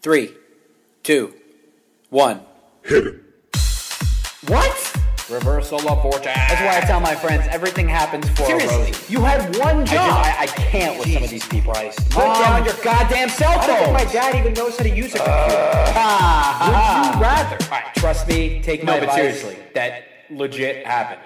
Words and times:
Three, 0.00 0.32
two, 1.02 1.34
one. 2.10 2.40
Hit 2.84 3.06
it. 3.06 3.20
What? 4.46 4.94
Reversal 5.28 5.86
of 5.88 6.00
fortune. 6.02 6.22
That's 6.34 6.60
why 6.62 6.78
I 6.78 6.80
tell 6.86 7.00
my 7.00 7.14
friends 7.14 7.46
everything 7.50 7.86
happens 7.88 8.26
for 8.30 8.44
a 8.44 8.46
Seriously, 8.46 8.92
you 9.12 9.20
had 9.22 9.56
one 9.58 9.80
I, 9.80 9.84
job. 9.84 10.24
just, 10.24 10.38
I, 10.38 10.42
I 10.42 10.46
can't 10.46 10.98
with 10.98 11.12
some 11.12 11.22
of 11.24 11.28
these 11.30 11.46
people. 11.48 11.72
Christ. 11.74 11.98
Put 12.10 12.22
down 12.24 12.64
your 12.64 12.74
goddamn 12.82 13.28
cell 13.28 13.50
I 13.50 13.66
don't 13.66 13.76
think 13.76 13.84
phone. 13.86 13.92
my 13.94 14.04
dad 14.12 14.34
even 14.36 14.52
knows 14.54 14.78
how 14.78 14.84
to 14.84 14.88
use 14.90 15.14
a 15.14 15.18
computer. 15.18 15.26
Ah, 15.28 16.64
Would 16.68 16.76
ah, 16.76 17.14
you 17.16 17.22
rather? 17.22 17.64
All 17.64 17.70
right, 17.70 17.94
trust 17.96 18.28
me. 18.28 18.62
Take 18.62 18.84
No, 18.84 18.92
my 18.92 19.00
but 19.00 19.08
advice. 19.10 19.16
seriously, 19.40 19.56
that 19.74 20.04
legit 20.30 20.86
happened. 20.86 21.20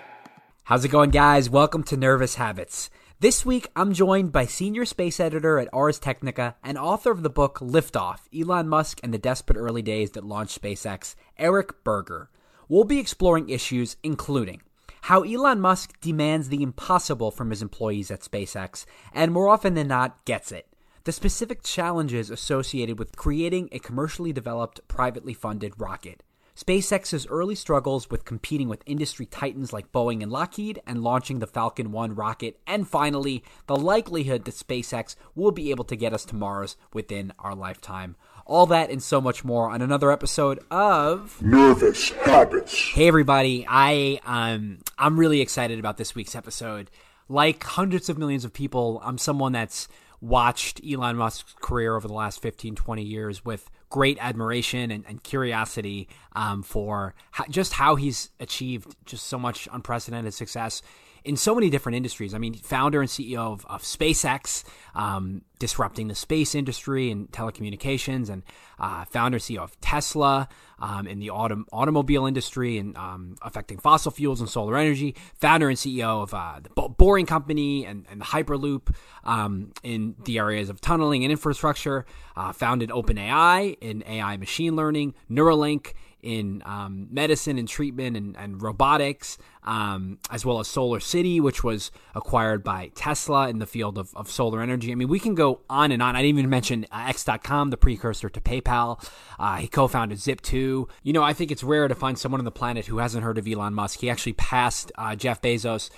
How's 0.64 0.84
it 0.84 0.88
going, 0.88 1.10
guys? 1.10 1.48
Welcome 1.48 1.84
to 1.84 1.96
Nervous 1.96 2.36
Habits. 2.36 2.88
This 3.22 3.46
week, 3.46 3.68
I'm 3.76 3.92
joined 3.92 4.32
by 4.32 4.46
senior 4.46 4.84
space 4.84 5.20
editor 5.20 5.60
at 5.60 5.68
Ars 5.72 6.00
Technica 6.00 6.56
and 6.60 6.76
author 6.76 7.12
of 7.12 7.22
the 7.22 7.30
book 7.30 7.60
Liftoff 7.60 8.22
Elon 8.36 8.68
Musk 8.68 8.98
and 9.04 9.14
the 9.14 9.18
Desperate 9.18 9.56
Early 9.56 9.80
Days 9.80 10.10
That 10.10 10.24
Launched 10.24 10.60
SpaceX, 10.60 11.14
Eric 11.38 11.84
Berger. 11.84 12.30
We'll 12.68 12.82
be 12.82 12.98
exploring 12.98 13.48
issues 13.48 13.96
including 14.02 14.62
how 15.02 15.22
Elon 15.22 15.60
Musk 15.60 16.00
demands 16.00 16.48
the 16.48 16.64
impossible 16.64 17.30
from 17.30 17.50
his 17.50 17.62
employees 17.62 18.10
at 18.10 18.22
SpaceX, 18.22 18.86
and 19.14 19.30
more 19.30 19.48
often 19.48 19.74
than 19.74 19.86
not, 19.86 20.24
gets 20.24 20.50
it. 20.50 20.66
The 21.04 21.12
specific 21.12 21.62
challenges 21.62 22.28
associated 22.28 22.98
with 22.98 23.14
creating 23.14 23.68
a 23.70 23.78
commercially 23.78 24.32
developed, 24.32 24.80
privately 24.88 25.32
funded 25.32 25.74
rocket. 25.78 26.24
SpaceX's 26.62 27.26
early 27.26 27.56
struggles 27.56 28.08
with 28.08 28.24
competing 28.24 28.68
with 28.68 28.84
industry 28.86 29.26
titans 29.26 29.72
like 29.72 29.90
Boeing 29.90 30.22
and 30.22 30.30
Lockheed 30.30 30.80
and 30.86 31.02
launching 31.02 31.40
the 31.40 31.46
Falcon 31.48 31.90
1 31.90 32.14
rocket, 32.14 32.60
and 32.68 32.86
finally, 32.86 33.42
the 33.66 33.74
likelihood 33.74 34.44
that 34.44 34.54
SpaceX 34.54 35.16
will 35.34 35.50
be 35.50 35.72
able 35.72 35.82
to 35.82 35.96
get 35.96 36.12
us 36.12 36.24
to 36.26 36.36
Mars 36.36 36.76
within 36.92 37.32
our 37.40 37.56
lifetime. 37.56 38.14
All 38.46 38.66
that 38.66 38.90
and 38.90 39.02
so 39.02 39.20
much 39.20 39.44
more 39.44 39.70
on 39.70 39.82
another 39.82 40.12
episode 40.12 40.60
of 40.70 41.42
Nervous 41.42 42.10
habits. 42.10 42.90
Hey 42.90 43.08
everybody, 43.08 43.66
I 43.68 44.20
um 44.24 44.78
I'm 44.96 45.18
really 45.18 45.40
excited 45.40 45.80
about 45.80 45.96
this 45.96 46.14
week's 46.14 46.36
episode. 46.36 46.90
Like 47.28 47.62
hundreds 47.64 48.08
of 48.08 48.18
millions 48.18 48.44
of 48.44 48.52
people, 48.52 49.00
I'm 49.04 49.18
someone 49.18 49.52
that's 49.52 49.88
watched 50.20 50.80
Elon 50.88 51.16
Musk's 51.16 51.54
career 51.60 51.96
over 51.96 52.06
the 52.06 52.14
last 52.14 52.40
15, 52.40 52.76
20 52.76 53.02
years 53.02 53.44
with 53.44 53.68
great 53.92 54.16
admiration 54.22 54.90
and, 54.90 55.04
and 55.06 55.22
curiosity 55.22 56.08
um, 56.34 56.62
for 56.62 57.14
how, 57.30 57.44
just 57.50 57.74
how 57.74 57.94
he's 57.94 58.30
achieved 58.40 58.96
just 59.04 59.26
so 59.26 59.38
much 59.38 59.68
unprecedented 59.70 60.32
success 60.32 60.80
in 61.24 61.36
so 61.36 61.54
many 61.54 61.70
different 61.70 61.96
industries. 61.96 62.34
I 62.34 62.38
mean, 62.38 62.54
founder 62.54 63.00
and 63.00 63.08
CEO 63.08 63.52
of, 63.52 63.64
of 63.66 63.82
SpaceX, 63.82 64.64
um, 64.94 65.42
disrupting 65.58 66.08
the 66.08 66.14
space 66.14 66.54
industry 66.54 67.10
and 67.10 67.30
telecommunications, 67.30 68.28
and 68.28 68.42
uh, 68.78 69.04
founder 69.04 69.36
and 69.36 69.42
CEO 69.42 69.58
of 69.60 69.80
Tesla 69.80 70.48
um, 70.80 71.06
in 71.06 71.20
the 71.20 71.28
autom- 71.28 71.64
automobile 71.72 72.26
industry 72.26 72.78
and 72.78 72.96
um, 72.96 73.36
affecting 73.42 73.78
fossil 73.78 74.10
fuels 74.10 74.40
and 74.40 74.50
solar 74.50 74.76
energy. 74.76 75.14
Founder 75.34 75.68
and 75.68 75.78
CEO 75.78 76.22
of 76.22 76.34
uh, 76.34 76.60
the 76.62 76.70
Bo- 76.70 76.88
Boring 76.88 77.26
Company 77.26 77.86
and, 77.86 78.04
and 78.10 78.20
the 78.20 78.24
Hyperloop 78.24 78.94
um, 79.24 79.72
in 79.82 80.16
the 80.24 80.38
areas 80.38 80.68
of 80.68 80.80
tunneling 80.80 81.24
and 81.24 81.30
infrastructure. 81.30 82.04
Uh, 82.34 82.50
founded 82.50 82.88
OpenAI 82.88 83.76
in 83.82 84.02
AI 84.06 84.38
machine 84.38 84.74
learning, 84.74 85.14
Neuralink 85.30 85.92
in 86.22 86.62
um, 86.64 87.08
medicine 87.10 87.58
and 87.58 87.68
treatment 87.68 88.16
and, 88.16 88.36
and 88.36 88.62
robotics, 88.62 89.38
um, 89.64 90.18
as 90.30 90.46
well 90.46 90.60
as 90.60 90.68
Solar 90.68 91.00
City, 91.00 91.40
which 91.40 91.64
was 91.64 91.90
acquired 92.14 92.62
by 92.62 92.90
Tesla 92.94 93.48
in 93.48 93.58
the 93.58 93.66
field 93.66 93.98
of, 93.98 94.14
of 94.14 94.30
solar 94.30 94.62
energy. 94.62 94.92
I 94.92 94.94
mean, 94.94 95.08
we 95.08 95.18
can 95.18 95.34
go 95.34 95.60
on 95.68 95.90
and 95.90 96.00
on. 96.00 96.14
I 96.14 96.22
didn't 96.22 96.38
even 96.38 96.50
mention 96.50 96.86
uh, 96.92 97.06
X.com, 97.08 97.70
the 97.70 97.76
precursor 97.76 98.28
to 98.28 98.40
PayPal. 98.40 99.04
Uh, 99.38 99.56
he 99.56 99.68
co 99.68 99.88
founded 99.88 100.18
Zip2. 100.18 100.88
You 101.02 101.12
know, 101.12 101.22
I 101.22 101.32
think 101.32 101.50
it's 101.50 101.64
rare 101.64 101.88
to 101.88 101.94
find 101.94 102.16
someone 102.16 102.40
on 102.40 102.44
the 102.44 102.52
planet 102.52 102.86
who 102.86 102.98
hasn't 102.98 103.24
heard 103.24 103.38
of 103.38 103.48
Elon 103.48 103.74
Musk. 103.74 104.00
He 104.00 104.08
actually 104.08 104.34
passed 104.34 104.92
uh, 104.96 105.16
Jeff 105.16 105.42
Bezos. 105.42 105.90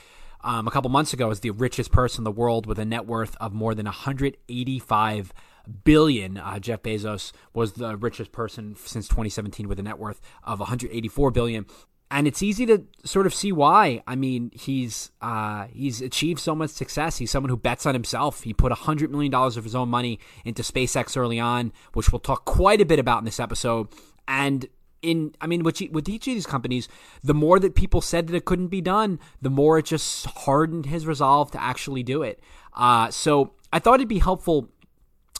Um, 0.42 0.68
a 0.68 0.70
couple 0.70 0.90
months 0.90 1.14
ago, 1.14 1.30
as 1.30 1.40
the 1.40 1.52
richest 1.52 1.90
person 1.90 2.20
in 2.20 2.24
the 2.24 2.30
world 2.30 2.66
with 2.66 2.78
a 2.78 2.84
net 2.84 3.06
worth 3.06 3.34
of 3.40 3.54
more 3.54 3.74
than 3.74 3.86
185 3.86 5.32
billion. 5.84 6.38
Uh, 6.38 6.58
Jeff 6.58 6.82
Bezos 6.82 7.32
was 7.52 7.72
the 7.72 7.96
richest 7.96 8.32
person 8.32 8.76
since 8.76 9.08
2017 9.08 9.68
with 9.68 9.78
a 9.78 9.82
net 9.82 9.98
worth 9.98 10.20
of 10.42 10.60
184 10.60 11.30
billion. 11.30 11.66
And 12.10 12.28
it's 12.28 12.42
easy 12.42 12.66
to 12.66 12.84
sort 13.04 13.26
of 13.26 13.34
see 13.34 13.50
why. 13.50 14.02
I 14.06 14.14
mean, 14.14 14.52
he's 14.54 15.10
uh, 15.20 15.66
he's 15.72 16.00
achieved 16.00 16.38
so 16.38 16.54
much 16.54 16.70
success. 16.70 17.16
He's 17.18 17.30
someone 17.30 17.50
who 17.50 17.56
bets 17.56 17.86
on 17.86 17.94
himself. 17.94 18.42
He 18.42 18.52
put 18.52 18.70
hundred 18.70 19.10
million 19.10 19.32
dollars 19.32 19.56
of 19.56 19.64
his 19.64 19.74
own 19.74 19.88
money 19.88 20.20
into 20.44 20.62
SpaceX 20.62 21.16
early 21.16 21.40
on, 21.40 21.72
which 21.94 22.12
we'll 22.12 22.20
talk 22.20 22.44
quite 22.44 22.80
a 22.80 22.84
bit 22.84 22.98
about 22.98 23.18
in 23.18 23.24
this 23.24 23.40
episode. 23.40 23.88
And 24.28 24.68
in 25.02 25.34
I 25.40 25.46
mean 25.46 25.62
with 25.62 25.80
with 25.90 26.08
each 26.08 26.28
of 26.28 26.34
these 26.34 26.46
companies, 26.46 26.88
the 27.22 27.34
more 27.34 27.58
that 27.58 27.74
people 27.74 28.00
said 28.00 28.26
that 28.28 28.36
it 28.36 28.44
couldn't 28.44 28.68
be 28.68 28.80
done, 28.80 29.18
the 29.40 29.50
more 29.50 29.78
it 29.78 29.86
just 29.86 30.26
hardened 30.26 30.86
his 30.86 31.06
resolve 31.06 31.50
to 31.52 31.62
actually 31.62 32.02
do 32.02 32.22
it. 32.22 32.40
Uh, 32.74 33.10
so 33.10 33.54
I 33.72 33.78
thought 33.78 33.96
it'd 33.96 34.08
be 34.08 34.18
helpful 34.18 34.70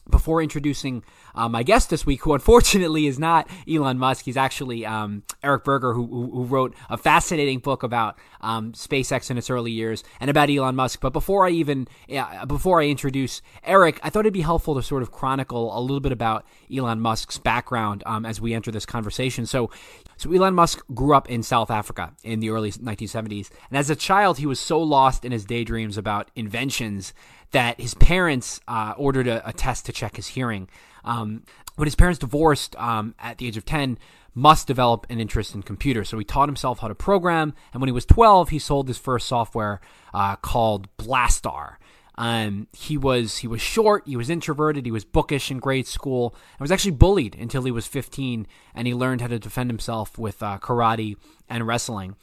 before 0.09 0.43
introducing 0.43 1.03
uh, 1.35 1.49
my 1.49 1.63
guest 1.63 1.91
this 1.91 2.05
week, 2.05 2.23
who 2.23 2.35
unfortunately 2.35 3.07
is 3.07 3.19
not 3.19 3.49
Elon 3.69 3.99
Musk. 3.99 4.25
He's 4.25 4.37
actually 4.37 4.85
um, 4.85 5.23
Eric 5.43 5.65
Berger, 5.65 5.95
who, 5.95 6.07
who, 6.07 6.31
who, 6.31 6.45
wrote 6.45 6.75
a 6.91 6.97
fascinating 6.97 7.59
book 7.59 7.83
about 7.83 8.19
um, 8.41 8.73
SpaceX 8.73 9.31
in 9.31 9.39
its 9.39 9.51
early 9.51 9.73
years 9.73 10.05
and 10.21 10.31
about 10.31 10.51
Elon 10.51 10.77
Musk. 10.77 11.01
But 11.01 11.13
before 11.13 11.47
I 11.47 11.51
even 11.51 11.89
uh, 12.15 12.47
before 12.47 12.81
I 12.81 12.87
introduce 12.87 13.41
Eric, 13.63 13.99
I 14.03 14.11
thought 14.11 14.21
it'd 14.21 14.33
be 14.33 14.43
helpful 14.43 14.75
to 14.75 14.83
sort 14.83 15.03
of 15.03 15.11
chronicle 15.11 15.77
a 15.77 15.81
little 15.81 16.01
bit 16.01 16.13
about 16.13 16.47
Elon 16.75 17.01
Musk's 17.01 17.39
background 17.39 18.03
um, 18.07 18.27
as 18.27 18.41
we 18.41 18.55
enter 18.55 18.71
this 18.71 18.87
conversation. 18.87 19.47
So, 19.47 19.71
so 20.17 20.33
Elon 20.33 20.55
Musk 20.55 20.85
grew 20.95 21.15
up 21.15 21.31
in 21.31 21.43
South 21.43 21.71
Africa 21.71 22.13
in 22.23 22.41
the 22.41 22.51
early 22.51 22.71
1970s, 22.73 23.51
and 23.71 23.79
as 23.79 23.91
a 23.91 23.97
child, 23.97 24.39
he 24.39 24.47
was 24.47 24.61
so 24.61 24.81
lost 24.81 25.25
in 25.25 25.33
his 25.33 25.45
daydreams 25.45 25.99
about 25.99 26.31
inventions 26.37 27.15
that 27.55 27.81
his 27.81 27.95
parents 27.95 28.61
uh, 28.67 28.95
ordered 28.97 29.29
a, 29.29 29.49
a, 29.49 29.53
test 29.53 29.87
to 29.87 29.93
check 29.93 30.17
his 30.17 30.27
hearing. 30.27 30.69
Um, 31.05 31.45
when 31.77 31.87
his 31.87 31.95
parents 31.95 32.19
divorced 32.19 32.75
um, 32.77 33.15
at 33.21 33.39
the 33.39 33.47
age 33.47 33.57
of 33.57 33.65
10, 33.65 33.97
Musk 34.35 34.67
develop 34.67 35.07
an 35.09 35.21
interest 35.21 35.55
in 35.55 35.63
computers. 35.63 36.09
So 36.09 36.19
he 36.19 36.25
taught 36.25 36.49
himself 36.49 36.81
how 36.81 36.89
to 36.89 36.97
program, 36.97 37.55
and 37.73 37.81
when 37.81 37.87
he 37.87 37.93
was 37.93 38.05
12, 38.07 38.49
he 38.49 38.59
sold 38.59 38.89
his 38.89 38.99
first 38.99 39.29
software 39.29 39.81
uh, 40.13 40.35
called 40.37 40.89
Blastar. 40.97 41.77
Um, 42.17 42.67
he 42.73 42.97
was 42.99 43.39
he 43.39 43.47
was 43.47 43.61
short, 43.61 44.03
he 44.07 44.17
was 44.17 44.31
introverted, 44.31 44.85
he 44.85 44.93
was 44.93 45.05
bookish 45.05 45.51
in 45.51 45.59
grade 45.59 45.87
school, 45.87 46.35
and 46.53 46.61
was 46.61 46.73
actually 46.73 46.93
bullied 46.93 47.37
until 47.37 47.63
he 47.63 47.71
was 47.71 47.87
15, 47.87 48.49
and 48.75 48.87
he 48.87 48.95
learned 48.95 49.21
how 49.21 49.29
to 49.29 49.39
defend 49.39 49.71
himself 49.71 50.19
with 50.19 50.43
uh, 50.43 50.59
karate 50.59 51.17
and 51.49 51.67
wrestling. 51.67 52.17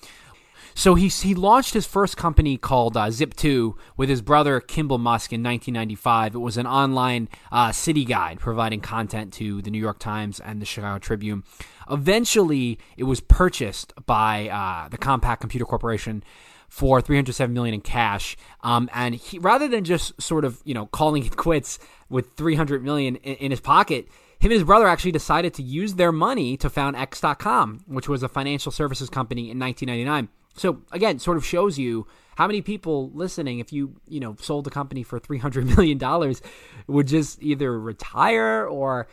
So 0.75 0.95
he 0.95 1.07
he 1.07 1.35
launched 1.35 1.73
his 1.73 1.85
first 1.85 2.17
company 2.17 2.57
called 2.57 2.95
uh, 2.95 3.07
Zip2 3.07 3.73
with 3.97 4.09
his 4.09 4.21
brother 4.21 4.59
Kimball 4.59 4.97
Musk 4.97 5.33
in 5.33 5.43
1995. 5.43 6.35
It 6.35 6.39
was 6.39 6.57
an 6.57 6.67
online 6.67 7.29
uh, 7.51 7.71
city 7.71 8.05
guide 8.05 8.39
providing 8.39 8.81
content 8.81 9.33
to 9.33 9.61
the 9.61 9.69
New 9.69 9.79
York 9.79 9.99
Times 9.99 10.39
and 10.39 10.61
the 10.61 10.65
Chicago 10.65 10.99
Tribune. 10.99 11.43
Eventually, 11.89 12.79
it 12.97 13.03
was 13.03 13.19
purchased 13.19 13.93
by 14.05 14.49
uh, 14.49 14.89
the 14.89 14.97
Compaq 14.97 15.39
Computer 15.39 15.65
Corporation 15.65 16.23
for 16.69 17.01
307 17.01 17.53
million 17.53 17.75
in 17.75 17.81
cash. 17.81 18.37
Um, 18.61 18.89
and 18.93 19.15
he, 19.15 19.39
rather 19.39 19.67
than 19.67 19.83
just 19.83 20.19
sort 20.21 20.45
of 20.45 20.61
you 20.63 20.73
know 20.73 20.85
calling 20.87 21.25
it 21.25 21.35
quits 21.35 21.79
with 22.09 22.33
300 22.35 22.83
million 22.83 23.17
in, 23.17 23.35
in 23.35 23.51
his 23.51 23.59
pocket, 23.59 24.07
him 24.39 24.49
and 24.49 24.53
his 24.53 24.63
brother 24.63 24.87
actually 24.87 25.11
decided 25.11 25.53
to 25.55 25.61
use 25.61 25.95
their 25.95 26.11
money 26.11 26.57
to 26.57 26.69
found 26.69 26.95
X.com, 26.95 27.81
which 27.85 28.09
was 28.09 28.23
a 28.23 28.29
financial 28.29 28.71
services 28.71 29.09
company 29.09 29.51
in 29.51 29.59
1999. 29.59 30.29
So 30.55 30.81
again, 30.91 31.19
sort 31.19 31.37
of 31.37 31.45
shows 31.45 31.77
you 31.79 32.07
how 32.35 32.47
many 32.47 32.61
people 32.61 33.11
listening, 33.13 33.59
if 33.59 33.71
you 33.71 33.95
you 34.07 34.19
know 34.19 34.35
sold 34.39 34.65
the 34.65 34.71
company 34.71 35.03
for 35.03 35.19
three 35.19 35.37
hundred 35.37 35.65
million 35.75 35.97
dollars, 35.97 36.41
would 36.87 37.07
just 37.07 37.41
either 37.41 37.79
retire 37.79 38.65
or 38.67 39.07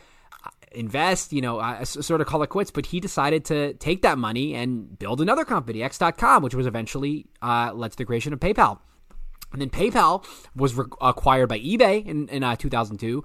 invest, 0.71 1.33
you 1.33 1.41
know, 1.41 1.59
uh, 1.59 1.83
sort 1.83 2.21
of 2.21 2.27
call 2.27 2.43
it 2.43 2.47
quits. 2.47 2.71
But 2.71 2.87
he 2.87 2.99
decided 2.99 3.45
to 3.45 3.73
take 3.75 4.01
that 4.03 4.17
money 4.17 4.53
and 4.55 4.97
build 4.97 5.21
another 5.21 5.45
company, 5.45 5.83
X.com, 5.83 6.43
which 6.43 6.55
was 6.55 6.67
eventually 6.67 7.25
uh, 7.41 7.71
led 7.73 7.91
to 7.91 7.97
the 7.97 8.05
creation 8.05 8.33
of 8.33 8.39
PayPal. 8.39 8.79
And 9.51 9.61
then 9.61 9.69
PayPal 9.69 10.25
was 10.55 10.75
re- 10.75 10.85
acquired 11.01 11.49
by 11.49 11.59
eBay 11.59 12.05
in, 12.05 12.27
in 12.29 12.43
uh, 12.43 12.55
2002, 12.55 13.23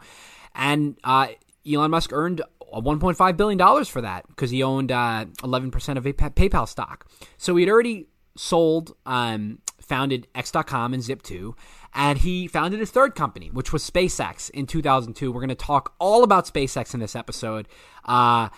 and 0.55 0.97
uh, 1.05 1.29
Elon 1.71 1.91
Musk 1.91 2.13
earned 2.13 2.41
1.5 2.83 3.37
billion 3.37 3.59
dollars 3.59 3.89
for 3.89 4.01
that 4.01 4.27
because 4.29 4.51
he 4.51 4.63
owned 4.63 4.91
uh, 4.91 5.27
11% 5.39 5.97
of 5.97 6.05
PayPal 6.05 6.69
stock. 6.69 7.07
So 7.37 7.57
he 7.57 7.65
had 7.65 7.71
already 7.71 8.07
sold, 8.37 8.95
um, 9.07 9.59
founded 9.81 10.27
X.com 10.35 10.95
and 10.95 11.03
Zip2, 11.03 11.55
and 11.95 12.19
he 12.19 12.49
founded 12.49 12.81
his 12.81 12.91
third 12.91 13.15
company, 13.15 13.51
which 13.51 13.73
was 13.73 13.89
SpaceX 13.89 14.51
in 14.51 14.67
2002. 14.67 15.31
We're 15.31 15.41
going 15.41 15.49
to 15.49 15.55
talk 15.55 15.95
all 15.99 16.25
about 16.25 16.47
SpaceX 16.47 16.95
in 16.95 17.01
this 17.01 17.15
episode. 17.15 17.69
Uh, 18.05 18.49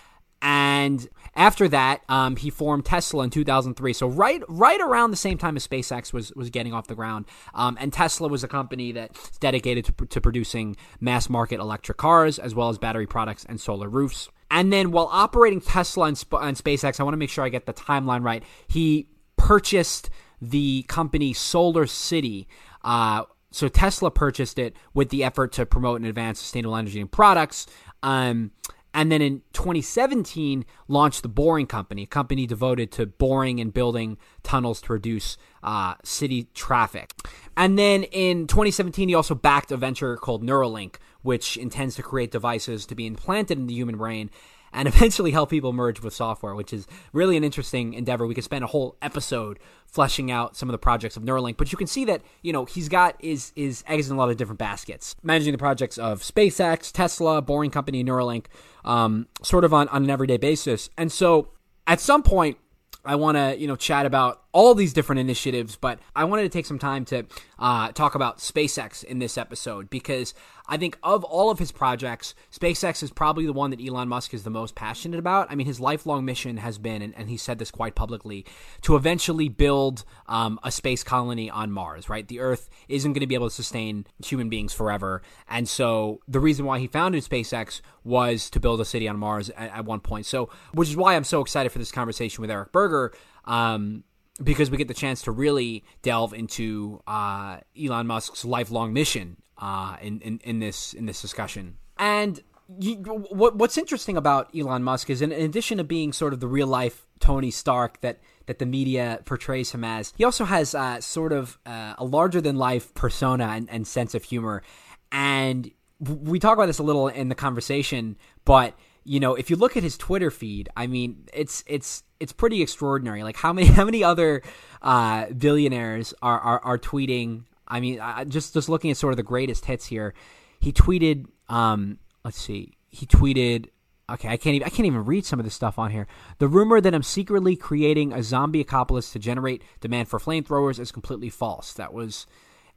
And 0.41 1.07
after 1.35 1.67
that, 1.69 2.01
um, 2.09 2.35
he 2.35 2.49
formed 2.49 2.85
Tesla 2.85 3.23
in 3.23 3.29
2003. 3.29 3.93
So 3.93 4.07
right, 4.07 4.41
right 4.47 4.79
around 4.79 5.11
the 5.11 5.17
same 5.17 5.37
time 5.37 5.55
as 5.55 5.67
SpaceX 5.67 6.13
was 6.13 6.31
was 6.33 6.49
getting 6.49 6.73
off 6.73 6.87
the 6.87 6.95
ground. 6.95 7.25
Um, 7.53 7.77
and 7.79 7.91
Tesla 7.91 8.27
was 8.27 8.43
a 8.43 8.47
company 8.47 8.91
that's 8.91 9.37
dedicated 9.39 9.85
to, 9.85 10.05
to 10.05 10.21
producing 10.21 10.75
mass 10.99 11.29
market 11.29 11.59
electric 11.59 11.97
cars 11.97 12.39
as 12.39 12.53
well 12.53 12.69
as 12.69 12.77
battery 12.77 13.07
products 13.07 13.45
and 13.45 13.59
solar 13.59 13.89
roofs. 13.89 14.29
And 14.49 14.71
then 14.71 14.91
while 14.91 15.09
operating 15.11 15.59
Tesla 15.59 16.07
and, 16.07 16.17
Sp- 16.17 16.39
and 16.41 16.55
SpaceX, 16.55 16.99
I 16.99 17.03
want 17.03 17.13
to 17.13 17.17
make 17.17 17.29
sure 17.29 17.43
I 17.43 17.49
get 17.49 17.65
the 17.65 17.73
timeline 17.73 18.23
right. 18.23 18.43
He 18.67 19.09
purchased 19.35 20.09
the 20.41 20.83
company 20.83 21.33
Solar 21.33 21.85
City. 21.85 22.47
Uh, 22.83 23.23
so 23.51 23.67
Tesla 23.67 24.11
purchased 24.11 24.59
it 24.59 24.75
with 24.93 25.09
the 25.09 25.23
effort 25.23 25.51
to 25.53 25.65
promote 25.65 25.99
and 25.99 26.07
advance 26.07 26.39
sustainable 26.39 26.75
energy 26.75 27.01
and 27.01 27.11
products. 27.11 27.65
Um, 28.03 28.51
and 28.97 29.11
then 29.11 29.21
in 29.21 29.43
2017 29.53 30.65
launched 30.87 31.21
the 31.21 31.29
boring 31.29 31.67
company 31.67 32.01
a 32.01 32.07
company 32.07 32.47
devoted 32.47 32.91
to 32.91 33.05
boring 33.05 33.59
and 33.59 33.71
building 33.71 34.17
tunnels 34.41 34.81
to 34.81 34.91
reduce 34.91 35.37
uh, 35.61 35.93
city 36.03 36.47
traffic. 36.55 37.11
And 37.55 37.77
then 37.77 38.03
in 38.03 38.47
2017 38.47 39.09
he 39.09 39.13
also 39.13 39.35
backed 39.35 39.71
a 39.71 39.77
venture 39.77 40.17
called 40.17 40.43
neuralink 40.43 40.95
which 41.21 41.57
intends 41.57 41.95
to 41.95 42.01
create 42.01 42.31
devices 42.31 42.87
to 42.87 42.95
be 42.95 43.05
implanted 43.05 43.59
in 43.59 43.67
the 43.67 43.73
human 43.73 43.97
brain 43.97 44.31
and 44.73 44.87
eventually 44.87 45.31
help 45.31 45.49
people 45.49 45.73
merge 45.73 46.01
with 46.01 46.13
software, 46.13 46.55
which 46.55 46.73
is 46.73 46.87
really 47.13 47.37
an 47.37 47.43
interesting 47.43 47.93
endeavor. 47.93 48.27
We 48.27 48.35
could 48.35 48.43
spend 48.43 48.63
a 48.63 48.67
whole 48.67 48.97
episode 49.01 49.59
fleshing 49.85 50.29
out 50.29 50.55
some 50.55 50.69
of 50.69 50.71
the 50.71 50.77
projects 50.77 51.17
of 51.17 51.23
Neuralink, 51.23 51.57
but 51.57 51.71
you 51.71 51.77
can 51.77 51.87
see 51.87 52.05
that 52.05 52.21
you 52.41 52.53
know 52.53 52.65
he's 52.65 52.89
got 52.89 53.15
his 53.21 53.51
his 53.55 53.83
eggs 53.87 54.09
in 54.09 54.15
a 54.15 54.19
lot 54.19 54.29
of 54.29 54.37
different 54.37 54.59
baskets, 54.59 55.15
managing 55.23 55.51
the 55.51 55.57
projects 55.57 55.97
of 55.97 56.21
SpaceX, 56.21 56.91
Tesla, 56.91 57.41
Boring 57.41 57.71
Company, 57.71 58.03
Neuralink, 58.03 58.45
um, 58.85 59.27
sort 59.43 59.63
of 59.63 59.73
on 59.73 59.87
on 59.89 60.03
an 60.03 60.09
everyday 60.09 60.37
basis. 60.37 60.89
And 60.97 61.11
so 61.11 61.49
at 61.87 62.01
some 62.01 62.21
point, 62.21 62.57
I 63.05 63.15
want 63.15 63.37
to, 63.37 63.55
you 63.57 63.67
know, 63.67 63.77
chat 63.77 64.05
about 64.05 64.41
all 64.51 64.73
these 64.73 64.93
different 64.93 65.19
initiatives, 65.19 65.75
but 65.75 65.99
I 66.15 66.23
wanted 66.23 66.43
to 66.43 66.49
take 66.49 66.65
some 66.65 66.79
time 66.79 67.05
to 67.05 67.25
uh, 67.59 67.91
talk 67.91 68.15
about 68.15 68.39
SpaceX 68.39 69.03
in 69.03 69.19
this 69.19 69.37
episode 69.37 69.89
because 69.89 70.33
I 70.67 70.77
think 70.77 70.97
of 71.03 71.23
all 71.23 71.49
of 71.49 71.59
his 71.59 71.71
projects, 71.71 72.33
SpaceX 72.51 73.03
is 73.03 73.11
probably 73.11 73.45
the 73.45 73.53
one 73.53 73.71
that 73.71 73.85
Elon 73.85 74.07
Musk 74.07 74.33
is 74.33 74.43
the 74.43 74.49
most 74.49 74.75
passionate 74.75 75.17
about. 75.17 75.51
I 75.51 75.55
mean, 75.55 75.67
his 75.67 75.79
lifelong 75.79 76.25
mission 76.25 76.57
has 76.57 76.77
been, 76.77 77.01
and, 77.01 77.13
and 77.15 77.29
he 77.29 77.37
said 77.37 77.59
this 77.59 77.71
quite 77.71 77.95
publicly, 77.95 78.45
to 78.81 78.95
eventually 78.95 79.47
build 79.47 80.03
um, 80.27 80.59
a 80.63 80.71
space 80.71 81.03
colony 81.03 81.49
on 81.49 81.71
Mars, 81.71 82.09
right? 82.09 82.27
The 82.27 82.39
Earth 82.39 82.69
isn't 82.89 83.13
going 83.13 83.21
to 83.21 83.27
be 83.27 83.35
able 83.35 83.49
to 83.49 83.55
sustain 83.55 84.05
human 84.25 84.49
beings 84.49 84.73
forever. 84.73 85.21
And 85.47 85.69
so 85.69 86.19
the 86.27 86.39
reason 86.39 86.65
why 86.65 86.79
he 86.79 86.87
founded 86.87 87.23
SpaceX 87.23 87.81
was 88.03 88.49
to 88.49 88.59
build 88.59 88.81
a 88.81 88.85
city 88.85 89.07
on 89.07 89.17
Mars 89.17 89.49
at, 89.51 89.71
at 89.71 89.85
one 89.85 89.99
point. 89.99 90.25
So, 90.25 90.49
which 90.73 90.89
is 90.89 90.97
why 90.97 91.15
I'm 91.15 91.23
so 91.23 91.41
excited 91.41 91.71
for 91.71 91.79
this 91.79 91.91
conversation 91.91 92.41
with 92.41 92.51
Eric 92.51 92.71
Berger. 92.71 93.13
Um, 93.45 94.03
because 94.43 94.69
we 94.69 94.77
get 94.77 94.87
the 94.87 94.93
chance 94.93 95.21
to 95.23 95.31
really 95.31 95.83
delve 96.01 96.33
into 96.33 97.01
uh, 97.07 97.57
Elon 97.81 98.07
Musk's 98.07 98.45
lifelong 98.45 98.93
mission 98.93 99.37
uh, 99.57 99.97
in, 100.01 100.19
in, 100.21 100.39
in 100.43 100.59
this 100.59 100.93
in 100.93 101.05
this 101.05 101.21
discussion. 101.21 101.77
And 101.97 102.41
you, 102.79 102.95
what, 102.95 103.55
what's 103.55 103.77
interesting 103.77 104.17
about 104.17 104.49
Elon 104.55 104.83
Musk 104.83 105.09
is, 105.09 105.21
in, 105.21 105.31
in 105.31 105.45
addition 105.45 105.77
to 105.77 105.83
being 105.83 106.13
sort 106.13 106.33
of 106.33 106.39
the 106.39 106.47
real 106.47 106.67
life 106.67 107.07
Tony 107.19 107.51
Stark 107.51 108.01
that 108.01 108.19
that 108.45 108.59
the 108.59 108.65
media 108.65 109.19
portrays 109.25 109.71
him 109.71 109.83
as, 109.83 110.13
he 110.17 110.23
also 110.23 110.45
has 110.45 110.73
uh, 110.73 111.01
sort 111.01 111.33
of 111.33 111.57
uh, 111.65 111.95
a 111.97 112.05
larger 112.05 112.39
than 112.39 112.55
life 112.55 112.93
persona 112.93 113.45
and, 113.45 113.69
and 113.69 113.85
sense 113.85 114.15
of 114.15 114.23
humor. 114.23 114.63
And 115.11 115.69
we 115.99 116.39
talk 116.39 116.53
about 116.53 116.67
this 116.67 116.79
a 116.79 116.83
little 116.83 117.09
in 117.09 117.27
the 117.27 117.35
conversation, 117.35 118.17
but 118.45 118.73
you 119.07 119.19
know, 119.19 119.35
if 119.35 119.49
you 119.49 119.55
look 119.55 119.77
at 119.77 119.83
his 119.83 119.97
Twitter 119.97 120.29
feed, 120.29 120.69
I 120.75 120.87
mean, 120.87 121.25
it's 121.33 121.63
it's 121.65 122.03
it's 122.19 122.33
pretty 122.33 122.61
extraordinary. 122.61 123.23
Like 123.23 123.37
how 123.37 123.53
many 123.53 123.67
how 123.79 123.85
many 123.85 124.03
other 124.03 124.41
uh, 124.81 125.27
billionaires 125.27 126.13
are, 126.21 126.39
are, 126.39 126.59
are 126.59 126.77
tweeting 126.77 127.43
I 127.67 127.79
mean, 127.79 127.99
I, 127.99 128.23
just 128.23 128.53
just 128.53 128.69
looking 128.69 128.91
at 128.91 128.97
sort 128.97 129.13
of 129.13 129.17
the 129.17 129.23
greatest 129.23 129.65
hits 129.65 129.87
here, 129.87 130.13
he 130.59 130.71
tweeted. 130.71 131.25
Um, 131.49 131.99
let's 132.23 132.39
see, 132.39 132.77
he 132.89 133.05
tweeted. 133.05 133.67
Okay, 134.09 134.29
I 134.29 134.37
can't 134.37 134.55
even 134.55 134.65
I 134.65 134.69
can't 134.69 134.85
even 134.85 135.03
read 135.03 135.25
some 135.25 135.39
of 135.39 135.43
this 135.43 135.53
stuff 135.53 135.77
on 135.77 135.91
here. 135.91 136.07
The 136.37 136.47
rumor 136.47 136.79
that 136.79 136.95
I'm 136.95 137.03
secretly 137.03 137.57
creating 137.57 138.13
a 138.13 138.23
zombie 138.23 138.61
apocalypse 138.61 139.11
to 139.11 139.19
generate 139.19 139.63
demand 139.81 140.07
for 140.07 140.17
flamethrowers 140.17 140.79
is 140.79 140.93
completely 140.93 141.29
false. 141.29 141.73
That 141.73 141.93
was 141.93 142.25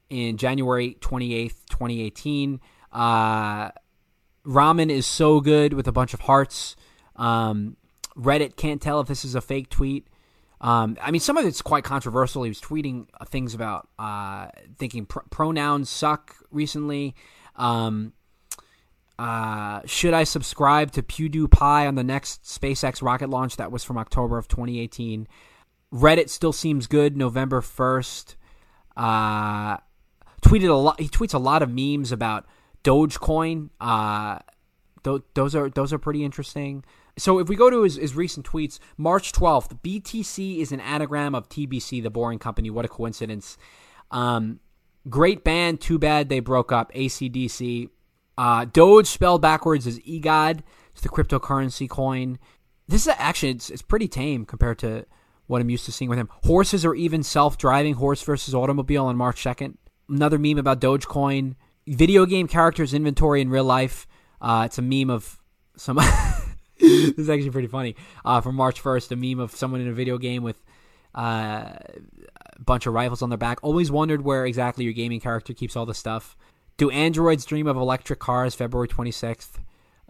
in 0.09 0.37
January 0.37 0.97
28th, 1.01 1.55
2018. 1.69 2.61
Uh, 2.93 3.71
ramen 4.45 4.91
is 4.91 5.07
so 5.07 5.41
good 5.41 5.73
with 5.73 5.87
a 5.87 5.93
bunch 5.93 6.15
of 6.15 6.21
hearts. 6.21 6.77
Um, 7.17 7.77
Reddit 8.17 8.57
can't 8.57 8.81
tell 8.81 9.01
if 9.01 9.09
this 9.09 9.25
is 9.25 9.35
a 9.35 9.41
fake 9.41 9.71
tweet. 9.71 10.07
Um, 10.61 10.99
I 11.01 11.11
mean, 11.11 11.21
some 11.21 11.37
of 11.37 11.47
it's 11.47 11.63
quite 11.63 11.85
controversial. 11.85 12.43
He 12.43 12.51
was 12.51 12.61
tweeting 12.61 13.07
things 13.27 13.55
about 13.55 13.89
uh, 13.99 14.49
thinking 14.79 15.07
pr- 15.07 15.21
pronouns 15.31 15.89
suck 15.89 16.37
recently. 16.51 17.15
Um, 17.57 18.13
uh, 19.19 19.81
should 19.87 20.15
I 20.15 20.25
subscribe 20.25 20.93
to 20.93 21.03
PewDiePie 21.03 21.87
on 21.87 21.95
the 21.95 22.05
next 22.05 22.45
SpaceX 22.45 23.03
rocket 23.03 23.31
launch? 23.31 23.57
That 23.57 23.73
was 23.73 23.85
from 23.85 23.97
October 23.97 24.39
of 24.39 24.49
2018. 24.49 25.29
Reddit 25.93 26.29
still 26.29 26.53
seems 26.53 26.87
good. 26.87 27.17
November 27.17 27.61
1st. 27.61 28.37
Uh, 28.97 29.77
tweeted 30.43 30.69
a 30.69 30.75
lot. 30.75 31.01
He 31.01 31.09
tweets 31.09 31.35
a 31.35 31.39
lot 31.39 31.63
of 31.63 31.71
memes 31.71 32.13
about 32.13 32.47
Dogecoin. 32.85 33.71
Uh, 33.81 34.39
th- 35.05 35.23
those 35.35 35.55
are 35.55 35.71
those 35.71 35.93
are 35.93 35.99
pretty 35.99 36.25
interesting. 36.25 36.85
So 37.19 37.39
if 37.39 37.49
we 37.49 37.57
go 37.57 37.69
to 37.69 37.83
his, 37.83 37.97
his 37.97 38.15
recent 38.15 38.47
tweets, 38.47 38.79
March 38.97 39.33
12th, 39.33 39.81
BTC 39.83 40.59
is 40.59 40.73
an 40.73 40.81
anagram 40.81 41.35
of 41.35 41.49
TBC, 41.49 42.03
the 42.03 42.11
Boring 42.11 42.39
Company. 42.39 42.71
What 42.71 42.85
a 42.85 42.89
coincidence. 42.89 43.59
Um, 44.11 44.61
great 45.09 45.45
band, 45.45 45.81
too 45.81 45.99
bad 45.99 46.29
they 46.29 46.41
broke 46.41 46.73
up. 46.73 46.93
ACDC. 46.95 47.91
Uh, 48.39 48.65
Doge 48.65 49.07
spelled 49.07 49.43
backwards 49.43 49.87
is 49.87 49.99
EGOD. 50.01 50.63
It's 50.93 51.03
the 51.03 51.11
cryptocurrency 51.11 51.89
coin. 51.89 52.39
This 52.89 53.07
is 53.07 53.15
actually, 53.19 53.51
it's, 53.51 53.69
it's 53.71 53.83
pretty 53.83 54.09
tame 54.09 54.47
compared 54.47 54.79
to 54.79 55.05
what 55.47 55.61
I'm 55.61 55.69
used 55.69 55.85
to 55.87 55.93
seeing 55.93 56.09
with 56.09 56.19
him. 56.19 56.31
Horses 56.45 56.85
are 56.85 56.95
even 56.95 57.23
self-driving 57.23 57.95
horse 57.95 58.23
versus 58.23 58.55
automobile 58.55 59.07
on 59.07 59.17
March 59.17 59.43
2nd. 59.45 59.75
Another 60.09 60.39
meme 60.39 60.59
about 60.59 60.81
Dogecoin. 60.81 61.55
Video 61.87 62.27
game 62.27 62.47
characters 62.47 62.95
inventory 62.95 63.41
in 63.41 63.51
real 63.51 63.65
life. 63.65 64.07
Uh, 64.41 64.65
it's 64.67 64.79
a 64.79 64.83
meme 64.83 65.11
of 65.11 65.41
some... 65.77 65.97
this 66.81 67.19
is 67.19 67.31
actually 67.31 67.51
pretty 67.51 67.69
funny. 67.69 67.97
Uh, 68.25 68.41
from 68.41 68.55
March 68.55 68.83
1st, 68.83 69.13
a 69.13 69.17
meme 69.17 69.41
of 69.41 69.55
someone 69.55 69.81
in 69.81 69.89
a 69.89 69.93
video 69.93 70.19
game 70.19 70.43
with 70.43 70.63
uh, 71.15 71.73
a 71.73 72.63
bunch 72.65 72.87
of 72.87 72.95
rifles 72.95 73.23
on 73.23 73.29
their 73.29 73.39
back. 73.39 73.59
Always 73.63 73.91
wondered 73.91 74.23
where 74.23 74.47
exactly 74.47 74.85
your 74.85 74.93
gaming 74.93 75.21
character 75.21 75.53
keeps 75.53 75.77
all 75.77 75.87
the 75.87 75.95
stuff. 75.95 76.37
Do 76.77 76.91
androids 76.91 77.45
dream 77.45 77.67
of 77.67 77.77
electric 77.77 78.21
cars? 78.21 78.55
February 78.55 78.89
26th. 78.89 79.59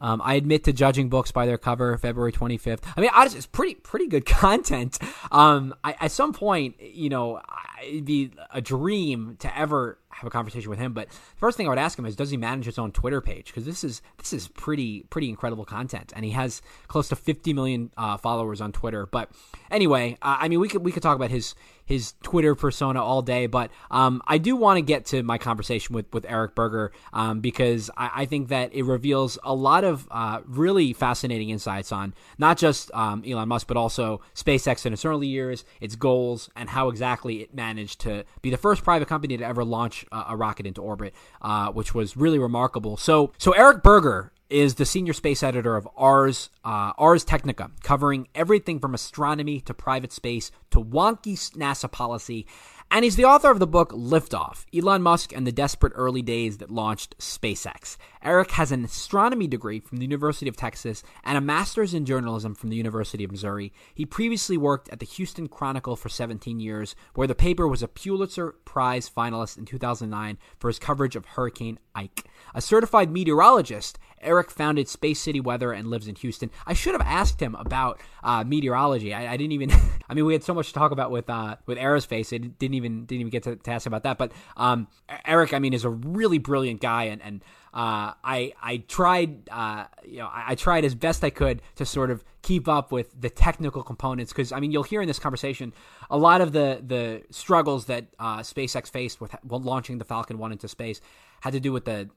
Um, 0.01 0.23
I 0.25 0.35
admit 0.35 0.65
to 0.65 0.73
judging 0.73 1.09
books 1.09 1.31
by 1.31 1.45
their 1.45 1.59
cover, 1.59 1.97
February 1.99 2.33
25th. 2.33 2.81
I 2.97 3.01
mean, 3.01 3.11
honestly, 3.15 3.39
it's 3.39 3.47
pretty 3.47 3.75
pretty 3.75 4.07
good 4.07 4.25
content. 4.27 4.99
Um, 5.31 5.75
I, 5.85 5.95
at 6.01 6.11
some 6.11 6.33
point, 6.33 6.81
you 6.81 7.11
know, 7.11 7.41
it'd 7.87 8.07
be 8.07 8.33
a 8.53 8.61
dream 8.61 9.37
to 9.41 9.59
ever 9.59 9.99
have 10.11 10.27
a 10.27 10.31
conversation 10.31 10.71
with 10.71 10.79
him. 10.79 10.93
But 10.93 11.09
the 11.09 11.17
first 11.39 11.57
thing 11.57 11.67
I 11.67 11.71
would 11.71 11.79
ask 11.79 11.99
him 11.99 12.07
is, 12.07 12.17
does 12.17 12.31
he 12.31 12.37
manage 12.37 12.67
his 12.67 12.79
own 12.79 12.93
Twitter 12.93 13.21
page? 13.21 13.47
Because 13.47 13.65
this 13.65 13.83
is 13.85 14.03
this 14.19 14.33
is 14.33 14.49
pretty 14.49 15.05
pretty 15.11 15.29
incredible 15.29 15.65
content, 15.65 16.13
and 16.15 16.25
he 16.25 16.33
has 16.33 16.63
close 16.89 17.09
to 17.09 17.17
50 17.17 17.53
million 17.53 17.91
uh, 17.97 18.17
followers 18.17 18.61
on 18.61 18.73
Twitter. 18.73 19.07
But 19.07 19.31
anyway, 19.71 20.19
uh, 20.23 20.39
I 20.41 20.49
mean, 20.49 20.61
we 20.61 20.69
could 20.69 20.85
we 20.85 20.93
could 20.93 21.03
talk 21.03 21.17
about 21.17 21.31
his 21.31 21.55
his 21.91 22.15
Twitter 22.23 22.55
persona 22.55 23.03
all 23.03 23.21
day, 23.21 23.49
but 23.49 23.69
um, 23.91 24.23
I 24.25 24.39
do 24.39 24.55
want 24.55 24.77
to 24.77 24.83
get 24.83 25.07
to 25.07 25.25
my 25.25 25.39
conversation 25.39 25.93
with 25.93 26.07
with 26.13 26.25
Eric 26.29 26.55
Berger 26.55 26.93
um, 27.13 27.41
because 27.41 27.91
I, 27.97 28.11
I, 28.15 28.25
think 28.27 28.49
that 28.49 28.73
it 28.73 28.85
reveals 28.85 29.41
a 29.43 29.53
lot 29.53 29.83
of 29.83 30.07
uh, 30.09 30.41
really 30.47 30.93
fascinating 30.93 31.51
insights 31.51 31.91
on 31.91 32.15
not 32.39 32.59
just 32.59 32.93
um, 32.95 33.25
Elon 33.27 33.49
Musk, 33.49 33.67
but 33.67 33.77
also 33.77 34.21
SpaceX 34.37 34.87
in 34.87 34.93
its 34.93 35.05
early 35.05 35.27
years, 35.27 35.65
its 35.81 35.97
goals, 35.97 36.49
and 36.55 36.69
how 36.69 36.91
exactly 36.91 37.43
it 37.43 37.53
managed 37.53 38.01
to 38.03 38.25
be 38.41 38.51
the 38.51 38.57
first 38.57 38.85
private 38.85 39.09
company 39.09 39.37
to 39.37 39.45
ever 39.45 39.65
launch 39.65 40.00
a 40.13 40.37
rocket 40.37 40.67
into 40.67 40.81
orbit, 40.81 41.15
uh, 41.43 41.71
which 41.73 41.95
was 41.95 42.17
really 42.17 42.39
remarkable. 42.39 42.97
So, 42.97 43.33
so 43.39 43.53
Eric 43.53 43.83
Berger 43.83 44.33
is 44.51 44.75
the 44.75 44.85
senior 44.85 45.13
space 45.13 45.43
editor 45.43 45.77
of 45.77 45.89
Ars 45.97 46.51
uh, 46.65 46.93
Ars 46.99 47.25
Technica, 47.25 47.71
covering 47.83 48.29
everything 48.35 48.81
from 48.81 48.95
astronomy 48.95 49.61
to 49.61 49.73
private 49.73 50.13
space 50.13 50.51
to 50.73 50.83
wonky 50.83 51.35
NASA 51.57 51.91
policy 51.91 52.47
and 52.91 53.05
he's 53.05 53.17
the 53.17 53.25
author 53.25 53.51
of 53.51 53.61
the 53.61 53.67
book 53.67 53.93
Liftoff 53.93 54.65
Elon 54.75 55.03
Musk 55.03 55.33
and 55.33 55.47
the 55.47 55.53
Desperate 55.53 55.93
Early 55.95 56.23
Days 56.23 56.59
That 56.59 56.71
Launched 56.71 57.17
SpaceX. 57.19 57.97
Eric 58.23 58.51
has 58.53 58.73
an 58.73 58.85
astronomy 58.85 59.47
degree 59.47 59.79
from 59.79 59.99
the 59.99 60.05
University 60.05 60.49
of 60.49 60.57
Texas 60.57 61.03
and 61.23 61.39
a 61.39 61.41
master's 61.41 61.95
in 61.95 62.05
journalism 62.05 62.55
from 62.55 62.69
the 62.69 62.77
University 62.77 63.23
of 63.23 63.31
Missouri. 63.31 63.73
He 63.95 64.05
previously 64.05 64.57
worked 64.57 64.89
at 64.89 64.99
the 64.99 65.07
Houston 65.07 65.47
Chronicle 65.47 65.95
for 65.95 66.09
17 66.09 66.59
years, 66.59 66.97
where 67.15 67.29
the 67.29 67.35
paper 67.35 67.69
was 67.69 67.83
a 67.83 67.89
Pulitzer 67.89 68.57
Prize 68.65 69.09
finalist 69.09 69.57
in 69.57 69.67
2009 69.67 70.37
for 70.59 70.69
his 70.69 70.79
coverage 70.79 71.15
of 71.15 71.27
Hurricane 71.27 71.79
Ike. 71.95 72.25
A 72.55 72.61
certified 72.61 73.11
meteorologist, 73.11 73.99
Eric 74.21 74.51
founded 74.51 74.89
Space 74.89 75.21
City 75.21 75.41
Weather 75.41 75.73
and 75.73 75.89
lives 75.89 76.09
in 76.09 76.15
Houston. 76.17 76.51
I 76.67 76.75
should 76.75 76.93
have 76.93 77.03
asked 77.03 77.41
him 77.41 77.55
about 77.55 78.01
uh, 78.23 78.45
meteorology. 78.45 79.15
I, 79.15 79.33
I, 79.33 79.37
didn't 79.37 79.53
even. 79.53 79.71
I 80.09 80.15
mean, 80.15 80.25
we 80.25 80.33
had 80.33 80.43
so 80.43 80.55
much 80.55 80.69
to 80.69 80.75
talk 80.75 80.93
about 80.93 81.11
with 81.11 81.29
uh, 81.31 81.57
with 81.67 81.79
aerospace. 81.79 82.33
It 82.33 82.59
didn't 82.59 82.75
even 82.75 83.07
didn't 83.07 83.21
even 83.21 83.31
get 83.31 83.45
to, 83.45 83.57
to 83.57 83.71
ask 83.71 83.87
about 83.87 84.03
that. 84.03 84.19
But 84.19 84.33
um, 84.57 84.89
Eric, 85.25 85.55
I 85.55 85.59
mean, 85.59 85.73
is 85.73 85.85
a 85.85 85.91
really 85.91 86.39
brilliant 86.39 86.81
guy, 86.81 87.05
and 87.05 87.23
and 87.23 87.45
uh, 87.73 88.15
I 88.25 88.53
I 88.61 88.79
tried 88.89 89.49
uh, 89.49 89.85
you 90.05 90.19
know 90.19 90.27
I, 90.27 90.45
I, 90.49 90.55
tried 90.57 90.85
as 90.85 90.97
best 90.97 91.23
I 91.23 91.31
could 91.31 91.63
to 91.77 91.87
sort 91.87 92.11
of 92.11 92.25
keep 92.43 92.67
up 92.69 92.91
with 92.91 93.09
the 93.21 93.31
technical 93.31 93.85
components 93.85 94.33
because 94.33 94.51
I 94.51 94.59
mean 94.59 94.73
you'll 94.73 94.83
hear 94.83 95.01
in 95.01 95.07
this 95.07 95.21
conversation 95.21 95.73
a 96.11 96.19
lot 96.19 96.41
of 96.41 96.51
the 96.51 96.83
the 96.85 97.23
struggles 97.31 97.85
that 97.87 98.07
uh, 98.19 98.39
SpaceX 98.39 98.91
faced 98.91 99.21
with 99.21 99.33
launching 99.49 99.99
the 99.99 100.05
Falcon 100.05 100.39
One 100.39 100.51
into 100.51 100.67
space 100.67 101.01
had 101.43 101.53
to 101.53 101.61
do 101.61 101.73
with 101.73 101.85
the 101.85 102.11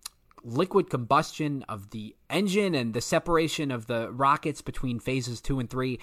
liquid 0.44 0.90
combustion 0.90 1.64
of 1.70 1.90
the 1.92 2.16
engine 2.30 2.76
and 2.76 2.94
the 2.94 3.02
separation 3.02 3.72
of 3.72 3.88
the 3.88 4.12
rockets 4.12 4.62
between 4.62 5.00
phases 5.00 5.42
two 5.42 5.60
and 5.60 5.70
three. 5.70 6.00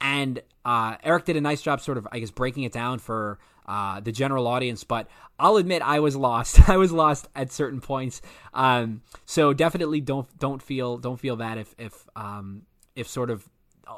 And 0.00 0.42
uh, 0.64 0.96
Eric 1.02 1.24
did 1.24 1.36
a 1.36 1.40
nice 1.40 1.62
job, 1.62 1.80
sort 1.80 1.98
of, 1.98 2.06
I 2.10 2.18
guess, 2.18 2.30
breaking 2.30 2.64
it 2.64 2.72
down 2.72 2.98
for 2.98 3.38
uh, 3.66 4.00
the 4.00 4.12
general 4.12 4.46
audience. 4.46 4.84
But 4.84 5.08
I'll 5.38 5.56
admit, 5.56 5.82
I 5.82 6.00
was 6.00 6.16
lost. 6.16 6.68
I 6.68 6.76
was 6.76 6.92
lost 6.92 7.28
at 7.34 7.52
certain 7.52 7.80
points. 7.80 8.20
Um, 8.52 9.02
so 9.24 9.52
definitely 9.52 10.00
don't 10.00 10.26
don't 10.38 10.62
feel 10.62 10.98
don't 10.98 11.18
feel 11.18 11.36
that 11.36 11.58
if 11.58 11.74
if 11.78 12.06
um, 12.16 12.62
if 12.96 13.08
sort 13.08 13.30
of 13.30 13.48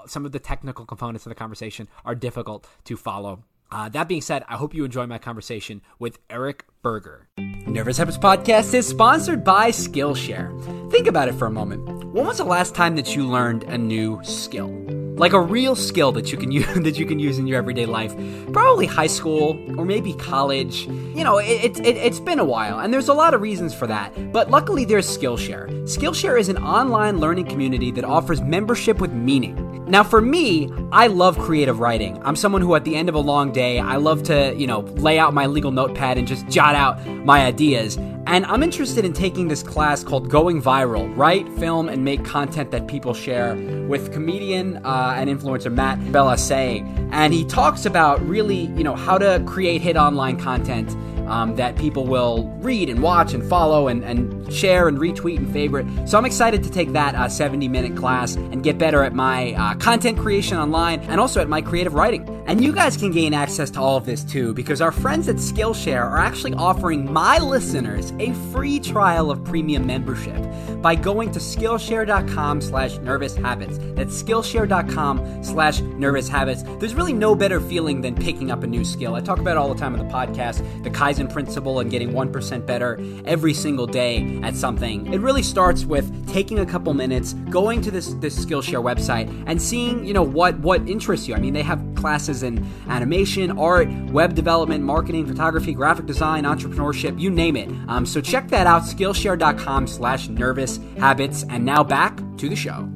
some 0.06 0.26
of 0.26 0.32
the 0.32 0.38
technical 0.38 0.84
components 0.84 1.26
of 1.26 1.30
the 1.30 1.34
conversation 1.34 1.88
are 2.04 2.14
difficult 2.14 2.66
to 2.84 2.96
follow. 2.96 3.44
Uh, 3.70 3.88
that 3.88 4.08
being 4.08 4.20
said, 4.20 4.44
I 4.48 4.56
hope 4.56 4.74
you 4.74 4.84
enjoy 4.84 5.06
my 5.06 5.18
conversation 5.18 5.82
with 5.98 6.18
Eric 6.30 6.64
Berger. 6.82 7.28
Nervous 7.66 7.98
Habits 7.98 8.18
Podcast 8.18 8.72
is 8.74 8.86
sponsored 8.86 9.44
by 9.44 9.70
Skillshare. 9.70 10.90
Think 10.90 11.06
about 11.06 11.28
it 11.28 11.34
for 11.34 11.46
a 11.46 11.50
moment. 11.50 12.04
When 12.12 12.26
was 12.26 12.38
the 12.38 12.44
last 12.44 12.74
time 12.74 12.96
that 12.96 13.16
you 13.16 13.26
learned 13.26 13.64
a 13.64 13.76
new 13.76 14.20
skill? 14.22 14.70
Like 15.16 15.32
a 15.32 15.40
real 15.40 15.74
skill 15.74 16.12
that 16.12 16.30
you 16.30 16.38
can 16.38 16.52
use 16.52 16.66
that 16.74 16.98
you 16.98 17.06
can 17.06 17.18
use 17.18 17.38
in 17.38 17.46
your 17.46 17.58
everyday 17.58 17.86
life. 17.86 18.14
Probably 18.52 18.86
high 18.86 19.06
school 19.06 19.58
or 19.78 19.84
maybe 19.84 20.12
college. 20.14 20.86
You 20.86 21.24
know, 21.24 21.38
it, 21.38 21.78
it, 21.80 21.96
it's 21.96 22.20
been 22.20 22.38
a 22.38 22.44
while, 22.44 22.78
and 22.78 22.92
there's 22.92 23.08
a 23.08 23.14
lot 23.14 23.34
of 23.34 23.40
reasons 23.40 23.74
for 23.74 23.86
that. 23.86 24.32
But 24.32 24.50
luckily, 24.50 24.84
there's 24.84 25.06
Skillshare. 25.06 25.68
Skillshare 25.84 26.38
is 26.38 26.48
an 26.48 26.58
online 26.58 27.18
learning 27.18 27.46
community 27.46 27.90
that 27.92 28.04
offers 28.04 28.40
membership 28.42 29.00
with 29.00 29.12
meaning. 29.12 29.84
Now, 29.88 30.02
for 30.02 30.20
me, 30.20 30.68
I 30.90 31.06
love 31.06 31.38
creative 31.38 31.78
writing. 31.78 32.20
I'm 32.24 32.34
someone 32.34 32.60
who, 32.60 32.74
at 32.74 32.84
the 32.84 32.96
end 32.96 33.08
of 33.08 33.14
a 33.14 33.20
long 33.20 33.52
day, 33.52 33.78
I 33.78 33.96
love 33.96 34.24
to, 34.24 34.52
you 34.56 34.66
know, 34.66 34.80
lay 34.80 35.16
out 35.18 35.32
my 35.32 35.46
legal 35.46 35.70
notepad 35.70 36.18
and 36.18 36.26
just 36.26 36.46
jot 36.48 36.74
out 36.74 37.06
my 37.06 37.44
ideas. 37.44 37.96
And 38.26 38.44
I'm 38.46 38.64
interested 38.64 39.04
in 39.04 39.12
taking 39.12 39.46
this 39.46 39.62
class 39.62 40.02
called 40.02 40.28
Going 40.28 40.60
Viral 40.60 41.16
Write, 41.16 41.48
Film, 41.60 41.88
and 41.88 42.04
Make 42.04 42.24
Content 42.24 42.72
That 42.72 42.88
People 42.88 43.14
Share 43.14 43.54
with 43.88 44.12
comedian 44.12 44.78
uh, 44.84 45.14
and 45.16 45.30
influencer 45.30 45.72
Matt 45.72 46.00
Bellassai. 46.00 47.08
And 47.12 47.32
he 47.32 47.44
talks 47.44 47.86
about 47.86 48.20
really, 48.26 48.66
you 48.76 48.82
know, 48.82 48.96
how 48.96 49.16
to 49.16 49.40
create 49.46 49.80
hit 49.80 49.96
online 49.96 50.40
content 50.40 50.90
um, 51.28 51.56
that 51.56 51.76
people 51.76 52.06
will 52.06 52.44
read 52.58 52.88
and 52.88 53.02
watch 53.02 53.34
and 53.34 53.48
follow 53.48 53.88
and, 53.88 54.04
and 54.04 54.52
share 54.52 54.88
and 54.88 54.98
retweet 54.98 55.38
and 55.38 55.52
favorite. 55.52 55.86
So 56.08 56.18
I'm 56.18 56.24
excited 56.24 56.62
to 56.64 56.70
take 56.70 56.92
that 56.92 57.14
uh, 57.14 57.28
70 57.28 57.68
minute 57.68 57.96
class 57.96 58.36
and 58.36 58.62
get 58.62 58.78
better 58.78 59.02
at 59.02 59.14
my 59.14 59.52
uh, 59.54 59.74
content 59.74 60.18
creation 60.18 60.58
online 60.58 61.00
and 61.00 61.20
also 61.20 61.40
at 61.40 61.48
my 61.48 61.60
creative 61.60 61.94
writing. 61.94 62.28
And 62.46 62.62
you 62.62 62.72
guys 62.72 62.96
can 62.96 63.10
gain 63.10 63.34
access 63.34 63.70
to 63.70 63.80
all 63.80 63.96
of 63.96 64.06
this 64.06 64.22
too 64.22 64.54
because 64.54 64.80
our 64.80 64.92
friends 64.92 65.28
at 65.28 65.36
Skillshare 65.36 66.00
are 66.02 66.18
actually 66.18 66.54
offering 66.54 67.12
my 67.12 67.38
listeners 67.38 68.12
a 68.20 68.32
free 68.52 68.78
trial 68.78 69.30
of 69.30 69.42
premium 69.44 69.86
membership 69.86 70.40
by 70.80 70.94
going 70.94 71.32
to 71.32 71.40
Skillshare.com 71.40 72.60
slash 72.60 72.98
nervous 72.98 73.34
habits. 73.34 73.78
That's 73.94 74.22
Skillshare.com 74.22 75.42
slash 75.42 75.80
nervous 75.80 76.28
habits. 76.28 76.62
There's 76.78 76.94
really 76.94 77.12
no 77.12 77.34
better 77.34 77.60
feeling 77.60 78.00
than 78.00 78.14
picking 78.14 78.50
up 78.50 78.62
a 78.62 78.66
new 78.66 78.84
skill. 78.84 79.14
I 79.14 79.20
talk 79.20 79.38
about 79.38 79.52
it 79.52 79.56
all 79.56 79.72
the 79.72 79.80
time 79.80 79.98
on 79.98 80.06
the 80.06 80.12
podcast, 80.12 80.58
the 80.84 80.90
Kaizen 80.90 81.15
principle 81.24 81.80
and 81.80 81.90
getting 81.90 82.10
1% 82.10 82.66
better 82.66 83.00
every 83.24 83.54
single 83.54 83.86
day 83.86 84.38
at 84.42 84.54
something. 84.54 85.12
It 85.12 85.20
really 85.20 85.42
starts 85.42 85.84
with 85.84 86.28
taking 86.30 86.58
a 86.58 86.66
couple 86.66 86.92
minutes, 86.92 87.32
going 87.50 87.80
to 87.82 87.90
this, 87.90 88.14
this 88.14 88.38
Skillshare 88.44 88.82
website 88.82 89.44
and 89.46 89.60
seeing, 89.60 90.04
you 90.04 90.12
know, 90.12 90.22
what, 90.22 90.58
what 90.58 90.86
interests 90.88 91.26
you. 91.26 91.34
I 91.34 91.38
mean, 91.38 91.54
they 91.54 91.62
have 91.62 91.82
classes 91.94 92.42
in 92.42 92.64
animation, 92.88 93.58
art, 93.58 93.88
web 94.10 94.34
development, 94.34 94.84
marketing, 94.84 95.26
photography, 95.26 95.72
graphic 95.72 96.06
design, 96.06 96.44
entrepreneurship, 96.44 97.18
you 97.18 97.30
name 97.30 97.56
it. 97.56 97.70
Um, 97.88 98.04
so 98.04 98.20
check 98.20 98.48
that 98.48 98.66
out, 98.66 98.82
Skillshare.com 98.82 99.86
slash 99.86 100.28
nervous 100.28 100.78
habits. 100.98 101.44
And 101.48 101.64
now 101.64 101.82
back 101.82 102.20
to 102.36 102.48
the 102.48 102.56
show. 102.56 102.88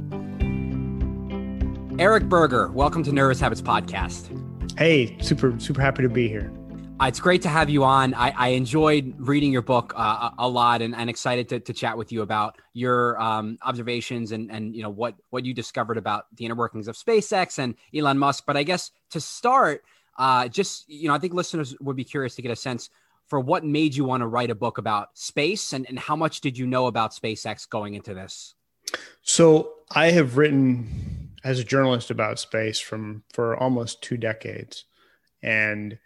Eric 1.98 2.24
Berger, 2.24 2.68
welcome 2.68 3.02
to 3.04 3.12
Nervous 3.12 3.40
Habits 3.40 3.60
Podcast. 3.60 4.36
Hey, 4.78 5.18
super, 5.20 5.58
super 5.60 5.82
happy 5.82 6.02
to 6.02 6.08
be 6.08 6.28
here. 6.28 6.50
Uh, 7.00 7.06
it's 7.06 7.20
great 7.20 7.40
to 7.40 7.48
have 7.48 7.70
you 7.70 7.82
on. 7.82 8.12
I, 8.12 8.30
I 8.36 8.48
enjoyed 8.48 9.14
reading 9.16 9.52
your 9.52 9.62
book 9.62 9.94
uh, 9.96 10.30
a, 10.38 10.46
lot 10.46 10.82
and, 10.82 10.94
and 10.94 11.08
excited 11.08 11.48
to, 11.48 11.58
to, 11.60 11.72
chat 11.72 11.96
with 11.96 12.12
you 12.12 12.20
about 12.20 12.58
your 12.74 13.18
um, 13.18 13.56
observations 13.62 14.32
and, 14.32 14.50
and 14.50 14.76
you 14.76 14.82
know 14.82 14.90
what, 14.90 15.14
what 15.30 15.46
you 15.46 15.54
discovered 15.54 15.96
about 15.96 16.26
the 16.36 16.44
inner 16.44 16.54
workings 16.54 16.88
of 16.88 16.96
SpaceX 16.96 17.58
and 17.58 17.74
Elon 17.94 18.18
Musk. 18.18 18.44
But 18.46 18.58
I 18.58 18.64
guess 18.64 18.90
to 19.10 19.20
start, 19.20 19.82
uh, 20.18 20.48
just 20.48 20.90
you 20.90 21.08
know, 21.08 21.14
I 21.14 21.18
think 21.18 21.32
listeners 21.32 21.74
would 21.80 21.96
be 21.96 22.04
curious 22.04 22.34
to 22.34 22.42
get 22.42 22.50
a 22.50 22.56
sense 22.56 22.90
for 23.28 23.40
what 23.40 23.64
made 23.64 23.94
you 23.94 24.04
want 24.04 24.20
to 24.20 24.26
write 24.26 24.50
a 24.50 24.54
book 24.54 24.76
about 24.76 25.16
space 25.16 25.72
and, 25.72 25.88
and 25.88 25.98
how 25.98 26.16
much 26.16 26.42
did 26.42 26.58
you 26.58 26.66
know 26.66 26.86
about 26.86 27.12
SpaceX 27.12 27.66
going 27.66 27.94
into 27.94 28.12
this? 28.12 28.56
So 29.22 29.72
I 29.90 30.10
have 30.10 30.36
written 30.36 31.30
as 31.44 31.60
a 31.60 31.64
journalist 31.64 32.10
about 32.10 32.38
space 32.38 32.78
from 32.78 33.22
for 33.32 33.56
almost 33.56 34.02
two 34.02 34.18
decades. 34.18 34.84
And 35.42 35.98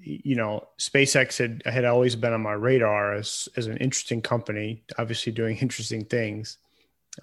you 0.00 0.36
know, 0.36 0.68
SpaceX 0.78 1.38
had 1.38 1.62
had 1.72 1.84
always 1.84 2.16
been 2.16 2.32
on 2.32 2.42
my 2.42 2.52
radar 2.52 3.14
as 3.14 3.48
as 3.56 3.66
an 3.66 3.76
interesting 3.78 4.22
company, 4.22 4.84
obviously 4.98 5.32
doing 5.32 5.56
interesting 5.60 6.04
things. 6.04 6.58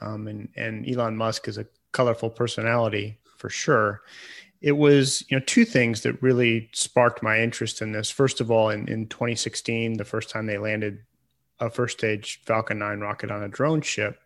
Um, 0.02 0.28
and 0.28 0.50
and 0.56 0.90
Elon 0.90 1.18
Musk 1.18 1.48
is 1.48 1.58
a 1.58 1.68
colorful 1.92 2.30
personality 2.30 3.18
for 3.38 3.50
sure. 3.50 4.02
It 4.62 4.74
was 4.74 5.24
you 5.30 5.38
know 5.38 5.44
two 5.46 5.66
things 5.66 6.02
that 6.02 6.22
really 6.22 6.70
sparked 6.74 7.22
my 7.22 7.40
interest 7.40 7.82
in 7.82 7.92
this. 7.92 8.10
First 8.10 8.42
of 8.42 8.50
all 8.50 8.70
in, 8.70 8.88
in 8.88 9.08
2016 9.08 9.98
the 9.98 10.06
first 10.06 10.30
time 10.30 10.46
they 10.46 10.58
landed 10.58 11.00
a 11.60 11.70
first 11.70 11.98
stage 11.98 12.42
falcon 12.46 12.80
9 12.80 13.00
rocket 13.00 13.30
on 13.30 13.44
a 13.44 13.48
drone 13.48 13.80
ship 13.80 14.20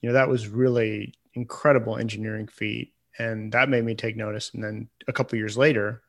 you 0.00 0.08
know 0.08 0.14
that 0.14 0.28
was 0.28 0.48
really 0.48 1.14
incredible 1.34 1.96
engineering 1.96 2.46
feat. 2.46 2.92
And 3.18 3.52
that 3.52 3.68
made 3.68 3.84
me 3.84 3.94
take 3.94 4.16
notice. 4.16 4.50
And 4.54 4.62
then 4.62 4.88
a 5.08 5.12
couple 5.12 5.38
years 5.38 5.56
later 5.56 6.01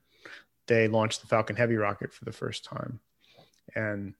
they 0.68 0.88
launched 0.88 1.22
the 1.22 1.28
falcon 1.28 1.56
heavy 1.56 1.76
rocket 1.76 2.14
for 2.14 2.26
the 2.26 2.32
first 2.32 2.64
time 2.64 3.00
and 3.76 4.14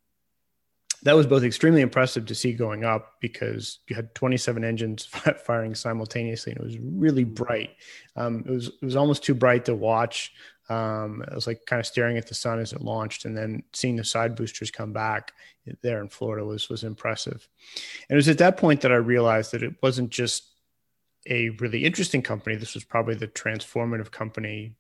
that 1.04 1.16
was 1.16 1.28
both 1.28 1.44
extremely 1.44 1.82
impressive 1.82 2.26
to 2.26 2.36
see 2.36 2.54
going 2.54 2.86
up 2.86 3.16
because 3.20 3.80
you 3.88 3.96
had 3.96 4.16
27 4.16 4.64
engines 4.64 5.06
firing 5.46 5.76
simultaneously 5.76 6.54
and 6.54 6.62
it 6.62 6.66
was 6.66 6.78
really 6.80 7.26
bright. 7.26 7.72
Um, 8.16 8.44
it 8.48 8.52
was 8.52 8.68
it 8.68 8.86
was 8.86 8.96
almost 8.96 9.24
too 9.24 9.34
bright 9.34 9.66
to 9.66 9.76
watch. 9.76 10.32
Um, 10.70 11.22
it 11.28 11.36
was 11.36 11.46
like 11.46 11.66
kind 11.66 11.82
of 11.82 11.86
staring 11.86 12.18
at 12.18 12.28
the 12.28 12.34
sun 12.34 12.60
as 12.60 12.72
it 12.72 12.82
launched, 12.82 13.26
and 13.26 13.38
then 13.38 13.64
seeing 13.74 13.98
the 13.98 14.06
side 14.06 14.36
boosters 14.36 14.72
come 14.72 14.94
back 14.94 15.34
there 15.82 16.00
in 16.00 16.08
Florida 16.08 16.46
was 16.46 16.70
was 16.70 16.86
impressive. 16.86 17.48
And 18.10 18.16
it 18.16 18.16
was 18.16 18.30
at 18.30 18.38
that 18.38 18.56
point 18.56 18.82
that 18.82 18.92
I 18.92 18.96
realized 18.96 19.52
that 19.52 19.64
it 19.64 19.76
wasn't 19.84 20.10
just 20.10 20.52
a 21.28 21.50
really 21.50 21.84
interesting 21.84 22.22
company. 22.22 22.56
This 22.56 22.76
was 22.76 22.86
probably 22.86 23.16
the 23.16 23.28
transformative 23.28 24.12
company 24.12 24.76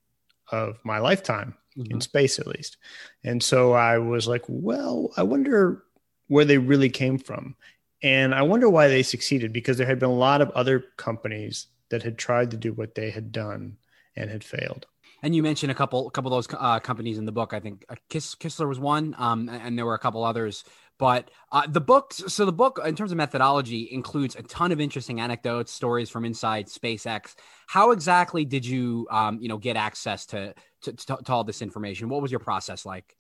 of 0.54 0.80
my 0.84 1.00
lifetime 1.00 1.56
mm-hmm. 1.76 1.92
in 1.92 2.02
space, 2.02 2.38
at 2.38 2.48
least. 2.48 2.78
And 3.24 3.42
so 3.42 3.74
I 3.74 3.98
was 3.98 4.28
like, 4.28 4.44
well, 4.48 5.12
I 5.18 5.24
wonder 5.24 5.84
where 6.28 6.46
they 6.46 6.60
really 6.60 6.90
came 6.90 7.18
from. 7.18 7.56
And 8.04 8.36
I 8.36 8.44
wonder 8.44 8.70
why 8.70 8.88
they 8.88 9.02
succeeded 9.02 9.52
because 9.52 9.78
there 9.78 9.88
had 9.88 10.00
been 10.00 10.10
a 10.10 10.14
lot 10.14 10.42
of 10.42 10.52
other 10.52 10.86
companies 10.98 11.68
that 11.90 12.04
had 12.04 12.18
tried 12.18 12.52
to 12.52 12.58
do 12.58 12.72
what 12.74 12.96
they 12.96 13.10
had 13.10 13.32
done 13.32 13.78
and 14.16 14.30
had 14.30 14.44
failed. 14.44 14.86
And 15.24 15.34
you 15.34 15.42
mentioned 15.42 15.72
a 15.72 15.76
couple, 15.76 16.08
a 16.08 16.12
couple 16.12 16.34
of 16.34 16.46
those 16.46 16.56
uh, 16.60 16.80
companies 16.82 17.18
in 17.18 17.26
the 17.26 17.32
book. 17.32 17.54
I 17.54 17.60
think 17.62 17.86
uh, 17.90 17.96
Kiss, 18.10 18.36
Kistler 18.36 18.68
was 18.68 18.78
one, 18.78 19.16
um, 19.18 19.50
and 19.50 19.78
there 19.78 19.86
were 19.86 19.94
a 19.96 20.00
couple 20.00 20.24
others. 20.24 20.66
But 21.00 21.32
uh, 21.52 21.68
the 21.68 21.82
book, 21.82 22.14
so 22.14 22.46
the 22.46 22.52
book, 22.54 22.80
in 22.86 22.96
terms 22.96 23.12
of 23.12 23.18
methodology, 23.18 23.90
includes 23.92 24.36
a 24.36 24.44
ton 24.44 24.72
of 24.72 24.80
interesting 24.80 25.20
anecdotes, 25.20 25.72
stories 25.72 26.10
from 26.10 26.24
inside 26.24 26.68
SpaceX. 26.68 27.36
How 27.68 27.92
exactly 27.92 28.46
did 28.46 28.66
you, 28.66 29.08
um, 29.10 29.40
you 29.42 29.50
know, 29.50 29.58
get 29.58 29.76
access 29.76 30.26
to, 30.28 30.54
to, 30.84 30.94
to 30.94 31.18
to 31.24 31.34
all 31.34 31.44
this 31.44 31.62
information? 31.62 32.10
What 32.10 32.22
was 32.22 32.32
your 32.32 32.40
process 32.40 32.86
like? 32.86 33.16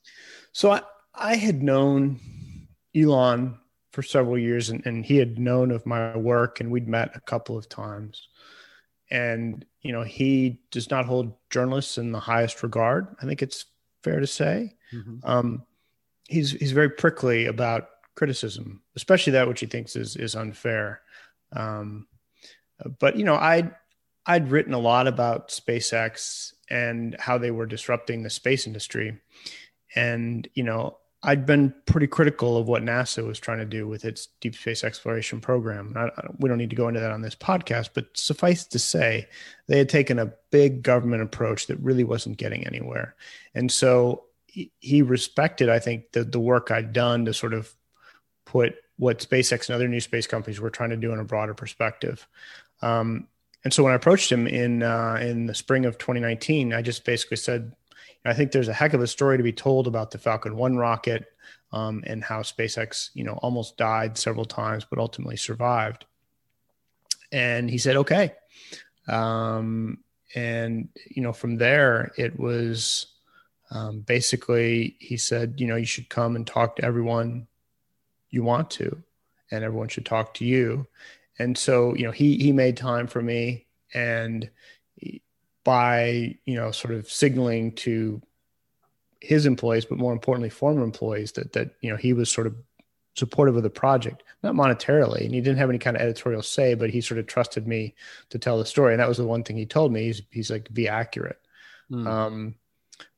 So 0.52 0.72
I, 0.72 0.82
I 1.16 1.36
had 1.36 1.64
known 1.64 2.20
Elon 2.96 3.58
for 3.92 4.04
several 4.04 4.38
years, 4.38 4.70
and, 4.70 4.86
and 4.86 5.04
he 5.04 5.18
had 5.18 5.40
known 5.40 5.72
of 5.72 5.86
my 5.86 6.16
work, 6.16 6.60
and 6.60 6.72
we'd 6.72 6.88
met 6.88 7.16
a 7.16 7.22
couple 7.22 7.58
of 7.58 7.68
times. 7.70 8.28
And 9.10 9.66
you 9.82 9.92
know, 9.92 10.04
he 10.04 10.62
does 10.72 10.90
not 10.90 11.06
hold 11.06 11.34
journalists 11.50 11.98
in 11.98 12.12
the 12.12 12.20
highest 12.20 12.64
regard. 12.64 13.16
I 13.22 13.26
think 13.26 13.42
it's 13.42 13.66
fair 14.04 14.20
to 14.20 14.28
say. 14.28 14.76
Mm-hmm. 14.94 15.18
Um, 15.24 15.64
he's 16.28 16.52
he's 16.52 16.72
very 16.72 16.90
prickly 16.90 17.46
about 17.46 17.90
criticism, 18.16 18.82
especially 18.96 19.34
that 19.34 19.48
which 19.48 19.60
he 19.60 19.66
thinks 19.66 19.96
is 19.96 20.16
is 20.16 20.36
unfair. 20.36 21.02
Um, 21.52 22.08
but 23.00 23.18
you 23.18 23.26
know, 23.26 23.36
I'd 23.36 23.72
I'd 24.26 24.52
written 24.52 24.74
a 24.74 24.80
lot 24.80 25.08
about 25.08 25.50
SpaceX 25.50 26.54
and 26.70 27.16
how 27.20 27.38
they 27.38 27.52
were 27.52 27.66
disrupting 27.66 28.24
the 28.24 28.30
space 28.30 28.68
industry, 28.68 29.20
and 29.96 30.48
you 30.54 30.64
know, 30.64 30.98
I'd 31.24 31.46
been 31.46 31.74
pretty 31.86 32.08
critical 32.08 32.58
of 32.58 32.68
what 32.68 32.84
NASA 32.84 33.26
was 33.26 33.40
trying 33.40 33.60
to 33.60 33.66
do 33.66 33.88
with 33.88 34.06
its 34.06 34.28
deep 34.42 34.56
space 34.56 34.84
exploration 34.84 35.40
program. 35.40 35.94
I, 35.96 36.06
I, 36.06 36.28
we 36.38 36.50
don't 36.50 36.58
need 36.58 36.70
to 36.70 36.76
go 36.76 36.88
into 36.88 37.00
that 37.00 37.12
on 37.12 37.22
this 37.22 37.36
podcast, 37.36 37.90
but 37.94 38.16
suffice 38.18 38.66
to 38.66 38.80
say, 38.80 39.28
they 39.68 39.78
had 39.78 39.90
taken 39.90 40.20
a 40.20 40.34
big 40.52 40.84
government 40.84 41.24
approach 41.24 41.68
that 41.68 41.80
really 41.80 42.04
wasn't 42.04 42.38
getting 42.38 42.68
anywhere. 42.68 43.16
And 43.56 43.72
so 43.72 44.26
he, 44.80 45.02
respected, 45.02 45.70
I 45.70 45.80
think, 45.80 46.12
the, 46.12 46.24
the 46.24 46.40
work 46.40 46.72
I'd 46.72 46.94
done 46.94 47.26
to 47.26 47.34
sort 47.34 47.54
of 47.54 47.74
put 48.46 48.76
what 48.98 49.20
SpaceX 49.20 49.68
and 49.68 49.76
other 49.76 49.88
new 49.88 50.00
space 50.00 50.28
companies 50.28 50.60
were 50.60 50.70
trying 50.70 50.92
to 50.92 50.98
do 50.98 51.12
in 51.12 51.20
a 51.20 51.24
broader 51.24 51.54
perspective. 51.54 52.28
Um, 52.82 53.28
and 53.64 53.74
so 53.74 53.84
when 53.84 53.94
I 53.94 53.96
approached 53.96 54.32
him 54.32 54.46
in 54.46 54.84
uh, 54.84 55.18
in 55.22 55.48
the 55.48 55.56
spring 55.56 55.86
of 55.86 55.98
2019, 55.98 56.74
I 56.74 56.82
just 56.82 57.06
basically 57.06 57.38
said, 57.38 57.74
I 58.26 58.34
think 58.34 58.52
there's 58.52 58.68
a 58.68 58.74
heck 58.74 58.94
of 58.94 59.02
a 59.02 59.08
story 59.08 59.38
to 59.38 59.44
be 59.44 59.54
told 59.54 59.88
about 59.88 60.12
the 60.12 60.18
Falcon 60.18 60.56
1 60.56 60.78
rocket 60.78 61.26
um, 61.72 62.04
and 62.06 62.24
how 62.24 62.42
SpaceX, 62.42 63.10
you 63.14 63.24
know, 63.24 63.34
almost 63.42 63.78
died 63.78 64.18
several 64.18 64.46
times, 64.46 64.86
but 64.86 65.00
ultimately 65.00 65.38
survived. 65.38 66.06
And 67.32 67.70
he 67.70 67.78
said, 67.78 67.98
okay. 67.98 68.34
Um, 69.08 70.00
and, 70.36 70.90
you 71.10 71.22
know, 71.22 71.34
from 71.34 71.58
there, 71.58 72.12
it 72.18 72.40
was 72.40 73.13
um, 73.74 74.00
basically, 74.00 74.96
he 75.00 75.18
said, 75.18 75.56
you 75.58 75.68
know, 75.68 75.76
you 75.76 75.86
should 75.86 76.10
come 76.10 76.36
and 76.36 76.48
talk 76.48 76.78
to 76.78 76.86
everyone 76.86 77.48
you 78.30 78.44
want 78.44 78.70
to, 78.72 79.04
and 79.52 79.64
everyone 79.64 79.90
should 79.90 80.06
talk 80.06 80.34
to 80.36 80.46
you. 80.46 80.88
And 81.40 81.58
so, 81.58 81.94
you 81.96 82.04
know, 82.06 82.12
he, 82.12 82.38
he 82.38 82.52
made 82.52 82.78
time 82.78 83.08
for 83.08 83.22
me 83.22 83.66
and, 83.94 84.50
by 85.64 86.36
you 86.46 86.56
know 86.56 86.72
sort 86.72 86.94
of 86.94 87.10
signaling 87.10 87.72
to 87.74 88.22
his 89.22 89.46
employees, 89.46 89.86
but 89.86 89.98
more 89.98 90.12
importantly, 90.12 90.50
former 90.50 90.84
employees 90.84 91.32
that 91.34 91.54
that 91.54 91.72
you 91.82 91.90
know 91.90 91.98
he 91.98 92.14
was 92.14 92.30
sort 92.30 92.48
of 92.48 92.56
supportive 93.16 93.56
of 93.56 93.64
the 93.64 93.70
project, 93.70 94.24
not 94.42 94.56
monetarily, 94.56 95.24
and 95.26 95.34
he 95.34 95.42
didn't 95.42 95.60
have 95.60 95.70
any 95.70 95.80
kind 95.80 95.96
of 95.96 96.02
editorial 96.02 96.42
say, 96.42 96.74
but 96.74 96.90
he 96.90 97.00
sort 97.00 97.20
of 97.20 97.28
trusted 97.28 97.68
me 97.68 97.94
to 98.30 98.40
tell 98.40 98.58
the 98.58 98.66
story, 98.66 98.94
and 98.94 99.00
that 99.00 99.08
was 99.08 99.18
the 99.18 99.26
one 99.26 99.44
thing 99.44 99.58
he 99.58 99.66
told 99.66 99.92
me. 99.92 100.04
He's 100.04 100.22
he's 100.32 100.52
like, 100.52 100.74
be 100.74 100.88
accurate. 100.88 101.40
Mm. 101.92 102.08
Um, 102.08 102.56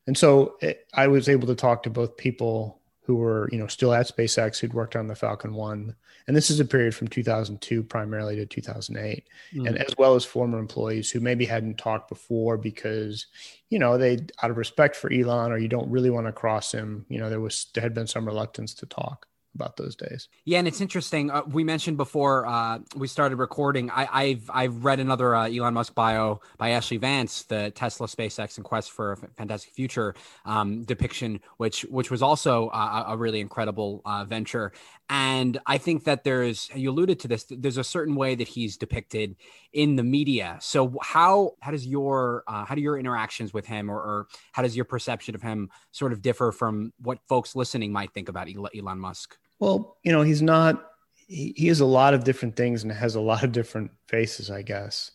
and 0.07 0.17
so 0.17 0.57
it, 0.61 0.87
I 0.93 1.07
was 1.07 1.29
able 1.29 1.47
to 1.47 1.55
talk 1.55 1.83
to 1.83 1.89
both 1.89 2.17
people 2.17 2.81
who 3.05 3.15
were 3.15 3.49
you 3.51 3.59
know 3.59 3.67
still 3.67 3.93
at 3.93 4.07
SpaceX 4.07 4.59
who'd 4.59 4.73
worked 4.73 4.95
on 4.95 5.07
the 5.07 5.15
Falcon 5.15 5.53
One, 5.53 5.95
and 6.27 6.35
this 6.35 6.49
is 6.49 6.59
a 6.59 6.65
period 6.65 6.95
from 6.95 7.07
2002 7.07 7.83
primarily 7.83 8.35
to 8.37 8.45
2008, 8.45 9.27
mm. 9.53 9.67
and 9.67 9.77
as 9.77 9.95
well 9.97 10.15
as 10.15 10.25
former 10.25 10.57
employees 10.57 11.11
who 11.11 11.19
maybe 11.19 11.45
hadn't 11.45 11.77
talked 11.77 12.09
before 12.09 12.57
because 12.57 13.27
you 13.69 13.79
know 13.79 13.97
they 13.97 14.19
out 14.41 14.51
of 14.51 14.57
respect 14.57 14.95
for 14.95 15.11
Elon 15.11 15.51
or 15.51 15.57
you 15.57 15.67
don't 15.67 15.89
really 15.89 16.09
want 16.09 16.27
to 16.27 16.33
cross 16.33 16.71
him. 16.71 17.05
You 17.09 17.19
know 17.19 17.29
there 17.29 17.41
was 17.41 17.67
there 17.73 17.83
had 17.83 17.93
been 17.93 18.07
some 18.07 18.25
reluctance 18.25 18.73
to 18.75 18.85
talk 18.85 19.27
about 19.55 19.77
those 19.77 19.95
days. 19.95 20.27
Yeah, 20.43 20.59
and 20.59 20.67
it's 20.67 20.81
interesting. 20.81 21.31
Uh, 21.31 21.41
we 21.47 21.63
mentioned 21.63 21.97
before 21.97 22.45
uh, 22.45 22.79
we 22.95 23.07
started 23.07 23.37
recording. 23.37 23.89
I, 23.89 24.29
have 24.29 24.51
I've 24.53 24.85
read 24.85 24.99
another 24.99 25.33
uh, 25.33 25.49
Elon 25.49 25.73
Musk 25.73 25.95
bio 25.95 26.41
by 26.57 26.71
Ashlee 26.71 26.99
Vance, 26.99 27.43
the 27.43 27.71
Tesla, 27.71 28.07
SpaceX, 28.07 28.57
and 28.57 28.65
Quest 28.65 28.91
for 28.91 29.13
a 29.13 29.17
Fantastic 29.17 29.73
Future 29.73 30.13
um, 30.45 30.83
depiction, 30.83 31.39
which 31.57 31.81
which 31.83 32.11
was 32.11 32.21
also 32.21 32.69
a, 32.69 33.05
a 33.09 33.17
really 33.17 33.39
incredible 33.39 34.01
uh, 34.05 34.25
venture. 34.25 34.73
And 35.09 35.59
I 35.65 35.77
think 35.77 36.03
that 36.05 36.23
there's 36.23 36.69
you 36.75 36.91
alluded 36.91 37.19
to 37.21 37.27
this. 37.27 37.45
There's 37.49 37.77
a 37.77 37.83
certain 37.83 38.15
way 38.15 38.35
that 38.35 38.47
he's 38.47 38.75
depicted 38.77 39.35
in 39.71 39.95
the 39.95 40.03
media. 40.03 40.57
So 40.61 40.97
how 41.01 41.53
how 41.61 41.71
does 41.71 41.85
your 41.85 42.43
uh, 42.47 42.65
how 42.65 42.75
do 42.75 42.81
your 42.81 42.97
interactions 42.97 43.53
with 43.53 43.65
him, 43.65 43.89
or, 43.89 43.97
or 43.97 44.27
how 44.51 44.63
does 44.63 44.75
your 44.75 44.85
perception 44.85 45.35
of 45.35 45.41
him 45.41 45.69
sort 45.91 46.11
of 46.11 46.21
differ 46.21 46.51
from 46.51 46.91
what 46.99 47.19
folks 47.29 47.55
listening 47.55 47.91
might 47.91 48.13
think 48.13 48.29
about 48.29 48.47
Elon 48.49 48.99
Musk? 48.99 49.37
Well, 49.59 49.97
you 50.03 50.11
know, 50.11 50.21
he's 50.21 50.41
not. 50.41 50.91
He, 51.13 51.53
he 51.55 51.67
has 51.67 51.79
a 51.79 51.85
lot 51.85 52.13
of 52.13 52.23
different 52.23 52.55
things 52.55 52.83
and 52.83 52.91
has 52.91 53.15
a 53.15 53.21
lot 53.21 53.43
of 53.43 53.51
different 53.51 53.91
faces, 54.07 54.51
I 54.51 54.61
guess. 54.61 55.11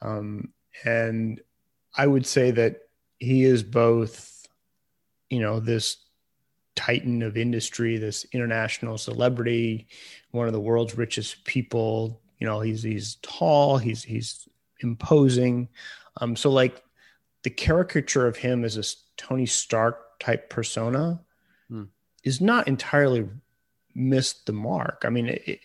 Um, 0.00 0.52
and 0.84 1.40
I 1.96 2.06
would 2.06 2.26
say 2.26 2.50
that 2.50 2.80
he 3.18 3.44
is 3.44 3.62
both, 3.62 4.46
you 5.30 5.40
know, 5.40 5.60
this 5.60 5.98
titan 6.74 7.22
of 7.22 7.36
industry, 7.36 7.98
this 7.98 8.24
international 8.32 8.98
celebrity, 8.98 9.86
one 10.30 10.46
of 10.46 10.52
the 10.52 10.60
world's 10.60 10.96
richest 10.96 11.44
people. 11.44 12.20
You 12.38 12.46
know, 12.46 12.60
he's 12.60 12.82
he's 12.82 13.16
tall, 13.22 13.78
he's 13.78 14.02
he's 14.02 14.48
imposing. 14.80 15.68
Um, 16.20 16.34
so 16.34 16.50
like 16.50 16.82
the 17.42 17.50
caricature 17.50 18.26
of 18.26 18.36
him 18.36 18.64
as 18.64 18.76
a 18.76 18.84
Tony 19.16 19.46
Stark 19.46 20.18
type 20.18 20.50
persona 20.50 21.20
hmm. 21.68 21.84
is 22.24 22.40
not 22.40 22.68
entirely 22.68 23.28
missed 23.94 24.46
the 24.46 24.52
mark. 24.52 25.02
I 25.04 25.10
mean, 25.10 25.28
it, 25.28 25.60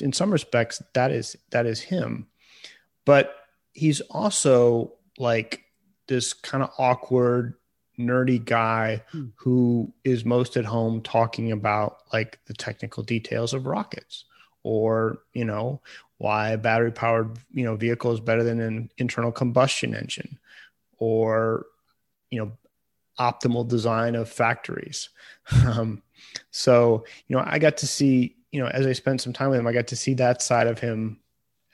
in 0.00 0.12
some 0.12 0.30
respects, 0.30 0.82
that 0.94 1.10
is 1.10 1.36
that 1.50 1.66
is 1.66 1.80
him, 1.80 2.26
but 3.04 3.34
he's 3.72 4.00
also 4.02 4.92
like 5.18 5.64
this 6.06 6.32
kind 6.32 6.62
of 6.62 6.70
awkward, 6.78 7.54
nerdy 7.98 8.42
guy 8.42 9.02
hmm. 9.10 9.26
who 9.36 9.92
is 10.04 10.24
most 10.24 10.56
at 10.56 10.64
home 10.64 11.02
talking 11.02 11.52
about 11.52 11.98
like 12.12 12.38
the 12.46 12.54
technical 12.54 13.02
details 13.02 13.54
of 13.54 13.66
rockets, 13.66 14.24
or 14.62 15.18
you 15.32 15.44
know 15.44 15.80
why 16.18 16.50
a 16.50 16.58
battery 16.58 16.92
powered 16.92 17.38
you 17.52 17.64
know 17.64 17.76
vehicle 17.76 18.12
is 18.12 18.20
better 18.20 18.42
than 18.42 18.60
an 18.60 18.90
internal 18.98 19.32
combustion 19.32 19.94
engine, 19.94 20.38
or 20.98 21.66
you 22.30 22.38
know 22.38 22.52
optimal 23.18 23.66
design 23.66 24.14
of 24.14 24.28
factories. 24.28 25.08
Um, 25.66 26.02
so, 26.50 27.04
you 27.26 27.36
know, 27.36 27.42
I 27.46 27.58
got 27.58 27.76
to 27.78 27.86
see, 27.86 28.36
you 28.50 28.60
know, 28.60 28.68
as 28.68 28.86
I 28.86 28.92
spent 28.92 29.20
some 29.20 29.32
time 29.32 29.50
with 29.50 29.58
him, 29.58 29.66
I 29.66 29.72
got 29.72 29.88
to 29.88 29.96
see 29.96 30.14
that 30.14 30.42
side 30.42 30.66
of 30.66 30.78
him 30.78 31.20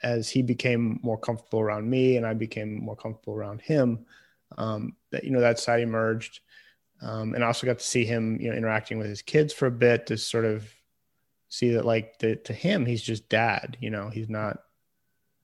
as 0.03 0.29
he 0.29 0.41
became 0.41 0.99
more 1.01 1.17
comfortable 1.17 1.61
around 1.61 1.89
me 1.89 2.17
and 2.17 2.25
I 2.25 2.33
became 2.33 2.83
more 2.83 2.95
comfortable 2.95 3.33
around 3.33 3.61
him. 3.61 4.05
Um, 4.57 4.95
that, 5.11 5.23
you 5.23 5.31
know, 5.31 5.41
that 5.41 5.59
side 5.59 5.81
emerged. 5.81 6.41
Um, 7.01 7.33
and 7.33 7.43
I 7.43 7.47
also 7.47 7.65
got 7.65 7.79
to 7.79 7.85
see 7.85 8.05
him, 8.05 8.39
you 8.39 8.49
know, 8.49 8.55
interacting 8.55 8.97
with 8.97 9.07
his 9.07 9.21
kids 9.21 9.53
for 9.53 9.65
a 9.65 9.71
bit 9.71 10.07
to 10.07 10.17
sort 10.17 10.45
of 10.45 10.67
see 11.49 11.71
that, 11.73 11.85
like, 11.85 12.19
the, 12.19 12.35
to 12.37 12.53
him, 12.53 12.85
he's 12.85 13.01
just 13.01 13.27
dad, 13.29 13.77
you 13.79 13.89
know, 13.89 14.09
he's 14.09 14.29
not 14.29 14.59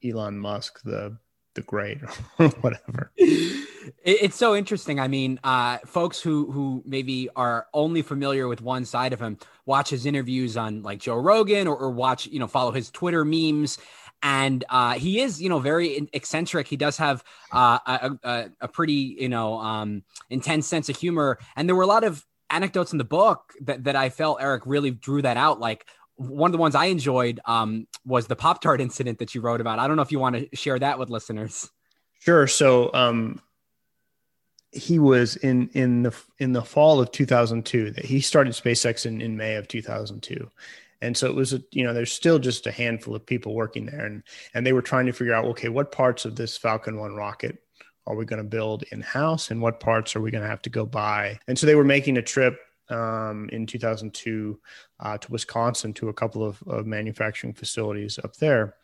Elon 0.04 0.38
Musk, 0.38 0.82
the 0.84 1.18
the 1.54 1.62
great 1.62 1.98
or 2.40 2.50
whatever. 2.50 3.12
It's 4.04 4.36
so 4.36 4.56
interesting. 4.56 5.00
I 5.00 5.08
mean, 5.08 5.40
uh, 5.44 5.80
folks 5.86 6.22
who 6.22 6.52
who 6.52 6.84
maybe 6.86 7.30
are 7.36 7.68
only 7.74 8.02
familiar 8.02 8.48
with 8.48 8.62
one 8.62 8.86
side 8.86 9.14
of 9.14 9.22
him 9.22 9.38
watch 9.66 9.90
his 9.90 10.06
interviews 10.06 10.58
on 10.58 10.84
like 10.84 11.00
Joe 11.00 11.18
Rogan 11.18 11.68
or, 11.68 11.76
or 11.76 11.92
watch 11.92 12.28
you 12.28 12.40
know 12.40 12.48
follow 12.48 12.72
his 12.72 12.90
Twitter 12.90 13.26
memes. 13.26 13.78
And 14.24 14.64
uh, 14.70 14.94
he 14.94 15.20
is, 15.20 15.42
you 15.42 15.50
know, 15.50 15.58
very 15.58 16.08
eccentric. 16.14 16.68
He 16.68 16.78
does 16.78 16.98
have 16.98 17.24
uh, 17.52 17.80
a, 17.88 18.12
a, 18.24 18.50
a, 18.62 18.68
pretty, 18.68 19.18
you 19.20 19.30
know, 19.30 19.56
um, 19.56 20.04
intense 20.30 20.68
sense 20.68 20.90
of 20.90 20.96
humor. 20.96 21.40
And 21.56 21.68
there 21.68 21.76
were 21.76 21.82
a 21.82 21.88
lot 21.88 22.04
of 22.04 22.24
anecdotes 22.52 22.92
in 22.92 23.00
the 23.00 23.04
book 23.04 23.54
that, 23.62 23.86
that 23.86 23.96
I 23.96 24.10
felt 24.10 24.40
Eric 24.40 24.64
really 24.68 24.92
drew 24.92 25.24
that 25.24 25.38
out. 25.38 25.60
Like 25.60 25.88
one 26.18 26.50
of 26.50 26.52
the 26.52 26.60
ones 26.60 26.76
I 26.76 26.86
enjoyed 26.86 27.40
um, 27.46 27.88
was 28.06 28.28
the 28.28 28.36
Pop 28.36 28.62
Tart 28.62 28.80
incident 28.80 29.20
that 29.20 29.34
you 29.34 29.42
wrote 29.42 29.62
about. 29.62 29.80
I 29.80 29.88
don't 29.88 29.96
know 29.96 30.04
if 30.04 30.12
you 30.12 30.20
want 30.20 30.36
to 30.36 30.56
share 30.56 30.78
that 30.78 31.00
with 31.00 31.10
listeners. 31.10 31.72
Sure. 32.20 32.46
So 32.46 32.94
um, 32.94 33.42
he 34.72 35.00
was 35.00 35.36
in 35.38 35.70
in 35.74 36.04
the 36.04 36.16
in 36.40 36.54
the 36.54 36.64
fall 36.64 37.02
of 37.02 37.12
2002 37.12 37.92
that 37.92 38.06
he 38.06 38.22
started 38.22 38.54
SpaceX 38.54 39.06
in, 39.06 39.22
in 39.22 39.36
May 39.36 39.56
of 39.56 39.68
2002. 39.68 40.50
And 41.04 41.18
so 41.18 41.26
it 41.26 41.36
was 41.36 41.52
a, 41.54 41.62
you 41.72 41.84
know, 41.84 41.94
there's 41.94 42.12
still 42.12 42.38
just 42.38 42.68
a 42.68 42.72
handful 42.72 43.16
of 43.16 43.26
people 43.26 43.54
working 43.54 43.86
there 43.86 44.06
and 44.06 44.24
and 44.54 44.66
they 44.66 44.74
were 44.74 44.82
trying 44.82 45.06
to 45.08 45.12
figure 45.12 45.34
out 45.34 45.46
okay, 45.46 45.70
what 45.70 45.92
parts 45.92 46.26
of 46.26 46.36
this 46.36 46.58
Falcon 46.58 46.98
1 46.98 47.14
rocket 47.16 47.62
are 48.08 48.16
we 48.16 48.26
going 48.26 48.42
to 48.42 48.48
build 48.48 48.84
in 48.92 49.02
house 49.02 49.52
and 49.52 49.62
what 49.62 49.80
parts 49.80 50.16
are 50.16 50.22
we 50.22 50.32
going 50.32 50.44
to 50.44 50.50
have 50.50 50.62
to 50.64 50.70
go 50.70 50.86
buy? 50.86 51.38
And 51.48 51.60
so 51.60 51.68
they 51.68 51.76
were 51.76 51.84
making 51.84 52.18
a 52.18 52.22
trip 52.22 52.60
um, 52.92 53.50
in 53.52 53.66
2002 53.66 54.60
uh, 55.00 55.18
to 55.18 55.32
Wisconsin 55.32 55.94
to 55.94 56.10
a 56.10 56.14
couple 56.14 56.44
of, 56.44 56.62
of 56.68 56.86
manufacturing 56.86 57.54
facilities 57.54 58.20
up 58.24 58.36
there. 58.36 58.76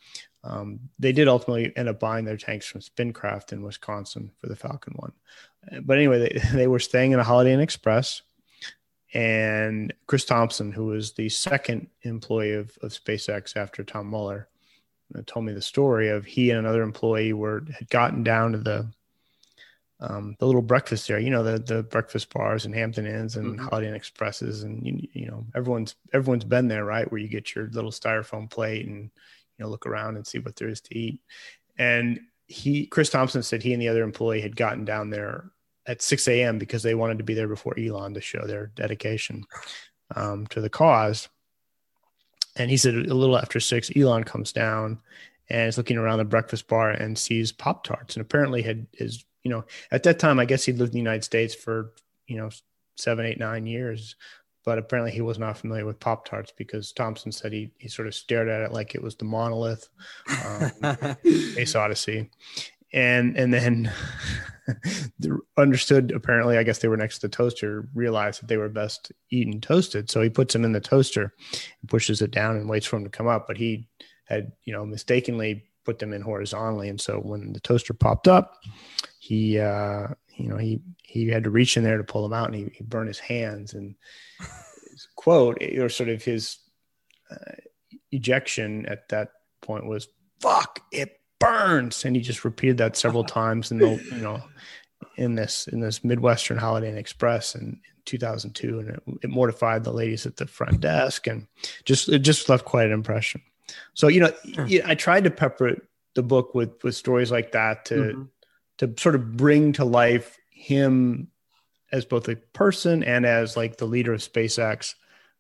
Um, 0.44 0.80
they 0.98 1.12
did 1.12 1.28
ultimately 1.28 1.74
end 1.76 1.90
up 1.90 2.00
buying 2.00 2.26
their 2.26 2.38
tanks 2.38 2.66
from 2.66 2.82
Spincraft 2.82 3.52
in 3.52 3.62
Wisconsin 3.62 4.32
for 4.40 4.48
the 4.48 4.56
Falcon 4.56 4.94
one. 4.96 5.12
But 5.84 5.98
anyway, 5.98 6.20
they, 6.20 6.42
they 6.54 6.68
were 6.68 6.80
staying 6.80 7.12
in 7.12 7.20
a 7.20 7.24
Holiday 7.24 7.54
Inn 7.54 7.60
Express. 7.60 8.22
And 9.14 9.94
Chris 10.06 10.26
Thompson, 10.26 10.72
who 10.72 10.88
was 10.88 11.14
the 11.14 11.30
second 11.30 11.88
employee 12.04 12.54
of, 12.54 12.78
of 12.82 12.92
SpaceX 12.92 13.56
after 13.56 13.84
Tom 13.84 14.10
Mueller, 14.10 14.50
uh, 15.16 15.22
told 15.26 15.46
me 15.46 15.54
the 15.54 15.62
story 15.62 16.10
of 16.10 16.26
he 16.26 16.50
and 16.50 16.60
another 16.60 16.84
employee 16.84 17.32
were 17.32 17.64
had 17.74 17.90
gotten 17.90 18.24
down 18.24 18.52
to 18.52 18.58
the 18.58 18.92
um, 20.00 20.36
the 20.40 20.46
little 20.46 20.62
breakfast 20.62 21.10
area, 21.10 21.26
you 21.26 21.32
know, 21.32 21.44
the 21.44 21.58
the 21.58 21.84
breakfast 21.84 22.32
bars 22.32 22.66
and 22.66 22.76
Hampton 22.76 23.08
Inns 23.08 23.36
and 23.36 23.58
mm-hmm. 23.58 23.68
Holiday 23.68 23.88
Inn 23.88 23.96
Expresses, 23.96 24.64
and 24.64 24.86
you, 24.86 25.08
you 25.14 25.28
know, 25.28 25.46
everyone's 25.56 25.96
everyone's 26.14 26.44
been 26.44 26.68
there, 26.68 26.86
right? 26.86 27.10
Where 27.12 27.20
you 27.20 27.28
get 27.28 27.56
your 27.56 27.68
little 27.72 27.92
styrofoam 27.92 28.50
plate 28.50 28.86
and 28.86 29.04
you 29.04 29.10
know 29.60 29.70
look 29.70 29.88
around 29.88 30.16
and 30.16 30.28
see 30.28 30.40
what 30.40 30.56
there 30.56 30.70
is 30.70 30.82
to 30.82 30.98
eat. 30.98 31.20
And 31.80 32.20
he, 32.48 32.86
Chris 32.86 33.10
Thompson, 33.10 33.44
said 33.44 33.64
he 33.64 33.74
and 33.74 33.82
the 33.82 33.90
other 33.90 34.04
employee 34.04 34.42
had 34.42 34.56
gotten 34.56 34.86
down 34.86 35.10
there 35.10 35.52
at 35.86 36.02
6 36.02 36.28
a.m. 36.28 36.60
because 36.60 36.84
they 36.84 36.96
wanted 36.96 37.18
to 37.18 37.24
be 37.24 37.34
there 37.34 37.48
before 37.48 37.78
Elon 37.78 38.14
to 38.14 38.22
show 38.22 38.46
their 38.46 38.68
dedication 38.76 39.46
um, 40.16 40.46
to 40.48 40.62
the 40.62 40.70
cause. 40.70 41.30
And 42.56 42.70
he 42.70 42.78
said 42.78 42.96
a 42.96 43.14
little 43.14 43.38
after 43.38 43.60
six, 43.60 43.92
Elon 43.96 44.24
comes 44.24 44.52
down 44.52 45.00
and 45.50 45.68
is 45.68 45.78
looking 45.78 45.98
around 45.98 46.18
the 46.18 46.26
breakfast 46.26 46.68
bar 46.68 46.90
and 46.90 47.18
sees 47.18 47.52
Pop 47.52 47.84
Tarts. 47.84 48.16
And 48.16 48.22
apparently 48.22 48.62
had 48.62 48.88
is 48.94 49.24
you 49.48 49.54
know 49.54 49.64
at 49.92 50.04
that 50.04 50.20
time 50.20 50.40
I 50.40 50.46
guess 50.46 50.66
he'd 50.66 50.78
lived 50.78 50.90
in 50.90 50.94
the 50.94 51.10
United 51.10 51.24
States 51.24 51.56
for 51.56 51.94
you 52.28 52.36
know 52.36 52.50
seven, 52.98 53.26
eight, 53.26 53.40
nine 53.40 53.66
years, 53.66 54.16
but 54.66 54.78
apparently 54.78 55.14
he 55.14 55.22
was 55.22 55.40
not 55.40 55.58
familiar 55.58 55.86
with 55.86 56.02
Pop 56.02 56.26
Tarts 56.26 56.52
because 56.58 56.92
Thompson 56.92 57.32
said 57.32 57.54
he 57.54 57.72
he 57.78 57.88
sort 57.88 58.10
of 58.10 58.14
stared 58.14 58.50
at 58.50 58.62
it 58.62 58.74
like 58.74 58.94
it 58.94 59.02
was 59.02 59.16
the 59.16 59.24
monolith, 59.24 59.88
um, 60.44 61.16
Space 61.54 61.76
Odyssey, 61.76 62.30
and 62.92 63.38
and 63.38 63.54
then 63.54 63.90
understood 65.58 66.12
apparently 66.12 66.58
i 66.58 66.64
guess 66.64 66.80
they 66.80 66.90
were 66.90 66.98
next 66.98 67.20
to 67.20 67.28
the 67.28 67.30
toaster 67.30 67.88
realized 67.96 68.42
that 68.42 68.48
they 68.48 68.58
were 68.58 68.68
best 68.68 69.14
eaten 69.30 69.62
toasted. 69.62 70.12
So 70.12 70.22
he 70.22 70.30
puts 70.30 70.52
them 70.52 70.66
in 70.66 70.74
the 70.74 70.82
toaster 70.82 71.34
and 71.82 71.90
pushes 71.90 72.22
it 72.22 72.32
down 72.32 72.58
and 72.58 72.68
waits 72.68 72.86
for 72.86 72.98
them 72.98 73.06
to 73.06 73.10
come 73.10 73.28
up. 73.28 73.48
But 73.48 73.56
he 73.58 73.88
had 74.26 74.52
you 74.66 74.74
know 74.74 74.86
mistakenly 74.86 75.64
put 75.88 76.00
them 76.00 76.12
in 76.12 76.22
horizontally. 76.22 76.90
And 76.90 77.00
so 77.00 77.20
when 77.20 77.54
the 77.54 77.62
toaster 77.62 77.94
popped 77.94 78.28
up 78.28 78.60
he 79.28 79.60
uh 79.60 80.08
you 80.38 80.48
know 80.48 80.58
he 80.58 80.82
he 81.04 81.28
had 81.28 81.44
to 81.44 81.50
reach 81.50 81.78
in 81.78 81.84
there 81.84 81.98
to 81.98 82.04
pull 82.04 82.24
them 82.24 82.34
out 82.34 82.48
and 82.48 82.56
he, 82.56 82.72
he 82.74 82.84
burned 82.84 83.08
his 83.08 83.20
hands. 83.20 83.74
And 83.74 83.96
his 84.92 85.08
quote 85.16 85.62
or 85.62 85.90
sort 85.90 86.10
of 86.10 86.24
his 86.24 86.58
uh, 87.32 87.56
ejection 88.12 88.86
at 88.88 89.08
that 89.10 89.30
point 89.62 89.86
was 89.86 90.08
fuck 90.42 90.82
it 90.92 91.20
burns. 91.40 92.04
And 92.06 92.16
he 92.16 92.22
just 92.22 92.46
repeated 92.46 92.78
that 92.78 92.98
several 92.98 93.24
times 93.40 93.72
in 93.72 93.78
the 93.78 94.02
you 94.12 94.22
know 94.22 94.42
in 95.16 95.36
this 95.36 95.68
in 95.68 95.80
this 95.80 96.04
midwestern 96.04 96.58
holiday 96.58 96.90
inn 96.90 96.98
express 96.98 97.56
in, 97.56 97.62
in 97.62 97.80
2002 98.06 98.80
and 98.80 98.90
it, 98.90 99.04
it, 99.24 99.30
mortified 99.30 99.84
the 99.84 99.92
ladies 99.92 100.26
at 100.26 100.38
the 100.38 100.48
front 100.48 100.80
desk 100.80 101.28
and 101.28 101.48
just 101.86 102.10
it 102.10 102.20
just 102.20 102.50
left 102.50 102.66
quite 102.66 102.88
an 102.88 102.94
impression 102.94 103.42
so 103.94 104.08
you 104.08 104.20
know 104.20 104.32
i 104.86 104.96
tried 104.96 105.24
to 105.24 105.30
pepper 105.30 105.76
the 106.16 106.24
book 106.24 106.56
with 106.56 106.84
with 106.84 106.96
stories 106.96 107.32
like 107.32 107.52
that 107.52 107.86
to 107.86 107.96
mm-hmm. 107.96 108.24
to 108.78 108.94
sort 108.98 109.16
of 109.16 109.38
bring 109.38 109.72
to 109.74 109.86
life 109.86 110.38
him 110.52 111.28
as 111.92 112.06
both 112.06 112.28
a 112.28 112.36
person 112.54 113.04
and 113.04 113.26
as 113.26 113.56
like 113.56 113.78
the 113.78 113.86
leader 113.86 114.14
of 114.14 114.20
spacex 114.20 114.96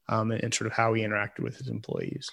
um, 0.09 0.31
and, 0.31 0.43
and 0.43 0.53
sort 0.53 0.67
of 0.67 0.73
how 0.73 0.93
he 0.93 1.03
interacted 1.03 1.41
with 1.41 1.57
his 1.57 1.67
employees 1.67 2.29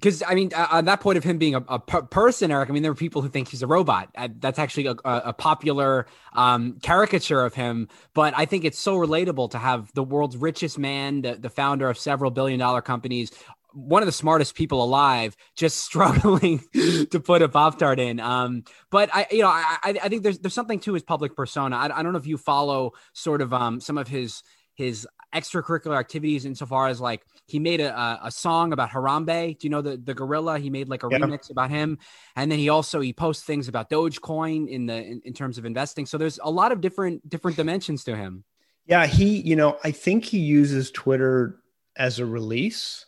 because 0.00 0.22
I 0.26 0.34
mean, 0.34 0.50
on 0.54 0.86
that 0.86 1.00
point 1.00 1.18
of 1.18 1.24
him 1.24 1.36
being 1.36 1.54
a, 1.54 1.62
a, 1.68 1.78
person, 1.78 2.50
Eric, 2.50 2.70
I 2.70 2.72
mean, 2.72 2.82
there 2.82 2.92
are 2.92 2.94
people 2.94 3.20
who 3.20 3.28
think 3.28 3.48
he's 3.48 3.62
a 3.62 3.66
robot. 3.66 4.08
Uh, 4.16 4.28
that's 4.38 4.58
actually 4.58 4.86
a, 4.86 4.94
a 5.04 5.32
popular 5.34 6.06
um, 6.32 6.78
caricature 6.82 7.44
of 7.44 7.52
him. 7.52 7.88
But 8.14 8.32
I 8.34 8.46
think 8.46 8.64
it's 8.64 8.78
so 8.78 8.96
relatable 8.96 9.50
to 9.50 9.58
have 9.58 9.92
the 9.92 10.02
world's 10.02 10.38
richest 10.38 10.78
man, 10.78 11.20
the, 11.20 11.34
the 11.34 11.50
founder 11.50 11.88
of 11.90 11.98
several 11.98 12.30
billion 12.30 12.58
dollar 12.58 12.80
companies, 12.80 13.30
one 13.72 14.02
of 14.02 14.06
the 14.06 14.12
smartest 14.12 14.54
people 14.54 14.82
alive, 14.82 15.36
just 15.56 15.78
struggling 15.84 16.62
to 17.10 17.20
put 17.20 17.42
a 17.42 17.48
pop 17.48 17.78
tart 17.78 18.00
in. 18.00 18.20
Um, 18.20 18.64
but 18.90 19.10
I, 19.12 19.26
you 19.30 19.42
know, 19.42 19.48
I, 19.48 19.78
I 19.84 20.08
think 20.08 20.22
there's 20.22 20.38
there's 20.38 20.54
something 20.54 20.80
to 20.80 20.94
his 20.94 21.02
public 21.02 21.36
persona. 21.36 21.76
I, 21.76 21.98
I 21.98 22.02
don't 22.02 22.12
know 22.12 22.18
if 22.18 22.26
you 22.26 22.38
follow 22.38 22.92
sort 23.12 23.40
of 23.42 23.52
um, 23.52 23.80
some 23.80 23.98
of 23.98 24.08
his 24.08 24.42
his 24.74 25.06
extracurricular 25.34 25.98
activities 25.98 26.44
insofar 26.44 26.88
as 26.88 27.00
like 27.00 27.24
he 27.46 27.58
made 27.58 27.80
a, 27.80 28.20
a 28.22 28.30
song 28.30 28.72
about 28.72 28.90
Harambe. 28.90 29.58
Do 29.58 29.66
you 29.66 29.70
know 29.70 29.82
the, 29.82 29.96
the 29.96 30.14
gorilla? 30.14 30.58
He 30.58 30.70
made 30.70 30.88
like 30.88 31.02
a 31.02 31.08
yeah. 31.10 31.18
remix 31.18 31.50
about 31.50 31.70
him. 31.70 31.98
And 32.36 32.50
then 32.50 32.58
he 32.58 32.68
also, 32.68 33.00
he 33.00 33.12
posts 33.12 33.44
things 33.44 33.68
about 33.68 33.90
Dogecoin 33.90 34.68
in 34.68 34.86
the, 34.86 34.94
in, 34.94 35.22
in 35.24 35.32
terms 35.32 35.58
of 35.58 35.64
investing. 35.64 36.06
So 36.06 36.18
there's 36.18 36.38
a 36.42 36.50
lot 36.50 36.72
of 36.72 36.80
different, 36.80 37.28
different 37.28 37.56
dimensions 37.56 38.04
to 38.04 38.16
him. 38.16 38.44
Yeah. 38.86 39.06
He, 39.06 39.40
you 39.40 39.56
know, 39.56 39.78
I 39.84 39.90
think 39.90 40.24
he 40.24 40.38
uses 40.38 40.90
Twitter 40.90 41.60
as 41.96 42.18
a 42.18 42.26
release. 42.26 43.06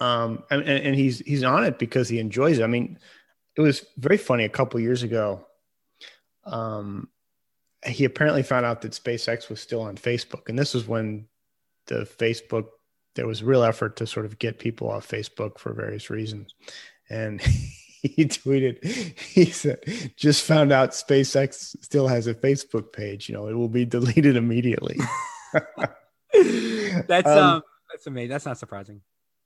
Um, 0.00 0.42
and, 0.50 0.62
and 0.62 0.94
he's, 0.94 1.20
he's 1.20 1.44
on 1.44 1.64
it 1.64 1.78
because 1.78 2.08
he 2.08 2.18
enjoys 2.18 2.58
it. 2.58 2.64
I 2.64 2.66
mean, 2.66 2.98
it 3.56 3.60
was 3.60 3.84
very 3.98 4.16
funny 4.16 4.44
a 4.44 4.48
couple 4.48 4.80
years 4.80 5.02
ago. 5.02 5.46
Um, 6.44 7.08
he 7.86 8.04
apparently 8.04 8.42
found 8.42 8.66
out 8.66 8.82
that 8.82 8.92
SpaceX 8.92 9.48
was 9.48 9.60
still 9.60 9.82
on 9.82 9.96
Facebook. 9.96 10.48
And 10.48 10.58
this 10.58 10.74
was 10.74 10.86
when 10.86 11.26
the 11.86 12.04
Facebook, 12.04 12.66
there 13.14 13.26
was 13.26 13.42
real 13.42 13.62
effort 13.62 13.96
to 13.96 14.06
sort 14.06 14.26
of 14.26 14.38
get 14.38 14.58
people 14.58 14.90
off 14.90 15.08
Facebook 15.08 15.58
for 15.58 15.72
various 15.72 16.10
reasons. 16.10 16.54
And 17.10 17.40
he 18.02 18.24
tweeted, 18.24 18.84
he 19.18 19.46
said, 19.46 19.80
just 20.16 20.44
found 20.44 20.72
out 20.72 20.90
SpaceX 20.90 21.76
still 21.82 22.08
has 22.08 22.26
a 22.26 22.34
Facebook 22.34 22.92
page. 22.92 23.28
You 23.28 23.34
know, 23.34 23.48
it 23.48 23.54
will 23.54 23.68
be 23.68 23.84
deleted 23.84 24.36
immediately. 24.36 24.96
that's 25.52 27.28
um, 27.28 27.38
um, 27.38 27.62
that's 27.90 28.06
amazing. 28.06 28.30
That's 28.30 28.46
not 28.46 28.58
surprising. 28.58 29.02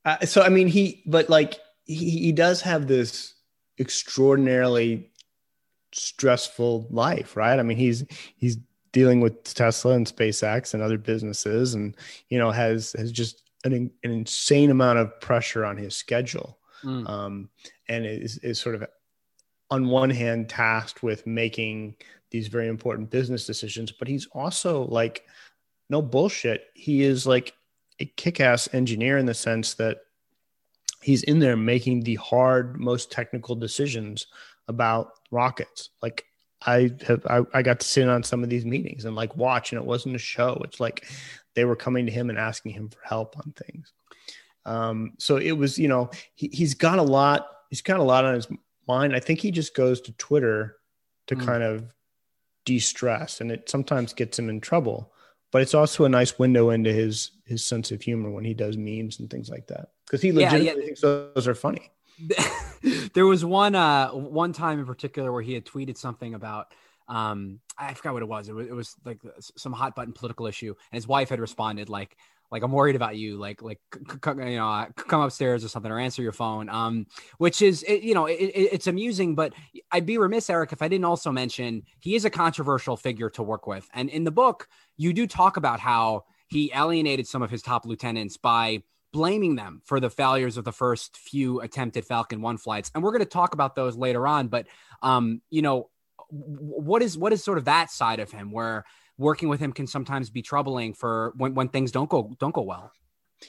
Uh, 0.07 0.25
so 0.25 0.41
I 0.41 0.49
mean, 0.49 0.69
he 0.69 1.03
but 1.05 1.29
like 1.29 1.59
he, 1.85 2.09
he 2.11 2.33
does 2.33 2.63
have 2.63 2.87
this 2.87 3.35
extraordinarily 3.79 5.11
stressful 5.93 6.87
life, 6.91 7.37
right? 7.37 7.59
I 7.59 7.63
mean, 7.63 7.77
he's 7.77 8.05
he's 8.37 8.57
dealing 8.93 9.21
with 9.21 9.43
Tesla 9.43 9.95
and 9.95 10.07
SpaceX 10.07 10.73
and 10.73 10.83
other 10.83 10.97
businesses, 10.97 11.75
and 11.75 11.97
you 12.29 12.39
know 12.39 12.53
has 12.53 12.95
has 12.97 13.11
just 13.11 13.43
an, 13.65 13.73
an 13.75 13.91
insane 14.11 14.71
amount 14.71 15.01
of 15.01 15.21
pressure 15.21 15.65
on 15.65 15.77
his 15.77 15.97
schedule, 15.97 16.59
mm. 16.85 17.07
um, 17.11 17.51
and 17.89 18.07
is 18.07 18.39
is 18.39 18.61
sort 18.61 18.77
of 18.77 18.87
on 19.71 19.89
one 19.89 20.11
hand 20.11 20.49
tasked 20.49 21.03
with 21.03 21.27
making 21.27 21.97
these 22.31 22.47
very 22.47 22.69
important 22.69 23.11
business 23.11 23.45
decisions, 23.45 23.91
but 23.91 24.07
he's 24.07 24.27
also 24.27 24.85
like 24.85 25.25
no 25.91 26.01
bullshit. 26.01 26.67
He 26.75 27.03
is 27.03 27.27
like 27.27 27.55
a 27.99 28.05
kick-ass 28.05 28.69
engineer 28.73 29.19
in 29.19 29.27
the 29.27 29.35
sense 29.35 29.75
that 29.75 29.99
he's 31.03 31.23
in 31.23 31.39
there 31.39 31.57
making 31.57 32.03
the 32.03 32.17
hard, 32.17 32.79
most 32.79 33.11
technical 33.11 33.55
decisions 33.55 34.27
about 34.69 35.13
rockets. 35.31 35.91
Like 36.03 36.25
I 36.63 36.91
have 37.07 37.25
I, 37.27 37.43
I 37.55 37.63
got 37.63 37.81
to 37.81 37.87
sit 37.87 38.03
in 38.03 38.09
on 38.09 38.23
some 38.23 38.43
of 38.43 38.51
these 38.51 38.65
meetings 38.65 39.05
and 39.05 39.15
like 39.15 39.37
watch, 39.37 39.73
and 39.73 39.81
it 39.81 39.87
wasn't 39.87 40.17
a 40.17 40.19
show. 40.19 40.61
It's 40.65 40.81
like 40.81 41.07
they 41.55 41.65
were 41.65 41.77
coming 41.77 42.07
to 42.07 42.13
him 42.13 42.29
and 42.29 42.39
asking 42.39 42.73
him 42.73 42.89
for 42.89 42.99
help 43.03 43.37
on 43.37 43.53
things. 43.53 43.93
Um, 44.65 45.13
so 45.19 45.37
it 45.37 45.53
was, 45.53 45.79
you 45.79 45.89
know, 45.89 46.11
he, 46.35 46.49
he's 46.49 46.75
got 46.75 46.99
a 46.99 47.03
lot. 47.03 47.47
He's 47.71 47.83
got 47.83 48.01
a 48.01 48.03
lot 48.03 48.25
on 48.25 48.35
his 48.35 48.49
mind. 48.89 49.15
I 49.15 49.21
think 49.21 49.41
he 49.41 49.51
just 49.51 49.75
goes 49.75 50.01
to 50.03 50.13
Twitter 50.13 50.77
to 51.29 51.37
mm. 51.37 51.45
kind 51.45 51.63
of 51.63 51.95
de-stress, 52.65 53.41
and 53.41 53.53
it 53.53 53.71
sometimes 53.71 54.13
gets 54.13 54.39
him 54.39 54.51
in 54.51 54.61
trouble. 54.61 55.13
But 55.53 55.63
it's 55.63 55.75
also 55.75 56.05
a 56.05 56.09
nice 56.09 56.39
window 56.39 56.71
into 56.71 56.93
his 56.93 57.33
his 57.45 57.65
sense 57.65 57.91
of 57.91 58.03
humor 58.03 58.31
when 58.31 58.45
he 58.45 58.55
does 58.55 58.77
memes 58.77 59.21
and 59.21 59.31
things 59.31 59.49
like 59.49 59.69
that 59.69 59.91
because 60.05 60.21
he 60.21 60.33
legitimately 60.33 60.67
yeah, 60.67 60.75
yeah. 60.75 60.85
thinks 60.85 61.01
those 61.01 61.49
are 61.49 61.55
funny. 61.55 61.91
there 63.15 63.27
was 63.27 63.45
one 63.45 63.75
uh 63.75 64.09
one 64.11 64.53
time 64.53 64.79
in 64.79 64.87
particular 64.87 65.31
where 65.33 65.43
he 65.43 65.55
had 65.55 65.65
tweeted 65.65 65.97
something 65.97 66.35
about 66.35 66.73
um 67.09 67.61
I 67.79 67.95
forgot 67.95 68.15
what 68.15 68.23
it 68.23 68.29
was. 68.29 68.49
It 68.49 68.55
was 68.55 68.67
it 68.67 68.73
was 68.73 68.97
like 69.05 69.21
some 69.39 69.73
hot 69.73 69.95
button 69.95 70.13
political 70.13 70.47
issue, 70.47 70.75
and 70.91 70.97
his 70.97 71.07
wife 71.07 71.29
had 71.29 71.41
responded 71.41 71.89
like 71.89 72.17
like 72.51 72.63
I'm 72.63 72.73
worried 72.73 72.97
about 72.97 73.17
you, 73.17 73.37
like 73.37 73.63
like 73.63 73.81
c- 73.93 74.01
c- 74.25 74.51
you 74.51 74.57
know 74.57 74.87
come 74.97 75.21
upstairs 75.21 75.65
or 75.65 75.69
something 75.69 75.91
or 75.91 75.99
answer 75.99 76.23
your 76.23 76.33
phone. 76.33 76.69
Um, 76.69 77.07
which 77.39 77.63
is 77.63 77.83
it, 77.83 78.03
you 78.03 78.15
know 78.15 78.27
it, 78.27 78.35
it, 78.35 78.73
it's 78.73 78.87
amusing, 78.87 79.35
but 79.35 79.53
I'd 79.91 80.07
be 80.07 80.19
remiss, 80.19 80.49
Eric, 80.49 80.73
if 80.73 80.83
I 80.83 80.89
didn't 80.89 81.05
also 81.05 81.33
mention 81.33 81.83
he 82.01 82.15
is 82.15 82.25
a 82.25 82.31
controversial 82.31 82.97
figure 82.97 83.31
to 83.31 83.43
work 83.43 83.67
with, 83.67 83.89
and 83.95 84.09
in 84.09 84.25
the 84.25 84.31
book 84.31 84.69
you 84.97 85.13
do 85.13 85.27
talk 85.27 85.57
about 85.57 85.81
how 85.81 86.25
he 86.49 86.73
alienated 86.75 87.27
some 87.27 87.43
of 87.43 87.51
his 87.51 87.63
top 87.63 87.87
lieutenants 87.87 88.37
by 88.37 88.83
blaming 89.13 89.57
them 89.57 89.81
for 89.85 89.99
the 89.99 90.11
failures 90.11 90.57
of 90.57 90.65
the 90.65 90.73
first 90.73 91.17
few 91.17 91.61
attempted 91.61 92.05
Falcon 92.05 92.41
1 92.41 92.59
flights. 92.59 92.91
And 92.95 93.03
we're 93.03 93.13
going 93.13 93.21
to 93.21 93.27
talk 93.27 93.55
about 93.55 93.75
those 93.75 93.97
later 93.97 94.27
on, 94.27 94.49
but 94.49 94.67
um, 95.03 95.41
you 95.51 95.63
know, 95.63 95.91
what 96.29 97.03
is 97.03 97.17
what 97.17 97.33
is 97.33 97.43
sort 97.43 97.59
of 97.59 97.67
that 97.67 97.91
side 97.91 98.21
of 98.21 98.31
him 98.31 98.51
where 98.51 98.85
working 99.17 99.49
with 99.49 99.61
him 99.61 99.73
can 99.73 99.87
sometimes 99.87 100.29
be 100.29 100.43
troubling 100.43 100.93
for 100.93 101.33
when, 101.37 101.55
when 101.55 101.69
things 101.69 101.93
don't 101.93 102.11
go 102.11 102.35
don't 102.39 102.55
go 102.55 102.63
well. 102.63 102.91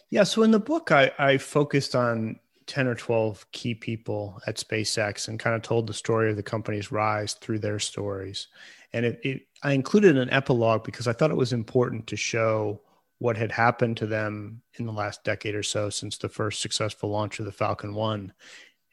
Yeah, 0.10 0.24
so 0.24 0.44
in 0.44 0.52
the 0.52 0.60
book 0.60 0.92
I 0.92 1.12
I 1.18 1.38
focused 1.38 1.96
on 1.96 2.40
10 2.68 2.88
or 2.88 2.96
12 2.96 3.50
key 3.52 3.74
people 3.74 4.40
at 4.46 4.58
SpaceX 4.58 5.28
and 5.28 5.40
kind 5.40 5.56
of 5.56 5.62
told 5.62 5.88
the 5.88 5.94
story 5.94 6.30
of 6.30 6.36
the 6.36 6.44
company's 6.44 6.92
rise 6.92 7.34
through 7.34 7.60
their 7.60 7.80
stories. 7.80 8.48
And 8.94 9.06
it, 9.06 9.20
it 9.24 9.42
I 9.64 9.74
included 9.74 10.18
an 10.18 10.30
epilogue 10.30 10.84
because 10.84 11.08
I 11.08 11.14
thought 11.14 11.32
it 11.32 11.38
was 11.38 11.54
important 11.54 12.08
to 12.08 12.16
show 12.16 12.82
what 13.20 13.38
had 13.38 13.52
happened 13.52 13.98
to 13.98 14.06
them 14.06 14.62
in 14.76 14.86
the 14.86 14.92
last 14.92 15.24
decade 15.24 15.56
or 15.56 15.64
so 15.64 15.90
since 15.90 16.18
the 16.18 16.30
first 16.30 16.62
successful 16.62 17.10
launch 17.10 17.40
of 17.40 17.46
the 17.46 17.52
Falcon 17.52 17.94
1 17.94 18.32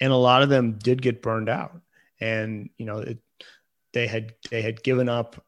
and 0.00 0.12
a 0.12 0.16
lot 0.16 0.42
of 0.42 0.48
them 0.48 0.78
did 0.78 1.02
get 1.02 1.22
burned 1.22 1.48
out. 1.48 1.80
And 2.20 2.70
you 2.78 2.86
know 2.86 2.98
it, 2.98 3.18
they 3.92 4.06
had 4.06 4.34
they 4.50 4.62
had 4.62 4.82
given 4.82 5.08
up 5.08 5.44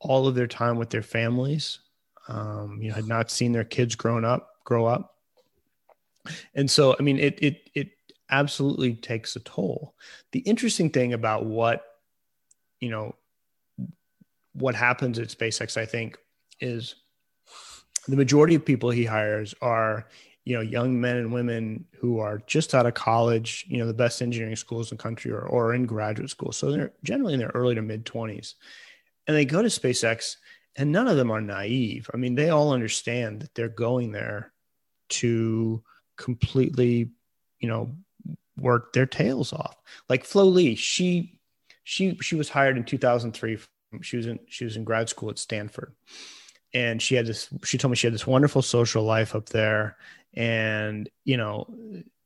all 0.00 0.26
of 0.26 0.34
their 0.34 0.46
time 0.46 0.76
with 0.76 0.88
their 0.88 1.02
families 1.02 1.80
um, 2.28 2.78
you 2.80 2.88
know 2.88 2.94
had 2.94 3.06
not 3.06 3.30
seen 3.30 3.52
their 3.52 3.64
kids 3.64 3.94
grown 3.94 4.24
up 4.24 4.54
grow 4.64 4.86
up. 4.86 5.16
And 6.54 6.70
so 6.70 6.96
i 6.98 7.02
mean 7.02 7.18
it 7.18 7.38
it 7.42 7.70
it 7.74 7.90
absolutely 8.30 8.94
takes 8.94 9.36
a 9.36 9.40
toll. 9.40 9.94
The 10.32 10.40
interesting 10.40 10.90
thing 10.90 11.12
about 11.12 11.44
what, 11.44 11.84
you 12.78 12.88
know, 12.88 13.14
what 14.60 14.74
happens 14.74 15.18
at 15.18 15.28
SpaceX, 15.28 15.76
I 15.76 15.86
think, 15.86 16.18
is 16.60 16.94
the 18.06 18.16
majority 18.16 18.54
of 18.54 18.64
people 18.64 18.90
he 18.90 19.04
hires 19.04 19.54
are, 19.60 20.06
you 20.44 20.54
know, 20.54 20.60
young 20.60 21.00
men 21.00 21.16
and 21.16 21.32
women 21.32 21.84
who 21.98 22.18
are 22.18 22.42
just 22.46 22.74
out 22.74 22.86
of 22.86 22.94
college, 22.94 23.64
you 23.68 23.78
know, 23.78 23.86
the 23.86 23.94
best 23.94 24.22
engineering 24.22 24.56
schools 24.56 24.90
in 24.90 24.96
the 24.96 25.02
country 25.02 25.30
or, 25.30 25.42
or 25.42 25.74
in 25.74 25.86
graduate 25.86 26.30
school. 26.30 26.52
So 26.52 26.70
they're 26.70 26.92
generally 27.02 27.34
in 27.34 27.40
their 27.40 27.52
early 27.54 27.74
to 27.74 27.82
mid 27.82 28.04
20s. 28.04 28.54
And 29.26 29.36
they 29.36 29.44
go 29.44 29.62
to 29.62 29.68
SpaceX 29.68 30.36
and 30.76 30.92
none 30.92 31.08
of 31.08 31.16
them 31.16 31.30
are 31.30 31.40
naive. 31.40 32.08
I 32.12 32.16
mean, 32.16 32.34
they 32.34 32.50
all 32.50 32.72
understand 32.72 33.42
that 33.42 33.54
they're 33.54 33.68
going 33.68 34.12
there 34.12 34.52
to 35.10 35.82
completely, 36.16 37.10
you 37.58 37.68
know, 37.68 37.94
work 38.56 38.92
their 38.92 39.06
tails 39.06 39.52
off. 39.52 39.76
Like 40.08 40.24
Flo 40.24 40.44
Li, 40.44 40.74
she 40.74 41.38
she 41.84 42.16
she 42.20 42.36
was 42.36 42.48
hired 42.48 42.76
in 42.76 42.84
2003. 42.84 43.58
She 44.02 44.16
was 44.16 44.26
in 44.26 44.38
she 44.48 44.64
was 44.64 44.76
in 44.76 44.84
grad 44.84 45.08
school 45.08 45.30
at 45.30 45.38
Stanford, 45.38 45.92
and 46.72 47.00
she 47.00 47.14
had 47.14 47.26
this. 47.26 47.48
She 47.64 47.78
told 47.78 47.90
me 47.90 47.96
she 47.96 48.06
had 48.06 48.14
this 48.14 48.26
wonderful 48.26 48.62
social 48.62 49.02
life 49.02 49.34
up 49.34 49.48
there, 49.48 49.96
and 50.34 51.08
you 51.24 51.36
know. 51.36 51.66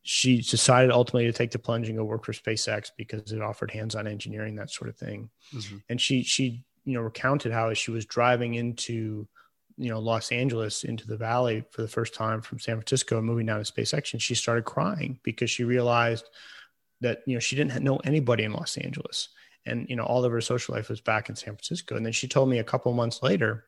She 0.06 0.42
decided 0.42 0.90
ultimately 0.90 1.24
to 1.24 1.32
take 1.32 1.50
the 1.50 1.58
plunge 1.58 1.88
and 1.88 1.96
go 1.96 2.04
work 2.04 2.26
for 2.26 2.34
SpaceX 2.34 2.90
because 2.94 3.32
it 3.32 3.40
offered 3.40 3.70
hands-on 3.70 4.06
engineering, 4.06 4.54
that 4.56 4.70
sort 4.70 4.90
of 4.90 4.98
thing. 4.98 5.30
Mm-hmm. 5.54 5.76
And 5.88 5.98
she 5.98 6.22
she 6.22 6.62
you 6.84 6.92
know 6.92 7.00
recounted 7.00 7.52
how 7.52 7.70
as 7.70 7.78
she 7.78 7.90
was 7.90 8.04
driving 8.04 8.54
into 8.54 9.26
you 9.76 9.88
know 9.90 9.98
Los 9.98 10.30
Angeles 10.30 10.84
into 10.84 11.06
the 11.06 11.16
valley 11.16 11.64
for 11.70 11.82
the 11.82 11.88
first 11.88 12.14
time 12.14 12.40
from 12.40 12.58
San 12.58 12.76
Francisco 12.76 13.18
and 13.18 13.26
moving 13.26 13.46
down 13.46 13.62
to 13.62 13.72
SpaceX, 13.72 14.12
and 14.12 14.22
she 14.22 14.34
started 14.34 14.64
crying 14.64 15.18
because 15.22 15.50
she 15.50 15.64
realized 15.64 16.28
that 17.00 17.22
you 17.26 17.34
know 17.34 17.40
she 17.40 17.56
didn't 17.56 17.82
know 17.82 17.96
anybody 18.04 18.44
in 18.44 18.52
Los 18.52 18.76
Angeles, 18.76 19.30
and 19.66 19.86
you 19.88 19.96
know 19.96 20.04
all 20.04 20.24
of 20.24 20.32
her 20.32 20.40
social 20.40 20.74
life 20.74 20.88
was 20.88 21.00
back 21.00 21.28
in 21.28 21.36
San 21.36 21.54
Francisco. 21.54 21.96
And 21.96 22.04
then 22.04 22.12
she 22.12 22.28
told 22.28 22.48
me 22.48 22.58
a 22.58 22.64
couple 22.64 22.92
months 22.92 23.22
later, 23.22 23.64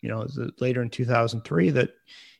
you 0.00 0.08
know, 0.08 0.26
later 0.60 0.82
in 0.82 0.90
2003, 0.90 1.70
that 1.70 1.90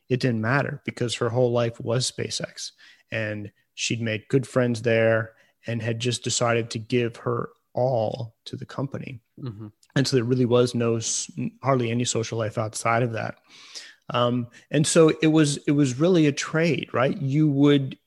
it 0.09 0.19
didn't 0.19 0.41
matter 0.41 0.81
because 0.85 1.15
her 1.15 1.29
whole 1.29 1.51
life 1.51 1.79
was 1.79 2.09
SpaceX, 2.09 2.71
and 3.11 3.51
she'd 3.73 4.01
made 4.01 4.27
good 4.29 4.47
friends 4.47 4.81
there 4.81 5.33
and 5.65 5.81
had 5.81 5.99
just 5.99 6.23
decided 6.23 6.69
to 6.69 6.79
give 6.79 7.15
her 7.17 7.49
all 7.73 8.35
to 8.45 8.55
the 8.55 8.65
company. 8.65 9.21
Mm-hmm 9.41 9.67
and 9.95 10.07
so 10.07 10.15
there 10.15 10.23
really 10.23 10.45
was 10.45 10.73
no 10.75 10.99
hardly 11.61 11.91
any 11.91 12.05
social 12.05 12.37
life 12.37 12.57
outside 12.57 13.03
of 13.03 13.13
that 13.13 13.37
um, 14.09 14.47
and 14.71 14.85
so 14.85 15.13
it 15.21 15.27
was 15.27 15.57
it 15.67 15.71
was 15.71 15.99
really 15.99 16.27
a 16.27 16.31
trade 16.31 16.89
right 16.93 17.21
you 17.21 17.47
would 17.47 17.97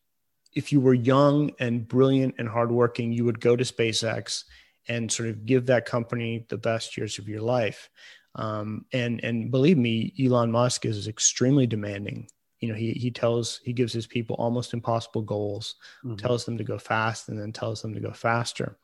if 0.54 0.72
you 0.72 0.80
were 0.80 0.94
young 0.94 1.50
and 1.58 1.86
brilliant 1.86 2.34
and 2.38 2.48
hardworking 2.48 3.12
you 3.12 3.24
would 3.24 3.40
go 3.40 3.56
to 3.56 3.64
spacex 3.64 4.44
and 4.88 5.10
sort 5.10 5.28
of 5.28 5.46
give 5.46 5.66
that 5.66 5.86
company 5.86 6.46
the 6.48 6.58
best 6.58 6.96
years 6.96 7.18
of 7.18 7.28
your 7.28 7.42
life 7.42 7.90
um, 8.34 8.84
and 8.92 9.22
and 9.24 9.50
believe 9.50 9.78
me 9.78 10.12
elon 10.20 10.50
musk 10.50 10.84
is 10.84 11.08
extremely 11.08 11.66
demanding 11.66 12.28
you 12.60 12.68
know 12.68 12.74
he 12.74 12.92
he 12.92 13.10
tells 13.10 13.60
he 13.64 13.72
gives 13.72 13.92
his 13.92 14.06
people 14.06 14.36
almost 14.36 14.74
impossible 14.74 15.22
goals 15.22 15.76
mm-hmm. 16.04 16.16
tells 16.16 16.44
them 16.44 16.58
to 16.58 16.64
go 16.64 16.78
fast 16.78 17.28
and 17.28 17.38
then 17.38 17.52
tells 17.52 17.82
them 17.82 17.94
to 17.94 18.00
go 18.00 18.12
faster 18.12 18.78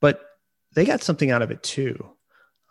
but 0.00 0.20
they 0.74 0.84
got 0.84 1.02
something 1.02 1.30
out 1.30 1.42
of 1.42 1.50
it 1.50 1.62
too. 1.62 2.04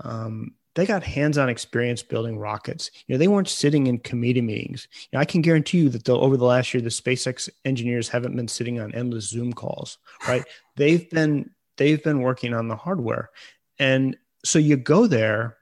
Um, 0.03 0.55
they 0.75 0.85
got 0.85 1.03
hands-on 1.03 1.49
experience 1.49 2.01
building 2.01 2.39
rockets. 2.39 2.91
You 3.05 3.13
know, 3.13 3.19
they 3.19 3.27
weren't 3.27 3.49
sitting 3.49 3.87
in 3.87 3.99
committee 3.99 4.41
meetings. 4.41 4.87
You 5.11 5.17
know, 5.17 5.19
I 5.19 5.25
can 5.25 5.41
guarantee 5.41 5.79
you 5.79 5.89
that 5.89 6.05
the, 6.05 6.17
over 6.17 6.37
the 6.37 6.45
last 6.45 6.73
year, 6.73 6.81
the 6.81 6.89
SpaceX 6.89 7.49
engineers 7.65 8.07
haven't 8.07 8.35
been 8.35 8.47
sitting 8.47 8.79
on 8.79 8.95
endless 8.95 9.29
Zoom 9.29 9.53
calls. 9.53 9.97
Right? 10.27 10.43
they've 10.77 11.09
been 11.09 11.49
they've 11.81 12.03
been 12.03 12.21
working 12.21 12.53
on 12.53 12.67
the 12.67 12.75
hardware, 12.75 13.31
and 13.79 14.15
so 14.45 14.59
you 14.59 14.77
go 14.77 15.07
there, 15.07 15.57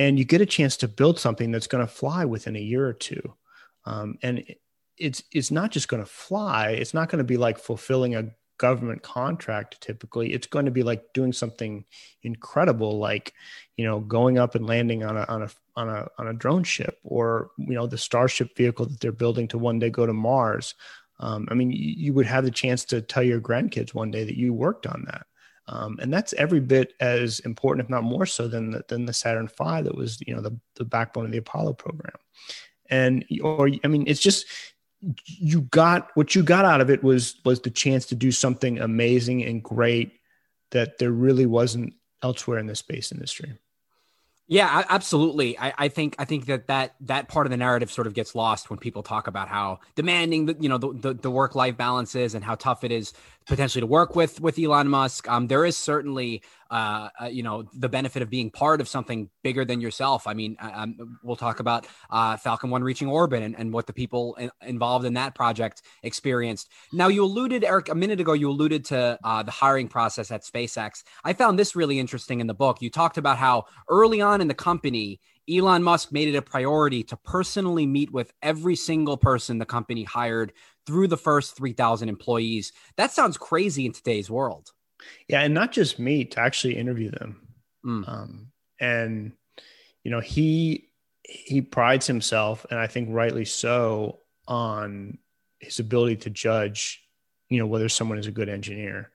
and 0.00 0.18
you 0.18 0.24
get 0.24 0.40
a 0.40 0.46
chance 0.46 0.76
to 0.78 0.88
build 0.88 1.20
something 1.20 1.52
that's 1.52 1.68
going 1.68 1.86
to 1.86 1.92
fly 1.92 2.24
within 2.24 2.56
a 2.56 2.60
year 2.60 2.84
or 2.84 2.92
two, 2.92 3.34
um, 3.84 4.18
and 4.22 4.44
it's 4.98 5.22
it's 5.30 5.52
not 5.52 5.70
just 5.70 5.86
going 5.86 6.02
to 6.02 6.08
fly. 6.08 6.70
It's 6.70 6.94
not 6.94 7.08
going 7.08 7.18
to 7.18 7.24
be 7.24 7.36
like 7.36 7.58
fulfilling 7.58 8.16
a 8.16 8.30
government 8.58 9.02
contract 9.02 9.80
typically. 9.80 10.32
It's 10.32 10.46
going 10.46 10.66
to 10.66 10.70
be 10.70 10.82
like 10.82 11.12
doing 11.12 11.32
something 11.32 11.84
incredible 12.22 12.98
like 12.98 13.32
you 13.76 13.84
know 13.84 14.00
going 14.00 14.38
up 14.38 14.54
and 14.54 14.66
landing 14.66 15.04
on 15.04 15.16
a 15.16 15.24
on 15.28 15.42
a 15.42 15.50
on 15.76 15.88
a 15.88 16.08
on 16.18 16.28
a 16.28 16.34
drone 16.34 16.64
ship 16.64 16.98
or 17.04 17.50
you 17.58 17.74
know 17.74 17.86
the 17.86 17.98
starship 17.98 18.56
vehicle 18.56 18.86
that 18.86 19.00
they're 19.00 19.12
building 19.12 19.48
to 19.48 19.58
one 19.58 19.78
day 19.78 19.90
go 19.90 20.06
to 20.06 20.12
mars. 20.12 20.74
Um, 21.20 21.46
i 21.50 21.54
mean 21.54 21.70
you, 21.70 21.94
you, 22.04 22.12
would 22.14 22.26
have 22.26 22.42
the 22.42 22.50
chance 22.50 22.84
to 22.86 23.00
tell 23.00 23.22
your 23.22 23.40
grandkids 23.40 23.94
one 23.94 24.10
day 24.10 24.24
that 24.24 24.36
you 24.36 24.52
worked 24.52 24.86
on 24.88 25.04
that 25.06 25.26
um, 25.68 25.98
and 26.00 26.12
that's 26.12 26.32
every 26.34 26.60
bit 26.60 26.94
as 27.00 27.40
important 27.40 27.84
if 27.84 27.90
not 27.90 28.02
more 28.02 28.26
so 28.26 28.48
than 28.48 28.70
the, 28.70 28.84
than 28.88 29.06
the 29.06 29.12
saturn 29.12 29.46
v 29.46 29.82
that 29.82 29.94
was 29.94 30.20
you 30.26 30.34
know 30.34 30.40
the, 30.40 30.56
the 30.76 30.84
backbone 30.84 31.24
of 31.24 31.32
the 31.32 31.38
apollo 31.38 31.72
program 31.72 32.16
and 32.90 33.24
or 33.42 33.70
i 33.84 33.88
mean 33.88 34.04
it's 34.06 34.20
just 34.20 34.46
you 35.26 35.62
got 35.62 36.08
what 36.14 36.34
you 36.34 36.42
got 36.42 36.64
out 36.64 36.80
of 36.80 36.90
it 36.90 37.02
was 37.02 37.36
was 37.44 37.60
the 37.60 37.70
chance 37.70 38.06
to 38.06 38.14
do 38.14 38.30
something 38.30 38.78
amazing 38.78 39.42
and 39.42 39.62
great 39.62 40.12
that 40.70 40.98
there 40.98 41.12
really 41.12 41.46
wasn't 41.46 41.94
elsewhere 42.22 42.58
in 42.58 42.66
the 42.66 42.74
space 42.74 43.12
industry. 43.12 43.58
Yeah, 44.48 44.84
absolutely. 44.88 45.58
I, 45.58 45.72
I, 45.78 45.88
think 45.88 46.16
I 46.18 46.24
think 46.24 46.46
that, 46.46 46.66
that 46.66 46.94
that 47.02 47.28
part 47.28 47.46
of 47.46 47.50
the 47.50 47.56
narrative 47.56 47.90
sort 47.90 48.06
of 48.06 48.12
gets 48.12 48.34
lost 48.34 48.68
when 48.68 48.78
people 48.78 49.02
talk 49.02 49.26
about 49.26 49.48
how 49.48 49.78
demanding 49.94 50.46
the 50.46 50.56
you 50.60 50.68
know 50.68 50.78
the, 50.78 50.92
the, 50.92 51.14
the 51.14 51.30
work 51.30 51.54
life 51.54 51.76
balance 51.76 52.14
is 52.14 52.34
and 52.34 52.44
how 52.44 52.56
tough 52.56 52.84
it 52.84 52.92
is 52.92 53.14
potentially 53.46 53.80
to 53.80 53.86
work 53.86 54.16
with 54.16 54.40
with 54.40 54.58
Elon 54.58 54.88
Musk. 54.88 55.28
Um, 55.28 55.46
there 55.46 55.64
is 55.64 55.76
certainly 55.76 56.42
uh, 56.70 57.08
uh, 57.20 57.26
you 57.26 57.42
know 57.42 57.64
the 57.74 57.88
benefit 57.88 58.22
of 58.22 58.30
being 58.30 58.50
part 58.50 58.80
of 58.80 58.88
something 58.88 59.28
bigger 59.42 59.64
than 59.64 59.80
yourself. 59.80 60.26
I 60.26 60.34
mean, 60.34 60.56
we'll 61.22 61.36
talk 61.36 61.60
about 61.60 61.86
uh, 62.10 62.36
Falcon 62.36 62.70
One 62.70 62.82
reaching 62.82 63.08
orbit 63.08 63.42
and, 63.42 63.54
and 63.58 63.72
what 63.72 63.86
the 63.86 63.92
people 63.92 64.34
in, 64.36 64.50
involved 64.66 65.04
in 65.04 65.14
that 65.14 65.34
project 65.34 65.82
experienced. 66.02 66.70
Now, 66.92 67.08
you 67.08 67.24
alluded, 67.24 67.64
Eric, 67.64 67.88
a 67.88 67.94
minute 67.94 68.20
ago, 68.20 68.32
you 68.32 68.48
alluded 68.48 68.84
to 68.86 69.18
uh, 69.22 69.42
the 69.42 69.50
hiring 69.50 69.88
process 69.88 70.30
at 70.30 70.42
SpaceX. 70.42 71.02
I 71.24 71.32
found 71.32 71.58
this 71.58 71.76
really 71.76 71.98
interesting 71.98 72.40
in 72.40 72.46
the 72.46 72.54
book. 72.54 72.80
You 72.80 72.90
talked 72.90 73.18
about 73.18 73.38
how 73.38 73.64
early 73.88 74.20
on 74.20 74.40
in 74.40 74.48
the 74.48 74.54
company. 74.54 75.20
Elon 75.50 75.82
Musk 75.82 76.12
made 76.12 76.28
it 76.28 76.36
a 76.36 76.42
priority 76.42 77.02
to 77.04 77.16
personally 77.16 77.86
meet 77.86 78.12
with 78.12 78.32
every 78.42 78.76
single 78.76 79.16
person 79.16 79.58
the 79.58 79.66
company 79.66 80.04
hired 80.04 80.52
through 80.86 81.08
the 81.08 81.16
first 81.16 81.56
3,000 81.56 82.08
employees. 82.08 82.72
That 82.96 83.12
sounds 83.12 83.36
crazy 83.36 83.86
in 83.86 83.92
today's 83.92 84.30
world. 84.30 84.70
Yeah, 85.28 85.40
and 85.40 85.54
not 85.54 85.72
just 85.72 85.98
me 85.98 86.24
to 86.26 86.40
actually 86.40 86.76
interview 86.76 87.10
them. 87.10 87.40
Mm. 87.84 88.08
Um, 88.08 88.46
and 88.80 89.32
you 90.04 90.10
know, 90.10 90.20
he 90.20 90.88
he 91.22 91.62
prides 91.62 92.06
himself, 92.06 92.66
and 92.70 92.78
I 92.78 92.86
think 92.86 93.08
rightly 93.10 93.44
so, 93.44 94.20
on 94.48 95.18
his 95.60 95.78
ability 95.78 96.16
to 96.16 96.30
judge, 96.30 97.00
you 97.48 97.58
know, 97.58 97.66
whether 97.66 97.88
someone 97.88 98.18
is 98.18 98.26
a 98.26 98.32
good 98.32 98.48
engineer. 98.48 99.10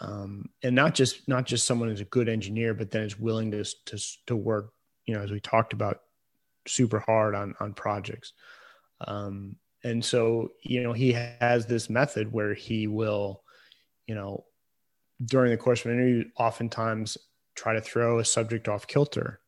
Um, 0.00 0.50
and 0.62 0.74
not 0.74 0.94
just 0.94 1.26
not 1.26 1.46
just 1.46 1.66
someone 1.66 1.88
who's 1.88 2.00
a 2.00 2.04
good 2.04 2.28
engineer, 2.28 2.74
but 2.74 2.90
then 2.90 3.02
is 3.02 3.18
willing 3.18 3.50
to 3.52 3.64
to 3.64 3.98
to 4.26 4.36
work, 4.36 4.72
you 5.06 5.14
know, 5.14 5.22
as 5.22 5.30
we 5.30 5.40
talked 5.40 5.72
about, 5.72 6.02
super 6.66 6.98
hard 7.00 7.34
on 7.34 7.54
on 7.60 7.72
projects. 7.74 8.32
Um, 9.00 9.56
and 9.84 10.04
so, 10.04 10.50
you 10.62 10.82
know, 10.82 10.92
he 10.92 11.12
has 11.12 11.66
this 11.66 11.88
method 11.88 12.32
where 12.32 12.54
he 12.54 12.88
will, 12.88 13.42
you 14.06 14.14
know, 14.14 14.44
during 15.24 15.50
the 15.50 15.56
course 15.56 15.84
of 15.84 15.90
an 15.90 15.98
interview, 15.98 16.24
oftentimes 16.36 17.16
try 17.54 17.72
to 17.74 17.80
throw 17.80 18.18
a 18.18 18.24
subject 18.24 18.68
off 18.68 18.86
kilter 18.86 19.40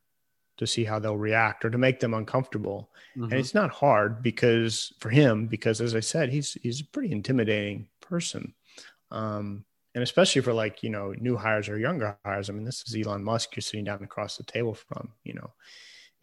to 0.58 0.66
see 0.66 0.84
how 0.84 0.98
they'll 0.98 1.16
react 1.16 1.64
or 1.64 1.70
to 1.70 1.78
make 1.78 2.00
them 2.00 2.14
uncomfortable. 2.14 2.90
Mm-hmm. 3.16 3.24
And 3.24 3.34
it's 3.34 3.54
not 3.54 3.70
hard 3.70 4.22
because 4.22 4.92
for 4.98 5.10
him, 5.10 5.46
because 5.46 5.80
as 5.80 5.94
I 5.94 6.00
said, 6.00 6.30
he's 6.30 6.54
he's 6.62 6.80
a 6.80 6.86
pretty 6.86 7.12
intimidating 7.12 7.88
person. 8.00 8.54
Um, 9.10 9.64
and 9.98 10.04
especially 10.04 10.42
for 10.42 10.52
like, 10.52 10.84
you 10.84 10.90
know, 10.90 11.12
new 11.18 11.36
hires 11.36 11.68
or 11.68 11.76
younger 11.76 12.16
hires. 12.24 12.48
I 12.48 12.52
mean, 12.52 12.62
this 12.62 12.84
is 12.86 12.94
Elon 12.94 13.24
Musk 13.24 13.56
you're 13.56 13.62
sitting 13.62 13.82
down 13.82 14.04
across 14.04 14.36
the 14.36 14.44
table 14.44 14.72
from, 14.72 15.10
you 15.24 15.34
know. 15.34 15.50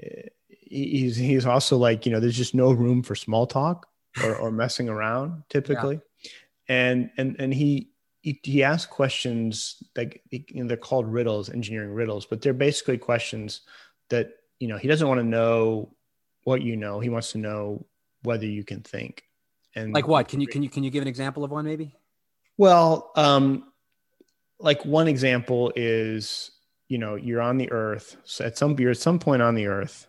Eh, 0.02 0.30
he's 0.48 1.18
he's 1.18 1.46
also 1.46 1.76
like, 1.76 2.06
you 2.06 2.14
know, 2.14 2.22
there's 2.22 2.38
just 2.38 2.56
no 2.56 2.72
room 2.72 3.04
for 3.04 3.16
small 3.16 3.46
talk 3.46 3.88
or, 4.24 4.34
or 4.38 4.50
messing 4.64 4.88
around 4.88 5.44
typically. 5.50 6.00
Yeah. 6.24 6.32
And 6.70 7.10
and 7.18 7.36
and 7.38 7.54
he 7.54 7.90
he, 8.22 8.40
he 8.44 8.64
asks 8.64 8.90
questions 8.90 9.84
like 9.98 10.24
you 10.30 10.64
know, 10.64 10.70
they're 10.70 10.78
called 10.78 11.12
riddles, 11.12 11.50
engineering 11.50 11.92
riddles, 11.92 12.26
but 12.26 12.42
they're 12.42 12.54
basically 12.54 12.98
questions 12.98 13.60
that 14.08 14.38
you 14.58 14.70
know 14.70 14.78
he 14.78 14.88
doesn't 14.88 15.10
want 15.10 15.20
to 15.20 15.26
know 15.26 15.94
what 16.46 16.62
you 16.62 16.78
know. 16.78 17.02
He 17.02 17.10
wants 17.10 17.34
to 17.34 17.40
know 17.40 17.86
whether 18.24 18.46
you 18.46 18.64
can 18.64 18.84
think. 18.84 19.26
And 19.76 19.94
like 19.94 20.08
what? 20.08 20.30
Can 20.30 20.40
you 20.40 20.48
can 20.48 20.64
you 20.64 20.70
can 20.70 20.86
you 20.86 20.92
give 20.92 21.02
an 21.02 21.10
example 21.10 21.44
of 21.44 21.52
one 21.52 21.66
maybe? 21.66 21.94
Well, 22.58 23.12
um, 23.16 23.72
like 24.60 24.86
one 24.86 25.08
example 25.08 25.72
is 25.76 26.52
you 26.88 26.98
know 26.98 27.16
you're 27.16 27.42
on 27.42 27.58
the 27.58 27.72
Earth 27.72 28.16
so 28.24 28.46
at 28.46 28.58
some 28.58 28.80
you're 28.80 28.92
at 28.92 28.98
some 28.98 29.20
point 29.20 29.42
on 29.42 29.56
the 29.56 29.68
Earth, 29.68 30.08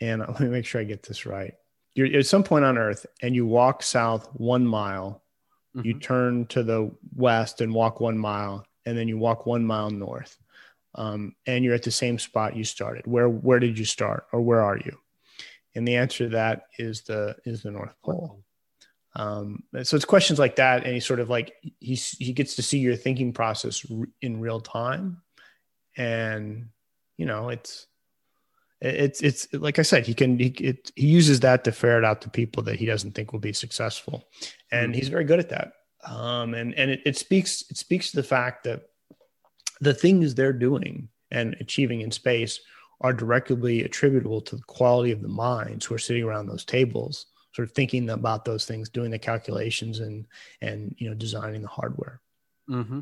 and 0.00 0.20
let 0.28 0.40
me 0.40 0.48
make 0.48 0.66
sure 0.66 0.80
I 0.80 0.84
get 0.84 1.02
this 1.02 1.26
right 1.26 1.54
you're 1.94 2.18
at 2.18 2.26
some 2.26 2.44
point 2.44 2.62
on 2.62 2.76
earth 2.76 3.06
and 3.22 3.34
you 3.34 3.46
walk 3.46 3.82
south 3.82 4.28
one 4.34 4.66
mile 4.66 5.22
you 5.82 5.98
turn 5.98 6.46
to 6.46 6.62
the 6.62 6.90
west 7.14 7.60
and 7.60 7.72
walk 7.72 8.00
one 8.00 8.18
mile, 8.18 8.64
and 8.84 8.96
then 8.96 9.08
you 9.08 9.18
walk 9.18 9.46
one 9.46 9.64
mile 9.64 9.90
north, 9.90 10.38
um, 10.94 11.34
and 11.46 11.64
you're 11.64 11.74
at 11.74 11.82
the 11.82 11.90
same 11.90 12.18
spot 12.18 12.56
you 12.56 12.64
started. 12.64 13.06
Where 13.06 13.28
where 13.28 13.58
did 13.58 13.78
you 13.78 13.84
start, 13.84 14.26
or 14.32 14.40
where 14.40 14.62
are 14.62 14.78
you? 14.78 14.98
And 15.74 15.86
the 15.86 15.96
answer 15.96 16.24
to 16.24 16.30
that 16.30 16.66
is 16.78 17.02
the 17.02 17.36
is 17.44 17.62
the 17.62 17.70
North 17.70 17.94
Pole. 18.02 18.42
Um, 19.16 19.62
so 19.82 19.96
it's 19.96 20.04
questions 20.04 20.38
like 20.38 20.56
that, 20.56 20.84
and 20.84 20.92
he 20.92 21.00
sort 21.00 21.20
of 21.20 21.30
like 21.30 21.54
he 21.80 21.94
he 21.94 22.32
gets 22.34 22.54
to 22.56 22.62
see 22.62 22.78
your 22.78 22.96
thinking 22.96 23.32
process 23.32 23.84
r- 23.90 24.06
in 24.20 24.40
real 24.40 24.60
time, 24.60 25.22
and 25.96 26.68
you 27.16 27.24
know 27.24 27.48
it's 27.48 27.86
it's 28.82 29.22
it's 29.22 29.48
like 29.54 29.78
I 29.78 29.82
said, 29.82 30.06
he 30.06 30.12
can 30.12 30.38
he 30.38 30.48
it, 30.60 30.92
he 30.96 31.06
uses 31.06 31.40
that 31.40 31.64
to 31.64 31.72
ferret 31.72 32.04
out 32.04 32.20
the 32.20 32.28
people 32.28 32.62
that 32.64 32.78
he 32.78 32.84
doesn't 32.84 33.12
think 33.12 33.32
will 33.32 33.40
be 33.40 33.54
successful, 33.54 34.28
and 34.70 34.94
he's 34.94 35.08
very 35.08 35.24
good 35.24 35.40
at 35.40 35.48
that. 35.48 35.72
Um, 36.06 36.52
and 36.52 36.74
and 36.74 36.90
it, 36.90 37.00
it 37.06 37.16
speaks 37.16 37.64
it 37.70 37.78
speaks 37.78 38.10
to 38.10 38.16
the 38.16 38.22
fact 38.22 38.64
that 38.64 38.82
the 39.80 39.94
things 39.94 40.34
they're 40.34 40.52
doing 40.52 41.08
and 41.30 41.56
achieving 41.58 42.02
in 42.02 42.10
space 42.10 42.60
are 43.00 43.14
directly 43.14 43.82
attributable 43.82 44.42
to 44.42 44.56
the 44.56 44.62
quality 44.62 45.10
of 45.10 45.22
the 45.22 45.28
minds 45.28 45.86
who 45.86 45.94
are 45.94 45.98
sitting 45.98 46.22
around 46.22 46.46
those 46.46 46.64
tables, 46.64 47.26
sort 47.56 47.68
of 47.68 47.74
thinking 47.74 48.10
about 48.10 48.44
those 48.44 48.66
things, 48.66 48.90
doing 48.90 49.10
the 49.10 49.18
calculations, 49.18 50.00
and 50.00 50.26
and 50.60 50.94
you 50.98 51.08
know 51.08 51.14
designing 51.14 51.62
the 51.62 51.68
hardware. 51.68 52.20
Mm-hmm. 52.68 53.00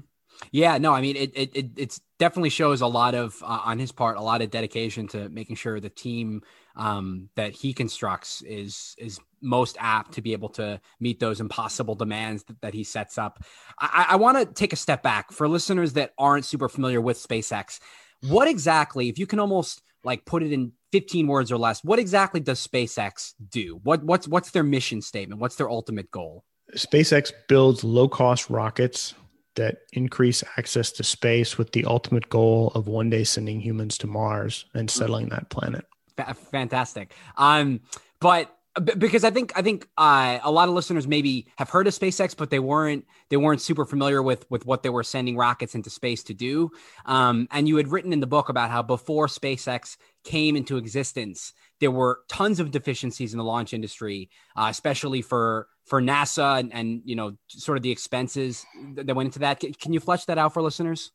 Yeah, 0.52 0.78
no, 0.78 0.92
I 0.92 1.00
mean 1.00 1.16
it. 1.16 1.32
It 1.34 1.56
it 1.56 1.66
it's 1.76 2.00
definitely 2.20 2.50
shows 2.50 2.80
a 2.80 2.86
lot 2.86 3.16
of 3.16 3.42
uh, 3.42 3.62
on 3.64 3.80
his 3.80 3.90
part, 3.90 4.16
a 4.16 4.22
lot 4.22 4.42
of 4.42 4.50
dedication 4.50 5.08
to 5.08 5.28
making 5.28 5.56
sure 5.56 5.80
the 5.80 5.88
team 5.88 6.42
um, 6.76 7.30
that 7.34 7.52
he 7.52 7.72
constructs 7.72 8.42
is 8.42 8.94
is 8.96 9.18
most 9.42 9.76
apt 9.80 10.12
to 10.12 10.22
be 10.22 10.32
able 10.32 10.50
to 10.50 10.80
meet 11.00 11.18
those 11.18 11.40
impossible 11.40 11.96
demands 11.96 12.44
that, 12.44 12.60
that 12.60 12.74
he 12.74 12.84
sets 12.84 13.18
up. 13.18 13.42
I, 13.80 14.06
I 14.10 14.16
want 14.16 14.38
to 14.38 14.46
take 14.46 14.72
a 14.72 14.76
step 14.76 15.02
back 15.02 15.32
for 15.32 15.48
listeners 15.48 15.94
that 15.94 16.12
aren't 16.16 16.44
super 16.44 16.68
familiar 16.68 17.00
with 17.00 17.18
SpaceX. 17.18 17.80
What 18.28 18.46
exactly, 18.46 19.08
if 19.08 19.18
you 19.18 19.26
can 19.26 19.40
almost 19.40 19.82
like 20.04 20.24
put 20.24 20.42
it 20.42 20.52
in 20.52 20.72
15 20.92 21.26
words 21.26 21.50
or 21.50 21.58
less, 21.58 21.82
what 21.82 21.98
exactly 21.98 22.40
does 22.40 22.64
SpaceX 22.64 23.34
do? 23.48 23.80
What 23.82 24.04
what's 24.04 24.28
what's 24.28 24.50
their 24.50 24.62
mission 24.62 25.02
statement? 25.02 25.40
What's 25.40 25.56
their 25.56 25.70
ultimate 25.70 26.10
goal? 26.10 26.44
SpaceX 26.76 27.32
builds 27.48 27.84
low 27.84 28.08
cost 28.08 28.50
rockets 28.50 29.14
that 29.56 29.78
increase 29.92 30.42
access 30.56 30.90
to 30.92 31.04
space 31.04 31.56
with 31.56 31.72
the 31.72 31.84
ultimate 31.84 32.28
goal 32.28 32.72
of 32.74 32.88
one 32.88 33.10
day 33.10 33.24
sending 33.24 33.60
humans 33.60 33.96
to 33.98 34.06
Mars 34.06 34.64
and 34.74 34.90
settling 34.90 35.28
that 35.28 35.48
planet. 35.50 35.84
F- 36.18 36.38
fantastic. 36.50 37.12
Um, 37.36 37.80
but 38.20 38.56
because 38.82 39.22
I 39.22 39.30
think 39.30 39.52
I 39.54 39.62
think 39.62 39.88
uh, 39.96 40.38
a 40.42 40.50
lot 40.50 40.68
of 40.68 40.74
listeners 40.74 41.06
maybe 41.06 41.46
have 41.58 41.70
heard 41.70 41.86
of 41.86 41.94
SpaceX, 41.94 42.36
but 42.36 42.50
they 42.50 42.58
weren't 42.58 43.06
they 43.28 43.36
weren't 43.36 43.60
super 43.60 43.84
familiar 43.84 44.22
with 44.22 44.50
with 44.50 44.66
what 44.66 44.82
they 44.82 44.90
were 44.90 45.04
sending 45.04 45.36
rockets 45.36 45.74
into 45.74 45.90
space 45.90 46.24
to 46.24 46.34
do. 46.34 46.70
Um, 47.06 47.46
and 47.52 47.68
you 47.68 47.76
had 47.76 47.88
written 47.88 48.12
in 48.12 48.20
the 48.20 48.26
book 48.26 48.48
about 48.48 48.70
how 48.70 48.82
before 48.82 49.28
SpaceX 49.28 49.96
came 50.24 50.56
into 50.56 50.76
existence, 50.76 51.52
there 51.78 51.92
were 51.92 52.20
tons 52.28 52.58
of 52.58 52.72
deficiencies 52.72 53.32
in 53.32 53.38
the 53.38 53.44
launch 53.44 53.72
industry, 53.72 54.28
uh, 54.56 54.66
especially 54.70 55.22
for 55.22 55.68
for 55.86 56.02
NASA 56.02 56.58
and, 56.58 56.72
and 56.74 57.02
you 57.04 57.14
know 57.14 57.36
sort 57.46 57.76
of 57.76 57.82
the 57.82 57.92
expenses 57.92 58.66
that 58.94 59.14
went 59.14 59.28
into 59.28 59.38
that. 59.38 59.60
Can, 59.60 59.92
you 59.92 60.00
flesh 60.00 60.24
that 60.24 60.38
out 60.38 60.52
for 60.52 60.62
listeners? 60.62 61.12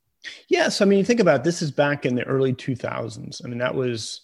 Yes, 0.47 0.81
I 0.81 0.85
mean, 0.85 0.99
you 0.99 1.05
think 1.05 1.19
about 1.19 1.41
it, 1.41 1.43
this 1.43 1.61
is 1.61 1.71
back 1.71 2.05
in 2.05 2.15
the 2.15 2.23
early 2.23 2.53
2000s. 2.53 3.41
I 3.43 3.47
mean, 3.47 3.57
that 3.57 3.75
was 3.75 4.21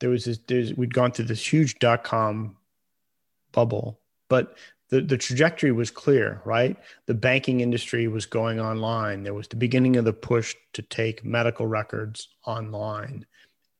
there 0.00 0.10
was 0.10 0.26
this 0.26 0.72
we'd 0.74 0.92
gone 0.92 1.12
through 1.12 1.26
this 1.26 1.52
huge 1.52 1.78
dot 1.78 2.04
com 2.04 2.57
bubble, 3.52 4.00
but 4.28 4.56
the, 4.90 5.00
the 5.02 5.18
trajectory 5.18 5.72
was 5.72 5.90
clear, 5.90 6.40
right? 6.44 6.76
The 7.06 7.14
banking 7.14 7.60
industry 7.60 8.08
was 8.08 8.26
going 8.26 8.58
online. 8.58 9.22
There 9.22 9.34
was 9.34 9.48
the 9.48 9.56
beginning 9.56 9.96
of 9.96 10.04
the 10.04 10.12
push 10.12 10.54
to 10.72 10.82
take 10.82 11.24
medical 11.24 11.66
records 11.66 12.28
online. 12.46 13.26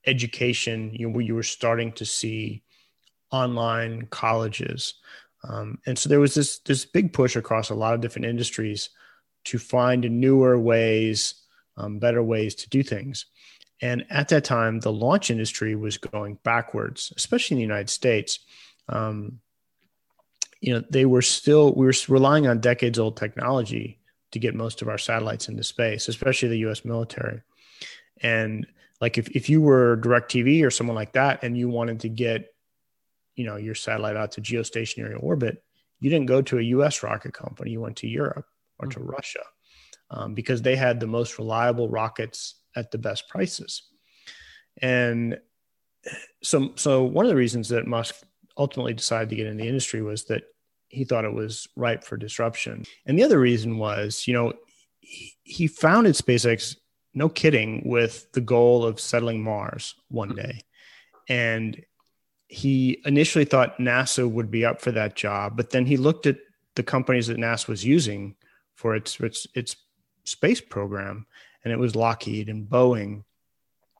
Education, 0.07 0.93
you 0.95 1.19
you 1.21 1.35
were 1.35 1.43
starting 1.43 1.93
to 1.93 2.05
see 2.05 2.63
online 3.31 4.07
colleges. 4.11 4.95
Um, 5.45 5.79
and 5.87 5.99
so 5.99 6.09
there 6.09 6.21
was 6.21 6.35
this 6.35 6.59
this 6.61 6.85
big 6.85 7.13
push 7.13 7.37
across 7.37 7.71
a 7.71 7.75
lot 7.75 7.95
of 7.95 8.01
different 8.01 8.27
industries 8.27 8.91
to 9.45 9.59
find 9.59 10.03
newer 10.03 10.59
ways, 10.59 11.35
um, 11.77 11.99
better 11.99 12.23
ways 12.23 12.55
to 12.57 12.69
do 12.69 12.83
things. 12.83 13.27
And 13.81 14.05
at 14.11 14.29
that 14.29 14.45
time, 14.45 14.81
the 14.81 14.93
launch 14.93 15.31
industry 15.31 15.77
was 15.77 15.99
going 15.99 16.39
backwards, 16.43 17.13
especially 17.17 17.55
in 17.55 17.59
the 17.59 17.63
United 17.63 17.91
States. 17.91 18.41
Um, 18.89 19.41
you 20.61 20.75
know, 20.75 20.85
they 20.91 21.05
were 21.05 21.23
still 21.23 21.73
we 21.75 21.87
were 21.87 21.95
relying 22.09 22.47
on 22.47 22.61
decades 22.61 22.99
old 22.99 23.17
technology 23.17 23.99
to 24.33 24.39
get 24.39 24.55
most 24.55 24.83
of 24.83 24.89
our 24.89 24.99
satellites 24.99 25.49
into 25.49 25.63
space, 25.63 26.09
especially 26.09 26.49
the 26.49 26.59
U.S. 26.59 26.85
military. 26.85 27.43
And 28.21 28.67
like 29.01 29.19
if 29.19 29.29
if 29.37 29.49
you 29.49 29.61
were 29.61 29.97
Directv 29.99 30.65
or 30.65 30.71
someone 30.71 30.97
like 30.97 31.13
that, 31.13 31.43
and 31.43 31.57
you 31.57 31.69
wanted 31.69 32.01
to 32.01 32.09
get 32.09 32.53
you 33.37 33.45
know 33.45 33.57
your 33.57 33.75
satellite 33.75 34.17
out 34.17 34.33
to 34.33 34.41
geostationary 34.41 35.23
orbit, 35.23 35.63
you 36.01 36.11
didn't 36.11 36.27
go 36.27 36.43
to 36.43 36.59
a 36.59 36.63
U.S. 36.63 37.03
rocket 37.03 37.33
company. 37.33 37.71
You 37.71 37.81
went 37.81 37.97
to 37.99 38.09
Europe 38.09 38.47
or 38.79 38.89
to 38.89 39.01
Russia 39.01 39.45
um, 40.11 40.35
because 40.35 40.63
they 40.63 40.77
had 40.77 41.01
the 41.01 41.07
most 41.07 41.39
reliable 41.39 41.89
rockets 41.89 42.57
at 42.77 42.91
the 42.91 42.99
best 42.99 43.29
prices. 43.29 43.83
And 44.81 45.39
so, 46.43 46.73
so 46.77 47.05
one 47.05 47.25
of 47.25 47.31
the 47.31 47.37
reasons 47.37 47.69
that 47.71 47.87
Musk 47.87 48.15
ultimately 48.59 48.93
decided 48.93 49.31
to 49.31 49.37
get 49.37 49.47
in 49.47 49.57
the 49.57 49.69
industry 49.69 50.03
was 50.03 50.25
that 50.25 50.43
he 50.89 51.05
thought 51.05 51.25
it 51.25 51.33
was 51.33 51.69
ripe 51.77 52.05
for 52.05 52.17
disruption. 52.17 52.85
And 53.07 53.19
the 53.19 53.23
other 53.23 53.39
reason 53.39 53.79
was, 53.79 54.27
you 54.27 54.35
know, 54.35 54.53
he, 55.01 55.33
he 55.43 55.67
founded 55.67 56.15
SpaceX, 56.15 56.77
no 57.15 57.29
kidding, 57.29 57.83
with 57.85 58.31
the 58.33 58.41
goal 58.41 58.85
of 58.85 59.01
settling 59.01 59.43
Mars 59.43 59.95
one 60.09 60.31
mm-hmm. 60.31 60.39
day. 60.39 60.63
And 61.29 61.83
he 62.49 63.03
initially 63.05 63.45
thought 63.45 63.79
NASA 63.79 64.29
would 64.29 64.51
be 64.51 64.65
up 64.65 64.81
for 64.81 64.91
that 64.93 65.15
job, 65.15 65.57
but 65.57 65.71
then 65.71 65.85
he 65.85 65.99
looked 65.99 66.27
at 66.27 66.39
the 66.77 66.83
companies 66.83 67.27
that 67.27 67.37
NASA 67.37 67.69
was 67.69 67.85
using 67.85 68.37
for 68.75 68.95
its 68.95 69.21
its 69.21 69.47
its 69.55 69.77
space 70.25 70.61
program, 70.61 71.27
and 71.63 71.73
it 71.73 71.79
was 71.79 71.97
Lockheed 71.97 72.49
and 72.49 72.67
Boeing. 72.69 73.25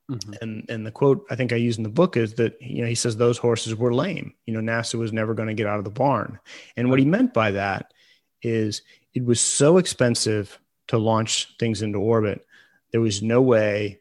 Mm-hmm. 0.09 0.33
And 0.41 0.65
and 0.69 0.85
the 0.85 0.91
quote 0.91 1.25
I 1.29 1.35
think 1.35 1.53
I 1.53 1.57
use 1.57 1.77
in 1.77 1.83
the 1.83 1.89
book 1.89 2.17
is 2.17 2.33
that 2.35 2.59
you 2.59 2.81
know 2.81 2.87
he 2.87 2.95
says 2.95 3.15
those 3.15 3.37
horses 3.37 3.75
were 3.75 3.93
lame. 3.93 4.33
You 4.45 4.59
know 4.59 4.71
NASA 4.71 4.95
was 4.95 5.13
never 5.13 5.33
going 5.33 5.49
to 5.49 5.53
get 5.53 5.67
out 5.67 5.77
of 5.77 5.85
the 5.85 5.91
barn. 5.91 6.39
And 6.75 6.89
what 6.89 6.99
he 6.99 7.05
meant 7.05 7.33
by 7.33 7.51
that 7.51 7.93
is 8.41 8.81
it 9.13 9.23
was 9.23 9.39
so 9.39 9.77
expensive 9.77 10.59
to 10.87 10.97
launch 10.97 11.55
things 11.59 11.81
into 11.81 11.99
orbit. 11.99 12.45
There 12.91 13.01
was 13.01 13.21
no 13.21 13.41
way 13.41 13.99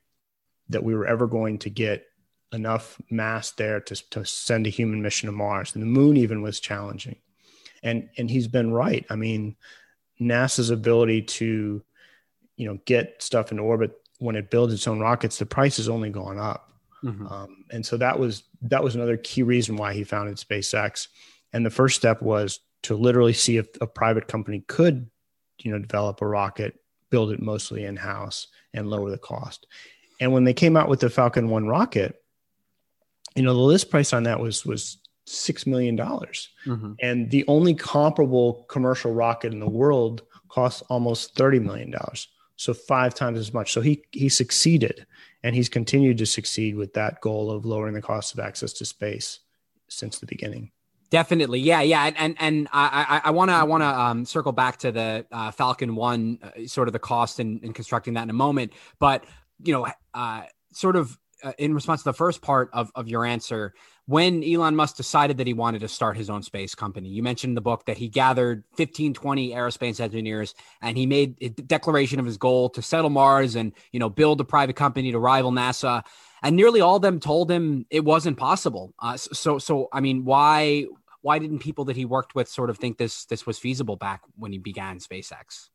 that 0.70 0.82
we 0.82 0.94
were 0.94 1.06
ever 1.06 1.26
going 1.26 1.58
to 1.58 1.70
get 1.70 2.06
enough 2.52 3.00
mass 3.10 3.50
there 3.52 3.80
to, 3.80 4.10
to 4.10 4.24
send 4.24 4.66
a 4.66 4.70
human 4.70 5.02
mission 5.02 5.26
to 5.26 5.32
Mars. 5.32 5.74
And 5.74 5.82
the 5.82 5.86
moon 5.86 6.16
even 6.16 6.40
was 6.40 6.60
challenging. 6.60 7.16
And 7.82 8.08
and 8.16 8.30
he's 8.30 8.48
been 8.48 8.72
right. 8.72 9.04
I 9.10 9.16
mean, 9.16 9.56
NASA's 10.20 10.70
ability 10.70 11.22
to, 11.22 11.82
you 12.56 12.66
know, 12.66 12.78
get 12.86 13.22
stuff 13.22 13.50
into 13.50 13.62
orbit 13.62 13.92
when 14.18 14.36
it 14.36 14.50
builds 14.50 14.74
its 14.74 14.86
own 14.86 15.00
rockets, 15.00 15.38
the 15.38 15.46
price 15.46 15.76
has 15.76 15.88
only 15.88 16.10
gone 16.10 16.38
up. 16.38 16.72
Mm-hmm. 17.04 17.26
Um, 17.26 17.64
and 17.70 17.84
so 17.84 17.96
that 17.96 18.18
was 18.18 18.42
that 18.62 18.82
was 18.82 18.94
another 18.94 19.16
key 19.16 19.42
reason 19.42 19.76
why 19.76 19.94
he 19.94 20.04
founded 20.04 20.36
SpaceX. 20.36 21.08
And 21.52 21.64
the 21.64 21.70
first 21.70 21.96
step 21.96 22.20
was 22.20 22.60
to 22.82 22.96
literally 22.96 23.32
see 23.32 23.56
if 23.56 23.66
a 23.80 23.86
private 23.86 24.28
company 24.28 24.64
could, 24.66 25.08
you 25.60 25.72
know, 25.72 25.78
develop 25.78 26.20
a 26.20 26.26
rocket, 26.26 26.80
build 27.10 27.32
it 27.32 27.40
mostly 27.40 27.84
in 27.84 27.96
house, 27.96 28.48
and 28.74 28.90
lower 28.90 29.10
the 29.10 29.18
cost. 29.18 29.66
And 30.20 30.32
when 30.32 30.44
they 30.44 30.54
came 30.54 30.76
out 30.76 30.88
with 30.88 31.00
the 31.00 31.10
Falcon 31.10 31.48
One 31.48 31.68
rocket, 31.68 32.20
you 33.36 33.42
know, 33.42 33.54
the 33.54 33.60
list 33.60 33.90
price 33.90 34.12
on 34.12 34.24
that 34.24 34.40
was 34.40 34.66
was 34.66 34.98
six 35.26 35.66
million 35.66 35.94
dollars, 35.94 36.48
mm-hmm. 36.66 36.94
and 37.00 37.30
the 37.30 37.44
only 37.46 37.74
comparable 37.74 38.66
commercial 38.68 39.12
rocket 39.12 39.52
in 39.52 39.60
the 39.60 39.68
world 39.68 40.22
costs 40.48 40.82
almost 40.88 41.36
thirty 41.36 41.60
million 41.60 41.90
dollars, 41.90 42.28
so 42.58 42.74
five 42.74 43.14
times 43.14 43.38
as 43.38 43.54
much. 43.54 43.72
So 43.72 43.80
he 43.80 44.04
he 44.10 44.28
succeeded, 44.28 45.06
and 45.42 45.54
he's 45.54 45.68
continued 45.68 46.18
to 46.18 46.26
succeed 46.26 46.76
with 46.76 46.92
that 46.94 47.20
goal 47.22 47.50
of 47.50 47.64
lowering 47.64 47.94
the 47.94 48.02
cost 48.02 48.34
of 48.34 48.40
access 48.40 48.72
to 48.74 48.84
space 48.84 49.40
since 49.88 50.18
the 50.18 50.26
beginning. 50.26 50.72
Definitely, 51.10 51.60
yeah, 51.60 51.80
yeah, 51.80 52.10
and 52.14 52.36
and, 52.38 52.68
I 52.70 53.22
I 53.24 53.30
want 53.30 53.50
to 53.50 53.54
I 53.54 53.62
want 53.62 53.82
to 53.82 53.86
um, 53.86 54.24
circle 54.26 54.52
back 54.52 54.76
to 54.78 54.92
the 54.92 55.24
uh, 55.32 55.52
Falcon 55.52 55.94
One, 55.94 56.38
uh, 56.42 56.66
sort 56.66 56.88
of 56.88 56.92
the 56.92 56.98
cost 56.98 57.40
in, 57.40 57.60
in 57.60 57.72
constructing 57.72 58.14
that 58.14 58.24
in 58.24 58.30
a 58.30 58.34
moment, 58.34 58.72
but 58.98 59.24
you 59.64 59.72
know, 59.72 59.86
uh, 60.12 60.42
sort 60.72 60.96
of 60.96 61.16
uh, 61.42 61.52
in 61.58 61.72
response 61.72 62.02
to 62.02 62.10
the 62.10 62.14
first 62.14 62.42
part 62.42 62.70
of, 62.72 62.90
of 62.94 63.08
your 63.08 63.24
answer, 63.24 63.72
when 64.08 64.42
Elon 64.42 64.74
Musk 64.74 64.96
decided 64.96 65.36
that 65.36 65.46
he 65.46 65.52
wanted 65.52 65.82
to 65.82 65.88
start 65.88 66.16
his 66.16 66.30
own 66.30 66.42
space 66.42 66.74
company, 66.74 67.10
you 67.10 67.22
mentioned 67.22 67.50
in 67.50 67.54
the 67.54 67.60
book 67.60 67.84
that 67.84 67.98
he 67.98 68.08
gathered 68.08 68.64
15, 68.74 69.12
20 69.12 69.50
aerospace 69.50 70.00
engineers 70.00 70.54
and 70.80 70.96
he 70.96 71.04
made 71.04 71.36
a 71.42 71.50
declaration 71.50 72.18
of 72.18 72.24
his 72.24 72.38
goal 72.38 72.70
to 72.70 72.80
settle 72.80 73.10
Mars 73.10 73.54
and, 73.54 73.74
you 73.92 74.00
know, 74.00 74.08
build 74.08 74.40
a 74.40 74.44
private 74.44 74.76
company 74.76 75.12
to 75.12 75.18
rival 75.18 75.52
NASA. 75.52 76.02
And 76.42 76.56
nearly 76.56 76.80
all 76.80 76.96
of 76.96 77.02
them 77.02 77.20
told 77.20 77.50
him 77.50 77.84
it 77.90 78.02
wasn't 78.02 78.38
possible. 78.38 78.94
Uh, 78.98 79.18
so, 79.18 79.58
so, 79.58 79.90
I 79.92 80.00
mean, 80.00 80.24
why, 80.24 80.86
why 81.20 81.38
didn't 81.38 81.58
people 81.58 81.84
that 81.84 81.96
he 81.96 82.06
worked 82.06 82.34
with 82.34 82.48
sort 82.48 82.70
of 82.70 82.78
think 82.78 82.96
this 82.96 83.26
this 83.26 83.44
was 83.44 83.58
feasible 83.58 83.96
back 83.96 84.22
when 84.38 84.52
he 84.52 84.58
began 84.58 85.00
SpaceX? 85.00 85.68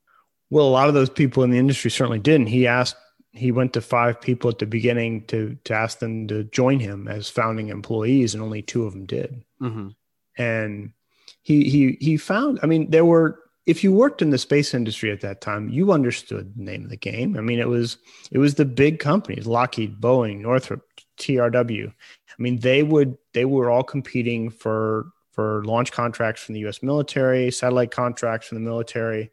Well, 0.49 0.67
a 0.67 0.69
lot 0.69 0.87
of 0.87 0.95
those 0.95 1.09
people 1.11 1.43
in 1.43 1.51
the 1.51 1.59
industry 1.59 1.91
certainly 1.91 2.17
didn't. 2.17 2.47
He 2.47 2.65
asked 2.65 2.95
he 3.33 3.51
went 3.51 3.73
to 3.73 3.81
five 3.81 4.21
people 4.21 4.49
at 4.49 4.59
the 4.59 4.65
beginning 4.65 5.25
to 5.25 5.57
to 5.63 5.73
ask 5.73 5.99
them 5.99 6.27
to 6.27 6.43
join 6.45 6.79
him 6.79 7.07
as 7.07 7.29
founding 7.29 7.69
employees, 7.69 8.33
and 8.33 8.43
only 8.43 8.61
two 8.61 8.85
of 8.85 8.93
them 8.93 9.05
did. 9.05 9.43
Mm-hmm. 9.61 9.89
And 10.37 10.93
he 11.41 11.69
he 11.69 11.97
he 11.99 12.17
found. 12.17 12.59
I 12.63 12.67
mean, 12.67 12.89
there 12.89 13.05
were. 13.05 13.39
If 13.65 13.81
you 13.81 13.93
worked 13.93 14.21
in 14.21 14.29
the 14.29 14.37
space 14.37 14.73
industry 14.73 15.09
at 15.09 15.21
that 15.21 15.39
time, 15.39 15.69
you 15.69 15.93
understood 15.93 16.53
the 16.53 16.63
name 16.63 16.83
of 16.83 16.89
the 16.89 16.97
game. 16.97 17.37
I 17.37 17.41
mean, 17.41 17.59
it 17.59 17.67
was 17.67 17.97
it 18.31 18.37
was 18.37 18.55
the 18.55 18.65
big 18.65 18.99
companies: 18.99 19.47
Lockheed, 19.47 19.99
Boeing, 20.01 20.39
Northrop, 20.39 20.81
TRW. 21.17 21.87
I 21.87 22.41
mean, 22.41 22.59
they 22.59 22.83
would 22.83 23.17
they 23.33 23.45
were 23.45 23.69
all 23.69 23.83
competing 23.83 24.49
for 24.49 25.07
for 25.31 25.63
launch 25.65 25.91
contracts 25.91 26.43
from 26.43 26.53
the 26.53 26.61
U.S. 26.61 26.83
military, 26.83 27.49
satellite 27.51 27.89
contracts 27.89 28.47
from 28.47 28.57
the 28.57 28.69
military, 28.69 29.31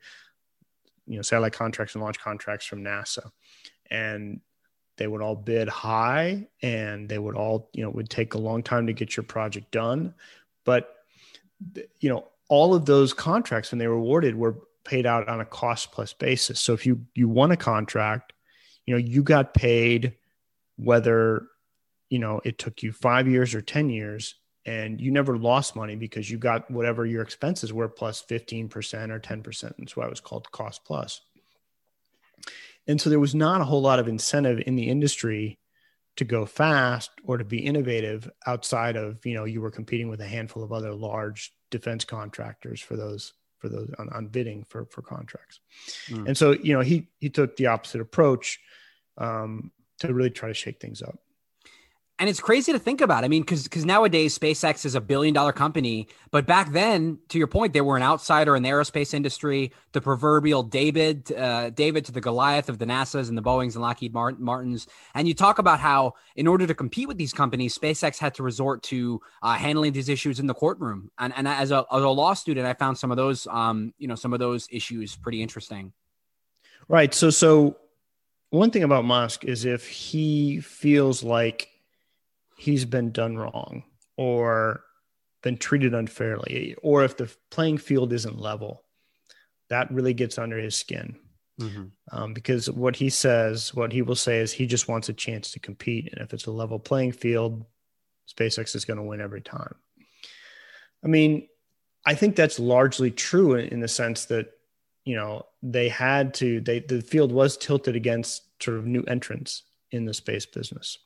you 1.06 1.16
know, 1.16 1.22
satellite 1.22 1.52
contracts 1.52 1.94
and 1.94 2.02
launch 2.02 2.18
contracts 2.18 2.64
from 2.64 2.82
NASA, 2.82 3.30
and 3.90 4.40
they 4.96 5.06
would 5.06 5.22
all 5.22 5.36
bid 5.36 5.68
high, 5.68 6.48
and 6.62 7.08
they 7.08 7.18
would 7.18 7.34
all 7.34 7.70
you 7.72 7.82
know 7.82 7.90
would 7.90 8.10
take 8.10 8.34
a 8.34 8.38
long 8.38 8.62
time 8.62 8.86
to 8.86 8.92
get 8.92 9.16
your 9.16 9.24
project 9.24 9.70
done, 9.70 10.14
but 10.64 10.94
you 12.00 12.08
know 12.08 12.26
all 12.48 12.74
of 12.74 12.84
those 12.84 13.12
contracts 13.12 13.70
when 13.70 13.78
they 13.78 13.88
were 13.88 13.94
awarded 13.94 14.34
were 14.34 14.56
paid 14.84 15.06
out 15.06 15.28
on 15.28 15.40
a 15.40 15.44
cost 15.44 15.92
plus 15.92 16.12
basis. 16.12 16.60
So 16.60 16.72
if 16.72 16.84
you 16.84 17.06
you 17.14 17.28
won 17.28 17.50
a 17.50 17.56
contract, 17.56 18.32
you 18.86 18.94
know 18.94 18.98
you 18.98 19.22
got 19.22 19.54
paid 19.54 20.14
whether 20.76 21.46
you 22.08 22.18
know 22.18 22.40
it 22.44 22.58
took 22.58 22.82
you 22.82 22.92
5 22.92 23.28
years 23.28 23.54
or 23.54 23.60
10 23.60 23.90
years 23.90 24.34
and 24.66 25.00
you 25.00 25.10
never 25.10 25.38
lost 25.38 25.74
money 25.74 25.96
because 25.96 26.30
you 26.30 26.38
got 26.38 26.70
whatever 26.70 27.06
your 27.06 27.22
expenses 27.22 27.72
were 27.72 27.88
plus 27.88 28.22
15% 28.28 28.68
or 29.10 29.18
10%. 29.18 29.74
That's 29.78 29.96
why 29.96 30.04
it 30.04 30.10
was 30.10 30.20
called 30.20 30.50
cost 30.52 30.84
plus. 30.84 31.22
And 32.86 33.00
so 33.00 33.10
there 33.10 33.20
was 33.20 33.34
not 33.34 33.60
a 33.60 33.64
whole 33.64 33.82
lot 33.82 33.98
of 33.98 34.08
incentive 34.08 34.62
in 34.66 34.76
the 34.76 34.88
industry 34.88 35.58
to 36.16 36.24
go 36.24 36.44
fast 36.44 37.10
or 37.24 37.38
to 37.38 37.44
be 37.44 37.58
innovative 37.58 38.28
outside 38.46 38.96
of, 38.96 39.24
you 39.24 39.34
know, 39.34 39.44
you 39.44 39.60
were 39.60 39.70
competing 39.70 40.08
with 40.08 40.20
a 40.20 40.26
handful 40.26 40.62
of 40.62 40.72
other 40.72 40.92
large 40.92 41.52
defense 41.70 42.04
contractors 42.04 42.80
for 42.80 42.96
those 42.96 43.32
for 43.58 43.68
those 43.68 43.90
on, 43.98 44.08
on 44.10 44.26
bidding 44.26 44.64
for 44.68 44.86
for 44.86 45.02
contracts. 45.02 45.60
Mm. 46.08 46.28
And 46.28 46.36
so, 46.36 46.52
you 46.52 46.72
know, 46.72 46.80
he 46.80 47.08
he 47.20 47.30
took 47.30 47.56
the 47.56 47.66
opposite 47.66 48.00
approach 48.00 48.58
um, 49.18 49.70
to 50.00 50.12
really 50.12 50.30
try 50.30 50.48
to 50.48 50.54
shake 50.54 50.80
things 50.80 51.02
up 51.02 51.18
and 52.20 52.28
it's 52.28 52.38
crazy 52.38 52.70
to 52.70 52.78
think 52.78 53.00
about. 53.00 53.24
I 53.24 53.28
mean, 53.28 53.40
because 53.40 53.62
because 53.62 53.86
nowadays 53.86 54.38
SpaceX 54.38 54.84
is 54.84 54.94
a 54.94 55.00
billion 55.00 55.32
dollar 55.32 55.52
company, 55.52 56.06
but 56.30 56.46
back 56.46 56.70
then, 56.70 57.18
to 57.30 57.38
your 57.38 57.46
point, 57.46 57.72
they 57.72 57.80
were 57.80 57.96
an 57.96 58.02
outsider 58.02 58.54
in 58.54 58.62
the 58.62 58.68
aerospace 58.68 59.14
industry, 59.14 59.72
the 59.92 60.02
proverbial 60.02 60.62
David, 60.62 61.32
uh, 61.32 61.70
David 61.70 62.04
to 62.04 62.12
the 62.12 62.20
Goliath 62.20 62.68
of 62.68 62.78
the 62.78 62.84
NASA's 62.84 63.30
and 63.30 63.38
the 63.38 63.42
Boeing's 63.42 63.74
and 63.74 63.82
Lockheed 63.82 64.12
Martins. 64.12 64.86
And 65.14 65.26
you 65.26 65.32
talk 65.32 65.58
about 65.58 65.80
how, 65.80 66.12
in 66.36 66.46
order 66.46 66.66
to 66.66 66.74
compete 66.74 67.08
with 67.08 67.16
these 67.16 67.32
companies, 67.32 67.76
SpaceX 67.76 68.18
had 68.18 68.34
to 68.34 68.42
resort 68.42 68.82
to 68.84 69.22
uh, 69.42 69.54
handling 69.54 69.94
these 69.94 70.10
issues 70.10 70.38
in 70.38 70.46
the 70.46 70.54
courtroom. 70.54 71.10
And 71.18 71.32
and 71.34 71.48
as 71.48 71.70
a, 71.70 71.86
as 71.90 72.02
a 72.02 72.08
law 72.08 72.34
student, 72.34 72.66
I 72.66 72.74
found 72.74 72.98
some 72.98 73.10
of 73.10 73.16
those, 73.16 73.46
um, 73.46 73.94
you 73.96 74.06
know, 74.06 74.14
some 74.14 74.34
of 74.34 74.38
those 74.38 74.68
issues 74.70 75.16
pretty 75.16 75.40
interesting. 75.40 75.94
Right. 76.86 77.14
So 77.14 77.30
so 77.30 77.78
one 78.50 78.70
thing 78.70 78.82
about 78.82 79.06
Musk 79.06 79.46
is 79.46 79.64
if 79.64 79.88
he 79.88 80.60
feels 80.60 81.22
like 81.22 81.69
he's 82.60 82.84
been 82.84 83.10
done 83.10 83.38
wrong 83.38 83.82
or 84.18 84.84
been 85.42 85.56
treated 85.56 85.94
unfairly, 85.94 86.76
or 86.82 87.04
if 87.04 87.16
the 87.16 87.34
playing 87.50 87.78
field 87.78 88.12
isn't 88.12 88.38
level, 88.38 88.84
that 89.70 89.90
really 89.90 90.12
gets 90.12 90.36
under 90.36 90.58
his 90.58 90.76
skin. 90.76 91.16
Mm-hmm. 91.58 91.84
Um, 92.12 92.34
because 92.34 92.70
what 92.70 92.96
he 92.96 93.08
says, 93.08 93.74
what 93.74 93.92
he 93.92 94.02
will 94.02 94.14
say 94.14 94.40
is 94.40 94.52
he 94.52 94.66
just 94.66 94.88
wants 94.88 95.08
a 95.08 95.14
chance 95.14 95.52
to 95.52 95.58
compete. 95.58 96.10
And 96.12 96.20
if 96.20 96.34
it's 96.34 96.46
a 96.46 96.50
level 96.50 96.78
playing 96.78 97.12
field, 97.12 97.64
SpaceX 98.28 98.74
is 98.74 98.84
going 98.84 98.98
to 98.98 99.02
win 99.02 99.22
every 99.22 99.40
time. 99.40 99.74
I 101.02 101.08
mean, 101.08 101.48
I 102.04 102.14
think 102.14 102.36
that's 102.36 102.58
largely 102.58 103.10
true 103.10 103.54
in, 103.54 103.68
in 103.68 103.80
the 103.80 103.88
sense 103.88 104.26
that, 104.26 104.48
you 105.04 105.16
know, 105.16 105.46
they 105.62 105.88
had 105.88 106.34
to, 106.34 106.60
they, 106.60 106.80
the 106.80 107.00
field 107.00 107.32
was 107.32 107.56
tilted 107.56 107.96
against 107.96 108.42
sort 108.62 108.76
of 108.76 108.86
new 108.86 109.02
entrants 109.04 109.62
in 109.90 110.04
the 110.04 110.14
space 110.14 110.44
business. 110.44 110.98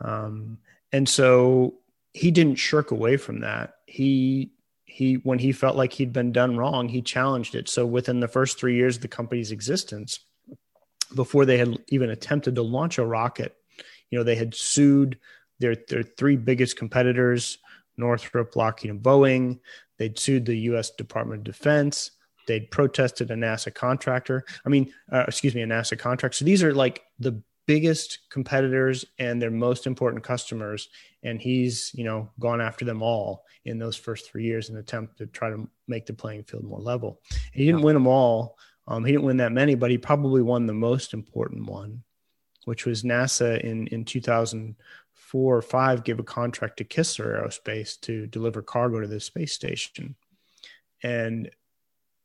Um, 0.00 0.58
and 0.92 1.08
so 1.08 1.74
he 2.12 2.30
didn't 2.30 2.56
shirk 2.56 2.90
away 2.90 3.16
from 3.16 3.40
that. 3.40 3.74
He 3.86 4.52
he 4.84 5.14
when 5.14 5.38
he 5.38 5.52
felt 5.52 5.76
like 5.76 5.92
he'd 5.92 6.12
been 6.12 6.32
done 6.32 6.56
wrong, 6.56 6.88
he 6.88 7.00
challenged 7.00 7.54
it. 7.54 7.68
So 7.68 7.86
within 7.86 8.20
the 8.20 8.28
first 8.28 8.58
three 8.58 8.76
years 8.76 8.96
of 8.96 9.02
the 9.02 9.08
company's 9.08 9.50
existence, 9.50 10.20
before 11.14 11.46
they 11.46 11.58
had 11.58 11.78
even 11.88 12.10
attempted 12.10 12.54
to 12.56 12.62
launch 12.62 12.98
a 12.98 13.06
rocket, 13.06 13.56
you 14.10 14.18
know, 14.18 14.24
they 14.24 14.34
had 14.34 14.54
sued 14.54 15.18
their 15.60 15.76
their 15.88 16.02
three 16.02 16.36
biggest 16.36 16.76
competitors, 16.76 17.58
Northrop, 17.96 18.54
Lockheed, 18.54 18.90
and 18.90 19.02
Boeing. 19.02 19.60
They'd 19.98 20.18
sued 20.18 20.44
the 20.44 20.58
U.S. 20.58 20.90
Department 20.90 21.40
of 21.40 21.44
Defense. 21.44 22.10
They'd 22.46 22.70
protested 22.70 23.30
a 23.30 23.34
NASA 23.34 23.72
contractor. 23.72 24.44
I 24.66 24.68
mean, 24.68 24.92
uh, 25.10 25.24
excuse 25.28 25.54
me, 25.54 25.62
a 25.62 25.66
NASA 25.66 25.98
contract. 25.98 26.34
So 26.34 26.44
these 26.44 26.62
are 26.62 26.74
like 26.74 27.02
the 27.18 27.40
biggest 27.66 28.18
competitors 28.30 29.04
and 29.18 29.40
their 29.40 29.50
most 29.50 29.86
important 29.86 30.24
customers. 30.24 30.88
And 31.22 31.40
he's 31.40 31.92
you 31.94 32.04
know 32.04 32.30
gone 32.40 32.60
after 32.60 32.84
them 32.84 33.02
all 33.02 33.44
in 33.64 33.78
those 33.78 33.96
first 33.96 34.30
three 34.30 34.44
years 34.44 34.68
in 34.68 34.76
an 34.76 34.80
attempt 34.80 35.18
to 35.18 35.26
try 35.26 35.50
to 35.50 35.68
make 35.86 36.06
the 36.06 36.12
playing 36.12 36.44
field 36.44 36.64
more 36.64 36.80
level. 36.80 37.20
He 37.52 37.64
didn't 37.64 37.82
win 37.82 37.94
them 37.94 38.06
all. 38.06 38.58
Um, 38.88 39.04
he 39.04 39.12
didn't 39.12 39.26
win 39.26 39.36
that 39.36 39.52
many 39.52 39.76
but 39.76 39.92
he 39.92 39.98
probably 39.98 40.42
won 40.42 40.66
the 40.66 40.72
most 40.72 41.14
important 41.14 41.66
one 41.66 42.02
which 42.64 42.86
was 42.86 43.02
nasa 43.02 43.60
in 43.60 43.86
in 43.88 44.04
2004 44.04 45.56
or 45.56 45.62
5 45.62 46.04
gave 46.04 46.18
a 46.18 46.24
contract 46.24 46.78
to 46.78 46.84
kistler 46.84 47.40
aerospace 47.40 48.00
to 48.00 48.26
deliver 48.26 48.62
cargo 48.62 49.00
to 49.00 49.06
the 49.06 49.20
space 49.20 49.52
station. 49.52 50.14
And 51.02 51.50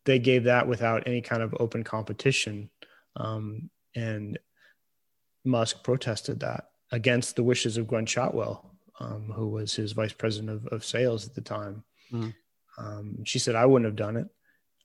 they 0.06 0.20
gave 0.20 0.46
that 0.46 0.68
without 0.68 1.08
any 1.08 1.22
kind 1.22 1.42
of 1.42 1.56
open 1.60 1.84
competition. 1.84 2.70
Um, 3.16 3.70
and 3.96 4.38
Musk 5.48 5.84
protested 5.84 6.40
that 6.42 6.70
against 6.92 7.36
the 7.36 7.44
wishes 7.44 7.78
of 7.78 7.88
Gwynne 7.88 8.06
Shotwell, 8.06 8.78
um, 9.00 9.32
who 9.36 9.48
was 9.50 9.74
his 9.76 9.92
vice 9.92 10.14
president 10.14 10.50
of, 10.50 10.68
of 10.68 10.86
sales 10.86 11.28
at 11.28 11.36
the 11.36 11.42
time. 11.42 11.84
Mm. 12.12 12.34
Um, 12.78 13.24
she 13.26 13.40
said, 13.40 13.56
I 13.56 13.66
wouldn't 13.66 13.88
have 13.88 13.96
done 13.96 14.18
it. 14.18 14.28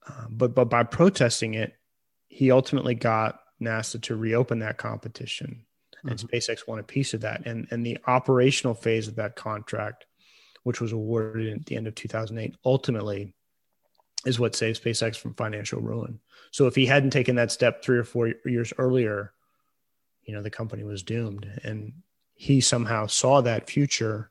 Uh, 0.06 0.26
but, 0.30 0.54
but 0.54 0.66
by 0.66 0.82
protesting 0.82 1.54
it, 1.54 1.74
he 2.28 2.50
ultimately 2.50 2.94
got 2.94 3.40
NASA 3.60 4.00
to 4.02 4.16
reopen 4.16 4.60
that 4.60 4.78
competition. 4.78 5.64
And 6.02 6.18
mm-hmm. 6.18 6.34
SpaceX 6.34 6.66
won 6.66 6.78
a 6.78 6.84
piece 6.84 7.14
of 7.14 7.20
that. 7.20 7.46
And, 7.46 7.68
and 7.70 7.86
the 7.86 7.98
operational 8.06 8.74
phase 8.74 9.06
of 9.06 9.16
that 9.16 9.36
contract, 9.36 10.06
which 10.64 10.80
was 10.80 10.92
awarded 10.92 11.52
at 11.54 11.66
the 11.66 11.76
end 11.76 11.86
of 11.86 11.94
2008, 11.94 12.56
ultimately 12.64 13.34
is 14.24 14.38
what 14.38 14.56
saved 14.56 14.82
SpaceX 14.82 15.16
from 15.16 15.34
financial 15.34 15.80
ruin. 15.80 16.20
So 16.50 16.66
if 16.66 16.74
he 16.74 16.86
hadn't 16.86 17.10
taken 17.10 17.36
that 17.36 17.52
step 17.52 17.82
three 17.82 17.98
or 17.98 18.04
four 18.04 18.32
years 18.44 18.72
earlier, 18.78 19.32
you 20.24 20.34
know 20.34 20.42
the 20.42 20.50
company 20.50 20.84
was 20.84 21.02
doomed. 21.02 21.60
And 21.64 21.92
he 22.34 22.60
somehow 22.60 23.06
saw 23.06 23.40
that 23.42 23.68
future 23.68 24.30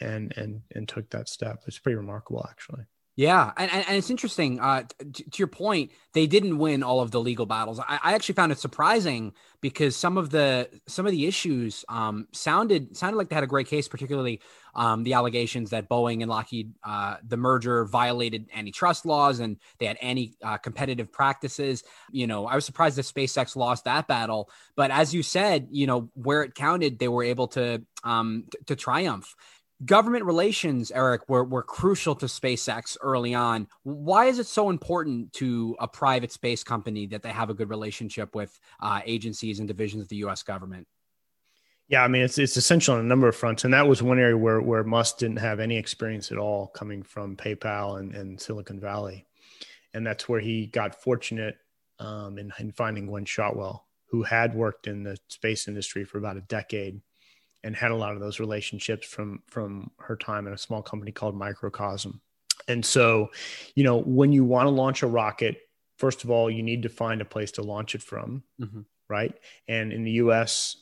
and 0.00 0.32
and 0.36 0.62
and 0.74 0.88
took 0.88 1.10
that 1.10 1.28
step. 1.28 1.62
It's 1.66 1.78
pretty 1.78 1.96
remarkable 1.96 2.46
actually 2.48 2.84
yeah, 3.20 3.52
and, 3.58 3.70
and, 3.70 3.98
it's 3.98 4.08
interesting. 4.08 4.60
Uh, 4.60 4.84
to, 4.98 5.12
to, 5.12 5.38
your 5.38 5.46
point, 5.46 5.90
they 6.14 6.26
didn't 6.26 6.56
win 6.56 6.82
all 6.82 7.00
of 7.00 7.10
the 7.10 7.20
legal 7.20 7.44
battles. 7.44 7.78
I, 7.78 8.00
I, 8.02 8.14
actually 8.14 8.36
found 8.36 8.50
it 8.50 8.58
surprising 8.58 9.34
because 9.60 9.94
some 9.94 10.16
of 10.16 10.30
the 10.30 10.70
some 10.86 11.04
of 11.04 11.12
the 11.12 11.26
issues 11.26 11.84
um, 11.90 12.28
sounded 12.32 12.96
sounded 12.96 13.18
like 13.18 13.28
they 13.28 13.34
had 13.34 13.44
a 13.44 13.46
great 13.46 13.66
case, 13.66 13.88
particularly 13.88 14.40
um, 14.74 15.04
the 15.04 15.12
allegations 15.12 15.68
that 15.68 15.86
Boeing 15.86 16.22
and 16.22 16.30
Lockheed 16.30 16.72
uh, 16.82 17.16
the 17.28 17.36
merger 17.36 17.84
violated 17.84 18.48
antitrust 18.56 19.04
laws 19.04 19.40
and 19.40 19.58
they 19.78 19.84
had 19.84 19.98
anti 19.98 20.34
uh, 20.42 20.56
competitive 20.56 21.12
practices. 21.12 21.84
You 22.10 22.26
know, 22.26 22.46
I 22.46 22.54
was 22.54 22.64
surprised 22.64 22.96
that 22.96 23.02
SpaceX 23.02 23.54
lost 23.54 23.84
that 23.84 24.08
battle, 24.08 24.48
but 24.76 24.90
as 24.90 25.12
you 25.12 25.22
said, 25.22 25.68
you 25.70 25.86
know, 25.86 26.08
where 26.14 26.42
it 26.42 26.54
counted, 26.54 26.98
they 26.98 27.08
were 27.08 27.24
able 27.24 27.48
to 27.48 27.82
um, 28.02 28.44
t- 28.50 28.58
to 28.64 28.76
triumph 28.76 29.36
government 29.84 30.24
relations, 30.24 30.90
Eric, 30.90 31.28
were, 31.28 31.44
were 31.44 31.62
crucial 31.62 32.14
to 32.16 32.26
SpaceX 32.26 32.96
early 33.00 33.34
on. 33.34 33.66
Why 33.82 34.26
is 34.26 34.38
it 34.38 34.46
so 34.46 34.70
important 34.70 35.32
to 35.34 35.76
a 35.80 35.88
private 35.88 36.32
space 36.32 36.62
company 36.62 37.06
that 37.08 37.22
they 37.22 37.30
have 37.30 37.50
a 37.50 37.54
good 37.54 37.70
relationship 37.70 38.34
with 38.34 38.58
uh, 38.80 39.00
agencies 39.04 39.58
and 39.58 39.68
divisions 39.68 40.02
of 40.02 40.08
the 40.08 40.16
U.S. 40.16 40.42
government? 40.42 40.86
Yeah, 41.88 42.04
I 42.04 42.08
mean 42.08 42.22
it's 42.22 42.38
it's 42.38 42.56
essential 42.56 42.94
on 42.94 43.00
a 43.00 43.08
number 43.08 43.26
of 43.26 43.34
fronts, 43.34 43.64
and 43.64 43.74
that 43.74 43.88
was 43.88 44.00
one 44.00 44.20
area 44.20 44.36
where 44.36 44.60
where 44.60 44.84
Musk 44.84 45.18
didn't 45.18 45.38
have 45.38 45.58
any 45.58 45.76
experience 45.76 46.30
at 46.30 46.38
all, 46.38 46.68
coming 46.68 47.02
from 47.02 47.36
PayPal 47.36 47.98
and, 47.98 48.14
and 48.14 48.40
Silicon 48.40 48.78
Valley, 48.78 49.26
and 49.92 50.06
that's 50.06 50.28
where 50.28 50.38
he 50.38 50.66
got 50.66 51.02
fortunate 51.02 51.56
um, 51.98 52.38
in, 52.38 52.52
in 52.60 52.70
finding 52.70 53.06
Gwynne 53.06 53.24
Shotwell, 53.24 53.88
who 54.06 54.22
had 54.22 54.54
worked 54.54 54.86
in 54.86 55.02
the 55.02 55.18
space 55.28 55.66
industry 55.66 56.04
for 56.04 56.18
about 56.18 56.36
a 56.36 56.42
decade 56.42 57.00
and 57.64 57.76
had 57.76 57.90
a 57.90 57.96
lot 57.96 58.14
of 58.14 58.20
those 58.20 58.40
relationships 58.40 59.06
from 59.06 59.42
from 59.46 59.90
her 59.98 60.16
time 60.16 60.46
in 60.46 60.52
a 60.52 60.58
small 60.58 60.82
company 60.82 61.12
called 61.12 61.34
Microcosm. 61.36 62.20
And 62.68 62.84
so, 62.84 63.30
you 63.74 63.84
know, 63.84 63.98
when 63.98 64.32
you 64.32 64.44
want 64.44 64.66
to 64.66 64.70
launch 64.70 65.02
a 65.02 65.06
rocket, 65.06 65.58
first 65.96 66.24
of 66.24 66.30
all, 66.30 66.50
you 66.50 66.62
need 66.62 66.82
to 66.82 66.88
find 66.88 67.20
a 67.20 67.24
place 67.24 67.52
to 67.52 67.62
launch 67.62 67.94
it 67.94 68.02
from, 68.02 68.42
Mhm. 68.60 68.84
right? 69.08 69.34
And 69.68 69.92
in 69.92 70.04
the 70.04 70.12
U.S., 70.12 70.76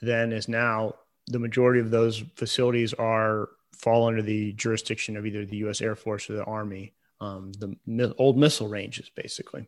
then 0.00 0.32
as 0.32 0.48
now, 0.48 0.94
the 1.26 1.38
majority 1.38 1.80
of 1.80 1.90
those 1.90 2.22
facilities 2.36 2.94
are 2.94 3.48
fall 3.72 4.06
under 4.06 4.22
the 4.22 4.52
jurisdiction 4.52 5.16
of 5.16 5.26
either 5.26 5.44
the 5.44 5.56
U.S. 5.58 5.80
Air 5.80 5.96
Force 5.96 6.30
or 6.30 6.34
the 6.34 6.44
Army, 6.44 6.94
um, 7.20 7.52
the 7.52 7.76
mi- 7.86 8.12
old 8.18 8.36
missile 8.38 8.68
ranges, 8.68 9.10
basically. 9.10 9.66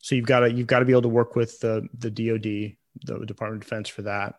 So 0.00 0.14
you've 0.14 0.26
got 0.26 0.40
to 0.40 0.52
you've 0.52 0.66
got 0.66 0.80
to 0.80 0.84
be 0.84 0.92
able 0.92 1.02
to 1.02 1.08
work 1.08 1.36
with 1.36 1.60
the 1.60 1.88
the 1.94 2.10
DoD, 2.10 2.76
the 3.04 3.24
Department 3.26 3.62
of 3.62 3.68
Defense, 3.68 3.88
for 3.88 4.02
that. 4.02 4.36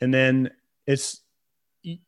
And 0.00 0.12
then 0.12 0.50
it's 0.86 1.22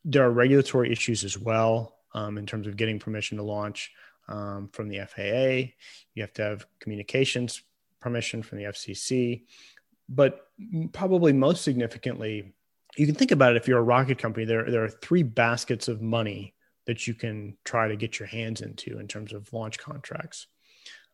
there 0.03 0.25
are 0.25 0.31
regulatory 0.31 0.91
issues 0.91 1.23
as 1.23 1.37
well 1.37 1.95
um, 2.13 2.37
in 2.37 2.45
terms 2.45 2.67
of 2.67 2.77
getting 2.77 2.99
permission 2.99 3.37
to 3.37 3.43
launch 3.43 3.91
um, 4.27 4.69
from 4.73 4.89
the 4.89 4.99
FAA. 4.99 5.73
You 6.13 6.21
have 6.21 6.33
to 6.33 6.43
have 6.43 6.65
communications 6.79 7.61
permission 8.01 8.43
from 8.43 8.57
the 8.57 8.65
FCC, 8.65 9.43
but 10.07 10.47
probably 10.91 11.33
most 11.33 11.63
significantly, 11.63 12.53
you 12.97 13.05
can 13.05 13.15
think 13.15 13.31
about 13.31 13.51
it 13.51 13.57
if 13.57 13.67
you're 13.67 13.79
a 13.79 13.83
rocket 13.83 14.17
company. 14.17 14.45
There 14.45 14.69
there 14.69 14.83
are 14.83 14.89
three 14.89 15.23
baskets 15.23 15.87
of 15.87 16.01
money 16.01 16.55
that 16.85 17.07
you 17.07 17.13
can 17.13 17.55
try 17.63 17.87
to 17.87 17.95
get 17.95 18.19
your 18.19 18.27
hands 18.27 18.61
into 18.61 18.99
in 18.99 19.07
terms 19.07 19.31
of 19.33 19.51
launch 19.53 19.77
contracts. 19.77 20.47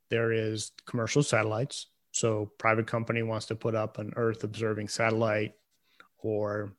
There 0.10 0.32
is 0.32 0.72
commercial 0.86 1.24
satellites. 1.24 1.88
So 2.12 2.52
private 2.58 2.88
company 2.88 3.24
wants 3.24 3.48
to 3.48 3.56
put 3.56 3.76
up 3.76 3.98
an 3.98 4.14
Earth 4.16 4.44
observing 4.44 4.88
satellite 4.88 5.54
or 6.20 6.74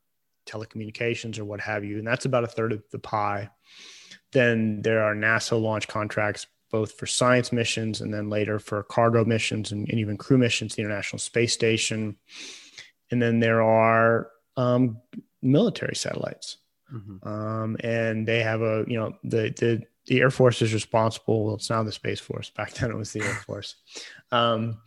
telecommunications 0.47 1.37
or 1.37 1.45
what 1.45 1.59
have 1.61 1.83
you, 1.83 1.97
and 1.97 2.07
that's 2.07 2.25
about 2.25 2.43
a 2.43 2.47
third 2.47 2.71
of 2.71 2.83
the 2.91 2.99
pie. 2.99 3.49
Then 4.31 4.81
there 4.81 5.03
are 5.03 5.15
NASA 5.15 5.59
launch 5.61 5.87
contracts, 5.87 6.47
both 6.71 6.93
for 6.93 7.05
science 7.05 7.51
missions 7.51 8.01
and 8.01 8.13
then 8.13 8.29
later 8.29 8.59
for 8.59 8.83
cargo 8.83 9.23
missions 9.23 9.71
and, 9.71 9.87
and 9.89 9.99
even 9.99 10.17
crew 10.17 10.37
missions, 10.37 10.75
the 10.75 10.81
International 10.81 11.19
Space 11.19 11.53
Station. 11.53 12.17
And 13.09 13.21
then 13.21 13.39
there 13.39 13.61
are 13.61 14.29
um, 14.57 14.97
military 15.41 15.95
satellites. 15.95 16.57
Um, 17.27 17.77
and 17.81 18.27
they 18.27 18.43
have 18.43 18.61
a, 18.61 18.83
you 18.87 18.97
know, 18.99 19.13
the, 19.23 19.53
the, 19.57 19.83
the 20.07 20.21
Air 20.21 20.29
Force 20.29 20.61
is 20.61 20.73
responsible. 20.73 21.45
Well, 21.45 21.55
it's 21.55 21.69
now 21.69 21.83
the 21.83 21.91
Space 21.91 22.19
Force. 22.19 22.49
Back 22.49 22.73
then 22.73 22.91
it 22.91 22.97
was 22.97 23.13
the 23.13 23.21
Air 23.21 23.33
Force. 23.45 23.75
Um, 24.31 24.79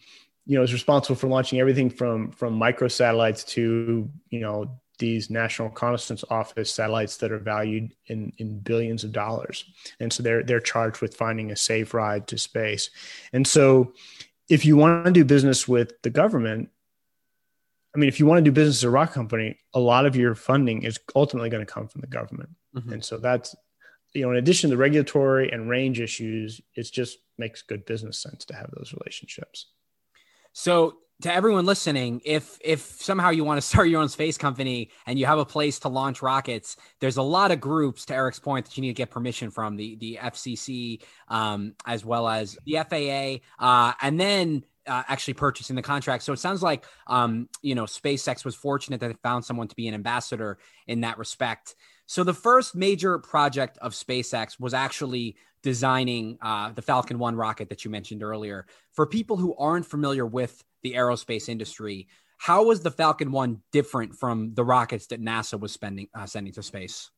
you 0.46 0.56
know, 0.56 0.62
is 0.62 0.72
responsible 0.72 1.16
for 1.16 1.28
launching 1.28 1.60
everything 1.60 1.90
from 1.90 2.32
from 2.32 2.58
microsatellites 2.58 3.46
to 3.48 4.10
you 4.30 4.40
know 4.40 4.80
these 5.00 5.30
National 5.30 5.68
Reconnaissance 5.68 6.22
Office 6.30 6.70
satellites 6.70 7.16
that 7.16 7.32
are 7.32 7.38
valued 7.40 7.92
in 8.06 8.32
in 8.38 8.60
billions 8.60 9.02
of 9.02 9.10
dollars, 9.10 9.64
and 9.98 10.12
so 10.12 10.22
they're 10.22 10.44
they're 10.44 10.60
charged 10.60 11.02
with 11.02 11.16
finding 11.16 11.50
a 11.50 11.56
safe 11.56 11.92
ride 11.92 12.28
to 12.28 12.38
space. 12.38 12.90
And 13.32 13.44
so, 13.44 13.94
if 14.48 14.64
you 14.64 14.76
want 14.76 15.06
to 15.06 15.10
do 15.10 15.24
business 15.24 15.66
with 15.66 16.00
the 16.02 16.10
government, 16.10 16.70
I 17.92 17.98
mean, 17.98 18.08
if 18.08 18.20
you 18.20 18.26
want 18.26 18.38
to 18.38 18.48
do 18.48 18.52
business 18.52 18.76
as 18.76 18.84
a 18.84 18.90
rock 18.90 19.12
company, 19.12 19.58
a 19.74 19.80
lot 19.80 20.06
of 20.06 20.14
your 20.14 20.36
funding 20.36 20.84
is 20.84 21.00
ultimately 21.16 21.50
going 21.50 21.66
to 21.66 21.72
come 21.72 21.88
from 21.88 22.02
the 22.02 22.06
government, 22.06 22.50
Mhm. 22.76 22.92
and 22.92 23.04
so 23.04 23.18
that's 23.18 23.56
you 24.12 24.22
know, 24.22 24.32
in 24.32 24.38
addition 24.38 24.68
to 24.68 24.74
the 24.76 24.80
regulatory 24.80 25.50
and 25.52 25.70
range 25.70 26.00
issues, 26.00 26.60
it 26.74 26.82
just 26.92 27.18
makes 27.38 27.62
good 27.62 27.84
business 27.86 28.18
sense 28.18 28.44
to 28.44 28.54
have 28.54 28.68
those 28.72 28.92
relationships. 28.92 29.66
So 30.52 30.98
to 31.20 31.32
everyone 31.32 31.66
listening, 31.66 32.20
if 32.24 32.58
if 32.62 32.80
somehow 32.80 33.30
you 33.30 33.44
want 33.44 33.58
to 33.58 33.66
start 33.66 33.88
your 33.88 34.00
own 34.00 34.08
space 34.08 34.38
company 34.38 34.90
and 35.06 35.18
you 35.18 35.26
have 35.26 35.38
a 35.38 35.44
place 35.44 35.78
to 35.80 35.88
launch 35.88 36.22
rockets, 36.22 36.76
there's 37.00 37.16
a 37.16 37.22
lot 37.22 37.50
of 37.50 37.60
groups. 37.60 38.04
To 38.06 38.14
Eric's 38.14 38.38
point, 38.38 38.66
that 38.66 38.76
you 38.76 38.82
need 38.82 38.88
to 38.88 38.94
get 38.94 39.10
permission 39.10 39.50
from 39.50 39.76
the 39.76 39.96
the 39.96 40.18
FCC 40.20 41.02
um, 41.28 41.74
as 41.86 42.04
well 42.04 42.28
as 42.28 42.58
the 42.66 42.78
FAA, 42.88 43.64
uh, 43.64 43.92
and 44.00 44.18
then. 44.18 44.64
Uh, 44.86 45.02
actually 45.08 45.34
purchasing 45.34 45.76
the 45.76 45.82
contract. 45.82 46.22
So 46.24 46.32
it 46.32 46.38
sounds 46.38 46.62
like, 46.62 46.84
um, 47.06 47.48
you 47.62 47.74
know, 47.74 47.84
SpaceX 47.84 48.44
was 48.46 48.56
fortunate 48.56 48.98
that 49.00 49.10
it 49.10 49.18
found 49.22 49.44
someone 49.44 49.68
to 49.68 49.76
be 49.76 49.86
an 49.86 49.94
ambassador 49.94 50.58
in 50.86 51.02
that 51.02 51.18
respect. 51.18 51.76
So 52.06 52.24
the 52.24 52.34
first 52.34 52.74
major 52.74 53.18
project 53.18 53.78
of 53.82 53.92
SpaceX 53.92 54.58
was 54.58 54.74
actually 54.74 55.36
designing 55.62 56.38
uh, 56.40 56.72
the 56.72 56.82
Falcon 56.82 57.18
1 57.18 57.36
rocket 57.36 57.68
that 57.68 57.84
you 57.84 57.90
mentioned 57.90 58.22
earlier. 58.22 58.66
For 58.92 59.06
people 59.06 59.36
who 59.36 59.54
aren't 59.56 59.86
familiar 59.86 60.26
with 60.26 60.62
the 60.82 60.94
aerospace 60.94 61.48
industry, 61.48 62.08
how 62.38 62.64
was 62.64 62.80
the 62.80 62.90
Falcon 62.90 63.32
1 63.32 63.60
different 63.72 64.14
from 64.14 64.54
the 64.54 64.64
rockets 64.64 65.08
that 65.08 65.20
NASA 65.20 65.60
was 65.60 65.72
spending 65.72 66.08
uh, 66.14 66.26
sending 66.26 66.52
to 66.54 66.62
space? 66.62 67.10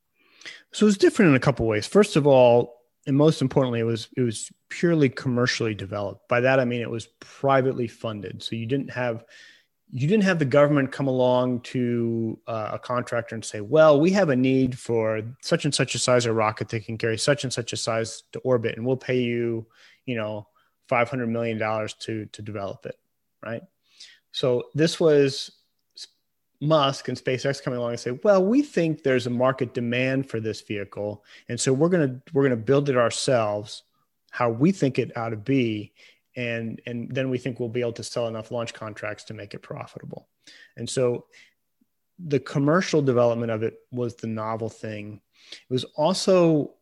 So 0.73 0.87
it 0.87 0.89
was 0.89 0.99
different 0.99 1.31
in 1.31 1.37
a 1.37 1.41
couple 1.41 1.67
ways. 1.67 1.87
First 1.87 2.17
of 2.17 2.27
all, 2.27 2.81
and 3.07 3.17
most 3.17 3.43
importantly, 3.43 3.81
it 3.81 3.85
was 3.85 4.09
it 4.17 4.23
was 4.23 4.51
purely 4.69 5.09
commercially 5.09 5.75
developed. 5.75 6.29
By 6.29 6.41
that 6.41 6.61
I 6.61 6.65
mean 6.65 6.83
it 6.83 6.91
was 6.91 7.07
privately 7.21 7.87
funded. 7.87 8.43
So 8.43 8.57
you 8.57 8.67
didn't 8.67 8.91
have 8.91 9.25
you 9.95 10.09
didn't 10.09 10.25
have 10.25 10.39
the 10.39 10.47
government 10.47 10.91
come 10.91 11.07
along 11.07 11.61
to 11.61 12.39
uh, 12.47 12.71
a 12.73 12.79
contractor 12.79 13.35
and 13.35 13.45
say, 13.45 13.61
"Well, 13.61 14.01
we 14.01 14.11
have 14.13 14.31
a 14.31 14.37
need 14.37 14.79
for 14.79 15.23
such 15.43 15.67
and 15.67 15.75
such 15.75 15.95
a 15.95 15.99
size 15.99 16.25
of 16.25 16.35
rocket 16.35 16.71
that 16.71 16.87
can 16.87 16.97
carry 16.97 17.19
such 17.19 17.45
and 17.45 17.53
such 17.53 17.75
a 17.75 17.77
size 17.77 18.23
to 18.33 18.39
orbit, 18.41 18.77
and 18.77 18.87
we'll 18.87 18.97
pay 18.97 19.21
you, 19.21 19.67
you 20.07 20.17
know, 20.17 20.49
five 20.89 21.11
hundred 21.11 21.29
million 21.29 21.59
dollars 21.59 21.93
to 21.95 22.25
to 22.27 22.41
develop 22.41 22.87
it." 22.87 22.99
Right. 23.45 23.63
So 24.33 24.65
this 24.75 24.99
was 24.99 25.51
Musk 26.63 27.09
and 27.09 27.19
SpaceX 27.19 27.63
coming 27.63 27.79
along 27.79 27.91
and 27.91 28.01
say, 28.01 28.19
"Well, 28.25 28.43
we 28.43 28.63
think 28.63 29.03
there's 29.03 29.27
a 29.27 29.31
market 29.31 29.75
demand 29.75 30.31
for 30.31 30.41
this 30.41 30.63
vehicle, 30.63 31.23
and 31.51 31.61
so 31.61 31.71
we're 31.71 31.91
gonna 31.91 32.23
we're 32.33 32.45
gonna 32.45 32.57
build 32.57 32.89
it 32.89 32.97
ourselves, 32.97 33.83
how 34.31 34.49
we 34.49 34.73
think 34.73 34.99
it 34.99 35.15
ought 35.19 35.31
to 35.31 35.37
be, 35.37 35.93
and 36.37 36.81
and 36.87 37.15
then 37.15 37.31
we 37.31 37.39
think 37.39 37.61
we'll 37.61 37.69
be 37.69 37.81
able 37.81 37.93
to 37.95 38.05
sell 38.05 38.29
enough 38.29 38.51
launch 38.51 38.75
contracts 38.75 39.25
to 39.25 39.35
make 39.35 39.55
it 39.55 39.61
profitable." 39.61 40.29
And 40.77 40.89
so, 40.89 41.27
the 42.19 42.41
commercial 42.41 43.03
development 43.03 43.53
of 43.53 43.63
it 43.63 43.79
was 43.91 44.15
the 44.17 44.27
novel 44.27 44.69
thing. 44.69 45.21
It 45.53 45.73
was 45.73 45.85
also 45.97 46.75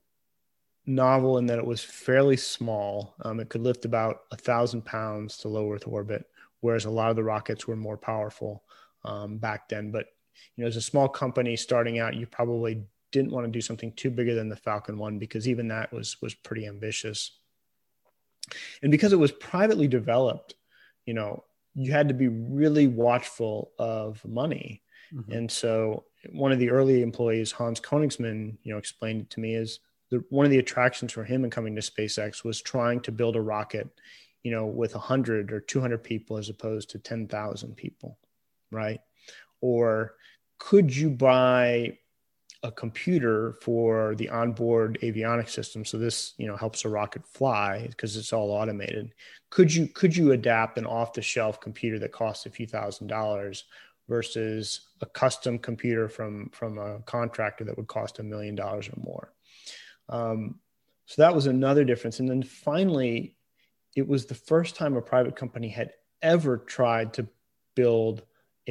novel 0.87 1.39
in 1.39 1.47
that 1.47 1.59
it 1.59 1.67
was 1.67 1.83
fairly 1.83 2.37
small. 2.37 3.15
Um, 3.23 3.41
it 3.41 3.49
could 3.49 3.63
lift 3.63 3.85
about 3.85 4.23
a 4.33 4.37
thousand 4.37 4.85
pounds 4.85 5.39
to 5.39 5.49
low 5.49 5.73
Earth 5.73 5.87
orbit, 5.87 6.25
whereas 6.61 6.85
a 6.85 6.91
lot 6.91 7.11
of 7.11 7.17
the 7.17 7.25
rockets 7.25 7.67
were 7.67 7.77
more 7.77 7.97
powerful 7.97 8.65
um, 9.05 9.39
back 9.39 9.69
then. 9.69 9.91
But 9.91 10.07
you 10.57 10.65
know, 10.65 10.69
as 10.69 10.77
a 10.77 10.83
small 10.83 11.09
company 11.09 11.57
starting 11.57 11.99
out, 11.99 12.15
you 12.15 12.27
probably 12.27 12.83
didn't 13.13 13.33
want 13.33 13.47
to 13.47 13.51
do 13.51 13.61
something 13.61 13.93
too 13.93 14.11
bigger 14.11 14.35
than 14.35 14.49
the 14.49 14.57
Falcon 14.57 14.99
One 14.99 15.19
because 15.19 15.49
even 15.49 15.69
that 15.69 15.93
was 15.93 16.21
was 16.23 16.35
pretty 16.35 16.67
ambitious. 16.67 17.39
And 18.83 18.91
because 18.91 19.13
it 19.13 19.19
was 19.19 19.33
privately 19.33 19.89
developed, 19.89 20.55
you 21.07 21.15
know, 21.15 21.45
you 21.75 21.93
had 21.93 22.09
to 22.09 22.15
be 22.15 22.29
really 22.29 22.87
watchful 22.87 23.73
of 23.79 24.25
money. 24.25 24.83
Mhm. 25.13 25.37
And 25.37 25.51
so, 25.51 26.05
one 26.33 26.53
of 26.53 26.59
the 26.59 26.71
early 26.71 27.03
employees, 27.03 27.53
Hans 27.53 27.81
Koenigsmann, 27.81 28.59
you 28.63 28.73
know, 28.73 28.79
explained 28.79 29.23
it 29.23 29.31
to 29.31 29.41
me 29.41 29.55
is 29.55 29.81
the, 30.11 30.23
one 30.29 30.45
of 30.45 30.51
the 30.51 30.59
attractions 30.59 31.13
for 31.13 31.25
him 31.25 31.45
in 31.45 31.51
coming 31.51 31.75
to 31.77 31.81
SpaceX 31.81 32.45
was 32.45 32.61
trying 32.61 33.01
to 33.03 33.13
build 33.13 33.37
a 33.37 33.41
rocket, 33.41 33.89
you 34.43 34.51
know, 34.51 34.67
with 34.67 34.95
100 34.95 35.53
or 35.53 35.61
200 35.61 36.03
people 36.05 36.37
as 36.37 36.49
opposed 36.49 36.91
to 36.91 36.99
10,000 36.99 37.77
people 37.77 38.19
right? 38.73 39.01
Or 39.61 40.15
could 40.59 40.95
you 40.95 41.11
buy 41.11 41.99
a 42.63 42.71
computer 42.71 43.55
for 43.63 44.15
the 44.17 44.29
onboard 44.29 44.99
avionics 45.03 45.51
system? 45.51 45.85
So 45.85 45.99
this, 45.99 46.35
you 46.37 46.47
know, 46.47 46.57
helps 46.57 46.85
a 46.85 46.89
rocket 46.89 47.27
fly 47.27 47.87
because 47.89 48.17
it's 48.17 48.33
all 48.33 48.51
automated. 48.51 49.13
Could 49.51 49.73
you 49.75 49.87
could 49.87 50.17
you 50.17 50.33
adapt 50.33 50.79
an 50.79 50.87
off-the-shelf 50.87 51.61
computer 51.61 51.99
that 51.99 52.13
costs 52.13 52.47
a 52.47 52.51
few 52.51 52.67
thousand 52.67 53.07
dollars 53.07 53.65
versus 54.09 54.89
a 55.01 55.07
custom 55.07 55.59
computer 55.59 56.09
from 56.09 56.51
from 56.51 56.79
a 56.79 57.01
contractor 57.01 57.65
that 57.65 57.77
would 57.77 57.87
cost 57.87 58.19
a 58.19 58.23
million 58.23 58.55
dollars 58.55 58.89
or 58.89 59.01
more? 59.03 59.33
Um, 60.09 60.61
so 61.07 61.23
that 61.23 61.35
was 61.35 61.47
another 61.47 61.85
difference. 61.85 62.21
And 62.21 62.29
then 62.29 62.43
finally, 62.43 63.37
it 63.97 64.07
was 64.07 64.27
the 64.27 64.35
first 64.35 64.77
time 64.77 64.97
a 64.97 65.03
private 65.03 65.35
company 65.35 65.69
had 65.69 65.93
ever 66.23 66.59
tried 66.59 67.15
to 67.15 67.27
build 67.75 68.23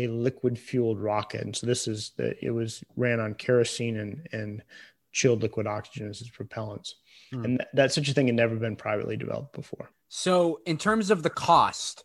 a 0.04 0.08
liquid 0.08 0.58
fueled 0.58 1.00
rocket. 1.00 1.42
And 1.42 1.56
so 1.56 1.68
this 1.68 1.88
is 1.88 2.12
the, 2.18 2.36
it 2.44 2.52
was 2.52 2.84
ran 2.96 3.20
on 3.20 3.34
kerosene 3.34 3.98
and, 3.98 4.28
and 4.32 4.64
chilled 5.12 5.42
liquid 5.42 5.68
oxygen 5.68 6.10
as 6.10 6.22
its 6.22 6.30
propellants. 6.30 6.94
Hmm. 7.32 7.46
And 7.46 7.60
that, 7.60 7.70
that 7.74 7.94
such 7.94 8.10
a 8.10 8.14
thing 8.14 8.28
had 8.28 8.36
never 8.36 8.56
been 8.56 8.76
privately 8.76 9.18
developed 9.18 9.54
before. 9.54 9.90
So, 10.10 10.60
in 10.66 10.78
terms 10.78 11.12
of 11.12 11.22
the 11.22 11.30
cost, 11.30 12.04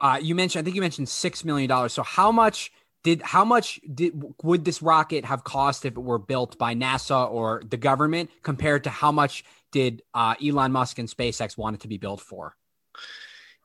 uh, 0.00 0.18
you 0.20 0.34
mentioned, 0.34 0.62
I 0.62 0.64
think 0.64 0.76
you 0.76 0.82
mentioned 0.82 1.08
six 1.08 1.44
million 1.44 1.68
dollars. 1.68 1.92
So, 1.94 2.02
how 2.02 2.30
much 2.30 2.70
did 3.02 3.22
how 3.22 3.44
much 3.44 3.80
did 3.94 4.20
would 4.42 4.64
this 4.64 4.82
rocket 4.82 5.24
have 5.24 5.44
cost 5.44 5.84
if 5.86 5.92
it 5.92 6.00
were 6.00 6.18
built 6.18 6.58
by 6.58 6.74
NASA 6.74 7.30
or 7.30 7.62
the 7.68 7.76
government 7.76 8.30
compared 8.42 8.84
to 8.84 8.90
how 8.90 9.12
much 9.12 9.44
did 9.72 10.02
uh, 10.12 10.34
Elon 10.44 10.72
Musk 10.72 10.98
and 10.98 11.08
SpaceX 11.08 11.56
want 11.56 11.76
it 11.76 11.80
to 11.80 11.88
be 11.88 11.98
built 11.98 12.20
for? 12.20 12.56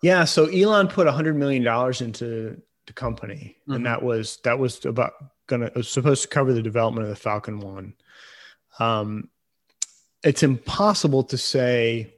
Yeah. 0.02 0.26
So 0.26 0.46
Elon 0.46 0.88
put 0.88 1.08
a 1.08 1.12
hundred 1.12 1.36
million 1.36 1.64
dollars 1.64 2.02
into 2.02 2.62
the 2.88 2.94
company, 2.94 3.58
Mhm. 3.68 3.76
and 3.76 3.86
that 3.86 4.02
was 4.02 4.38
that 4.44 4.58
was 4.60 4.84
about 4.86 5.14
gonna 5.48 5.72
was 5.76 5.90
supposed 5.90 6.24
to 6.24 6.28
cover 6.28 6.54
the 6.54 6.62
development 6.62 7.04
of 7.04 7.10
the 7.10 7.16
Falcon 7.16 7.60
One. 7.60 7.94
Um, 8.80 9.30
it's 10.24 10.44
impossible 10.44 11.24
to 11.26 11.38
say 11.38 12.14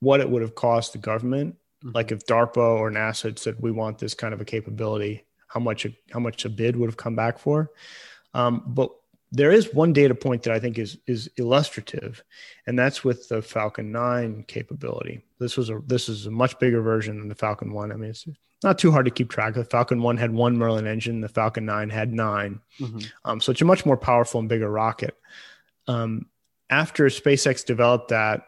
what 0.00 0.20
it 0.20 0.28
would 0.28 0.42
have 0.42 0.54
cost 0.54 0.92
the 0.92 0.98
government. 0.98 1.56
Mhm. 1.84 1.94
Like 1.94 2.12
if 2.12 2.26
DARPA 2.26 2.56
or 2.56 2.90
NASA 2.90 3.24
had 3.24 3.38
said 3.38 3.56
we 3.60 3.70
want 3.70 3.98
this 3.98 4.14
kind 4.14 4.34
of 4.34 4.40
a 4.40 4.44
capability, 4.44 5.24
how 5.48 5.60
much 5.60 5.86
a, 5.86 5.96
how 6.12 6.20
much 6.20 6.44
a 6.44 6.48
bid 6.48 6.76
would 6.76 6.88
have 6.88 6.96
come 6.96 7.16
back 7.16 7.38
for. 7.38 7.72
Um, 8.34 8.62
but 8.66 8.90
there 9.36 9.52
is 9.52 9.74
one 9.74 9.92
data 9.92 10.14
point 10.14 10.42
that 10.44 10.52
I 10.52 10.58
think 10.58 10.78
is 10.78 10.98
is 11.06 11.28
illustrative, 11.36 12.24
and 12.66 12.78
that's 12.78 13.04
with 13.04 13.28
the 13.28 13.42
Falcon 13.42 13.92
9 13.92 14.44
capability. 14.48 15.22
This 15.38 15.56
was 15.56 15.68
a 15.70 15.80
this 15.86 16.08
is 16.08 16.26
a 16.26 16.30
much 16.30 16.58
bigger 16.58 16.80
version 16.80 17.18
than 17.18 17.28
the 17.28 17.34
Falcon 17.34 17.72
1. 17.72 17.92
I 17.92 17.96
mean, 17.96 18.10
it's 18.10 18.26
not 18.62 18.78
too 18.78 18.90
hard 18.90 19.04
to 19.04 19.10
keep 19.10 19.30
track. 19.30 19.54
The 19.54 19.64
Falcon 19.64 20.00
1 20.02 20.16
had 20.16 20.32
one 20.32 20.56
Merlin 20.56 20.86
engine, 20.86 21.20
the 21.20 21.28
Falcon 21.28 21.66
9 21.66 21.90
had 21.90 22.12
9. 22.14 22.60
Mhm. 22.80 23.06
Um, 23.24 23.40
so 23.40 23.52
it's 23.52 23.60
a 23.60 23.64
much 23.66 23.84
more 23.84 23.96
powerful 23.98 24.40
and 24.40 24.48
bigger 24.48 24.70
rocket. 24.70 25.16
Um, 25.86 26.26
after 26.70 27.04
SpaceX 27.06 27.64
developed 27.64 28.08
that 28.08 28.42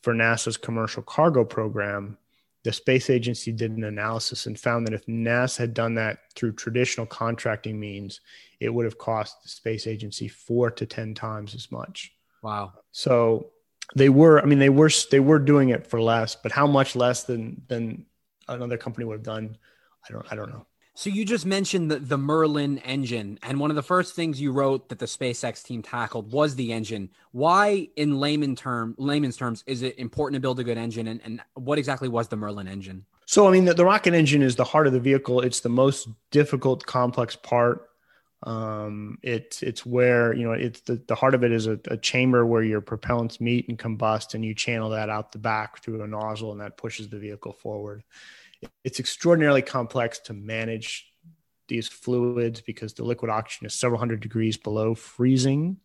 for 0.00 0.14
NASA's 0.14 0.56
commercial 0.56 1.02
cargo 1.02 1.44
program, 1.44 2.16
the 2.64 2.72
space 2.72 3.10
agency 3.10 3.50
did 3.50 3.72
an 3.72 3.84
analysis 3.84 4.46
and 4.46 4.58
found 4.58 4.86
that 4.86 4.94
if 4.94 5.06
NASA 5.06 5.58
had 5.58 5.74
done 5.74 5.94
that 5.94 6.18
through 6.34 6.52
traditional 6.52 7.06
contracting 7.06 7.78
means, 7.78 8.20
it 8.60 8.68
would 8.68 8.84
have 8.84 8.98
cost 8.98 9.42
the 9.42 9.48
space 9.48 9.86
agency 9.86 10.28
four 10.28 10.70
to 10.70 10.86
10 10.86 11.14
times 11.14 11.54
as 11.54 11.72
much. 11.72 12.14
Wow. 12.42 12.74
So 12.92 13.50
they 13.96 14.08
were, 14.08 14.40
I 14.40 14.44
mean, 14.44 14.60
they 14.60 14.68
were, 14.68 14.90
they 15.10 15.20
were 15.20 15.40
doing 15.40 15.70
it 15.70 15.86
for 15.86 16.00
less, 16.00 16.36
but 16.36 16.52
how 16.52 16.66
much 16.66 16.94
less 16.94 17.24
than, 17.24 17.62
than 17.66 18.06
another 18.48 18.76
company 18.76 19.04
would 19.04 19.14
have 19.14 19.24
done? 19.24 19.56
I 20.08 20.12
don't, 20.12 20.26
I 20.30 20.36
don't 20.36 20.50
know. 20.50 20.66
So 20.94 21.08
you 21.08 21.24
just 21.24 21.46
mentioned 21.46 21.90
the, 21.90 21.98
the 21.98 22.18
Merlin 22.18 22.76
engine, 22.78 23.38
and 23.42 23.58
one 23.58 23.70
of 23.70 23.76
the 23.76 23.82
first 23.82 24.14
things 24.14 24.40
you 24.40 24.52
wrote 24.52 24.90
that 24.90 24.98
the 24.98 25.06
SpaceX 25.06 25.64
team 25.64 25.80
tackled 25.80 26.30
was 26.32 26.54
the 26.54 26.70
engine. 26.72 27.08
Why, 27.30 27.88
in 27.96 28.20
layman 28.20 28.56
term, 28.56 28.94
layman's 28.98 29.38
terms, 29.38 29.64
is 29.66 29.80
it 29.80 29.98
important 29.98 30.36
to 30.36 30.40
build 30.40 30.60
a 30.60 30.64
good 30.64 30.76
engine, 30.76 31.06
and, 31.06 31.20
and 31.24 31.40
what 31.54 31.78
exactly 31.78 32.08
was 32.08 32.28
the 32.28 32.36
Merlin 32.36 32.68
engine? 32.68 33.06
So, 33.24 33.48
I 33.48 33.52
mean, 33.52 33.64
the, 33.64 33.72
the 33.72 33.86
rocket 33.86 34.12
engine 34.12 34.42
is 34.42 34.56
the 34.56 34.64
heart 34.64 34.86
of 34.86 34.92
the 34.92 35.00
vehicle. 35.00 35.40
It's 35.40 35.60
the 35.60 35.70
most 35.70 36.08
difficult, 36.30 36.84
complex 36.84 37.36
part. 37.36 37.88
Um, 38.42 39.18
it's 39.22 39.62
it's 39.62 39.86
where 39.86 40.34
you 40.34 40.44
know 40.44 40.52
it's 40.52 40.80
the, 40.80 41.00
the 41.06 41.14
heart 41.14 41.34
of 41.34 41.44
it 41.44 41.52
is 41.52 41.68
a, 41.68 41.78
a 41.86 41.96
chamber 41.96 42.44
where 42.44 42.64
your 42.64 42.82
propellants 42.82 43.40
meet 43.40 43.68
and 43.68 43.78
combust, 43.78 44.34
and 44.34 44.44
you 44.44 44.54
channel 44.54 44.90
that 44.90 45.08
out 45.08 45.32
the 45.32 45.38
back 45.38 45.82
through 45.82 46.02
a 46.02 46.06
nozzle, 46.06 46.52
and 46.52 46.60
that 46.60 46.76
pushes 46.76 47.08
the 47.08 47.18
vehicle 47.18 47.52
forward. 47.52 48.02
It's 48.84 49.00
extraordinarily 49.00 49.62
complex 49.62 50.18
to 50.20 50.32
manage 50.32 51.12
these 51.68 51.88
fluids 51.88 52.60
because 52.60 52.94
the 52.94 53.04
liquid 53.04 53.30
oxygen 53.30 53.66
is 53.66 53.74
several 53.74 53.98
hundred 53.98 54.20
degrees 54.20 54.56
below 54.56 54.94
freezing, 54.94 55.78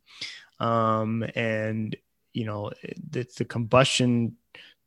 um, 0.59 1.23
and 1.36 1.95
you 2.34 2.45
know 2.45 2.71
the, 3.09 3.28
the 3.38 3.45
combustion 3.45 4.36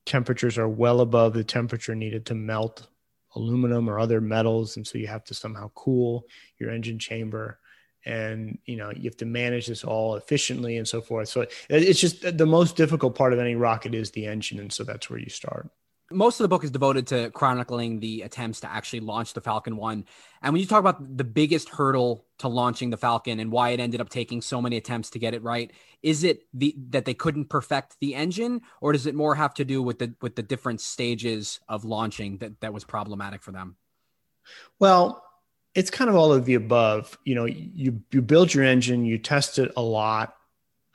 temperatures 0.06 0.58
are 0.58 0.68
well 0.68 1.00
above 1.00 1.34
the 1.34 1.44
temperature 1.44 1.94
needed 1.94 2.26
to 2.26 2.34
melt 2.34 2.88
aluminum 3.36 3.88
or 3.88 3.98
other 3.98 4.20
metals. 4.20 4.76
And 4.76 4.86
so 4.86 4.98
you 4.98 5.06
have 5.06 5.24
to 5.24 5.34
somehow 5.34 5.70
cool 5.74 6.26
your 6.58 6.70
engine 6.70 6.98
chamber 6.98 7.58
and 8.06 8.58
you 8.64 8.76
know 8.76 8.90
you 8.96 9.04
have 9.04 9.16
to 9.18 9.26
manage 9.26 9.66
this 9.66 9.84
all 9.84 10.16
efficiently 10.16 10.78
and 10.78 10.88
so 10.88 11.00
forth. 11.00 11.28
So 11.28 11.46
it's 11.68 12.00
just 12.00 12.36
the 12.36 12.46
most 12.46 12.76
difficult 12.76 13.14
part 13.14 13.32
of 13.32 13.38
any 13.38 13.54
rocket 13.54 13.94
is 13.94 14.10
the 14.10 14.26
engine. 14.26 14.58
And 14.58 14.72
so 14.72 14.84
that's 14.84 15.10
where 15.10 15.18
you 15.18 15.28
start 15.28 15.70
most 16.10 16.40
of 16.40 16.44
the 16.44 16.48
book 16.48 16.64
is 16.64 16.70
devoted 16.70 17.06
to 17.08 17.30
chronicling 17.30 18.00
the 18.00 18.22
attempts 18.22 18.60
to 18.60 18.70
actually 18.70 19.00
launch 19.00 19.32
the 19.32 19.40
Falcon 19.40 19.76
1. 19.76 20.04
And 20.42 20.52
when 20.52 20.60
you 20.60 20.66
talk 20.66 20.80
about 20.80 21.16
the 21.16 21.24
biggest 21.24 21.68
hurdle 21.68 22.26
to 22.38 22.48
launching 22.48 22.90
the 22.90 22.96
Falcon 22.96 23.38
and 23.38 23.52
why 23.52 23.70
it 23.70 23.80
ended 23.80 24.00
up 24.00 24.08
taking 24.08 24.42
so 24.42 24.60
many 24.60 24.76
attempts 24.76 25.10
to 25.10 25.18
get 25.18 25.34
it 25.34 25.42
right, 25.42 25.70
is 26.02 26.24
it 26.24 26.42
the 26.52 26.74
that 26.90 27.04
they 27.04 27.14
couldn't 27.14 27.46
perfect 27.46 27.96
the 28.00 28.14
engine 28.14 28.62
or 28.80 28.92
does 28.92 29.06
it 29.06 29.14
more 29.14 29.34
have 29.34 29.54
to 29.54 29.64
do 29.64 29.82
with 29.82 29.98
the 29.98 30.14
with 30.20 30.34
the 30.34 30.42
different 30.42 30.80
stages 30.80 31.60
of 31.68 31.84
launching 31.84 32.38
that 32.38 32.60
that 32.60 32.72
was 32.72 32.84
problematic 32.84 33.42
for 33.42 33.52
them? 33.52 33.76
Well, 34.78 35.22
it's 35.74 35.90
kind 35.90 36.10
of 36.10 36.16
all 36.16 36.32
of 36.32 36.44
the 36.44 36.54
above. 36.54 37.16
You 37.24 37.36
know, 37.36 37.44
you 37.44 38.02
you 38.10 38.22
build 38.22 38.52
your 38.52 38.64
engine, 38.64 39.04
you 39.04 39.18
test 39.18 39.58
it 39.58 39.70
a 39.76 39.82
lot, 39.82 40.34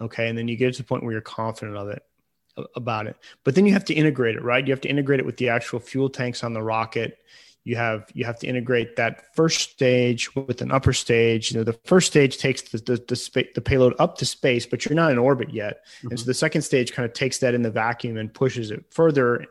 okay, 0.02 0.28
and 0.28 0.38
then 0.38 0.48
you 0.48 0.58
get 0.58 0.74
to 0.74 0.82
the 0.82 0.88
point 0.88 1.04
where 1.04 1.14
you're 1.14 1.22
confident 1.22 1.78
of 1.78 1.88
it 1.90 2.04
about 2.76 3.08
it. 3.08 3.18
But 3.44 3.56
then 3.56 3.66
you 3.66 3.74
have 3.74 3.86
to 3.86 3.94
integrate 3.94 4.36
it, 4.36 4.44
right? 4.44 4.66
You 4.66 4.74
have 4.74 4.82
to 4.82 4.90
integrate 4.90 5.20
it 5.20 5.26
with 5.26 5.38
the 5.38 5.50
actual 5.50 5.80
fuel 5.80 6.10
tanks 6.10 6.44
on 6.44 6.54
the 6.54 6.62
rocket. 6.62 7.20
You 7.64 7.76
have 7.78 8.10
you 8.14 8.26
have 8.26 8.38
to 8.40 8.48
integrate 8.48 8.96
that 8.96 9.36
first 9.36 9.72
stage 9.72 10.34
with 10.36 10.62
an 10.62 10.72
upper 10.72 10.94
stage. 10.94 11.52
You 11.52 11.58
know, 11.58 11.64
the 11.64 11.80
first 11.86 12.08
stage 12.08 12.38
takes 12.38 12.62
the 12.62 12.78
the, 12.78 13.04
the, 13.08 13.16
spa- 13.16 13.42
the 13.56 13.62
payload 13.62 13.96
up 13.98 14.18
to 14.20 14.26
space, 14.26 14.68
but 14.68 14.86
you're 14.86 14.96
not 14.96 15.12
in 15.12 15.18
orbit 15.18 15.52
yet. 15.52 15.86
Mm-hmm. 15.98 16.10
And 16.10 16.20
so 16.20 16.26
the 16.26 16.34
second 16.34 16.62
stage 16.62 16.94
kind 16.94 17.06
of 17.06 17.14
takes 17.14 17.40
that 17.40 17.56
in 17.56 17.64
the 17.64 17.72
vacuum 17.72 18.18
and 18.18 18.32
pushes 18.32 18.70
it 18.70 18.86
further 18.92 19.46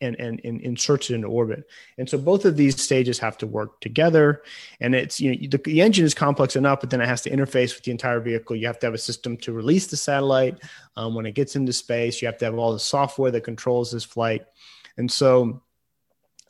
and, 0.00 0.14
and, 0.20 0.40
and 0.44 0.60
inserts 0.60 1.10
it 1.10 1.14
into 1.14 1.28
orbit. 1.28 1.64
And 1.98 2.08
so 2.08 2.18
both 2.18 2.44
of 2.44 2.56
these 2.56 2.80
stages 2.80 3.18
have 3.18 3.38
to 3.38 3.46
work 3.46 3.80
together. 3.80 4.42
And 4.80 4.94
it's, 4.94 5.20
you 5.20 5.32
know, 5.32 5.48
the, 5.50 5.58
the, 5.58 5.80
engine 5.80 6.04
is 6.04 6.14
complex 6.14 6.56
enough, 6.56 6.80
but 6.80 6.90
then 6.90 7.00
it 7.00 7.08
has 7.08 7.22
to 7.22 7.30
interface 7.30 7.74
with 7.74 7.84
the 7.84 7.90
entire 7.90 8.20
vehicle. 8.20 8.56
You 8.56 8.66
have 8.66 8.78
to 8.80 8.86
have 8.86 8.94
a 8.94 8.98
system 8.98 9.36
to 9.38 9.52
release 9.52 9.86
the 9.86 9.96
satellite 9.96 10.58
um, 10.96 11.14
when 11.14 11.26
it 11.26 11.34
gets 11.34 11.56
into 11.56 11.72
space. 11.72 12.20
You 12.20 12.26
have 12.26 12.38
to 12.38 12.44
have 12.44 12.58
all 12.58 12.72
the 12.72 12.78
software 12.78 13.30
that 13.30 13.42
controls 13.42 13.90
this 13.90 14.04
flight. 14.04 14.44
And 14.98 15.10
so 15.10 15.62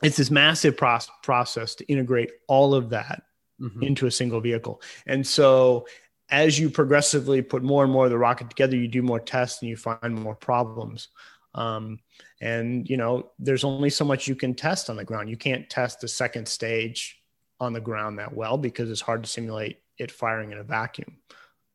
it's 0.03 0.17
this 0.17 0.31
massive 0.31 0.77
pro- 0.77 0.99
process 1.23 1.75
to 1.75 1.85
integrate 1.85 2.31
all 2.47 2.73
of 2.73 2.89
that 2.89 3.23
mm-hmm. 3.59 3.83
into 3.83 4.07
a 4.07 4.11
single 4.11 4.41
vehicle. 4.41 4.81
And 5.05 5.25
so 5.25 5.87
as 6.29 6.59
you 6.59 6.69
progressively 6.69 7.41
put 7.41 7.63
more 7.63 7.83
and 7.83 7.91
more 7.91 8.05
of 8.05 8.11
the 8.11 8.17
rocket 8.17 8.49
together, 8.49 8.75
you 8.75 8.87
do 8.87 9.01
more 9.01 9.19
tests 9.19 9.61
and 9.61 9.69
you 9.69 9.77
find 9.77 10.13
more 10.13 10.35
problems. 10.35 11.09
Um, 11.57 11.99
and 12.39 12.87
you 12.87 12.97
know, 12.97 13.31
there's 13.39 13.63
only 13.63 13.89
so 13.89 14.05
much 14.05 14.27
you 14.27 14.35
can 14.35 14.53
test 14.53 14.89
on 14.89 14.95
the 14.95 15.03
ground. 15.03 15.29
You 15.29 15.37
can't 15.37 15.69
test 15.69 15.99
the 15.99 16.07
second 16.07 16.47
stage 16.47 17.19
on 17.59 17.73
the 17.73 17.81
ground 17.81 18.19
that 18.19 18.33
well 18.33 18.57
because 18.57 18.91
it's 18.91 19.01
hard 19.01 19.23
to 19.23 19.29
simulate 19.29 19.79
it 19.97 20.11
firing 20.11 20.51
in 20.51 20.59
a 20.59 20.63
vacuum, 20.63 21.17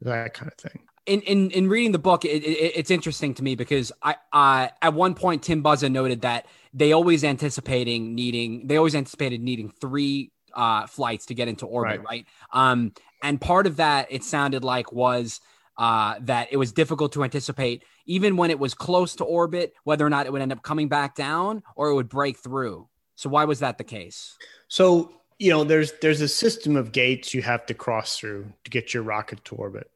that 0.00 0.34
kind 0.34 0.50
of 0.50 0.58
thing. 0.58 0.82
In 1.04 1.20
in, 1.22 1.50
in 1.50 1.68
reading 1.68 1.90
the 1.90 1.98
book, 1.98 2.24
it, 2.24 2.44
it, 2.44 2.72
it's 2.76 2.90
interesting 2.90 3.34
to 3.34 3.42
me 3.42 3.56
because 3.56 3.90
I 4.02 4.14
uh, 4.32 4.68
at 4.80 4.94
one 4.94 5.14
point 5.14 5.42
Tim 5.42 5.62
Buzza 5.62 5.90
noted 5.90 6.22
that 6.22 6.46
they 6.72 6.92
always 6.92 7.24
anticipating 7.24 8.14
needing 8.14 8.68
they 8.68 8.76
always 8.76 8.94
anticipated 8.94 9.42
needing 9.42 9.68
three 9.68 10.30
uh, 10.54 10.86
flights 10.86 11.26
to 11.26 11.34
get 11.34 11.48
into 11.48 11.66
orbit, 11.66 12.00
right? 12.00 12.08
right? 12.08 12.26
Um, 12.52 12.92
and 13.20 13.40
part 13.40 13.66
of 13.66 13.76
that 13.76 14.06
it 14.10 14.22
sounded 14.22 14.62
like 14.62 14.92
was 14.92 15.40
uh, 15.82 16.14
that 16.20 16.46
it 16.52 16.56
was 16.56 16.70
difficult 16.70 17.12
to 17.12 17.24
anticipate, 17.24 17.82
even 18.06 18.36
when 18.36 18.52
it 18.52 18.58
was 18.60 18.72
close 18.72 19.16
to 19.16 19.24
orbit, 19.24 19.74
whether 19.82 20.06
or 20.06 20.10
not 20.10 20.26
it 20.26 20.32
would 20.32 20.40
end 20.40 20.52
up 20.52 20.62
coming 20.62 20.86
back 20.86 21.16
down 21.16 21.60
or 21.74 21.88
it 21.88 21.94
would 21.96 22.08
break 22.08 22.38
through. 22.38 22.88
So 23.16 23.28
why 23.28 23.46
was 23.46 23.58
that 23.58 23.78
the 23.78 23.84
case? 23.84 24.36
So 24.68 25.10
you 25.40 25.50
know, 25.50 25.64
there's 25.64 25.90
there's 26.00 26.20
a 26.20 26.28
system 26.28 26.76
of 26.76 26.92
gates 26.92 27.34
you 27.34 27.42
have 27.42 27.66
to 27.66 27.74
cross 27.74 28.16
through 28.16 28.52
to 28.62 28.70
get 28.70 28.94
your 28.94 29.02
rocket 29.02 29.44
to 29.46 29.56
orbit. 29.56 29.90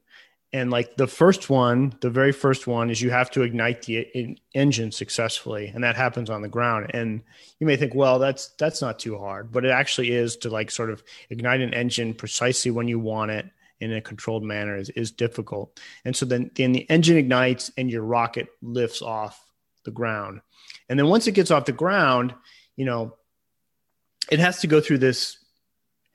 And 0.53 0.73
like 0.73 0.97
the 0.97 1.07
first 1.07 1.51
one, 1.51 1.95
the 2.01 2.11
very 2.11 2.33
first 2.33 2.67
one 2.67 2.91
is 2.91 3.01
you 3.01 3.11
have 3.11 3.31
to 3.33 3.43
ignite 3.43 3.83
the 3.83 3.99
in- 4.13 4.39
engine 4.55 4.91
successfully, 4.91 5.71
and 5.73 5.85
that 5.85 5.95
happens 5.95 6.31
on 6.31 6.43
the 6.43 6.49
ground. 6.49 6.91
And 6.95 7.23
you 7.61 7.67
may 7.69 7.77
think, 7.77 7.95
well, 7.95 8.19
that's 8.19 8.49
that's 8.59 8.83
not 8.83 8.99
too 8.99 9.19
hard, 9.19 9.53
but 9.53 9.65
it 9.65 9.71
actually 9.71 10.11
is 10.11 10.37
to 10.39 10.51
like 10.51 10.73
sort 10.73 10.91
of 10.91 11.05
ignite 11.31 11.61
an 11.61 11.75
engine 11.75 12.13
precisely 12.13 12.73
when 12.73 12.89
you 12.89 12.99
want 12.99 13.31
it 13.31 13.47
in 13.81 13.93
a 13.93 14.01
controlled 14.01 14.43
manner 14.43 14.77
is, 14.77 14.89
is 14.91 15.11
difficult. 15.11 15.79
And 16.05 16.17
so 16.17 16.27
then, 16.27 16.51
then 16.55 16.73
the 16.73 16.89
engine 16.91 17.17
ignites 17.17 17.71
and 17.77 17.91
your 17.91 18.03
rocket 18.03 18.49
lifts 18.63 19.03
off 19.03 19.43
the 19.85 19.91
ground. 19.91 20.41
And 20.89 20.99
then 20.99 21.07
once 21.07 21.27
it 21.27 21.33
gets 21.33 21.51
off 21.51 21.65
the 21.65 21.73
ground, 21.73 22.35
you 22.77 22.85
know, 22.85 23.15
it 24.31 24.39
has 24.39 24.61
to 24.61 24.67
go 24.67 24.81
through 24.81 24.99
this 24.99 25.39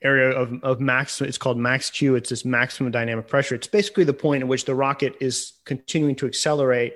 area 0.02 0.30
of, 0.36 0.62
of 0.62 0.80
max, 0.80 1.20
it's 1.20 1.38
called 1.38 1.56
max 1.56 1.90
Q. 1.90 2.16
It's 2.16 2.30
this 2.30 2.44
maximum 2.44 2.90
dynamic 2.90 3.28
pressure. 3.28 3.54
It's 3.54 3.66
basically 3.66 4.04
the 4.04 4.12
point 4.12 4.42
at 4.42 4.48
which 4.48 4.64
the 4.64 4.74
rocket 4.74 5.16
is 5.20 5.52
continuing 5.64 6.16
to 6.16 6.26
accelerate 6.26 6.94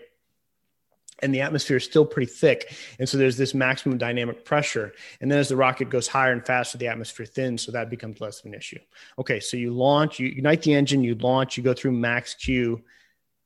and 1.20 1.34
the 1.34 1.40
atmosphere 1.40 1.78
is 1.78 1.84
still 1.84 2.04
pretty 2.04 2.30
thick. 2.30 2.74
And 2.98 3.08
so 3.08 3.16
there's 3.16 3.36
this 3.36 3.54
maximum 3.54 3.98
dynamic 3.98 4.44
pressure. 4.44 4.92
And 5.20 5.30
then 5.30 5.38
as 5.38 5.48
the 5.48 5.56
rocket 5.56 5.88
goes 5.88 6.06
higher 6.06 6.32
and 6.32 6.44
faster, 6.44 6.76
the 6.76 6.88
atmosphere 6.88 7.26
thins. 7.26 7.62
So 7.62 7.72
that 7.72 7.88
becomes 7.88 8.20
less 8.20 8.40
of 8.40 8.46
an 8.46 8.54
issue. 8.54 8.78
Okay. 9.18 9.40
So 9.40 9.56
you 9.56 9.72
launch, 9.72 10.18
you 10.18 10.28
ignite 10.28 10.62
the 10.62 10.74
engine, 10.74 11.02
you 11.02 11.14
launch, 11.14 11.56
you 11.56 11.62
go 11.62 11.74
through 11.74 11.92
max 11.92 12.34
Q. 12.34 12.82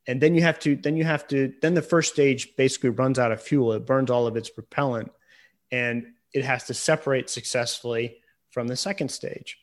And 0.07 0.21
then 0.21 0.35
you 0.35 0.43
have 0.43 0.59
to, 0.61 0.75
then 0.75 0.97
you 0.97 1.05
have 1.05 1.29
to, 1.29 1.53
then 1.63 1.75
the 1.75 1.83
first 1.83 2.13
stage 2.13 2.57
basically 2.57 2.91
runs 2.91 3.19
out 3.19 3.31
of 3.31 3.41
fuel. 3.41 3.73
It 3.73 3.87
burns 3.87 4.11
all 4.11 4.27
of 4.27 4.37
its 4.37 4.51
propellant 4.51 5.13
and 5.71 6.07
it 6.33 6.45
has 6.45 6.65
to 6.65 6.75
separate 6.75 7.31
successfully 7.31 8.17
from 8.51 8.67
the 8.67 8.77
second 8.77 9.11
stage. 9.11 9.60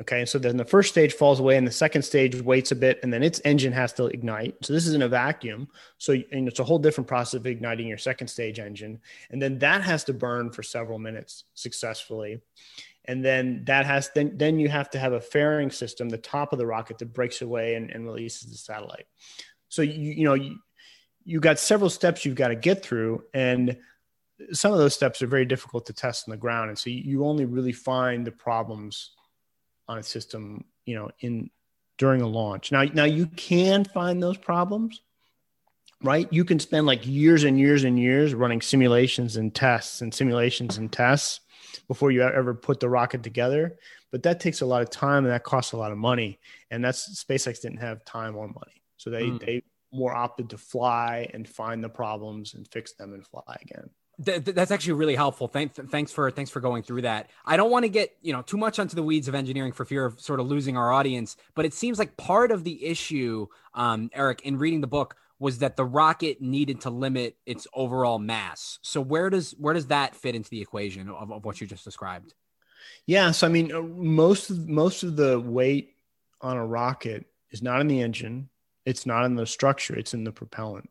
Okay. 0.00 0.24
So 0.24 0.38
then 0.38 0.56
the 0.56 0.64
first 0.64 0.90
stage 0.90 1.12
falls 1.12 1.40
away 1.40 1.56
and 1.56 1.66
the 1.66 1.72
second 1.72 2.02
stage 2.02 2.40
waits 2.40 2.70
a 2.70 2.76
bit 2.76 3.00
and 3.02 3.12
then 3.12 3.24
its 3.24 3.40
engine 3.44 3.72
has 3.72 3.92
to 3.94 4.06
ignite. 4.06 4.54
So 4.62 4.72
this 4.72 4.86
is 4.86 4.94
in 4.94 5.02
a 5.02 5.08
vacuum. 5.08 5.68
So 5.98 6.14
it's 6.30 6.60
a 6.60 6.64
whole 6.64 6.78
different 6.78 7.08
process 7.08 7.34
of 7.34 7.46
igniting 7.46 7.88
your 7.88 7.98
second 7.98 8.28
stage 8.28 8.60
engine. 8.60 9.00
And 9.30 9.42
then 9.42 9.58
that 9.58 9.82
has 9.82 10.04
to 10.04 10.12
burn 10.12 10.52
for 10.52 10.62
several 10.62 11.00
minutes 11.00 11.44
successfully. 11.54 12.40
and 13.08 13.24
then 13.24 13.64
that 13.64 13.86
has 13.86 14.10
then 14.14 14.36
then 14.36 14.58
you 14.58 14.68
have 14.68 14.90
to 14.90 14.98
have 14.98 15.14
a 15.14 15.20
fairing 15.20 15.70
system, 15.70 16.08
the 16.08 16.18
top 16.18 16.52
of 16.52 16.58
the 16.58 16.66
rocket 16.66 16.98
that 16.98 17.12
breaks 17.12 17.42
away 17.42 17.74
and, 17.74 17.90
and 17.90 18.04
releases 18.04 18.50
the 18.50 18.56
satellite. 18.56 19.06
So 19.68 19.82
you 19.82 20.12
you 20.12 20.24
know 20.24 20.34
you 20.34 20.58
you 21.24 21.40
got 21.40 21.58
several 21.58 21.90
steps 21.90 22.24
you've 22.24 22.36
got 22.36 22.48
to 22.48 22.54
get 22.54 22.82
through, 22.82 23.24
and 23.34 23.78
some 24.52 24.72
of 24.72 24.78
those 24.78 24.94
steps 24.94 25.22
are 25.22 25.26
very 25.26 25.46
difficult 25.46 25.86
to 25.86 25.92
test 25.92 26.28
on 26.28 26.32
the 26.32 26.36
ground, 26.36 26.68
and 26.68 26.78
so 26.78 26.90
you 26.90 27.24
only 27.24 27.46
really 27.46 27.72
find 27.72 28.26
the 28.26 28.30
problems 28.30 29.12
on 29.88 29.98
a 29.98 30.02
system, 30.02 30.64
you 30.84 30.94
know, 30.94 31.10
in 31.20 31.50
during 31.96 32.20
a 32.20 32.26
launch. 32.26 32.70
Now 32.70 32.84
now 32.84 33.04
you 33.04 33.26
can 33.26 33.84
find 33.84 34.22
those 34.22 34.36
problems 34.36 35.00
right? 36.02 36.28
You 36.32 36.44
can 36.44 36.58
spend 36.58 36.86
like 36.86 37.06
years 37.06 37.44
and 37.44 37.58
years 37.58 37.84
and 37.84 37.98
years 37.98 38.34
running 38.34 38.60
simulations 38.60 39.36
and 39.36 39.54
tests 39.54 40.00
and 40.00 40.12
simulations 40.12 40.78
and 40.78 40.90
tests 40.90 41.40
before 41.86 42.10
you 42.10 42.22
ever 42.22 42.54
put 42.54 42.80
the 42.80 42.88
rocket 42.88 43.22
together. 43.22 43.78
But 44.10 44.22
that 44.22 44.40
takes 44.40 44.60
a 44.60 44.66
lot 44.66 44.82
of 44.82 44.90
time 44.90 45.24
and 45.24 45.32
that 45.32 45.44
costs 45.44 45.72
a 45.72 45.76
lot 45.76 45.92
of 45.92 45.98
money. 45.98 46.38
And 46.70 46.84
that's 46.84 47.22
SpaceX 47.24 47.60
didn't 47.60 47.80
have 47.80 48.04
time 48.04 48.36
or 48.36 48.46
money. 48.46 48.82
So 48.96 49.10
they, 49.10 49.24
mm. 49.24 49.44
they 49.44 49.62
more 49.92 50.14
opted 50.14 50.50
to 50.50 50.58
fly 50.58 51.28
and 51.32 51.48
find 51.48 51.82
the 51.82 51.88
problems 51.88 52.54
and 52.54 52.66
fix 52.68 52.92
them 52.94 53.12
and 53.12 53.26
fly 53.26 53.58
again. 53.60 53.90
Th- 54.24 54.42
that's 54.42 54.70
actually 54.70 54.94
really 54.94 55.14
helpful. 55.14 55.46
Thanks, 55.46 55.78
thanks 55.90 56.12
for 56.12 56.30
thanks 56.30 56.50
for 56.50 56.60
going 56.60 56.82
through 56.82 57.02
that. 57.02 57.30
I 57.44 57.56
don't 57.56 57.70
want 57.70 57.84
to 57.84 57.88
get 57.88 58.16
you 58.20 58.32
know 58.32 58.42
too 58.42 58.56
much 58.56 58.78
onto 58.78 58.96
the 58.96 59.02
weeds 59.02 59.28
of 59.28 59.34
engineering 59.34 59.72
for 59.72 59.84
fear 59.84 60.04
of 60.04 60.20
sort 60.20 60.40
of 60.40 60.46
losing 60.46 60.76
our 60.76 60.92
audience, 60.92 61.36
but 61.54 61.64
it 61.64 61.72
seems 61.72 61.98
like 61.98 62.16
part 62.16 62.50
of 62.50 62.64
the 62.64 62.84
issue, 62.84 63.46
um, 63.74 64.10
Eric, 64.12 64.42
in 64.42 64.58
reading 64.58 64.80
the 64.80 64.88
book 64.88 65.16
was 65.38 65.58
that 65.58 65.76
the 65.76 65.84
rocket 65.84 66.40
needed 66.40 66.80
to 66.80 66.90
limit 66.90 67.36
its 67.46 67.66
overall 67.72 68.18
mass. 68.18 68.78
So 68.82 69.00
where 69.00 69.30
does 69.30 69.52
where 69.52 69.74
does 69.74 69.86
that 69.86 70.14
fit 70.14 70.34
into 70.34 70.50
the 70.50 70.60
equation 70.60 71.08
of, 71.08 71.30
of 71.30 71.44
what 71.44 71.60
you 71.60 71.66
just 71.66 71.84
described? 71.84 72.34
Yeah, 73.06 73.30
so 73.30 73.46
I 73.46 73.50
mean, 73.50 73.72
uh, 73.72 73.82
most 73.82 74.50
of 74.50 74.68
most 74.68 75.02
of 75.02 75.16
the 75.16 75.40
weight 75.40 75.94
on 76.40 76.56
a 76.56 76.66
rocket 76.66 77.26
is 77.50 77.62
not 77.62 77.80
in 77.80 77.88
the 77.88 78.00
engine. 78.00 78.48
It's 78.84 79.06
not 79.06 79.24
in 79.24 79.34
the 79.34 79.46
structure. 79.46 79.96
It's 79.96 80.14
in 80.14 80.24
the 80.24 80.32
propellant. 80.32 80.88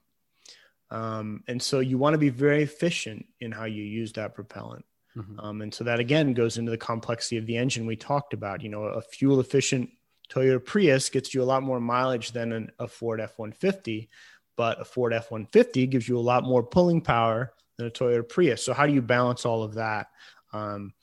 Um, 0.89 1.43
and 1.47 1.61
so 1.61 1.79
you 1.79 1.97
want 1.97 2.13
to 2.13 2.19
be 2.19 2.29
very 2.29 2.63
efficient 2.63 3.25
in 3.39 3.51
how 3.51 3.65
you 3.65 3.83
use 3.83 4.13
that 4.13 4.35
propellant. 4.35 4.85
Mm-hmm. 5.15 5.39
Um, 5.39 5.61
and 5.61 5.73
so 5.73 5.83
that 5.83 5.99
again 5.99 6.33
goes 6.33 6.57
into 6.57 6.71
the 6.71 6.77
complexity 6.77 7.37
of 7.37 7.45
the 7.45 7.57
engine 7.57 7.85
we 7.85 7.95
talked 7.95 8.33
about. 8.33 8.61
You 8.61 8.69
know, 8.69 8.83
a 8.83 9.01
fuel 9.01 9.39
efficient 9.39 9.89
Toyota 10.29 10.63
Prius 10.63 11.09
gets 11.09 11.33
you 11.33 11.41
a 11.41 11.45
lot 11.45 11.63
more 11.63 11.79
mileage 11.79 12.31
than 12.31 12.51
an, 12.51 12.71
a 12.79 12.87
Ford 12.87 13.21
F 13.21 13.37
150, 13.37 14.09
but 14.55 14.79
a 14.81 14.85
Ford 14.85 15.13
F 15.13 15.31
150 15.31 15.87
gives 15.87 16.07
you 16.07 16.17
a 16.17 16.19
lot 16.19 16.43
more 16.43 16.63
pulling 16.63 17.01
power 17.01 17.53
than 17.77 17.87
a 17.87 17.91
Toyota 17.91 18.27
Prius. 18.27 18.63
So, 18.63 18.73
how 18.73 18.85
do 18.85 18.93
you 18.93 19.01
balance 19.01 19.45
all 19.45 19.63
of 19.63 19.75
that? 19.75 20.07
Um, 20.53 20.93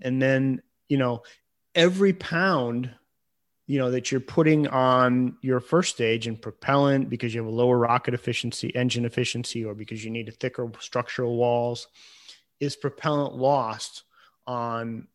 and 0.00 0.20
then, 0.20 0.62
you 0.88 0.98
know, 0.98 1.22
every 1.74 2.12
pound 2.12 2.90
you 3.66 3.78
know 3.78 3.90
that 3.90 4.10
you're 4.10 4.20
putting 4.20 4.66
on 4.68 5.36
your 5.40 5.60
first 5.60 5.94
stage 5.94 6.26
in 6.26 6.36
propellant 6.36 7.08
because 7.08 7.34
you 7.34 7.40
have 7.40 7.52
a 7.52 7.54
lower 7.54 7.78
rocket 7.78 8.14
efficiency 8.14 8.74
engine 8.74 9.04
efficiency 9.04 9.64
or 9.64 9.74
because 9.74 10.04
you 10.04 10.10
need 10.10 10.28
a 10.28 10.32
thicker 10.32 10.70
structural 10.80 11.36
walls 11.36 11.88
is 12.60 12.76
propellant 12.76 13.34
lost 13.34 14.04
on 14.46 15.06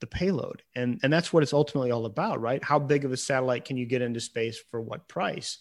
the 0.00 0.06
payload. 0.06 0.62
And 0.74 1.00
and 1.02 1.12
that's 1.12 1.32
what 1.32 1.42
it's 1.42 1.52
ultimately 1.52 1.90
all 1.90 2.06
about 2.06 2.40
right? 2.40 2.62
How 2.62 2.78
big 2.78 3.04
of 3.04 3.12
a 3.12 3.16
satellite 3.16 3.64
can 3.64 3.76
you 3.76 3.86
get 3.86 4.02
into 4.02 4.20
space 4.20 4.58
for 4.70 4.80
what 4.80 5.08
price? 5.08 5.58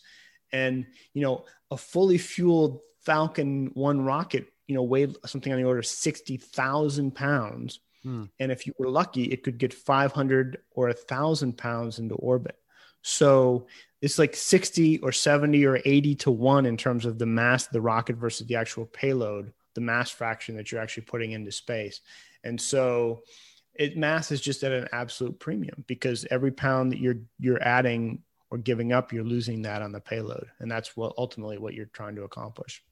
And 0.51 0.85
you 1.13 1.21
know 1.21 1.45
a 1.71 1.77
fully 1.77 2.17
fueled 2.17 2.79
falcon 3.01 3.71
1 3.73 4.01
rocket 4.03 4.47
you 4.67 4.75
know 4.75 4.83
weighed 4.83 5.15
something 5.25 5.51
on 5.53 5.59
the 5.59 5.65
order 5.65 5.79
of 5.79 5.85
60,000 5.85 7.13
pounds 7.13 7.79
Hmm. 8.05 8.25
And 8.39 8.51
if 8.51 8.67
you 8.67 8.73
were 8.77 8.87
lucky, 8.87 9.23
it 9.23 9.43
could 9.43 9.57
get 9.57 9.73
500 9.73 10.59
or 10.71 10.87
1,000 10.87 11.57
pounds 11.57 11.97
into 11.97 12.13
orbit. 12.15 12.55
So 13.01 13.65
it's 13.99 14.19
like 14.19 14.35
60 14.35 14.99
or 14.99 15.11
70 15.11 15.65
or 15.65 15.79
80 15.83 16.15
to 16.15 16.31
1 16.31 16.67
in 16.67 16.77
terms 16.77 17.05
of 17.05 17.17
the 17.17 17.25
mass 17.25 17.65
of 17.65 17.73
the 17.73 17.81
rocket 17.81 18.15
versus 18.15 18.45
the 18.45 18.57
actual 18.57 18.85
payload, 18.85 19.53
the 19.73 19.81
mass 19.81 20.11
fraction 20.11 20.55
that 20.57 20.71
you're 20.71 20.81
actually 20.81 21.03
putting 21.03 21.31
into 21.31 21.51
space. 21.51 22.01
And 22.43 22.61
so 22.61 23.23
it 23.73 23.97
mass 23.97 24.31
is 24.31 24.39
just 24.39 24.63
at 24.63 24.71
an 24.71 24.87
absolute 24.91 25.39
premium 25.39 25.83
because 25.87 26.27
every 26.29 26.51
pound 26.51 26.91
that 26.91 26.99
you're 26.99 27.17
you're 27.39 27.61
adding 27.61 28.21
or 28.51 28.59
giving 28.59 28.93
up, 28.93 29.11
you're 29.11 29.23
losing 29.23 29.63
that 29.63 29.81
on 29.81 29.91
the 29.91 29.99
payload. 29.99 30.47
And 30.59 30.69
that's 30.69 30.95
what 30.95 31.13
ultimately 31.17 31.57
what 31.57 31.73
you're 31.73 31.87
trying 31.87 32.15
to 32.17 32.23
accomplish. 32.23 32.83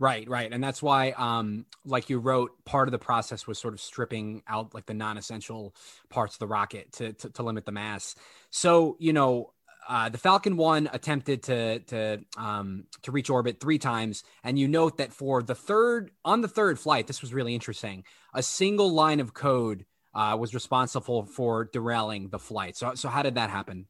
Right, 0.00 0.26
right. 0.30 0.50
And 0.50 0.64
that's 0.64 0.82
why, 0.82 1.10
um, 1.10 1.66
like 1.84 2.08
you 2.08 2.18
wrote, 2.18 2.64
part 2.64 2.88
of 2.88 2.92
the 2.92 2.98
process 2.98 3.46
was 3.46 3.58
sort 3.58 3.74
of 3.74 3.82
stripping 3.82 4.42
out 4.48 4.72
like 4.72 4.86
the 4.86 4.94
non 4.94 5.18
essential 5.18 5.74
parts 6.08 6.36
of 6.36 6.38
the 6.38 6.46
rocket 6.46 6.90
to, 6.92 7.12
to, 7.12 7.28
to, 7.28 7.42
limit 7.42 7.66
the 7.66 7.72
mass. 7.72 8.14
So, 8.48 8.96
you 8.98 9.12
know, 9.12 9.52
uh, 9.86 10.08
the 10.08 10.16
Falcon 10.16 10.56
1 10.56 10.88
attempted 10.90 11.42
to 11.44 11.80
to 11.80 12.24
um, 12.38 12.84
to 13.02 13.12
reach 13.12 13.28
orbit 13.28 13.60
three 13.60 13.78
times, 13.78 14.24
and 14.42 14.58
you 14.58 14.68
note 14.68 14.96
that 14.96 15.12
for 15.12 15.42
the 15.42 15.54
third 15.54 16.12
on 16.24 16.40
the 16.40 16.48
third 16.48 16.78
flight, 16.78 17.06
this 17.06 17.20
was 17.20 17.34
really 17.34 17.54
interesting. 17.54 18.04
A 18.32 18.42
single 18.42 18.90
line 18.90 19.20
of 19.20 19.34
code 19.34 19.84
uh, 20.14 20.34
was 20.40 20.54
responsible 20.54 21.26
for 21.26 21.66
derailing 21.66 22.28
the 22.28 22.38
flight. 22.38 22.76
So, 22.76 22.94
so 22.94 23.08
how 23.10 23.22
did 23.22 23.34
that 23.34 23.50
happen? 23.50 23.86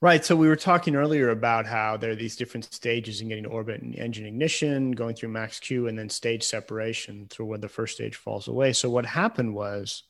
Right. 0.00 0.24
So 0.24 0.36
we 0.36 0.48
were 0.48 0.56
talking 0.56 0.96
earlier 0.96 1.30
about 1.30 1.66
how 1.66 1.96
there 1.96 2.10
are 2.10 2.16
these 2.16 2.36
different 2.36 2.72
stages 2.72 3.20
in 3.20 3.28
getting 3.28 3.44
to 3.44 3.50
orbit 3.50 3.82
and 3.82 3.94
engine 3.96 4.26
ignition, 4.26 4.92
going 4.92 5.14
through 5.14 5.30
max 5.30 5.60
Q, 5.60 5.88
and 5.88 5.98
then 5.98 6.08
stage 6.08 6.42
separation 6.42 7.26
through 7.28 7.46
when 7.46 7.60
the 7.60 7.68
first 7.68 7.94
stage 7.94 8.16
falls 8.16 8.48
away. 8.48 8.72
So 8.72 8.90
what 8.90 9.06
happened 9.06 9.54
was 9.54 10.04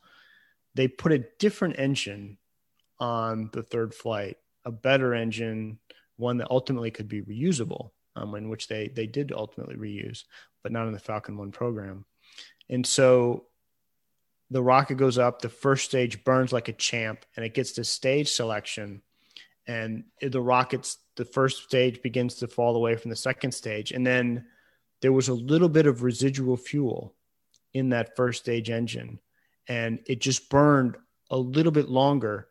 they 0.75 0.89
put 0.89 1.13
a 1.13 1.25
different 1.39 1.79
engine 1.79 2.39
on 2.99 3.51
the 3.53 3.63
third 3.63 3.95
flight, 3.95 4.37
a 4.65 4.73
better 4.73 5.15
engine, 5.15 5.79
one 6.17 6.39
that 6.39 6.51
ultimately 6.51 6.91
could 6.91 7.09
be 7.09 7.23
reusable, 7.23 7.91
um, 8.17 8.35
in 8.35 8.49
which 8.49 8.69
they 8.69 8.89
they 8.89 9.07
did 9.07 9.33
ultimately 9.33 9.77
reuse, 9.77 10.25
but 10.63 10.73
not 10.73 10.87
in 10.87 10.93
the 10.93 10.99
Falcon 10.99 11.37
One 11.37 11.53
program. 11.53 12.05
And 12.69 12.87
so 12.87 13.47
the 14.51 14.63
rocket 14.63 14.97
goes 14.97 15.19
up, 15.19 15.41
the 15.41 15.49
first 15.49 15.85
stage 15.85 16.25
burns 16.25 16.53
like 16.53 16.69
a 16.69 16.73
champ, 16.73 17.25
and 17.37 17.45
it 17.45 17.55
gets 17.55 17.73
to 17.73 17.85
stage 17.85 18.31
selection 18.31 19.03
and 19.67 20.05
the 20.21 20.41
rockets 20.41 20.99
the 21.17 21.25
first 21.25 21.65
stage 21.65 22.03
begins 22.03 22.37
to 22.37 22.49
fall 22.49 22.77
away 22.77 22.97
from 22.97 23.11
the 23.11 23.17
second 23.17 23.53
stage. 23.53 23.93
And 23.93 24.07
then 24.07 24.47
there 25.01 25.13
was 25.13 25.29
a 25.29 25.35
little 25.35 25.69
bit 25.69 25.87
of 25.87 26.03
residual 26.03 26.57
fuel 26.57 27.15
in 27.75 27.91
that 27.91 28.17
first 28.17 28.43
stage 28.43 28.71
engine 28.71 29.19
and 29.69 30.01
it 30.07 30.21
just 30.21 30.51
burned 30.51 30.97
a 31.31 31.37
little 31.37 31.73
bit 31.73 31.89
longer 31.89 32.49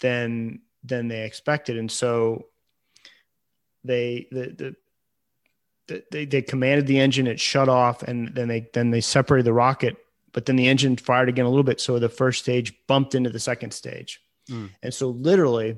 than 0.00 0.60
than 0.84 1.08
they 1.08 1.24
expected. 1.24 1.76
And 1.76 1.90
so 1.90 2.46
they 3.84 4.26
the, 4.30 4.74
the 5.88 6.02
they, 6.10 6.24
they 6.24 6.42
commanded 6.42 6.86
the 6.86 7.00
engine 7.00 7.26
it 7.26 7.40
shut 7.40 7.68
off 7.68 8.02
and 8.02 8.32
then 8.34 8.48
they 8.48 8.68
then 8.72 8.90
they 8.90 9.00
separated 9.00 9.46
the 9.46 9.52
rocket 9.52 9.96
but 10.32 10.46
then 10.46 10.54
the 10.54 10.68
engine 10.68 10.96
fired 10.96 11.28
again 11.28 11.44
a 11.44 11.48
little 11.48 11.64
bit. 11.64 11.80
So 11.80 11.98
the 11.98 12.08
first 12.08 12.40
stage 12.40 12.72
bumped 12.86 13.16
into 13.16 13.30
the 13.30 13.40
second 13.40 13.72
stage. 13.72 14.20
Mm. 14.48 14.70
and 14.82 14.92
so 14.92 15.10
literally 15.10 15.76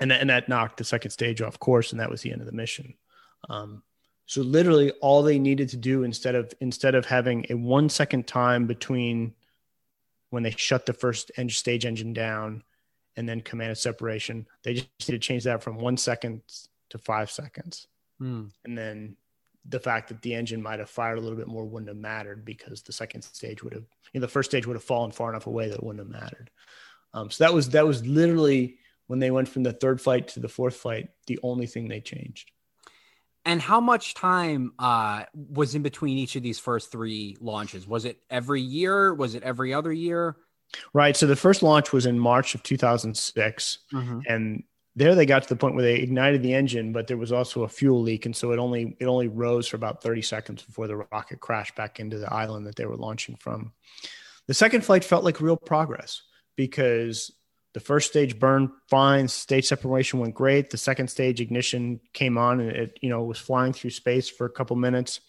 and 0.00 0.10
that, 0.10 0.20
and 0.20 0.30
that 0.30 0.48
knocked 0.48 0.78
the 0.78 0.84
second 0.84 1.10
stage 1.10 1.42
off 1.42 1.58
course, 1.58 1.92
and 1.92 2.00
that 2.00 2.10
was 2.10 2.22
the 2.22 2.32
end 2.32 2.40
of 2.40 2.46
the 2.46 2.52
mission. 2.52 2.94
Um, 3.48 3.82
so 4.26 4.42
literally, 4.42 4.92
all 5.00 5.22
they 5.22 5.38
needed 5.38 5.68
to 5.70 5.76
do 5.76 6.04
instead 6.04 6.34
of 6.34 6.52
instead 6.60 6.94
of 6.94 7.06
having 7.06 7.46
a 7.50 7.54
one 7.54 7.88
second 7.88 8.26
time 8.26 8.66
between 8.66 9.34
when 10.30 10.42
they 10.42 10.52
shut 10.52 10.86
the 10.86 10.92
first 10.92 11.30
engine, 11.36 11.56
stage 11.56 11.84
engine 11.84 12.12
down 12.12 12.62
and 13.16 13.28
then 13.28 13.40
commanded 13.40 13.76
separation, 13.76 14.46
they 14.62 14.74
just 14.74 14.88
need 15.00 15.14
to 15.14 15.18
change 15.18 15.44
that 15.44 15.62
from 15.62 15.78
one 15.78 15.96
second 15.96 16.42
to 16.90 16.98
five 16.98 17.30
seconds. 17.30 17.88
Hmm. 18.18 18.44
And 18.64 18.78
then 18.78 19.16
the 19.68 19.80
fact 19.80 20.08
that 20.08 20.22
the 20.22 20.34
engine 20.34 20.62
might 20.62 20.78
have 20.78 20.88
fired 20.88 21.18
a 21.18 21.20
little 21.20 21.36
bit 21.36 21.48
more 21.48 21.64
wouldn't 21.64 21.88
have 21.88 21.96
mattered 21.96 22.44
because 22.44 22.82
the 22.82 22.92
second 22.92 23.22
stage 23.22 23.62
would 23.62 23.74
have, 23.74 23.84
you 24.12 24.20
know, 24.20 24.26
the 24.26 24.28
first 24.28 24.50
stage 24.50 24.66
would 24.66 24.76
have 24.76 24.84
fallen 24.84 25.10
far 25.10 25.30
enough 25.30 25.46
away 25.46 25.68
that 25.68 25.78
it 25.78 25.82
wouldn't 25.82 26.06
have 26.06 26.22
mattered. 26.22 26.50
Um, 27.12 27.30
so 27.30 27.44
that 27.44 27.52
was 27.52 27.70
that 27.70 27.86
was 27.86 28.06
literally 28.06 28.78
when 29.10 29.18
they 29.18 29.32
went 29.32 29.48
from 29.48 29.64
the 29.64 29.72
third 29.72 30.00
flight 30.00 30.28
to 30.28 30.38
the 30.38 30.48
fourth 30.48 30.76
flight, 30.76 31.08
the 31.26 31.36
only 31.42 31.66
thing 31.66 31.88
they 31.88 32.00
changed. 32.00 32.52
And 33.44 33.60
how 33.60 33.80
much 33.80 34.14
time 34.14 34.72
uh, 34.78 35.24
was 35.34 35.74
in 35.74 35.82
between 35.82 36.16
each 36.16 36.36
of 36.36 36.44
these 36.44 36.60
first 36.60 36.92
three 36.92 37.36
launches? 37.40 37.88
Was 37.88 38.04
it 38.04 38.20
every 38.30 38.60
year? 38.60 39.12
Was 39.12 39.34
it 39.34 39.42
every 39.42 39.74
other 39.74 39.92
year? 39.92 40.36
Right. 40.94 41.16
So 41.16 41.26
the 41.26 41.34
first 41.34 41.60
launch 41.60 41.92
was 41.92 42.06
in 42.06 42.20
March 42.20 42.54
of 42.54 42.62
2006. 42.62 43.78
Mm-hmm. 43.92 44.20
And 44.28 44.62
there 44.94 45.16
they 45.16 45.26
got 45.26 45.42
to 45.42 45.48
the 45.48 45.56
point 45.56 45.74
where 45.74 45.82
they 45.82 45.96
ignited 45.96 46.44
the 46.44 46.54
engine, 46.54 46.92
but 46.92 47.08
there 47.08 47.16
was 47.16 47.32
also 47.32 47.64
a 47.64 47.68
fuel 47.68 48.00
leak. 48.00 48.26
And 48.26 48.36
so 48.36 48.52
it 48.52 48.60
only, 48.60 48.96
it 49.00 49.06
only 49.06 49.26
rose 49.26 49.66
for 49.66 49.74
about 49.74 50.04
30 50.04 50.22
seconds 50.22 50.62
before 50.62 50.86
the 50.86 50.98
rocket 51.10 51.40
crashed 51.40 51.74
back 51.74 51.98
into 51.98 52.18
the 52.18 52.32
island 52.32 52.64
that 52.68 52.76
they 52.76 52.86
were 52.86 52.96
launching 52.96 53.34
from. 53.34 53.72
The 54.46 54.54
second 54.54 54.84
flight 54.84 55.02
felt 55.02 55.24
like 55.24 55.40
real 55.40 55.56
progress 55.56 56.22
because 56.54 57.32
the 57.72 57.80
first 57.80 58.10
stage 58.10 58.38
burned 58.38 58.70
fine 58.88 59.28
stage 59.28 59.66
separation 59.66 60.18
went 60.18 60.34
great 60.34 60.70
the 60.70 60.76
second 60.76 61.08
stage 61.08 61.40
ignition 61.40 62.00
came 62.12 62.36
on 62.36 62.60
and 62.60 62.70
it 62.70 62.98
you 63.00 63.08
know 63.08 63.22
was 63.22 63.38
flying 63.38 63.72
through 63.72 63.90
space 63.90 64.28
for 64.28 64.44
a 64.44 64.50
couple 64.50 64.76
minutes 64.76 65.20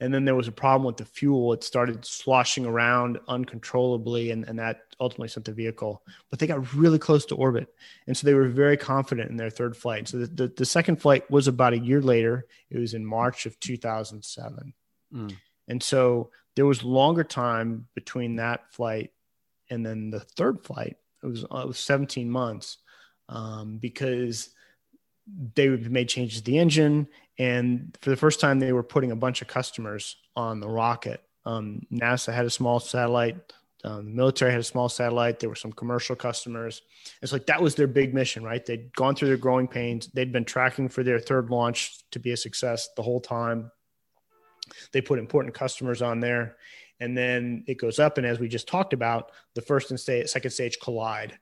and 0.00 0.12
then 0.12 0.24
there 0.24 0.34
was 0.34 0.48
a 0.48 0.52
problem 0.52 0.86
with 0.86 0.96
the 0.96 1.04
fuel. 1.04 1.52
It 1.52 1.62
started 1.62 2.04
sloshing 2.04 2.66
around 2.66 3.18
uncontrollably, 3.28 4.32
and, 4.32 4.44
and 4.44 4.58
that 4.58 4.80
ultimately 4.98 5.28
sent 5.28 5.46
the 5.46 5.52
vehicle. 5.52 6.02
But 6.30 6.38
they 6.38 6.46
got 6.46 6.74
really 6.74 6.98
close 6.98 7.24
to 7.26 7.36
orbit, 7.36 7.68
and 8.06 8.16
so 8.16 8.26
they 8.26 8.34
were 8.34 8.48
very 8.48 8.76
confident 8.76 9.30
in 9.30 9.36
their 9.36 9.50
third 9.50 9.76
flight. 9.76 10.08
So 10.08 10.18
the, 10.18 10.26
the, 10.26 10.48
the 10.48 10.66
second 10.66 10.96
flight 11.00 11.30
was 11.30 11.46
about 11.48 11.74
a 11.74 11.78
year 11.78 12.02
later. 12.02 12.46
It 12.70 12.78
was 12.78 12.94
in 12.94 13.06
March 13.06 13.46
of 13.46 13.58
2007, 13.60 14.74
Mm. 15.14 15.36
and 15.68 15.80
so 15.80 16.30
there 16.56 16.66
was 16.66 16.82
longer 16.82 17.22
time 17.22 17.86
between 17.94 18.36
that 18.36 18.72
flight 18.72 19.12
and 19.70 19.86
then 19.86 20.10
the 20.10 20.20
third 20.20 20.64
flight. 20.64 20.96
It 21.24 21.28
was, 21.28 21.44
uh, 21.44 21.58
it 21.58 21.66
was 21.66 21.78
17 21.78 22.30
months 22.30 22.78
um, 23.28 23.78
because 23.78 24.50
they 25.54 25.68
made 25.68 26.08
changes 26.08 26.38
to 26.38 26.44
the 26.44 26.58
engine 26.58 27.08
and 27.38 27.96
for 28.02 28.10
the 28.10 28.16
first 28.16 28.40
time 28.40 28.60
they 28.60 28.72
were 28.72 28.82
putting 28.82 29.10
a 29.10 29.16
bunch 29.16 29.40
of 29.42 29.48
customers 29.48 30.16
on 30.36 30.60
the 30.60 30.68
rocket. 30.68 31.22
Um, 31.46 31.82
nasa 31.92 32.32
had 32.32 32.46
a 32.46 32.50
small 32.50 32.78
satellite 32.78 33.36
um, 33.84 34.06
the 34.06 34.10
military 34.10 34.50
had 34.50 34.60
a 34.60 34.64
small 34.64 34.88
satellite 34.88 35.40
there 35.40 35.50
were 35.50 35.54
some 35.54 35.72
commercial 35.72 36.16
customers. 36.16 36.80
It's 37.20 37.32
like 37.32 37.46
that 37.46 37.60
was 37.60 37.74
their 37.74 37.86
big 37.86 38.14
mission 38.14 38.42
right? 38.42 38.64
They'd 38.64 38.94
gone 38.94 39.14
through 39.14 39.28
their 39.28 39.36
growing 39.36 39.68
pains. 39.68 40.08
They'd 40.08 40.32
been 40.32 40.46
tracking 40.46 40.88
for 40.88 41.02
their 41.02 41.18
third 41.18 41.50
launch 41.50 41.98
to 42.12 42.18
be 42.18 42.32
a 42.32 42.36
success 42.36 42.88
the 42.96 43.02
whole 43.02 43.20
time 43.20 43.70
they 44.92 45.00
put 45.00 45.18
important 45.18 45.54
customers 45.54 46.02
on 46.02 46.20
there 46.20 46.56
and 47.00 47.16
then 47.16 47.64
it 47.66 47.78
goes 47.78 47.98
up 47.98 48.18
and 48.18 48.26
as 48.26 48.38
we 48.38 48.48
just 48.48 48.68
talked 48.68 48.92
about 48.92 49.30
the 49.54 49.62
first 49.62 49.90
and 49.90 49.98
sta- 49.98 50.26
second 50.26 50.50
stage 50.50 50.78
collide 50.80 51.38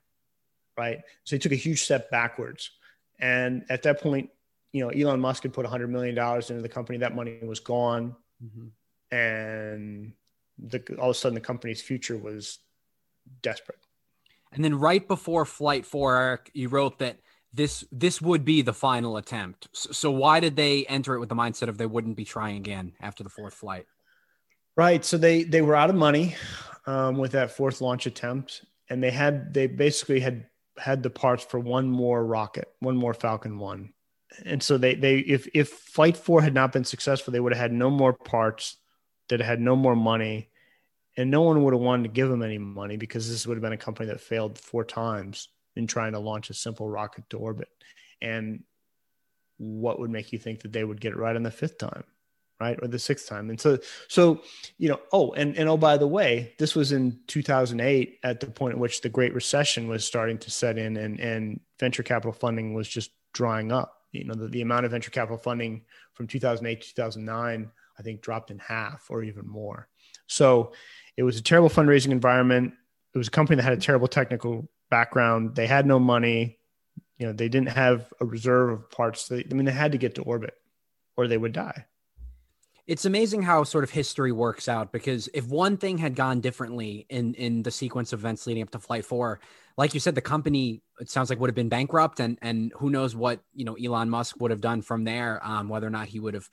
right 0.77 1.01
so 1.23 1.35
they 1.35 1.39
took 1.39 1.51
a 1.51 1.55
huge 1.55 1.81
step 1.81 2.09
backwards 2.11 2.71
and 3.23 3.63
at 3.69 3.83
that 3.83 4.01
point, 4.01 4.29
you 4.73 4.83
know, 4.83 4.89
Elon 4.89 5.19
Musk 5.19 5.43
had 5.43 5.53
put 5.53 5.65
$100 5.65 5.89
million 5.89 6.17
into 6.17 6.61
the 6.61 6.69
company. 6.69 6.97
That 6.97 7.15
money 7.15 7.39
was 7.41 7.59
gone. 7.59 8.15
Mm-hmm. 8.43 9.15
And 9.15 10.13
the, 10.57 10.83
all 10.99 11.11
of 11.11 11.15
a 11.15 11.19
sudden, 11.19 11.35
the 11.35 11.41
company's 11.41 11.81
future 11.81 12.17
was 12.17 12.59
desperate. 13.41 13.79
And 14.51 14.63
then 14.63 14.75
right 14.75 15.07
before 15.07 15.45
Flight 15.45 15.85
Four, 15.85 16.17
Eric, 16.17 16.51
you 16.53 16.67
wrote 16.67 16.99
that 16.99 17.17
this 17.53 17.85
this 17.91 18.21
would 18.21 18.43
be 18.43 18.61
the 18.61 18.73
final 18.73 19.17
attempt. 19.17 19.67
So, 19.73 19.91
so 19.91 20.11
why 20.11 20.39
did 20.39 20.55
they 20.55 20.85
enter 20.85 21.13
it 21.13 21.19
with 21.19 21.29
the 21.29 21.35
mindset 21.35 21.67
of 21.67 21.77
they 21.77 21.85
wouldn't 21.85 22.17
be 22.17 22.25
trying 22.25 22.57
again 22.57 22.93
after 22.99 23.23
the 23.23 23.29
fourth 23.29 23.53
flight? 23.53 23.85
Right. 24.75 25.05
So 25.05 25.17
they 25.17 25.43
they 25.43 25.61
were 25.61 25.75
out 25.75 25.89
of 25.89 25.95
money 25.95 26.35
um, 26.87 27.17
with 27.17 27.33
that 27.33 27.51
fourth 27.51 27.79
launch 27.79 28.07
attempt, 28.07 28.65
and 28.89 29.03
they 29.03 29.11
had 29.11 29.53
they 29.53 29.67
basically 29.67 30.19
had 30.19 30.47
had 30.77 31.03
the 31.03 31.11
parts 31.11 31.43
for 31.43 31.59
one 31.59 31.89
more 31.89 32.25
rocket, 32.25 32.73
one 32.79 32.97
more 32.97 33.13
Falcon 33.13 33.59
One, 33.59 33.93
and 34.45 34.61
so 34.63 34.79
they 34.79 34.95
they 34.95 35.19
if 35.19 35.47
if 35.53 35.69
Flight 35.69 36.17
Four 36.17 36.41
had 36.41 36.55
not 36.55 36.71
been 36.71 36.85
successful, 36.85 37.31
they 37.31 37.39
would 37.39 37.53
have 37.53 37.61
had 37.61 37.73
no 37.73 37.91
more 37.91 38.13
parts, 38.13 38.77
that 39.29 39.39
had 39.41 39.61
no 39.61 39.75
more 39.75 39.95
money, 39.95 40.49
and 41.15 41.29
no 41.29 41.43
one 41.43 41.63
would 41.63 41.73
have 41.73 41.81
wanted 41.81 42.03
to 42.03 42.09
give 42.09 42.29
them 42.29 42.41
any 42.41 42.57
money 42.57 42.97
because 42.97 43.29
this 43.29 43.45
would 43.45 43.57
have 43.57 43.61
been 43.61 43.73
a 43.73 43.77
company 43.77 44.07
that 44.07 44.21
failed 44.21 44.57
four 44.57 44.83
times 44.83 45.49
in 45.75 45.87
trying 45.87 46.13
to 46.13 46.19
launch 46.19 46.49
a 46.49 46.53
simple 46.53 46.89
rocket 46.89 47.29
to 47.29 47.37
orbit, 47.37 47.69
and 48.21 48.63
what 49.57 49.99
would 49.99 50.09
make 50.09 50.33
you 50.33 50.39
think 50.39 50.61
that 50.61 50.73
they 50.73 50.83
would 50.83 51.01
get 51.01 51.13
it 51.13 51.17
right 51.17 51.35
on 51.35 51.43
the 51.43 51.51
fifth 51.51 51.77
time? 51.77 52.03
right? 52.63 52.79
Or 52.81 52.87
the 52.87 52.99
sixth 52.99 53.27
time? 53.27 53.49
And 53.49 53.59
so 53.59 53.79
so 54.07 54.41
you 54.77 54.89
know 54.89 54.99
oh 55.11 55.31
and 55.33 55.57
and 55.57 55.67
oh 55.67 55.77
by 55.77 55.97
the 55.97 56.07
way 56.07 56.53
this 56.59 56.75
was 56.75 56.91
in 56.91 57.19
2008 57.27 58.19
at 58.23 58.39
the 58.39 58.47
point 58.47 58.73
at 58.73 58.79
which 58.79 59.01
the 59.01 59.09
great 59.09 59.33
recession 59.33 59.87
was 59.87 60.05
starting 60.05 60.37
to 60.39 60.51
set 60.51 60.77
in 60.77 60.95
and 60.97 61.19
and 61.19 61.59
venture 61.79 62.03
capital 62.03 62.31
funding 62.31 62.73
was 62.73 62.87
just 62.87 63.11
drying 63.33 63.71
up. 63.71 63.93
You 64.11 64.23
know 64.25 64.35
the, 64.35 64.47
the 64.47 64.61
amount 64.61 64.85
of 64.85 64.91
venture 64.91 65.11
capital 65.11 65.37
funding 65.37 65.83
from 66.13 66.27
2008 66.27 66.81
to 66.81 66.87
2009 66.89 67.71
i 67.97 68.01
think 68.01 68.21
dropped 68.21 68.51
in 68.51 68.59
half 68.59 69.07
or 69.09 69.23
even 69.23 69.47
more. 69.47 69.89
So 70.27 70.71
it 71.17 71.23
was 71.23 71.37
a 71.37 71.43
terrible 71.43 71.69
fundraising 71.69 72.11
environment. 72.11 72.73
It 73.13 73.17
was 73.17 73.27
a 73.27 73.31
company 73.31 73.57
that 73.57 73.63
had 73.63 73.77
a 73.77 73.81
terrible 73.81 74.07
technical 74.07 74.69
background. 74.93 75.55
They 75.55 75.65
had 75.65 75.87
no 75.87 75.97
money. 75.97 76.59
You 77.17 77.27
know 77.27 77.33
they 77.33 77.49
didn't 77.49 77.69
have 77.69 78.13
a 78.19 78.25
reserve 78.25 78.69
of 78.69 78.91
parts. 78.91 79.31
I 79.31 79.43
mean 79.51 79.65
they 79.65 79.71
had 79.71 79.93
to 79.93 79.97
get 79.97 80.15
to 80.15 80.21
orbit 80.21 80.53
or 81.17 81.27
they 81.27 81.37
would 81.37 81.53
die. 81.53 81.85
It's 82.85 83.05
amazing 83.05 83.43
how 83.43 83.63
sort 83.63 83.85
of 83.85 83.89
history 83.89 84.31
works 84.31 84.67
out 84.67 84.91
because 84.91 85.29
if 85.33 85.47
one 85.47 85.77
thing 85.77 85.97
had 85.97 86.15
gone 86.15 86.41
differently 86.41 87.07
in 87.09 87.33
in 87.35 87.63
the 87.63 87.71
sequence 87.71 88.13
of 88.13 88.19
events 88.19 88.45
leading 88.45 88.61
up 88.61 88.71
to 88.71 88.79
flight 88.79 89.05
4 89.05 89.39
like 89.77 89.93
you 89.93 89.99
said 89.99 90.15
the 90.15 90.21
company 90.21 90.83
it 90.99 91.09
sounds 91.09 91.29
like 91.29 91.39
would 91.39 91.49
have 91.49 91.61
been 91.63 91.69
bankrupt 91.69 92.19
and 92.19 92.37
and 92.41 92.73
who 92.75 92.89
knows 92.89 93.15
what 93.15 93.39
you 93.53 93.65
know 93.65 93.75
Elon 93.75 94.09
Musk 94.09 94.39
would 94.39 94.51
have 94.51 94.61
done 94.61 94.81
from 94.81 95.05
there 95.05 95.39
um, 95.43 95.69
whether 95.69 95.87
or 95.87 95.95
not 95.97 96.07
he 96.07 96.19
would 96.19 96.35
have 96.35 96.49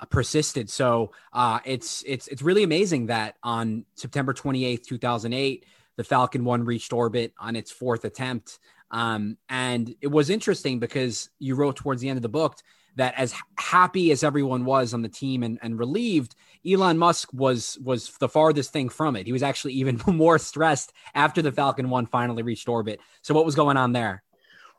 uh, 0.00 0.06
persisted. 0.06 0.70
So 0.70 1.12
uh, 1.32 1.58
it's 1.64 2.04
it's 2.06 2.26
it's 2.28 2.42
really 2.42 2.62
amazing 2.62 3.06
that 3.06 3.36
on 3.42 3.84
September 3.94 4.32
28th 4.32 4.84
2008 4.84 5.66
the 6.00 6.04
Falcon 6.04 6.46
1 6.46 6.64
reached 6.64 6.94
orbit 6.94 7.34
on 7.38 7.56
its 7.56 7.70
fourth 7.70 8.06
attempt 8.06 8.58
um, 8.90 9.36
and 9.48 9.94
it 10.00 10.08
was 10.08 10.30
interesting 10.30 10.78
because 10.78 11.30
you 11.38 11.54
wrote 11.54 11.76
towards 11.76 12.00
the 12.00 12.08
end 12.08 12.18
of 12.18 12.22
the 12.22 12.28
book 12.28 12.56
that 12.96 13.14
as 13.16 13.32
happy 13.56 14.10
as 14.10 14.24
everyone 14.24 14.64
was 14.64 14.92
on 14.92 15.02
the 15.02 15.08
team 15.08 15.42
and, 15.42 15.58
and 15.62 15.78
relieved, 15.78 16.34
Elon 16.68 16.98
Musk 16.98 17.32
was 17.32 17.78
was 17.82 18.10
the 18.18 18.28
farthest 18.28 18.72
thing 18.72 18.88
from 18.88 19.14
it. 19.14 19.26
He 19.26 19.32
was 19.32 19.44
actually 19.44 19.74
even 19.74 20.00
more 20.06 20.38
stressed 20.38 20.92
after 21.14 21.40
the 21.40 21.52
Falcon 21.52 21.88
1 21.88 22.06
finally 22.06 22.42
reached 22.42 22.68
orbit. 22.68 23.00
So 23.22 23.32
what 23.32 23.46
was 23.46 23.54
going 23.54 23.76
on 23.76 23.92
there? 23.92 24.22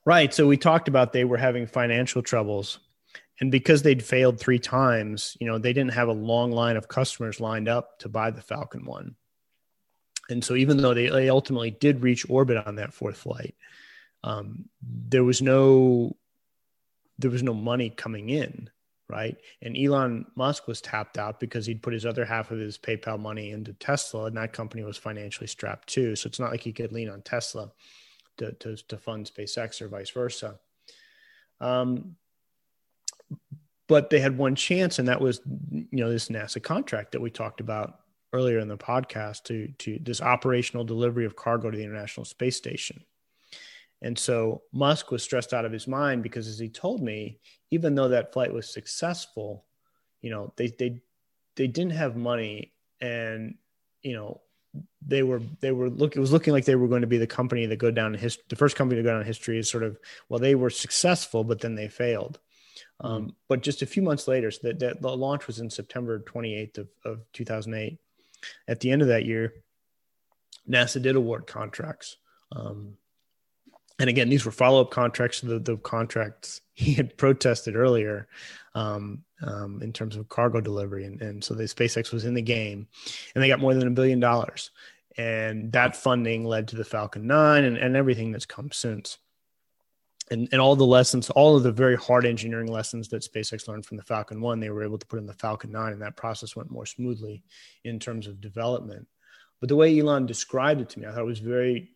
Right. 0.03 0.33
So 0.33 0.47
we 0.47 0.57
talked 0.57 0.87
about 0.87 1.13
they 1.13 1.25
were 1.25 1.37
having 1.37 1.67
financial 1.67 2.21
troubles. 2.21 2.79
And 3.39 3.51
because 3.51 3.81
they'd 3.81 4.03
failed 4.03 4.39
three 4.39 4.59
times, 4.59 5.35
you 5.39 5.47
know, 5.47 5.57
they 5.57 5.73
didn't 5.73 5.93
have 5.93 6.09
a 6.09 6.13
long 6.13 6.51
line 6.51 6.77
of 6.77 6.87
customers 6.87 7.39
lined 7.39 7.67
up 7.67 7.97
to 7.99 8.09
buy 8.09 8.29
the 8.29 8.41
Falcon 8.41 8.85
1. 8.85 9.15
And 10.31 10.43
so 10.43 10.55
even 10.55 10.77
though 10.77 10.93
they, 10.93 11.09
they 11.09 11.29
ultimately 11.29 11.71
did 11.71 12.01
reach 12.01 12.29
orbit 12.29 12.65
on 12.65 12.75
that 12.75 12.93
fourth 12.93 13.17
flight, 13.17 13.55
um, 14.23 14.65
there 14.81 15.23
was 15.23 15.41
no 15.41 16.15
there 17.19 17.31
was 17.31 17.43
no 17.43 17.53
money 17.53 17.91
coming 17.91 18.29
in, 18.29 18.67
right? 19.07 19.37
And 19.61 19.77
Elon 19.77 20.25
Musk 20.35 20.67
was 20.67 20.81
tapped 20.81 21.19
out 21.19 21.39
because 21.39 21.67
he'd 21.67 21.83
put 21.83 21.93
his 21.93 22.05
other 22.05 22.25
half 22.25 22.49
of 22.49 22.57
his 22.57 22.79
PayPal 22.79 23.19
money 23.19 23.51
into 23.51 23.73
Tesla, 23.73 24.25
and 24.25 24.37
that 24.37 24.53
company 24.53 24.83
was 24.83 24.97
financially 24.97 25.45
strapped 25.45 25.87
too. 25.87 26.15
So 26.15 26.27
it's 26.27 26.39
not 26.39 26.49
like 26.49 26.61
he 26.61 26.73
could 26.73 26.91
lean 26.91 27.09
on 27.09 27.21
Tesla 27.21 27.71
to 28.37 28.53
to, 28.53 28.75
to 28.75 28.97
fund 28.97 29.29
SpaceX 29.29 29.81
or 29.81 29.87
vice 29.87 30.09
versa. 30.09 30.59
Um, 31.59 32.15
but 33.87 34.09
they 34.09 34.19
had 34.19 34.37
one 34.37 34.55
chance, 34.55 34.99
and 34.99 35.07
that 35.07 35.21
was 35.21 35.41
you 35.71 35.87
know 35.91 36.09
this 36.09 36.29
NASA 36.29 36.63
contract 36.63 37.11
that 37.11 37.21
we 37.21 37.29
talked 37.29 37.59
about 37.59 38.00
earlier 38.33 38.59
in 38.59 38.67
the 38.67 38.77
podcast 38.77 39.43
to 39.43 39.67
to 39.79 39.99
this 40.01 40.21
operational 40.21 40.83
delivery 40.83 41.25
of 41.25 41.35
cargo 41.35 41.69
to 41.69 41.77
the 41.77 41.83
International 41.83 42.25
Space 42.25 42.57
Station. 42.57 43.03
And 44.01 44.17
so 44.17 44.63
Musk 44.71 45.11
was 45.11 45.21
stressed 45.21 45.53
out 45.53 45.65
of 45.65 45.71
his 45.71 45.87
mind 45.87 46.23
because, 46.23 46.47
as 46.47 46.57
he 46.57 46.69
told 46.69 47.03
me, 47.03 47.39
even 47.69 47.93
though 47.93 48.09
that 48.09 48.33
flight 48.33 48.51
was 48.51 48.71
successful, 48.71 49.65
you 50.21 50.31
know, 50.31 50.53
they 50.55 50.67
they 50.67 51.01
they 51.55 51.67
didn't 51.67 51.93
have 51.93 52.15
money, 52.15 52.73
and 52.99 53.55
you 54.01 54.13
know, 54.13 54.41
they 55.05 55.21
were 55.21 55.41
they 55.59 55.71
were 55.71 55.89
look. 55.89 56.15
It 56.15 56.19
was 56.19 56.31
looking 56.31 56.53
like 56.53 56.65
they 56.65 56.75
were 56.75 56.87
going 56.87 57.01
to 57.01 57.07
be 57.07 57.19
the 57.19 57.27
company 57.27 57.67
that 57.67 57.77
go 57.77 57.91
down 57.91 58.13
in 58.13 58.19
history. 58.19 58.43
The 58.49 58.55
first 58.55 58.75
company 58.75 58.99
to 58.99 59.03
go 59.03 59.11
down 59.11 59.21
in 59.21 59.27
history 59.27 59.59
is 59.59 59.69
sort 59.69 59.83
of 59.83 59.99
well, 60.29 60.39
they 60.39 60.55
were 60.55 60.71
successful, 60.71 61.43
but 61.43 61.59
then 61.59 61.75
they 61.75 61.87
failed. 61.87 62.39
Um, 63.01 63.35
but 63.47 63.61
just 63.61 63.81
a 63.81 63.87
few 63.87 64.03
months 64.03 64.27
later, 64.27 64.51
so 64.51 64.59
that, 64.63 64.79
that 64.79 65.01
the 65.01 65.15
launch 65.15 65.47
was 65.47 65.59
in 65.59 65.69
September 65.69 66.19
28th 66.19 66.77
of, 66.79 66.87
of 67.03 67.19
2008. 67.33 67.97
At 68.67 68.79
the 68.79 68.91
end 68.91 69.01
of 69.01 69.09
that 69.09 69.25
year, 69.25 69.53
NASA 70.69 71.01
did 71.01 71.15
award 71.15 71.47
contracts. 71.47 72.17
Um, 72.51 72.97
and 73.99 74.09
again, 74.09 74.29
these 74.29 74.45
were 74.45 74.51
follow 74.51 74.81
up 74.81 74.91
contracts 74.91 75.41
to 75.41 75.45
the, 75.45 75.59
the 75.59 75.77
contracts 75.77 76.61
he 76.73 76.93
had 76.93 77.17
protested 77.17 77.75
earlier 77.75 78.27
um, 78.73 79.23
um, 79.43 79.81
in 79.83 79.93
terms 79.93 80.15
of 80.15 80.29
cargo 80.29 80.59
delivery. 80.59 81.05
And, 81.05 81.21
and 81.21 81.43
so 81.43 81.53
the 81.53 81.65
SpaceX 81.65 82.11
was 82.11 82.25
in 82.25 82.33
the 82.33 82.41
game 82.41 82.87
and 83.35 83.43
they 83.43 83.47
got 83.47 83.59
more 83.59 83.73
than 83.73 83.87
a 83.87 83.91
billion 83.91 84.19
dollars. 84.19 84.71
And 85.17 85.71
that 85.73 85.95
funding 85.95 86.45
led 86.45 86.69
to 86.69 86.75
the 86.75 86.85
Falcon 86.85 87.27
9 87.27 87.63
and, 87.63 87.77
and 87.77 87.95
everything 87.95 88.31
that's 88.31 88.45
come 88.45 88.71
since. 88.71 89.17
And, 90.31 90.47
and 90.51 90.61
all 90.61 90.75
the 90.75 90.85
lessons, 90.85 91.29
all 91.31 91.57
of 91.57 91.63
the 91.63 91.71
very 91.71 91.97
hard 91.97 92.25
engineering 92.25 92.71
lessons 92.71 93.09
that 93.09 93.21
SpaceX 93.21 93.67
learned 93.67 93.85
from 93.85 93.97
the 93.97 94.03
Falcon 94.03 94.39
1, 94.39 94.59
they 94.59 94.69
were 94.69 94.83
able 94.83 94.97
to 94.97 95.05
put 95.05 95.19
in 95.19 95.25
the 95.25 95.33
Falcon 95.33 95.71
9, 95.71 95.91
and 95.91 96.01
that 96.01 96.15
process 96.15 96.55
went 96.55 96.71
more 96.71 96.85
smoothly 96.85 97.43
in 97.83 97.99
terms 97.99 98.27
of 98.27 98.39
development. 98.39 99.07
But 99.59 99.67
the 99.67 99.75
way 99.75 99.99
Elon 99.99 100.25
described 100.25 100.81
it 100.81 100.89
to 100.91 100.99
me, 100.99 101.05
I 101.05 101.11
thought 101.11 101.21
it 101.21 101.25
was 101.25 101.39
very, 101.39 101.91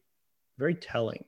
very 0.57 0.75
telling 0.75 1.23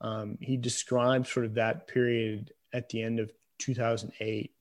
um, 0.00 0.38
he 0.40 0.56
described 0.56 1.26
sort 1.26 1.46
of 1.46 1.54
that 1.54 1.88
period 1.88 2.52
at 2.72 2.88
the 2.88 3.02
end 3.02 3.18
of 3.18 3.32
2008 3.58 4.52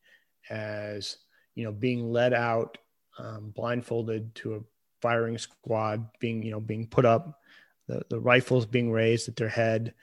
as 0.50 1.18
you 1.56 1.64
know 1.64 1.72
being 1.72 2.12
led 2.12 2.34
out 2.34 2.78
um, 3.20 3.52
blindfolded 3.56 4.34
to 4.36 4.56
a 4.56 4.60
firing 5.02 5.38
squad 5.38 6.08
being 6.20 6.42
you 6.42 6.52
know 6.52 6.60
being 6.60 6.88
put 6.88 7.06
up 7.06 7.40
the, 7.88 8.02
the 8.10 8.20
rifles 8.20 8.66
being 8.66 8.92
raised 8.92 9.28
at 9.28 9.36
their 9.36 9.50
head 9.50 9.94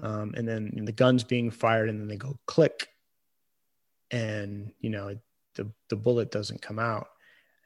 um, 0.00 0.34
and 0.36 0.46
then 0.48 0.72
the 0.84 0.92
guns 0.92 1.24
being 1.24 1.50
fired 1.50 1.88
and 1.88 2.00
then 2.00 2.08
they 2.08 2.16
go 2.16 2.38
click 2.46 2.88
and 4.10 4.72
you 4.80 4.90
know 4.90 5.16
the, 5.54 5.70
the 5.88 5.96
bullet 5.96 6.30
doesn't 6.30 6.62
come 6.62 6.78
out 6.78 7.08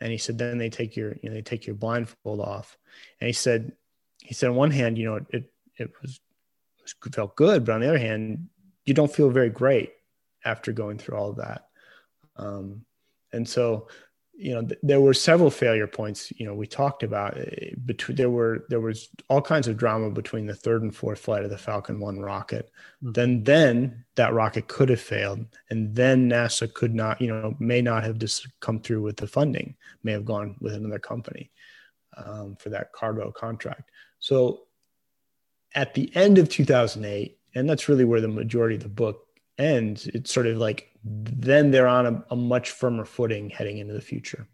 And 0.01 0.11
he 0.11 0.19
said, 0.19 0.39
then 0.39 0.59
they 0.59 0.71
take 0.71 0.97
your, 0.97 1.17
you 1.23 1.29
know, 1.29 1.35
they 1.35 1.43
take 1.43 1.67
your 1.67 1.77
blindfold 1.77 2.41
off. 2.41 2.79
And 3.21 3.27
he 3.27 3.33
said, 3.33 3.73
he 4.23 4.35
said, 4.35 4.49
on 4.51 4.57
one 4.57 4.71
hand, 4.71 4.97
you 4.97 5.05
know, 5.05 5.21
it, 5.29 5.53
it 5.77 5.93
was, 6.01 6.21
it 6.85 7.15
felt 7.15 7.37
good, 7.37 7.65
but 7.65 7.75
on 7.75 7.81
the 7.81 7.89
other 7.89 7.99
hand, 7.99 8.49
you 8.87 8.95
don't 8.95 9.13
feel 9.13 9.31
very 9.31 9.51
great 9.51 9.93
after 10.45 10.73
going 10.73 10.99
through 10.99 11.17
all 11.17 11.31
of 11.31 11.37
that. 11.37 11.67
Um, 12.37 12.85
and 13.33 13.47
so 13.47 13.89
you 14.41 14.55
know, 14.55 14.63
th- 14.63 14.81
there 14.83 15.01
were 15.01 15.13
several 15.13 15.51
failure 15.51 15.87
points. 15.87 16.33
You 16.37 16.47
know, 16.47 16.55
we 16.55 16.67
talked 16.67 17.03
about 17.03 17.39
uh, 17.39 17.45
between 17.85 18.17
there 18.17 18.31
were 18.31 18.65
there 18.69 18.81
was 18.81 19.09
all 19.29 19.43
kinds 19.43 19.69
of 19.69 19.77
drama 19.77 20.11
between 20.11 20.47
the 20.47 20.55
third 20.55 20.83
and 20.83 20.95
fourth 20.95 21.21
flight 21.21 21.45
of 21.45 21.51
the 21.51 21.59
Falcon 21.59 22.01
One 22.01 22.21
rocket. 22.21 22.71
Mm-hmm. 23.03 23.13
Then 23.13 23.45
then 23.45 24.05
that 24.15 24.33
rocket 24.33 24.67
could 24.67 24.89
have 24.89 25.01
failed, 25.01 25.45
and 25.69 25.95
then 25.95 26.31
NASA 26.31 26.73
could 26.73 26.95
not, 26.95 27.21
you 27.21 27.29
know, 27.29 27.55
may 27.59 27.83
not 27.83 28.03
have 28.05 28.19
just 28.19 28.49
come 28.61 28.81
through 28.81 29.03
with 29.03 29.19
the 29.19 29.27
funding, 29.27 29.77
may 30.03 30.13
have 30.13 30.25
gone 30.25 30.57
with 30.61 30.73
another 30.73 30.99
company 30.99 31.51
um, 32.17 32.57
for 32.57 32.71
that 32.71 32.93
cargo 32.93 33.31
contract. 33.31 33.91
So 34.21 34.63
at 35.75 35.95
the 35.95 36.11
end 36.17 36.39
of 36.39 36.49
2008, 36.49 37.39
and 37.55 37.69
that's 37.69 37.89
really 37.89 38.05
where 38.05 38.21
the 38.21 38.29
majority 38.29 38.77
of 38.77 38.83
the 38.83 38.89
book 38.89 39.27
ends. 39.61 40.07
It's 40.09 40.33
sort 40.33 40.47
of 40.47 40.57
like 40.57 40.90
then 41.05 41.71
they're 41.71 41.89
on 41.89 42.07
a, 42.07 42.25
a, 42.31 42.37
much 42.37 42.73
firmer 42.73 43.05
footing 43.05 43.51
heading 43.51 43.79
into 43.79 43.95
the 43.95 44.01
future. 44.01 44.47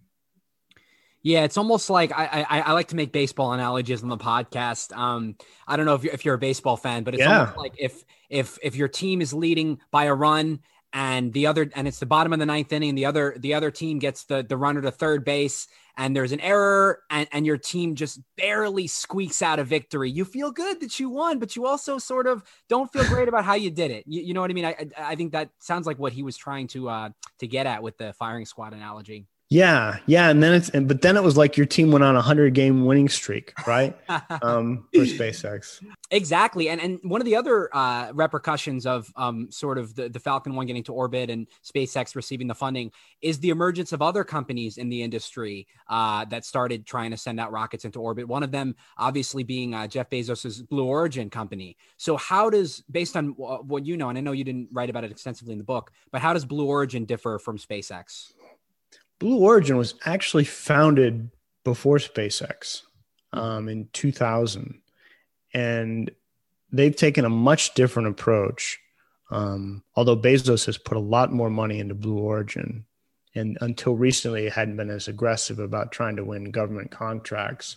Yeah, 1.23 1.43
it's 1.43 1.57
almost 1.57 1.91
like 1.91 2.13
I, 2.17 2.47
I, 2.49 2.61
I 2.61 2.73
like 2.73 2.89
to 2.89 2.97
make 2.97 3.11
baseball 3.11 3.53
analogies 3.53 4.05
on 4.05 4.09
the 4.09 4.17
podcast. 4.17 4.97
Um, 4.97 5.35
I 5.67 5.77
don't 5.77 5.85
know 5.85 5.95
if 5.95 6.05
you're 6.05 6.15
if 6.15 6.25
you're 6.25 6.37
a 6.37 6.39
baseball 6.39 6.77
fan, 6.77 7.03
but 7.03 7.15
it's 7.15 7.21
yeah. 7.21 7.41
almost 7.41 7.57
like 7.57 7.75
if 7.79 8.05
if 8.31 8.59
if 8.63 8.77
your 8.77 8.87
team 8.87 9.21
is 9.21 9.33
leading 9.33 9.81
by 9.91 10.05
a 10.05 10.15
run 10.15 10.61
and 10.97 11.35
the 11.35 11.47
other 11.47 11.71
and 11.75 11.87
it's 11.87 11.99
the 11.99 12.07
bottom 12.07 12.33
of 12.33 12.39
the 12.39 12.47
ninth 12.47 12.73
inning, 12.73 12.95
the 12.95 13.05
other 13.05 13.37
the 13.39 13.53
other 13.53 13.71
team 13.71 13.99
gets 13.99 14.25
the 14.25 14.43
the 14.43 14.57
runner 14.57 14.81
to 14.81 14.91
third 14.91 15.27
base 15.27 15.69
and 15.99 16.17
there's 16.17 16.33
an 16.33 16.41
error 16.41 17.03
and, 17.11 17.29
and 17.33 17.45
your 17.45 17.59
team 17.59 17.95
just 17.95 18.19
barely 18.37 18.87
squeaks 18.87 19.43
out 19.43 19.59
a 19.59 19.65
victory, 19.65 20.11
you 20.11 20.25
feel 20.25 20.51
good 20.51 20.81
that 20.81 20.99
you 20.99 21.11
won, 21.11 21.39
but 21.39 21.55
you 21.55 21.67
also 21.67 21.99
sort 21.99 22.27
of 22.27 22.43
don't 22.71 22.91
feel 22.93 23.05
great 23.05 23.29
about 23.29 23.45
how 23.45 23.55
you 23.55 23.71
did 23.71 23.91
it. 23.91 24.05
You, 24.07 24.23
you 24.23 24.35
know 24.35 24.41
what 24.41 24.51
I 24.51 24.55
mean? 24.55 24.65
I, 24.65 24.87
I 24.97 25.17
think 25.17 25.33
that 25.33 25.51
sounds 25.59 25.87
like 25.87 25.99
what 25.99 26.15
he 26.15 26.23
was 26.23 26.37
trying 26.37 26.67
to 26.69 26.89
uh, 26.89 27.11
to 27.41 27.47
get 27.47 27.67
at 27.67 27.83
with 27.83 27.99
the 27.99 28.15
firing 28.15 28.47
squad 28.47 28.73
analogy. 28.73 29.27
Yeah, 29.49 29.99
yeah, 30.07 30.29
and 30.29 30.43
then 30.43 30.55
it's 30.55 30.71
and 30.71 30.89
but 30.89 31.03
then 31.03 31.17
it 31.17 31.23
was 31.23 31.37
like 31.37 31.57
your 31.57 31.67
team 31.67 31.93
went 31.93 32.03
on 32.03 32.17
a 32.17 32.21
hundred 32.21 32.53
game 32.53 32.85
winning 32.85 33.09
streak, 33.09 33.53
right? 33.65 33.97
um, 34.43 34.89
for 34.93 35.03
SpaceX. 35.03 35.85
Exactly, 36.11 36.69
and 36.69 36.81
and 36.81 36.99
one 37.05 37.21
of 37.21 37.27
the 37.27 37.37
other 37.37 37.71
uh, 37.73 38.11
repercussions 38.13 38.87
of 38.87 39.13
um, 39.15 39.49
sort 39.53 39.79
of 39.79 39.95
the, 39.95 40.09
the 40.09 40.19
Falcon 40.19 40.57
One 40.57 40.67
getting 40.67 40.83
to 40.85 40.93
orbit 40.93 41.31
and 41.31 41.47
SpaceX 41.65 42.17
receiving 42.17 42.49
the 42.49 42.57
funding 42.57 42.91
is 43.23 43.39
the 43.39 43.51
emergence 43.51 43.93
of 43.93 44.03
other 44.03 44.25
companies 44.25 44.79
in 44.79 44.89
the 44.89 45.01
industry 45.01 45.69
uh, 45.89 46.25
that 46.25 46.45
started 46.45 46.85
trying 46.85 47.13
to 47.13 47.17
send 47.17 47.39
out 47.39 47.53
rockets 47.53 47.85
into 47.85 48.01
orbit. 48.01 48.27
One 48.27 48.43
of 48.43 48.51
them, 48.51 48.75
obviously, 48.99 49.45
being 49.45 49.75
uh, 49.75 49.87
Jeff 49.87 50.11
Bezos's 50.11 50.61
Blue 50.63 50.87
Origin 50.87 51.31
company. 51.31 51.77
So, 51.99 52.17
how 52.17 52.51
does, 52.51 52.83
based 52.91 53.17
on 53.17 53.29
what 53.29 53.87
you 53.87 53.97
know, 53.97 54.09
and 54.09 54.19
I 54.19 54.23
know 54.23 54.33
you 54.33 54.43
didn't 54.43 54.71
write 54.73 54.91
about 54.91 55.05
it 55.05 55.13
extensively 55.13 55.53
in 55.53 55.59
the 55.59 55.65
book, 55.65 55.93
but 56.11 56.21
how 56.21 56.33
does 56.33 56.45
Blue 56.45 56.67
Origin 56.67 57.05
differ 57.05 57.39
from 57.39 57.59
SpaceX? 57.59 58.33
Blue 59.19 59.39
Origin 59.39 59.77
was 59.77 59.95
actually 60.05 60.45
founded 60.45 61.31
before 61.65 61.97
SpaceX 61.97 62.83
um, 63.33 63.69
in 63.69 63.89
2000. 63.93 64.81
And 65.55 66.11
they've 66.73 66.95
taken 66.95 67.25
a 67.25 67.31
much 67.31 67.75
different 67.75 68.09
approach. 68.09 68.79
Um, 69.31 69.83
although 69.95 70.17
Bezos 70.17 70.67
has 70.67 70.79
put 70.79 70.97
a 70.97 71.01
lot 71.01 71.33
more 71.33 71.51
money 71.51 71.81
into 71.81 71.95
Blue 71.95 72.19
Origin, 72.19 72.85
and 73.35 73.59
until 73.61 73.95
recently, 73.95 74.47
it 74.47 74.53
hadn't 74.53 74.77
been 74.77 74.89
as 74.91 75.09
aggressive 75.09 75.59
about 75.59 75.93
trying 75.93 76.17
to 76.17 76.25
win 76.25 76.51
government 76.51 76.91
contracts. 76.91 77.77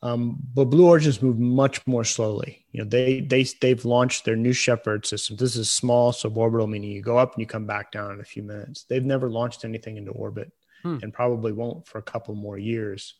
Um, 0.00 0.38
but 0.54 0.66
Blue 0.66 0.86
Origin's 0.86 1.20
moved 1.20 1.40
much 1.40 1.84
more 1.86 2.04
slowly. 2.04 2.64
You 2.70 2.82
know, 2.82 2.88
they 2.88 3.20
they 3.20 3.44
they've 3.60 3.84
launched 3.84 4.24
their 4.24 4.36
New 4.36 4.52
Shepard 4.52 5.04
system. 5.06 5.36
This 5.36 5.56
is 5.56 5.70
small 5.70 6.12
suborbital, 6.12 6.68
meaning 6.68 6.90
you 6.90 7.02
go 7.02 7.18
up 7.18 7.34
and 7.34 7.40
you 7.40 7.46
come 7.46 7.66
back 7.66 7.90
down 7.90 8.12
in 8.12 8.20
a 8.20 8.24
few 8.24 8.42
minutes. 8.42 8.84
They've 8.84 9.04
never 9.04 9.28
launched 9.28 9.64
anything 9.64 9.96
into 9.96 10.12
orbit, 10.12 10.52
hmm. 10.82 10.98
and 11.02 11.12
probably 11.12 11.52
won't 11.52 11.86
for 11.86 11.98
a 11.98 12.02
couple 12.02 12.34
more 12.36 12.58
years. 12.58 13.14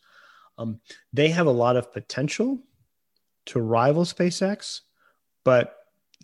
Um, 0.57 0.79
they 1.11 1.29
have 1.29 1.47
a 1.47 1.51
lot 1.51 1.75
of 1.75 1.91
potential 1.91 2.59
to 3.47 3.59
rival 3.59 4.05
SpaceX, 4.05 4.81
but 5.43 5.75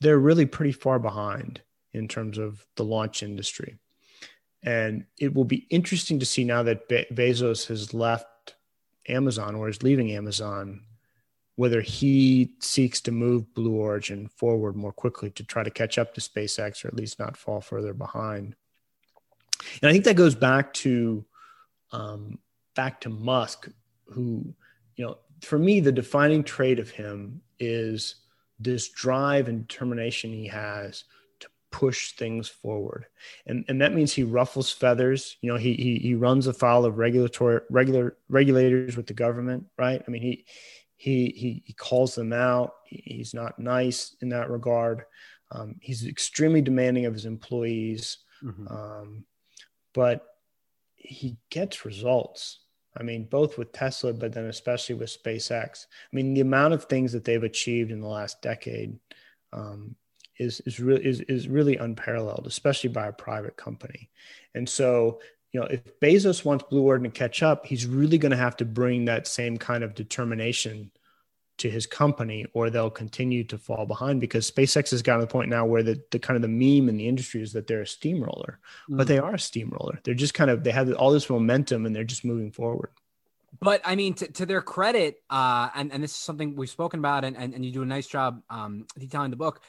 they're 0.01 0.19
really 0.19 0.45
pretty 0.45 0.73
far 0.73 0.99
behind 0.99 1.61
in 1.93 2.07
terms 2.07 2.37
of 2.37 2.65
the 2.75 2.83
launch 2.83 3.23
industry. 3.23 3.77
And 4.63 5.05
it 5.19 5.33
will 5.33 5.45
be 5.45 5.67
interesting 5.69 6.19
to 6.19 6.25
see 6.25 6.43
now 6.43 6.63
that 6.63 6.87
Be- 6.89 7.05
Bezos 7.13 7.67
has 7.67 7.93
left 7.93 8.25
Amazon 9.07 9.55
or 9.55 9.69
is 9.69 9.83
leaving 9.83 10.11
Amazon, 10.11 10.81
whether 11.55 11.81
he 11.81 12.51
seeks 12.59 13.01
to 13.01 13.11
move 13.11 13.53
Blue 13.53 13.75
Origin 13.75 14.27
forward 14.27 14.75
more 14.75 14.91
quickly 14.91 15.29
to 15.31 15.43
try 15.43 15.63
to 15.63 15.69
catch 15.69 15.97
up 15.97 16.13
to 16.13 16.21
SpaceX 16.21 16.83
or 16.83 16.89
at 16.89 16.95
least 16.95 17.19
not 17.19 17.37
fall 17.37 17.61
further 17.61 17.93
behind. 17.93 18.55
And 19.81 19.89
I 19.89 19.93
think 19.93 20.05
that 20.05 20.15
goes 20.15 20.35
back 20.35 20.73
to 20.73 21.25
um, 21.91 22.39
back 22.75 23.01
to 23.01 23.09
Musk, 23.09 23.69
who, 24.07 24.53
you 24.95 25.05
know, 25.05 25.17
for 25.41 25.57
me, 25.57 25.79
the 25.79 25.91
defining 25.91 26.43
trait 26.43 26.79
of 26.79 26.89
him 26.89 27.41
is 27.59 28.15
this 28.59 28.89
drive 28.89 29.47
and 29.47 29.67
determination 29.67 30.31
he 30.31 30.47
has 30.47 31.03
push 31.75 32.13
things 32.13 32.47
forward. 32.47 33.05
And, 33.45 33.65
and 33.67 33.81
that 33.81 33.93
means 33.93 34.13
he 34.13 34.23
ruffles 34.23 34.71
feathers. 34.71 35.35
You 35.41 35.51
know, 35.51 35.57
he, 35.57 35.73
he, 35.73 35.97
he 35.97 36.15
runs 36.15 36.47
afoul 36.47 36.85
of 36.85 36.97
regulatory 36.97 37.59
regular 37.69 38.15
regulators 38.29 38.95
with 38.95 39.07
the 39.07 39.13
government, 39.13 39.65
right? 39.77 40.01
I 40.07 40.09
mean, 40.09 40.21
he, 40.21 40.45
he, 40.95 41.33
he, 41.35 41.63
he 41.65 41.73
calls 41.73 42.15
them 42.15 42.31
out. 42.31 42.75
He's 42.85 43.33
not 43.33 43.59
nice 43.59 44.15
in 44.21 44.29
that 44.29 44.49
regard. 44.49 45.03
Um, 45.51 45.75
he's 45.81 46.07
extremely 46.07 46.61
demanding 46.61 47.07
of 47.07 47.13
his 47.13 47.25
employees. 47.25 48.19
Mm-hmm. 48.41 48.67
Um, 48.69 49.25
but 49.93 50.25
he 50.95 51.35
gets 51.49 51.83
results. 51.83 52.59
I 52.97 53.03
mean, 53.03 53.25
both 53.25 53.57
with 53.57 53.73
Tesla, 53.73 54.13
but 54.13 54.31
then 54.31 54.45
especially 54.45 54.95
with 54.95 55.21
SpaceX. 55.21 55.87
I 55.89 56.15
mean, 56.15 56.35
the 56.35 56.39
amount 56.39 56.73
of 56.73 56.85
things 56.85 57.11
that 57.11 57.25
they've 57.25 57.43
achieved 57.43 57.91
in 57.91 57.99
the 57.99 58.07
last 58.07 58.41
decade 58.41 58.97
um, 59.51 59.97
is 60.37 60.61
is 60.61 60.79
really 60.79 61.05
is, 61.05 61.21
is 61.21 61.47
really 61.47 61.77
unparalleled, 61.77 62.45
especially 62.47 62.89
by 62.89 63.07
a 63.07 63.13
private 63.13 63.57
company. 63.57 64.09
And 64.53 64.67
so, 64.67 65.19
you 65.51 65.59
know, 65.59 65.67
if 65.67 65.81
Bezos 65.99 66.43
wants 66.43 66.65
Blue 66.69 66.83
Origin 66.83 67.11
to 67.11 67.17
catch 67.17 67.43
up, 67.43 67.65
he's 67.65 67.85
really 67.85 68.17
going 68.17 68.31
to 68.31 68.37
have 68.37 68.57
to 68.57 68.65
bring 68.65 69.05
that 69.05 69.27
same 69.27 69.57
kind 69.57 69.83
of 69.83 69.95
determination 69.95 70.91
to 71.57 71.69
his 71.69 71.85
company, 71.85 72.45
or 72.53 72.69
they'll 72.69 72.89
continue 72.89 73.45
to 73.45 73.57
fall 73.57 73.85
behind 73.85 74.19
because 74.19 74.51
SpaceX 74.51 74.91
has 74.91 75.01
gotten 75.01 75.21
to 75.21 75.25
the 75.25 75.31
point 75.31 75.49
now 75.49 75.65
where 75.65 75.83
the, 75.83 76.01
the 76.11 76.19
kind 76.19 76.35
of 76.35 76.41
the 76.41 76.49
meme 76.49 76.89
in 76.89 76.97
the 76.97 77.07
industry 77.07 77.41
is 77.41 77.53
that 77.53 77.65
they're 77.65 77.81
a 77.81 77.87
steamroller, 77.87 78.59
mm. 78.89 78.97
but 78.97 79.07
they 79.07 79.19
are 79.19 79.35
a 79.35 79.39
steamroller. 79.39 79.97
They're 80.03 80.13
just 80.13 80.33
kind 80.33 80.51
of 80.51 80.65
they 80.65 80.71
have 80.71 80.91
all 80.93 81.11
this 81.11 81.29
momentum 81.29 81.85
and 81.85 81.95
they're 81.95 82.03
just 82.03 82.25
moving 82.25 82.51
forward 82.51 82.89
but 83.61 83.81
I 83.85 83.95
mean, 83.95 84.13
to, 84.15 84.31
to 84.33 84.45
their 84.45 84.61
credit, 84.61 85.21
uh, 85.29 85.69
and, 85.75 85.91
and 85.91 86.03
this 86.03 86.11
is 86.11 86.17
something 86.17 86.55
we've 86.55 86.69
spoken 86.69 86.99
about, 86.99 87.23
and, 87.23 87.37
and, 87.37 87.53
and 87.53 87.65
you 87.65 87.71
do 87.71 87.81
a 87.81 87.85
nice 87.85 88.07
job 88.07 88.41
um, 88.49 88.85
detailing 88.97 89.31
the 89.31 89.37
book 89.37 89.61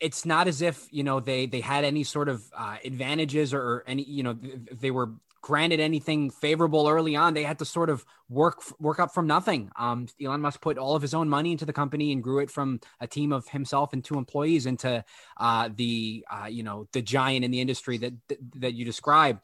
it's 0.00 0.26
not 0.26 0.48
as 0.48 0.62
if 0.62 0.86
you 0.90 1.02
know 1.02 1.20
they 1.20 1.46
they 1.46 1.60
had 1.60 1.84
any 1.84 2.04
sort 2.04 2.28
of 2.28 2.44
uh, 2.56 2.76
advantages 2.84 3.54
or, 3.54 3.60
or 3.60 3.84
any 3.86 4.02
you 4.02 4.22
know 4.22 4.34
they 4.72 4.90
were 4.90 5.12
granted 5.44 5.78
anything 5.78 6.30
favorable 6.30 6.88
early 6.88 7.14
on. 7.14 7.34
They 7.34 7.42
had 7.42 7.58
to 7.58 7.66
sort 7.66 7.90
of 7.90 8.06
work 8.30 8.62
work 8.80 8.98
up 8.98 9.12
from 9.12 9.26
nothing. 9.26 9.70
Um, 9.76 10.08
Elon 10.22 10.40
Musk 10.40 10.62
put 10.62 10.78
all 10.78 10.96
of 10.96 11.02
his 11.02 11.12
own 11.12 11.28
money 11.28 11.52
into 11.52 11.66
the 11.66 11.72
company 11.72 12.12
and 12.12 12.22
grew 12.22 12.38
it 12.38 12.50
from 12.50 12.80
a 12.98 13.06
team 13.06 13.30
of 13.30 13.46
himself 13.48 13.92
and 13.92 14.02
two 14.02 14.16
employees 14.16 14.64
into 14.64 15.04
uh, 15.36 15.68
the 15.74 16.24
uh, 16.30 16.46
you 16.46 16.62
know 16.62 16.88
the 16.92 17.02
giant 17.02 17.44
in 17.44 17.50
the 17.50 17.60
industry 17.60 17.98
that 17.98 18.14
that, 18.28 18.38
that 18.56 18.74
you 18.74 18.86
describe. 18.86 19.42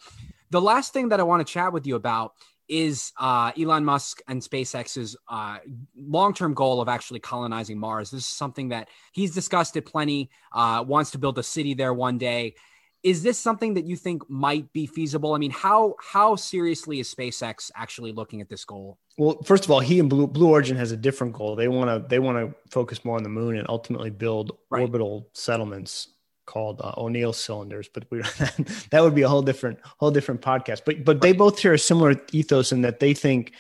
The 0.48 0.61
last 0.61 0.92
thing 0.92 1.11
that 1.11 1.20
I 1.20 1.22
want 1.22 1.46
to 1.46 1.53
chat 1.53 1.72
with 1.72 1.86
you 1.86 1.96
about 1.96 2.32
is 2.70 3.12
uh, 3.18 3.50
Elon 3.60 3.84
Musk 3.84 4.22
and 4.28 4.40
SpaceX's 4.40 5.16
uh, 5.28 5.58
long 5.96 6.32
term 6.32 6.54
goal 6.54 6.80
of 6.80 6.88
actually 6.88 7.20
colonizing 7.20 7.78
Mars. 7.78 8.10
This 8.10 8.22
is 8.22 8.26
something 8.26 8.68
that 8.68 8.88
he's 9.12 9.34
discussed 9.34 9.76
it 9.76 9.84
plenty, 9.84 10.30
uh, 10.52 10.84
wants 10.86 11.10
to 11.10 11.18
build 11.18 11.38
a 11.38 11.42
city 11.42 11.74
there 11.74 11.92
one 11.92 12.16
day. 12.16 12.54
Is 13.02 13.22
this 13.22 13.38
something 13.38 13.74
that 13.74 13.86
you 13.86 13.96
think 13.96 14.28
might 14.28 14.72
be 14.72 14.86
feasible? 14.86 15.34
I 15.34 15.38
mean, 15.38 15.50
how 15.50 15.96
how 16.00 16.36
seriously 16.36 17.00
is 17.00 17.12
SpaceX 17.12 17.70
actually 17.74 18.12
looking 18.12 18.40
at 18.40 18.48
this 18.48 18.64
goal? 18.64 18.98
Well, 19.18 19.42
first 19.42 19.64
of 19.64 19.70
all, 19.70 19.80
he 19.80 19.98
and 19.98 20.08
Blue, 20.08 20.26
Blue 20.26 20.48
Origin 20.48 20.76
has 20.76 20.92
a 20.92 20.96
different 20.96 21.32
goal. 21.32 21.56
They 21.56 21.68
want 21.68 21.88
to 21.88 22.06
they 22.08 22.18
want 22.18 22.38
to 22.38 22.54
focus 22.70 23.04
more 23.04 23.16
on 23.16 23.22
the 23.22 23.30
moon 23.30 23.56
and 23.56 23.66
ultimately 23.68 24.10
build 24.10 24.58
right. 24.70 24.82
orbital 24.82 25.30
settlements 25.32 26.08
called 26.51 26.80
uh, 26.82 26.92
O'Neill 26.96 27.32
cylinders, 27.32 27.88
but 27.88 28.05
we, 28.11 28.18
that 28.90 29.01
would 29.01 29.14
be 29.14 29.22
a 29.22 29.28
whole 29.28 29.42
different 29.42 29.78
whole 29.98 30.11
different 30.11 30.42
podcast. 30.42 30.82
But 30.84 31.05
but 31.05 31.20
they 31.20 31.32
both 31.32 31.61
share 31.61 31.74
a 31.74 31.78
similar 31.78 32.16
ethos 32.32 32.72
in 32.72 32.82
that 32.82 32.98
they 32.98 33.14
think 33.14 33.53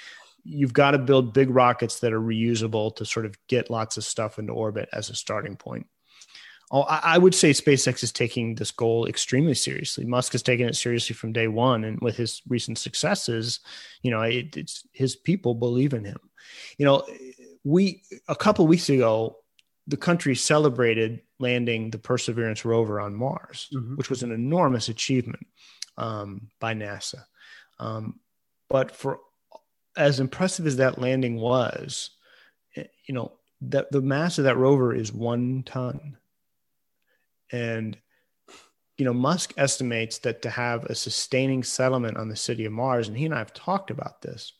you've 0.42 0.72
got 0.72 0.92
to 0.92 0.98
build 0.98 1.32
big 1.32 1.50
rockets 1.50 2.00
that 2.00 2.12
are 2.12 2.20
reusable 2.20 2.94
to 2.96 3.04
sort 3.04 3.26
of 3.26 3.36
get 3.46 3.70
lots 3.70 3.96
of 3.96 4.04
stuff 4.04 4.38
into 4.38 4.52
orbit 4.52 4.88
as 4.92 5.08
a 5.08 5.14
starting 5.14 5.56
point. 5.56 5.86
Oh, 6.72 6.82
I, 6.82 7.14
I 7.14 7.18
would 7.18 7.34
say 7.34 7.50
SpaceX 7.50 8.02
is 8.02 8.12
taking 8.12 8.54
this 8.54 8.70
goal 8.70 9.06
extremely 9.06 9.54
seriously. 9.54 10.04
Musk 10.04 10.32
has 10.32 10.42
taken 10.42 10.68
it 10.68 10.76
seriously 10.76 11.14
from 11.14 11.32
day 11.32 11.48
one, 11.48 11.84
and 11.84 12.00
with 12.00 12.16
his 12.16 12.42
recent 12.48 12.78
successes, 12.78 13.60
you 14.02 14.10
know, 14.10 14.22
it, 14.22 14.56
it's 14.56 14.86
his 14.92 15.14
people 15.14 15.54
believe 15.54 15.94
in 15.94 16.04
him. 16.04 16.18
You 16.78 16.86
know, 16.86 17.04
we 17.64 18.02
a 18.28 18.36
couple 18.36 18.66
weeks 18.66 18.88
ago, 18.88 19.36
the 19.90 19.96
country 19.96 20.36
celebrated 20.36 21.20
landing 21.40 21.90
the 21.90 21.98
Perseverance 21.98 22.64
rover 22.64 23.00
on 23.00 23.14
Mars, 23.14 23.68
Mhm. 23.72 23.96
which 23.96 24.08
was 24.08 24.22
an 24.22 24.30
enormous 24.32 24.88
achievement 24.88 25.46
um, 25.96 26.50
by 26.60 26.72
NASA. 26.74 27.24
Um, 27.78 28.20
but 28.68 28.94
for 28.94 29.20
as 29.96 30.20
impressive 30.20 30.66
as 30.66 30.76
that 30.76 30.98
landing 30.98 31.36
was, 31.36 32.10
eh, 32.76 32.84
you 33.06 33.14
know, 33.14 33.38
that 33.62 33.90
the 33.90 34.00
mass 34.00 34.38
of 34.38 34.44
that 34.44 34.56
rover 34.56 34.94
is 34.94 35.12
one 35.12 35.62
ton. 35.64 36.16
And, 37.50 37.98
you 38.96 39.04
know, 39.04 39.12
Musk 39.12 39.52
estimates 39.56 40.18
that 40.18 40.42
to 40.42 40.50
have 40.50 40.84
a 40.84 40.94
sustaining 40.94 41.64
settlement 41.64 42.16
on 42.16 42.28
the 42.28 42.36
city 42.36 42.64
of 42.64 42.72
Mars, 42.72 43.08
and 43.08 43.16
he 43.16 43.24
and 43.24 43.34
I 43.34 43.38
have 43.38 43.52
talked 43.52 43.90
about 43.90 44.22
this, 44.22 44.52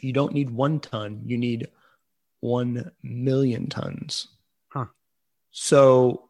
you 0.00 0.12
don't 0.12 0.32
need 0.32 0.50
one 0.50 0.78
ton, 0.80 1.22
you 1.26 1.36
need 1.36 1.68
one 2.40 2.90
million 3.02 3.68
tons. 3.68 4.28
Huh. 4.68 4.86
So 5.50 6.28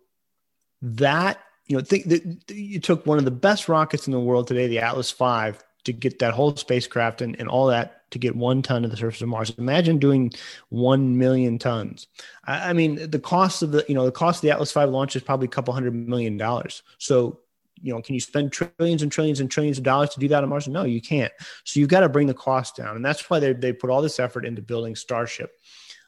that, 0.83 1.41
you 1.67 1.77
know, 1.77 1.83
think 1.83 2.07
that 2.07 2.55
you 2.55 2.81
took 2.81 3.07
one 3.07 3.19
of 3.19 3.25
the 3.25 3.31
best 3.31 3.69
rockets 3.69 4.07
in 4.07 4.13
the 4.13 4.21
world 4.21 4.49
today, 4.49 4.67
the 4.67 4.81
Atlas 4.81 5.13
V, 5.13 5.59
to 5.85 5.93
get 5.93 6.19
that 6.19 6.35
whole 6.35 6.55
spacecraft 6.57 7.23
and, 7.23 7.39
and 7.39 7.49
all 7.49 7.67
that 7.67 8.11
to 8.11 8.19
get 8.19 8.35
one 8.35 8.61
ton 8.61 8.85
of 8.85 8.91
the 8.91 8.97
surface 8.97 9.23
of 9.23 9.29
Mars. 9.29 9.51
Imagine 9.57 9.99
doing 9.99 10.33
one 10.69 11.17
million 11.17 11.59
tons. 11.59 12.09
I, 12.45 12.71
I 12.71 12.73
mean, 12.73 13.11
the 13.11 13.21
cost 13.21 13.63
of 13.63 13.71
the, 13.71 13.85
you 13.89 13.95
know, 13.95 14.05
the 14.05 14.13
cost 14.13 14.39
of 14.39 14.43
the 14.43 14.51
Atlas 14.51 14.73
V 14.73 14.85
launch 14.85 15.17
is 15.17 15.23
probably 15.23 15.47
a 15.47 15.51
couple 15.51 15.73
hundred 15.73 15.95
million 15.95 16.37
dollars. 16.37 16.83
So, 16.99 17.41
you 17.81 17.95
know, 17.95 18.03
can 18.03 18.15
you 18.15 18.21
spend 18.21 18.53
trillions 18.53 19.03
and 19.03 19.11
trillions 19.11 19.41
and 19.41 19.51
trillions 19.51 19.79
of 19.79 19.85
dollars 19.85 20.11
to 20.11 20.21
do 20.21 20.29
that 20.29 20.43
on 20.43 20.51
Mars? 20.51 20.69
No, 20.69 20.85
you 20.85 21.01
can't. 21.01 21.33
So 21.65 21.81
you've 21.81 21.89
got 21.89 22.01
to 22.01 22.09
bring 22.09 22.27
the 22.27 22.35
cost 22.35 22.77
down. 22.77 22.97
And 22.97 23.05
that's 23.05 23.31
why 23.31 23.39
they, 23.39 23.53
they 23.55 23.73
put 23.73 23.91
all 23.91 24.03
this 24.03 24.21
effort 24.21 24.45
into 24.45 24.61
building 24.61 24.97
Starship, 24.97 25.53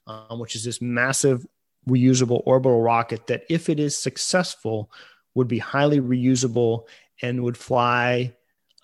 um, 0.07 0.39
which 0.39 0.55
is 0.55 0.65
this 0.65 0.81
massive 0.81 1.47
reusable 1.89 2.43
orbital 2.47 2.81
rocket 2.81 3.27
that, 3.27 3.45
if 3.49 3.69
it 3.69 3.81
is 3.81 3.97
successful, 3.97 4.91
would 5.35 5.49
be 5.49 5.59
highly 5.59 6.01
reusable 6.01 6.87
and 7.23 7.43
would 7.43 7.57
fly 7.57 8.35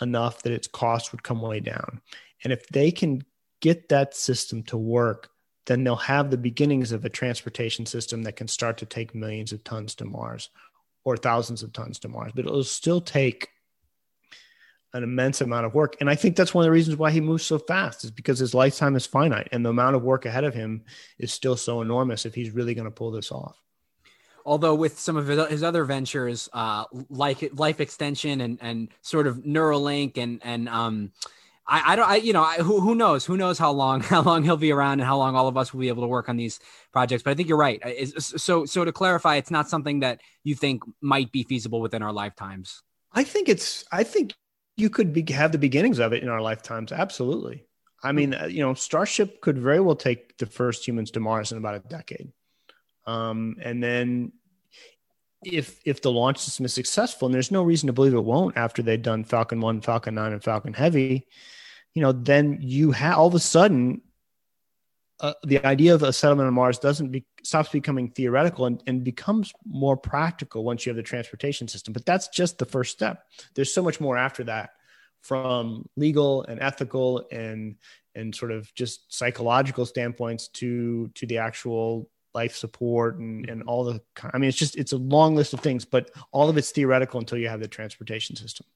enough 0.00 0.42
that 0.42 0.52
its 0.52 0.68
cost 0.68 1.12
would 1.12 1.22
come 1.22 1.42
way 1.42 1.60
down. 1.60 2.00
And 2.44 2.52
if 2.52 2.66
they 2.68 2.90
can 2.90 3.24
get 3.60 3.88
that 3.88 4.14
system 4.14 4.62
to 4.64 4.76
work, 4.76 5.30
then 5.66 5.84
they'll 5.84 5.96
have 5.96 6.30
the 6.30 6.38
beginnings 6.38 6.92
of 6.92 7.04
a 7.04 7.10
transportation 7.10 7.84
system 7.84 8.22
that 8.22 8.36
can 8.36 8.48
start 8.48 8.78
to 8.78 8.86
take 8.86 9.14
millions 9.14 9.52
of 9.52 9.62
tons 9.64 9.94
to 9.96 10.04
Mars 10.04 10.50
or 11.04 11.16
thousands 11.16 11.62
of 11.62 11.72
tons 11.72 11.98
to 11.98 12.08
Mars. 12.08 12.32
But 12.34 12.46
it'll 12.46 12.64
still 12.64 13.00
take 13.00 13.48
an 14.94 15.02
immense 15.02 15.40
amount 15.40 15.66
of 15.66 15.74
work. 15.74 15.96
And 16.00 16.08
I 16.08 16.14
think 16.14 16.34
that's 16.36 16.54
one 16.54 16.62
of 16.62 16.66
the 16.66 16.72
reasons 16.72 16.96
why 16.96 17.10
he 17.10 17.20
moves 17.20 17.44
so 17.44 17.58
fast 17.58 18.04
is 18.04 18.10
because 18.10 18.38
his 18.38 18.54
lifetime 18.54 18.96
is 18.96 19.06
finite 19.06 19.48
and 19.52 19.64
the 19.64 19.70
amount 19.70 19.96
of 19.96 20.02
work 20.02 20.24
ahead 20.24 20.44
of 20.44 20.54
him 20.54 20.84
is 21.18 21.32
still 21.32 21.56
so 21.56 21.82
enormous 21.82 22.24
if 22.24 22.34
he's 22.34 22.52
really 22.52 22.74
going 22.74 22.86
to 22.86 22.90
pull 22.90 23.10
this 23.10 23.30
off. 23.30 23.60
Although 24.46 24.74
with 24.74 24.98
some 24.98 25.18
of 25.18 25.26
his, 25.26 25.62
other 25.62 25.84
ventures, 25.84 26.48
uh, 26.54 26.84
like 27.10 27.50
life 27.52 27.80
extension 27.80 28.40
and 28.40 28.58
and 28.62 28.88
sort 29.02 29.26
of 29.26 29.38
Neuralink 29.38 30.16
and 30.16 30.40
and 30.42 30.70
um, 30.70 31.12
I, 31.66 31.92
I 31.92 31.96
don't 31.96 32.08
I 32.08 32.16
you 32.16 32.32
know 32.32 32.42
I, 32.42 32.56
who 32.56 32.80
who 32.80 32.94
knows 32.94 33.26
who 33.26 33.36
knows 33.36 33.58
how 33.58 33.72
long 33.72 34.00
how 34.14 34.22
long 34.22 34.44
he'll 34.44 34.56
be 34.56 34.72
around 34.72 35.00
and 35.00 35.06
how 35.06 35.18
long 35.18 35.36
all 35.36 35.48
of 35.48 35.58
us 35.58 35.74
will 35.74 35.80
be 35.80 35.88
able 35.88 36.02
to 36.02 36.08
work 36.08 36.30
on 36.30 36.38
these 36.38 36.60
projects. 36.92 37.22
But 37.22 37.32
I 37.32 37.34
think 37.34 37.50
you're 37.50 37.58
right. 37.58 37.78
Is- 37.86 38.14
So 38.38 38.64
so 38.64 38.86
to 38.86 38.92
clarify, 38.92 39.36
it's 39.36 39.50
not 39.50 39.68
something 39.68 40.00
that 40.00 40.22
you 40.44 40.54
think 40.54 40.82
might 41.02 41.30
be 41.30 41.42
feasible 41.42 41.82
within 41.82 42.02
our 42.02 42.12
lifetimes. 42.12 42.82
I 43.12 43.24
think 43.24 43.50
it's. 43.50 43.84
I 43.92 44.02
think 44.02 44.34
you 44.78 44.88
could 44.88 45.12
be, 45.12 45.30
have 45.32 45.52
the 45.52 45.58
beginnings 45.58 45.98
of 45.98 46.12
it 46.12 46.22
in 46.22 46.28
our 46.28 46.40
lifetimes. 46.40 46.92
Absolutely. 46.92 47.64
I 48.02 48.12
mean, 48.12 48.32
uh, 48.32 48.46
you 48.46 48.60
know, 48.60 48.74
Starship 48.74 49.40
could 49.40 49.58
very 49.58 49.80
well 49.80 49.96
take 49.96 50.38
the 50.38 50.46
first 50.46 50.86
humans 50.86 51.10
to 51.10 51.20
Mars 51.20 51.50
in 51.50 51.58
about 51.58 51.74
a 51.74 51.80
decade, 51.80 52.30
um, 53.06 53.56
and 53.60 53.82
then 53.82 54.32
if 55.44 55.80
if 55.84 56.00
the 56.00 56.12
launch 56.12 56.38
system 56.38 56.64
is 56.64 56.72
successful, 56.72 57.26
and 57.26 57.34
there's 57.34 57.50
no 57.50 57.64
reason 57.64 57.88
to 57.88 57.92
believe 57.92 58.14
it 58.14 58.24
won't 58.24 58.56
after 58.56 58.82
they've 58.82 59.02
done 59.02 59.24
Falcon 59.24 59.60
One, 59.60 59.80
Falcon 59.80 60.14
Nine, 60.14 60.32
and 60.32 60.42
Falcon 60.42 60.74
Heavy, 60.74 61.26
you 61.94 62.02
know, 62.02 62.12
then 62.12 62.58
you 62.60 62.92
have 62.92 63.18
all 63.18 63.26
of 63.26 63.34
a 63.34 63.40
sudden. 63.40 64.00
Uh, 65.20 65.32
the 65.44 65.64
idea 65.66 65.94
of 65.94 66.02
a 66.04 66.12
settlement 66.12 66.46
on 66.46 66.54
Mars 66.54 66.78
doesn't 66.78 67.10
be, 67.10 67.24
stops 67.42 67.70
becoming 67.70 68.08
theoretical 68.10 68.66
and, 68.66 68.82
and 68.86 69.02
becomes 69.02 69.52
more 69.66 69.96
practical 69.96 70.62
once 70.62 70.86
you 70.86 70.90
have 70.90 70.96
the 70.96 71.02
transportation 71.02 71.66
system. 71.66 71.92
But 71.92 72.06
that's 72.06 72.28
just 72.28 72.58
the 72.58 72.64
first 72.64 72.92
step. 72.92 73.24
There's 73.54 73.74
so 73.74 73.82
much 73.82 74.00
more 74.00 74.16
after 74.16 74.44
that, 74.44 74.70
from 75.22 75.88
legal 75.96 76.44
and 76.44 76.60
ethical 76.60 77.26
and 77.32 77.76
and 78.14 78.34
sort 78.34 78.50
of 78.50 78.72
just 78.74 79.12
psychological 79.12 79.86
standpoints 79.86 80.48
to 80.48 81.08
to 81.14 81.26
the 81.26 81.38
actual 81.38 82.08
life 82.34 82.56
support 82.56 83.18
and 83.18 83.48
and 83.50 83.62
all 83.64 83.84
the. 83.84 84.00
I 84.32 84.38
mean, 84.38 84.48
it's 84.48 84.56
just 84.56 84.76
it's 84.76 84.92
a 84.92 84.98
long 84.98 85.34
list 85.34 85.52
of 85.52 85.60
things, 85.60 85.84
but 85.84 86.10
all 86.32 86.48
of 86.48 86.56
it's 86.56 86.70
theoretical 86.70 87.18
until 87.18 87.38
you 87.38 87.48
have 87.48 87.60
the 87.60 87.68
transportation 87.68 88.36
system. 88.36 88.66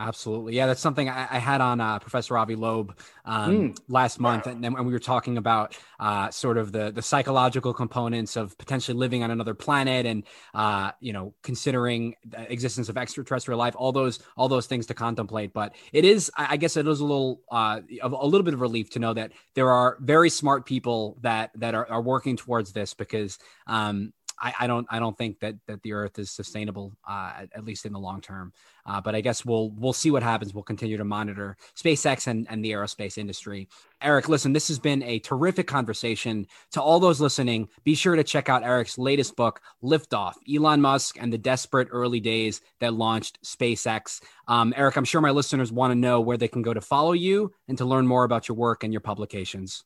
Absolutely. 0.00 0.54
Yeah, 0.54 0.66
that's 0.66 0.80
something 0.80 1.08
I, 1.08 1.26
I 1.28 1.38
had 1.40 1.60
on 1.60 1.80
uh, 1.80 1.98
Professor 1.98 2.38
Avi 2.38 2.54
Loeb 2.54 2.96
um, 3.24 3.74
last 3.88 4.20
month. 4.20 4.46
And 4.46 4.62
then 4.62 4.72
when 4.72 4.86
we 4.86 4.92
were 4.92 5.00
talking 5.00 5.38
about 5.38 5.76
uh, 5.98 6.30
sort 6.30 6.56
of 6.56 6.70
the, 6.70 6.92
the 6.92 7.02
psychological 7.02 7.74
components 7.74 8.36
of 8.36 8.56
potentially 8.58 8.96
living 8.96 9.24
on 9.24 9.32
another 9.32 9.54
planet 9.54 10.06
and, 10.06 10.22
uh, 10.54 10.92
you 11.00 11.12
know, 11.12 11.34
considering 11.42 12.14
the 12.24 12.50
existence 12.52 12.88
of 12.88 12.96
extraterrestrial 12.96 13.58
life, 13.58 13.74
all 13.76 13.90
those, 13.90 14.20
all 14.36 14.48
those 14.48 14.66
things 14.66 14.86
to 14.86 14.94
contemplate. 14.94 15.52
But 15.52 15.74
it 15.92 16.04
is, 16.04 16.30
I 16.36 16.46
I 16.50 16.56
guess 16.58 16.76
it 16.76 16.86
is 16.86 17.00
a 17.00 17.04
little, 17.04 17.42
uh, 17.50 17.80
a 18.00 18.08
little 18.08 18.44
bit 18.44 18.54
of 18.54 18.60
relief 18.60 18.90
to 18.90 19.00
know 19.00 19.14
that 19.14 19.32
there 19.54 19.72
are 19.72 19.98
very 20.00 20.30
smart 20.30 20.64
people 20.64 21.18
that, 21.22 21.50
that 21.56 21.74
are, 21.74 21.90
are 21.90 22.02
working 22.02 22.36
towards 22.36 22.72
this 22.72 22.94
because, 22.94 23.40
um, 23.66 24.12
I, 24.40 24.54
I 24.60 24.66
don't 24.66 24.86
I 24.90 24.98
don't 24.98 25.16
think 25.16 25.40
that 25.40 25.56
that 25.66 25.82
the 25.82 25.92
Earth 25.92 26.18
is 26.18 26.30
sustainable 26.30 26.96
uh, 27.08 27.32
at, 27.38 27.48
at 27.54 27.64
least 27.64 27.86
in 27.86 27.92
the 27.92 27.98
long 27.98 28.20
term. 28.20 28.52
Uh, 28.86 29.00
but 29.00 29.14
I 29.14 29.20
guess 29.20 29.44
we'll 29.44 29.70
we'll 29.70 29.92
see 29.92 30.10
what 30.10 30.22
happens. 30.22 30.54
We'll 30.54 30.62
continue 30.62 30.96
to 30.96 31.04
monitor 31.04 31.56
SpaceX 31.76 32.26
and, 32.26 32.46
and 32.48 32.64
the 32.64 32.72
aerospace 32.72 33.18
industry. 33.18 33.68
Eric, 34.00 34.28
listen, 34.28 34.52
this 34.52 34.68
has 34.68 34.78
been 34.78 35.02
a 35.02 35.18
terrific 35.18 35.66
conversation. 35.66 36.46
To 36.72 36.82
all 36.82 37.00
those 37.00 37.20
listening, 37.20 37.68
be 37.84 37.94
sure 37.94 38.16
to 38.16 38.24
check 38.24 38.48
out 38.48 38.62
Eric's 38.62 38.98
latest 38.98 39.36
book, 39.36 39.60
Liftoff: 39.82 40.34
Elon 40.52 40.80
Musk 40.80 41.16
and 41.20 41.32
the 41.32 41.38
Desperate 41.38 41.88
Early 41.90 42.20
Days 42.20 42.60
That 42.80 42.94
Launched 42.94 43.42
SpaceX. 43.42 44.20
Um, 44.46 44.72
Eric, 44.76 44.96
I'm 44.96 45.04
sure 45.04 45.20
my 45.20 45.30
listeners 45.30 45.72
want 45.72 45.90
to 45.90 45.98
know 45.98 46.20
where 46.20 46.36
they 46.36 46.48
can 46.48 46.62
go 46.62 46.72
to 46.72 46.80
follow 46.80 47.12
you 47.12 47.52
and 47.66 47.76
to 47.78 47.84
learn 47.84 48.06
more 48.06 48.24
about 48.24 48.48
your 48.48 48.56
work 48.56 48.84
and 48.84 48.92
your 48.92 49.00
publications. 49.00 49.84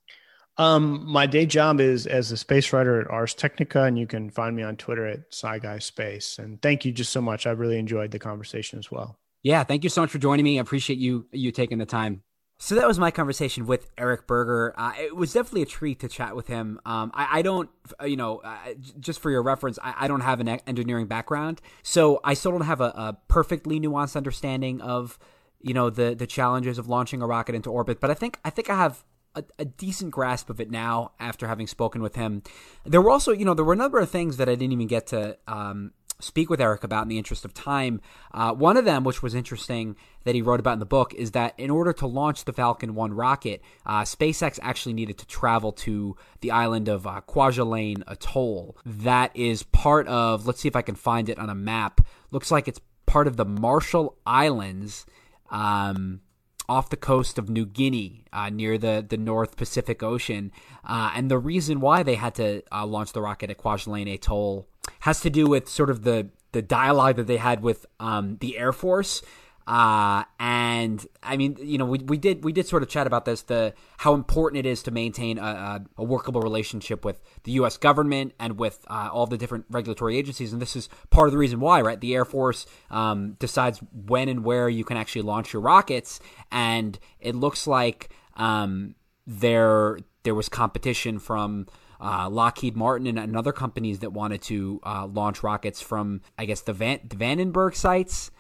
Um, 0.59 1.05
my 1.07 1.26
day 1.26 1.46
job 1.46 1.80
is 1.80 2.07
as 2.07 2.30
a 2.30 2.36
space 2.36 2.72
writer 2.72 3.00
at 3.00 3.11
Ars 3.11 3.34
Technica, 3.34 3.84
and 3.84 3.98
you 3.98 4.07
can 4.07 4.30
find 4.30 4.55
me 4.55 4.62
on 4.62 4.76
Twitter 4.76 5.07
at 5.07 5.30
SciGuy 5.30 5.82
Space. 5.82 6.38
And 6.38 6.61
thank 6.61 6.84
you 6.84 6.92
just 6.92 7.12
so 7.12 7.22
much. 7.22 7.46
I 7.46 7.50
really 7.53 7.78
enjoyed 7.78 8.11
the 8.11 8.18
conversation 8.18 8.78
as 8.78 8.90
well. 8.90 9.18
Yeah, 9.42 9.64
thank 9.64 9.82
you 9.82 9.90
so 9.90 10.03
much 10.03 10.11
for 10.11 10.18
joining 10.18 10.44
me. 10.44 10.59
I 10.59 10.62
appreciate 10.62 10.98
you 10.98 11.26
you 11.32 11.50
taking 11.50 11.78
the 11.78 11.86
time. 11.86 12.22
So 12.59 12.76
that 12.76 12.86
was 12.86 12.96
my 12.96 13.11
conversation 13.11 13.66
with 13.66 13.90
Eric 13.98 14.28
Berger. 14.28 14.72
Uh, 14.78 14.92
it 14.96 15.16
was 15.16 15.32
definitely 15.32 15.62
a 15.62 15.66
treat 15.66 15.98
to 15.98 16.09
chat 16.09 16.36
with 16.36 16.46
him. 16.46 16.80
Um, 16.86 17.11
I, 17.12 17.40
I, 17.40 17.42
don't, 17.42 17.68
you 18.05 18.14
know, 18.14 18.36
uh, 18.38 18.57
just 19.00 19.18
for 19.18 19.32
your 19.32 19.42
reference, 19.42 19.80
I, 19.82 19.94
I, 19.98 20.07
don't 20.07 20.20
have 20.20 20.38
an 20.38 20.46
engineering 20.46 21.09
background, 21.09 21.61
so 21.82 22.20
I 22.22 22.34
still 22.34 22.53
don't 22.53 22.61
have 22.61 22.80
a, 22.80 22.84
a 22.84 23.18
perfectly 23.26 23.80
nuanced 23.80 24.14
understanding 24.14 24.80
of, 24.80 25.18
you 25.61 25.74
know, 25.74 25.91
the 25.91 26.14
the 26.14 26.26
challenges 26.26 26.79
of 26.79 26.88
launching 26.88 27.20
a 27.20 27.26
rocket 27.26 27.57
into 27.57 27.68
orbit. 27.68 27.99
But 27.99 28.12
I 28.12 28.14
think 28.14 28.38
I 28.45 28.50
think 28.50 28.70
I 28.70 28.76
have 28.76 29.04
a, 29.34 29.45
a, 29.59 29.64
decent 29.64 30.11
grasp 30.11 30.50
of 30.50 30.61
it 30.61 30.71
now 30.71 31.13
after 31.18 31.49
having 31.49 31.67
spoken 31.67 32.03
with 32.03 32.14
him. 32.14 32.42
There 32.84 33.00
were 33.00 33.11
also, 33.11 33.33
you 33.33 33.45
know, 33.45 33.54
there 33.54 33.64
were 33.64 33.72
a 33.72 33.76
number 33.76 33.99
of 33.99 34.11
things 34.11 34.37
that 34.37 34.49
I 34.49 34.54
didn't 34.54 34.72
even 34.72 34.87
get 34.87 35.07
to 35.09 35.37
um, 35.49 35.92
speak 36.22 36.49
with 36.49 36.61
Eric 36.61 36.84
about 36.84 37.03
in 37.03 37.09
the 37.09 37.18
interest 37.18 37.45
of 37.45 37.53
time. 37.53 38.00
Uh, 38.33 38.53
one 38.53 38.76
of 38.76 38.84
them, 38.84 39.04
which 39.04 39.22
was 39.22 39.34
interesting 39.34 39.96
that 40.25 40.34
he 40.34 40.42
wrote 40.42 40.61
about 40.61 40.75
in 40.75 40.79
the 40.79 40.87
book, 40.87 41.13
is 41.14 41.33
that 41.33 41.54
in 41.59 41.71
order 41.71 41.92
to 41.92 42.07
launch 42.07 42.45
the 42.45 42.53
Falcon 42.53 42.95
1 42.95 43.13
rocket, 43.13 43.63
uh, 43.84 44.03
SpaceX 44.03 44.59
actually 44.63 44.92
needed 44.92 45.18
to 45.18 45.26
travel 45.26 45.72
to 45.72 46.17
the 46.41 46.50
island 46.50 46.88
of 46.88 47.07
uh, 47.07 47.21
Kwajalein 47.26 48.03
Atoll. 48.07 48.76
That 48.87 49.34
is 49.34 49.63
part 49.63 50.07
of, 50.09 50.46
let's 50.46 50.61
see 50.61 50.68
if 50.68 50.76
I 50.76 50.83
can 50.83 50.95
find 50.95 51.29
it 51.29 51.38
on 51.38 51.50
a 51.50 51.54
map. 51.54 52.00
Looks 52.30 52.50
like 52.50 52.68
it's 52.68 52.80
part 53.07 53.26
of 53.26 53.37
the 53.37 53.45
Marshall 53.45 54.17
Islands. 54.26 55.07
Um, 55.50 56.21
off 56.68 56.91
the 56.91 56.97
coast 56.97 57.39
of 57.39 57.51
New 57.51 57.67
Guinea, 57.67 58.25
uh, 58.33 58.49
near 58.51 58.79
the, 58.79 59.05
the 59.07 59.17
North 59.17 59.57
Pacific 59.57 60.03
Ocean. 60.03 60.53
Uh, 60.84 61.13
and 61.14 61.30
the 61.30 61.39
reason 61.39 61.80
why 61.80 62.03
they 62.03 62.14
had 62.14 62.34
to 62.37 62.63
uh, 62.72 62.87
launch 62.87 63.13
the 63.13 63.21
rocket 63.21 63.51
at 63.51 63.59
Kwajalein 63.59 64.13
Atoll 64.13 64.67
has 65.01 65.21
to 65.21 65.30
do 65.30 65.47
with 65.47 65.68
sort 65.68 65.91
of 65.91 66.03
the, 66.05 66.29
the 66.53 66.63
dialogue 66.63 67.17
that 67.17 67.26
they 67.26 67.37
had 67.37 67.63
with 67.63 67.87
um, 68.01 68.37
the 68.41 68.59
Air 68.59 68.72
Force. 68.72 69.22
Uh, 69.67 70.25
and 70.41 71.07
I 71.22 71.37
mean, 71.37 71.57
you 71.61 71.79
know, 71.79 71.84
we, 71.84 71.99
we 71.99 72.17
did 72.17 72.43
we 72.43 72.53
did 72.53 72.67
sort 72.67 72.83
of 72.83 72.89
chat 72.89 73.07
about 73.07 73.25
this 73.25 73.43
the 73.43 73.75
how 73.99 74.14
important 74.14 74.67
it 74.67 74.68
is 74.68 74.83
to 74.84 74.91
maintain 74.91 75.39
a, 75.39 75.84
a, 75.97 76.03
workable 76.03 76.41
relationship 76.41 77.05
with 77.05 77.21
the 77.45 77.53
U.S. 77.53 77.76
government 77.76 78.34
and 78.41 78.59
with 78.59 78.84
uh, 78.89 79.09
all 79.13 79.26
the 79.26 79.39
different 79.39 79.67
regulatory 79.71 80.18
agencies, 80.18 80.53
and 80.53 80.61
this 80.61 80.75
is 80.75 80.89
part 81.11 81.29
of 81.29 81.33
the 81.33 81.39
reason 81.39 81.61
why, 81.61 81.80
right? 81.80 82.01
The 82.01 82.14
Air 82.14 82.25
Force 82.25 82.67
um, 82.91 83.37
decides 83.39 83.80
when 83.93 84.29
and 84.29 84.45
where 84.45 84.68
you 84.68 84.84
can 84.84 84.97
actually 84.97 85.22
launch 85.22 85.53
your 85.53 85.63
rockets, 85.63 86.18
and 86.51 86.99
it 87.21 87.37
looks 87.37 87.68
like 87.68 88.11
um, 88.37 88.97
there 89.26 89.99
there 90.25 90.34
was 90.34 90.49
competition 90.49 91.18
from. 91.18 91.67
Uh, 92.05 92.29
Lockheed 92.29 92.75
Martin 92.75 93.07
and, 93.07 93.17
and 93.17 93.37
other 93.37 93.53
companies 93.53 94.01
that 94.01 94.13
wanted 94.13 94.43
to 94.43 94.80
uh, 94.83 95.07
launch 95.07 95.45
rockets 95.45 95.80
from, 95.80 96.21
I 96.37 96.47
guess, 96.47 96.63
the, 96.63 96.72
Van- 96.72 96.99
the 97.09 97.14
Vandenberg 97.14 97.76
sites. 97.76 98.33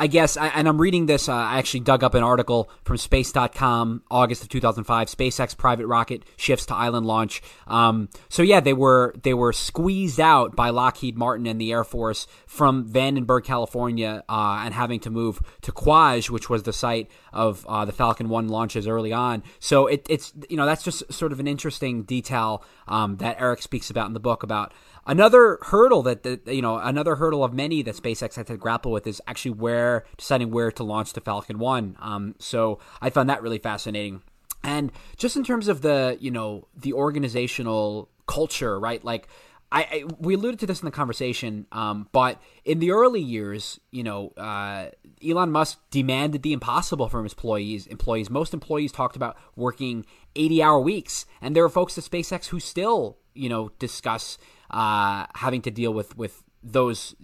I 0.00 0.06
guess, 0.06 0.36
and 0.36 0.68
I'm 0.68 0.80
reading 0.80 1.06
this. 1.06 1.28
Uh, 1.28 1.34
I 1.34 1.58
actually 1.58 1.80
dug 1.80 2.04
up 2.04 2.14
an 2.14 2.22
article 2.22 2.70
from 2.84 2.98
Space.com, 2.98 4.04
August 4.08 4.42
of 4.42 4.48
2005. 4.48 5.08
SpaceX 5.08 5.56
private 5.56 5.88
rocket 5.88 6.22
shifts 6.36 6.66
to 6.66 6.74
island 6.76 7.04
launch. 7.04 7.42
Um, 7.66 8.08
so 8.28 8.44
yeah, 8.44 8.60
they 8.60 8.72
were 8.72 9.12
they 9.20 9.34
were 9.34 9.52
squeezed 9.52 10.20
out 10.20 10.54
by 10.54 10.70
Lockheed 10.70 11.18
Martin 11.18 11.48
and 11.48 11.60
the 11.60 11.72
Air 11.72 11.82
Force 11.82 12.28
from 12.46 12.88
Vandenberg, 12.88 13.42
California, 13.42 14.22
uh, 14.28 14.62
and 14.64 14.72
having 14.72 15.00
to 15.00 15.10
move 15.10 15.40
to 15.62 15.72
Kwaj, 15.72 16.30
which 16.30 16.48
was 16.48 16.62
the 16.62 16.72
site 16.72 17.10
of 17.32 17.66
uh, 17.68 17.84
the 17.84 17.92
Falcon 17.92 18.28
One 18.28 18.46
launches 18.46 18.86
early 18.86 19.12
on. 19.12 19.42
So 19.58 19.88
it, 19.88 20.06
it's 20.08 20.32
you 20.48 20.56
know 20.56 20.64
that's 20.64 20.84
just 20.84 21.12
sort 21.12 21.32
of 21.32 21.40
an 21.40 21.48
interesting 21.48 22.04
detail 22.04 22.62
um, 22.86 23.16
that 23.16 23.40
Eric 23.40 23.62
speaks 23.62 23.90
about 23.90 24.06
in 24.06 24.12
the 24.12 24.20
book 24.20 24.44
about 24.44 24.72
Another 25.08 25.58
hurdle 25.62 26.02
that, 26.02 26.22
that 26.22 26.46
you 26.46 26.60
know, 26.60 26.76
another 26.76 27.16
hurdle 27.16 27.42
of 27.42 27.54
many 27.54 27.82
that 27.82 27.96
SpaceX 27.96 28.36
had 28.36 28.46
to 28.48 28.58
grapple 28.58 28.92
with 28.92 29.06
is 29.06 29.22
actually 29.26 29.52
where 29.52 30.04
deciding 30.18 30.50
where 30.50 30.70
to 30.70 30.84
launch 30.84 31.14
the 31.14 31.22
Falcon 31.22 31.58
One. 31.58 31.96
Um, 31.98 32.34
so 32.38 32.78
I 33.00 33.08
found 33.08 33.30
that 33.30 33.42
really 33.42 33.58
fascinating. 33.58 34.22
And 34.62 34.92
just 35.16 35.34
in 35.34 35.44
terms 35.44 35.66
of 35.66 35.80
the, 35.80 36.18
you 36.20 36.30
know, 36.30 36.68
the 36.76 36.92
organizational 36.92 38.10
culture, 38.26 38.78
right? 38.78 39.02
Like, 39.02 39.28
I, 39.70 39.82
I 39.82 40.04
we 40.18 40.34
alluded 40.34 40.60
to 40.60 40.66
this 40.66 40.80
in 40.80 40.86
the 40.86 40.90
conversation, 40.90 41.66
um, 41.72 42.08
but 42.12 42.40
in 42.64 42.78
the 42.78 42.90
early 42.90 43.20
years, 43.20 43.78
you 43.90 44.02
know, 44.02 44.32
uh, 44.36 44.88
Elon 45.26 45.52
Musk 45.52 45.78
demanded 45.90 46.42
the 46.42 46.52
impossible 46.52 47.08
from 47.08 47.24
his 47.24 47.32
employees. 47.32 47.86
Employees, 47.86 48.30
most 48.30 48.54
employees 48.54 48.92
talked 48.92 49.16
about 49.16 49.36
working 49.56 50.06
eighty-hour 50.36 50.80
weeks, 50.80 51.26
and 51.42 51.54
there 51.54 51.64
are 51.64 51.68
folks 51.68 51.98
at 51.98 52.04
SpaceX 52.04 52.46
who 52.46 52.60
still, 52.60 53.18
you 53.34 53.48
know, 53.50 53.70
discuss 53.78 54.38
uh, 54.70 55.26
having 55.34 55.62
to 55.62 55.70
deal 55.70 55.92
with 55.92 56.16
with 56.16 56.42
those 56.62 57.14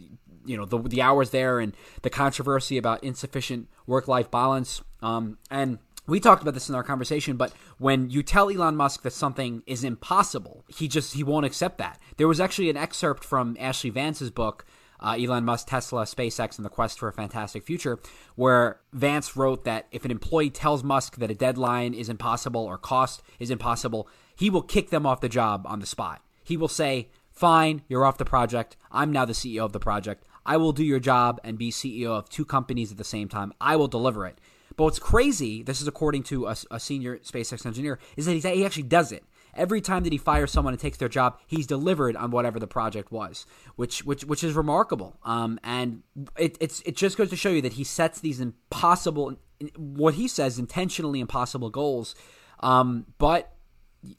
you 0.47 0.57
know 0.57 0.65
the 0.65 0.79
the 0.79 1.03
hours 1.03 1.31
there 1.31 1.59
and 1.59 1.75
the 2.03 2.11
controversy 2.11 2.79
about 2.79 3.03
insufficient 3.03 3.69
work 3.87 4.09
life 4.09 4.31
balance. 4.31 4.83
Um, 5.03 5.39
and 5.51 5.79
we 6.07 6.21
talked 6.21 6.43
about 6.43 6.55
this 6.55 6.69
in 6.69 6.75
our 6.75 6.83
conversation, 6.83 7.37
but 7.37 7.53
when 7.79 8.11
you 8.11 8.23
tell 8.23 8.51
Elon 8.51 8.77
Musk 8.77 9.03
that 9.03 9.13
something 9.13 9.63
is 9.67 9.85
impossible, 9.85 10.65
he 10.69 10.87
just 10.87 11.15
he 11.15 11.25
won't 11.25 11.47
accept 11.47 11.79
that. 11.79 11.99
There 12.17 12.29
was 12.29 12.41
actually 12.41 12.71
an 12.71 12.77
excerpt 12.77 13.25
from 13.25 13.57
Ashlee 13.57 13.93
Vance's 13.93 14.31
book. 14.31 14.65
Uh, 15.01 15.19
Elon 15.21 15.45
Musk, 15.45 15.67
Tesla, 15.67 16.05
SpaceX, 16.05 16.57
and 16.57 16.65
the 16.65 16.71
quest 16.71 16.99
for 16.99 17.09
a 17.09 17.13
fantastic 17.13 17.63
future, 17.63 17.99
where 18.37 18.81
Vance 18.95 19.37
wrote 19.37 19.65
that 19.65 19.87
if 19.91 20.07
an 20.07 20.11
employee 20.11 20.49
tells 20.49 20.83
Musk 20.83 21.17
that 21.17 21.31
a 21.31 21.35
deadline 21.35 21.93
is 21.93 22.09
impossible 22.09 22.65
or 22.65 22.79
cost 22.79 23.23
is 23.39 23.51
impossible, 23.51 24.09
he 24.35 24.49
will 24.49 24.63
kick 24.63 24.89
them 24.89 25.05
off 25.05 25.21
the 25.21 25.29
job 25.29 25.67
on 25.67 25.81
the 25.81 25.87
spot. 25.87 26.23
He 26.43 26.57
will 26.57 26.69
say, 26.69 27.11
Fine, 27.35 27.83
you're 27.89 28.05
off 28.05 28.17
the 28.17 28.25
project. 28.25 28.77
I'm 28.93 29.11
now 29.11 29.25
the 29.25 29.33
CEO 29.33 29.65
of 29.65 29.73
the 29.73 29.81
project. 29.81 30.25
I 30.47 30.57
will 30.57 30.73
do 30.73 30.85
your 30.85 31.01
job 31.01 31.41
and 31.43 31.59
be 31.59 31.71
CEO 31.71 32.11
of 32.11 32.29
two 32.29 32.45
companies 32.45 32.93
at 32.93 32.97
the 32.97 33.05
same 33.05 33.29
time. 33.29 33.53
I 33.61 33.75
will 33.75 33.89
deliver 33.89 34.25
it. 34.27 34.39
But 34.77 34.85
what's 34.85 34.99
crazy, 35.01 35.63
this 35.63 35.81
is 35.81 35.89
according 35.89 36.23
to 36.25 36.47
a, 36.47 36.57
a 36.71 36.79
senior 36.79 37.19
SpaceX 37.19 37.67
engineer, 37.67 37.99
is 38.17 38.27
that 38.27 38.55
he 38.55 38.65
actually 38.65 38.85
does 38.85 39.11
it. 39.11 39.25
Every 39.57 39.81
time 39.81 40.05
that 40.05 40.13
he 40.13 40.19
fires 40.19 40.51
someone 40.51 40.75
and 40.75 40.81
takes 40.81 40.99
their 40.99 41.09
job, 41.09 41.39
he's 41.47 41.67
delivered 41.67 42.17
on 42.17 42.31
whatever 42.31 42.59
the 42.59 42.67
project 42.67 43.13
was, 43.13 43.47
which 43.77 44.05
which 44.05 44.25
which 44.25 44.43
is 44.43 44.55
remarkable. 44.55 45.17
Um, 45.25 45.61
and 45.63 46.03
it 46.37 46.57
it's 46.61 46.81
it 46.83 46.97
just 46.97 47.17
goes 47.17 47.31
to 47.31 47.37
show 47.37 47.51
you 47.51 47.63
that 47.63 47.75
he 47.75 47.85
sets 47.85 48.19
these 48.19 48.41
impossible, 48.41 49.37
what 49.77 50.15
he 50.15 50.27
says 50.27 50.59
intentionally 50.59 51.21
impossible 51.21 51.71
goals, 51.71 52.17
um, 52.61 53.07
but 53.19 53.53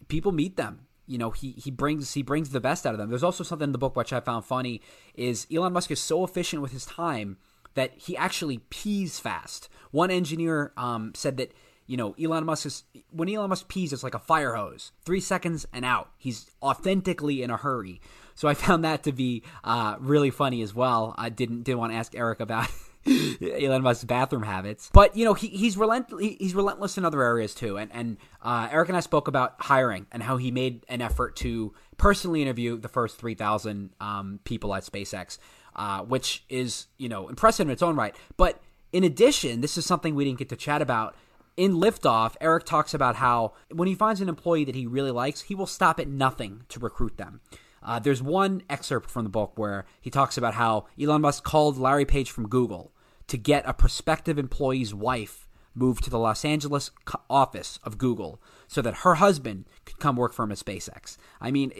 people 0.07 0.31
meet 0.31 0.55
them 0.55 0.84
you 1.07 1.17
know 1.17 1.31
he 1.31 1.51
he 1.51 1.71
brings 1.71 2.13
he 2.13 2.23
brings 2.23 2.49
the 2.49 2.59
best 2.59 2.85
out 2.85 2.93
of 2.93 2.97
them. 2.97 3.09
There's 3.09 3.23
also 3.23 3.43
something 3.43 3.69
in 3.69 3.71
the 3.71 3.77
book 3.77 3.95
which 3.95 4.13
I 4.13 4.19
found 4.19 4.45
funny 4.45 4.81
is 5.13 5.47
Elon 5.53 5.73
Musk 5.73 5.91
is 5.91 5.99
so 5.99 6.23
efficient 6.23 6.61
with 6.61 6.71
his 6.71 6.85
time 6.85 7.37
that 7.75 7.93
he 7.95 8.17
actually 8.17 8.59
pees 8.69 9.19
fast. 9.19 9.69
One 9.91 10.11
engineer 10.11 10.73
um, 10.77 11.13
said 11.15 11.37
that 11.37 11.53
you 11.87 11.97
know 11.97 12.15
Elon 12.21 12.45
Musk 12.45 12.65
is 12.65 12.83
when 13.11 13.29
Elon 13.29 13.49
Musk 13.49 13.67
pees, 13.67 13.93
it's 13.93 14.03
like 14.03 14.15
a 14.15 14.19
fire 14.19 14.55
hose, 14.55 14.91
three 15.05 15.19
seconds 15.19 15.65
and 15.73 15.85
out. 15.85 16.09
He's 16.17 16.49
authentically 16.61 17.43
in 17.43 17.49
a 17.49 17.57
hurry. 17.57 18.01
So 18.33 18.47
I 18.47 18.53
found 18.53 18.83
that 18.83 19.03
to 19.03 19.11
be 19.11 19.43
uh, 19.63 19.95
really 19.99 20.29
funny 20.29 20.61
as 20.61 20.73
well. 20.73 21.15
I 21.17 21.29
didn't 21.29 21.63
didn't 21.63 21.79
want 21.79 21.93
to 21.93 21.97
ask 21.97 22.15
Eric 22.15 22.39
about 22.39 22.69
Elon 23.41 23.83
Musk's 23.83 24.03
bathroom 24.03 24.43
habits. 24.43 24.89
But 24.91 25.15
you 25.15 25.25
know, 25.25 25.33
he, 25.33 25.47
he's 25.47 25.77
relent 25.77 26.07
he's 26.19 26.55
relentless 26.55 26.97
in 26.97 27.05
other 27.05 27.21
areas 27.21 27.53
too. 27.53 27.77
And 27.77 27.91
and 27.93 28.17
uh, 28.41 28.69
Eric 28.71 28.89
and 28.89 28.97
I 28.97 29.01
spoke 29.01 29.27
about 29.27 29.55
hiring 29.59 30.07
and 30.11 30.23
how 30.23 30.37
he 30.37 30.51
made 30.51 30.85
an 30.89 31.01
effort 31.01 31.35
to 31.37 31.73
personally 31.97 32.41
interview 32.41 32.77
the 32.77 32.87
first 32.87 33.17
three 33.17 33.35
thousand 33.35 33.91
um, 33.99 34.39
people 34.43 34.73
at 34.73 34.83
SpaceX, 34.83 35.37
uh, 35.75 36.01
which 36.01 36.43
is 36.49 36.87
you 36.97 37.09
know 37.09 37.27
impressive 37.29 37.67
in 37.67 37.71
its 37.71 37.83
own 37.83 37.95
right. 37.95 38.15
But 38.37 38.61
in 38.91 39.03
addition, 39.03 39.61
this 39.61 39.77
is 39.77 39.85
something 39.85 40.15
we 40.15 40.25
didn't 40.25 40.39
get 40.39 40.49
to 40.49 40.55
chat 40.55 40.81
about. 40.81 41.15
In 41.57 41.75
Liftoff, 41.75 42.35
Eric 42.41 42.65
talks 42.65 42.93
about 42.93 43.15
how 43.15 43.53
when 43.71 43.87
he 43.87 43.95
finds 43.95 44.19
an 44.19 44.27
employee 44.27 44.65
that 44.65 44.75
he 44.75 44.87
really 44.87 45.11
likes, 45.11 45.43
he 45.43 45.55
will 45.55 45.67
stop 45.67 45.99
at 45.99 46.07
nothing 46.07 46.63
to 46.69 46.79
recruit 46.79 47.17
them. 47.17 47.39
Uh, 47.81 47.99
there's 47.99 48.21
one 48.21 48.63
excerpt 48.67 49.11
from 49.11 49.23
the 49.23 49.29
book 49.29 49.53
where 49.55 49.85
he 50.01 50.09
talks 50.09 50.37
about 50.37 50.55
how 50.55 50.87
Elon 50.99 51.21
Musk 51.21 51.43
called 51.43 51.77
Larry 51.77 52.03
Page 52.03 52.31
from 52.31 52.49
Google 52.49 52.91
to 53.27 53.37
get 53.37 53.67
a 53.67 53.73
prospective 53.73 54.37
employee's 54.37 54.93
wife 54.93 55.45
moved 55.75 56.03
to 56.05 56.09
the 56.09 56.17
Los 56.17 56.45
Angeles 56.45 56.89
office 57.29 57.79
of 57.83 57.97
Google 57.97 58.41
so 58.67 58.81
that 58.81 58.97
her 58.97 59.15
husband 59.15 59.65
could 59.83 59.99
come 59.99 60.15
work 60.15 60.33
for 60.33 60.43
him 60.43 60.51
at 60.51 60.57
SpaceX. 60.57 61.17
I 61.41 61.51
mean, 61.51 61.71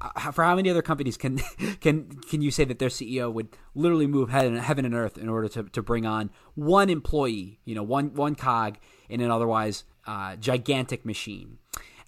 uh, 0.00 0.32
for 0.32 0.44
how 0.44 0.56
many 0.56 0.68
other 0.68 0.82
companies 0.82 1.16
can 1.16 1.38
can 1.80 2.08
can 2.28 2.42
you 2.42 2.50
say 2.50 2.64
that 2.64 2.78
their 2.78 2.88
CEO 2.88 3.32
would 3.32 3.56
literally 3.74 4.06
move 4.06 4.30
heaven, 4.30 4.56
and 4.56 4.94
earth 4.94 5.16
in 5.16 5.28
order 5.28 5.48
to, 5.48 5.62
to 5.62 5.82
bring 5.82 6.04
on 6.04 6.30
one 6.54 6.90
employee, 6.90 7.60
you 7.64 7.74
know, 7.74 7.82
one 7.82 8.14
one 8.14 8.34
cog 8.34 8.78
in 9.08 9.20
an 9.20 9.30
otherwise 9.30 9.84
uh, 10.06 10.36
gigantic 10.36 11.06
machine? 11.06 11.58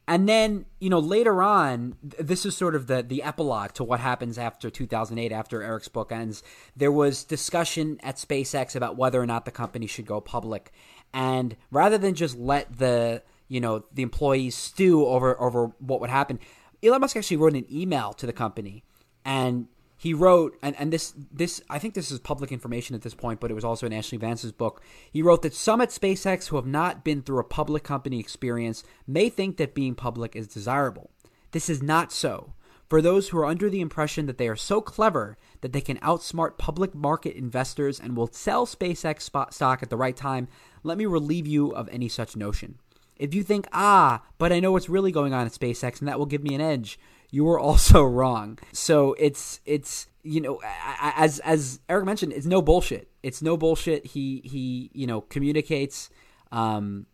And 0.09 0.28
then, 0.28 0.66
you 0.78 0.89
know, 0.89 1.01
later 1.01 1.43
on, 1.43 1.97
this 2.03 2.47
is 2.47 2.57
sort 2.57 2.77
of 2.77 2.87
the, 2.87 3.03
the 3.03 3.24
epilogue 3.24 3.73
to 3.73 3.85
what 3.85 3.99
happens 3.99 4.39
after 4.39 4.70
2008, 4.70 5.33
after 5.33 5.62
Eric's 5.62 5.89
book 5.89 6.12
ends. 6.12 6.45
There 6.77 6.93
was 6.93 7.24
discussion 7.24 7.99
at 8.05 8.16
SpaceX 8.16 8.77
about 8.77 8.97
whether 8.97 9.20
or 9.20 9.27
not 9.27 9.45
the 9.45 9.51
company 9.51 9.89
should 9.89 10.07
go 10.07 10.20
public. 10.20 10.73
And 11.12 11.57
rather 11.73 11.99
than 11.99 12.15
just 12.15 12.39
let 12.39 12.78
the, 12.78 13.23
you 13.49 13.61
know, 13.61 13.85
the 13.93 14.03
employees 14.03 14.55
stew 14.55 15.05
over, 15.05 15.41
over 15.41 15.73
what 15.78 16.01
would 16.01 16.11
happen, 16.11 16.39
Elon 16.85 17.01
Musk 17.01 17.16
actually 17.16 17.39
wrote 17.39 17.55
an 17.55 17.66
email 17.73 18.12
to 18.12 18.27
the 18.27 18.33
company 18.33 18.85
and 19.24 19.66
he 20.07 20.15
wrote 20.15 20.57
and, 20.62 20.77
and 20.78 20.93
this 20.93 21.12
this 21.33 21.61
I 21.69 21.81
think 21.81 21.95
this 21.95 22.12
is 22.12 22.20
public 22.20 22.53
information 22.53 22.95
at 22.95 23.03
this 23.03 23.12
point, 23.12 23.41
but 23.41 23.51
it 23.51 23.55
was 23.55 23.65
also 23.65 23.87
in 23.87 23.93
Ashlee 23.93 24.20
Vance's 24.20 24.53
book. 24.53 24.81
He 25.11 25.20
wrote 25.20 25.43
that 25.43 25.53
some 25.53 25.81
at 25.81 25.89
SpaceX 25.89 26.47
who 26.47 26.55
have 26.55 26.65
not 26.65 27.03
been 27.03 27.23
through 27.23 27.41
a 27.41 27.45
public 27.45 27.83
company 27.83 28.20
experience 28.20 28.85
may 29.05 29.28
think 29.28 29.57
that 29.57 29.74
being 29.74 29.97
public 29.97 30.37
is 30.37 30.47
desirable. 30.47 31.11
This 31.51 31.69
is 31.69 31.83
not 31.83 32.12
so. 32.12 32.53
For 32.89 33.03
those 33.03 33.31
who 33.31 33.39
are 33.39 33.47
under 33.47 33.69
the 33.69 33.81
impression 33.81 34.27
that 34.27 34.39
they 34.39 34.47
are 34.47 34.55
so 34.55 34.81
clever 34.81 35.37
that 35.61 35.73
they 35.73 35.81
can 35.81 35.99
outsmart 35.99 36.57
public 36.57 36.95
market 36.95 37.35
investors 37.35 37.99
and 37.99 38.16
will 38.16 38.31
sell 38.31 38.65
SpaceX 38.65 39.23
stock 39.53 39.83
at 39.83 39.91
the 39.91 39.97
right 39.97 40.16
time, 40.16 40.47
let 40.85 40.99
me 40.99 41.07
relieve 41.07 41.49
you 41.49 41.70
of 41.70 41.89
any 41.89 42.09
such 42.09 42.37
notion. 42.37 42.78
If 43.16 43.35
you 43.35 43.43
think, 43.43 43.66
ah, 43.73 44.23
but 44.39 44.53
I 44.53 44.61
know 44.61 44.70
what's 44.70 44.89
really 44.89 45.11
going 45.11 45.33
on 45.33 45.47
at 45.47 45.53
SpaceX 45.53 45.99
and 45.99 46.07
that 46.07 46.16
will 46.16 46.27
give 46.27 46.45
me 46.45 46.55
an 46.55 46.61
edge, 46.61 46.97
you 47.31 47.44
were 47.44 47.59
also 47.59 48.03
wrong. 48.19 48.59
So 48.73 49.15
it's 49.19 49.61
it's 49.65 50.07
you 50.23 50.40
know 50.40 50.61
as 51.01 51.39
as 51.40 51.81
Eric 51.89 52.05
mentioned, 52.07 52.32
it's 52.32 52.47
no 52.47 52.62
bullshit. 52.62 53.11
It's 53.23 53.43
no 53.43 53.57
bullshit. 53.57 54.07
He 54.07 54.43
he 54.44 54.90
you 54.93 55.07
know 55.07 55.20
communicates 55.20 56.11
um, 56.53 57.07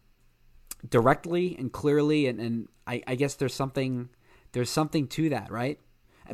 directly 0.89 1.56
and 1.59 1.72
clearly, 1.72 2.26
and 2.26 2.40
and 2.40 2.68
I, 2.86 3.02
I 3.06 3.14
guess 3.14 3.34
there's 3.34 3.55
something 3.55 4.09
there's 4.52 4.70
something 4.70 5.06
to 5.09 5.28
that, 5.30 5.51
right? 5.51 5.78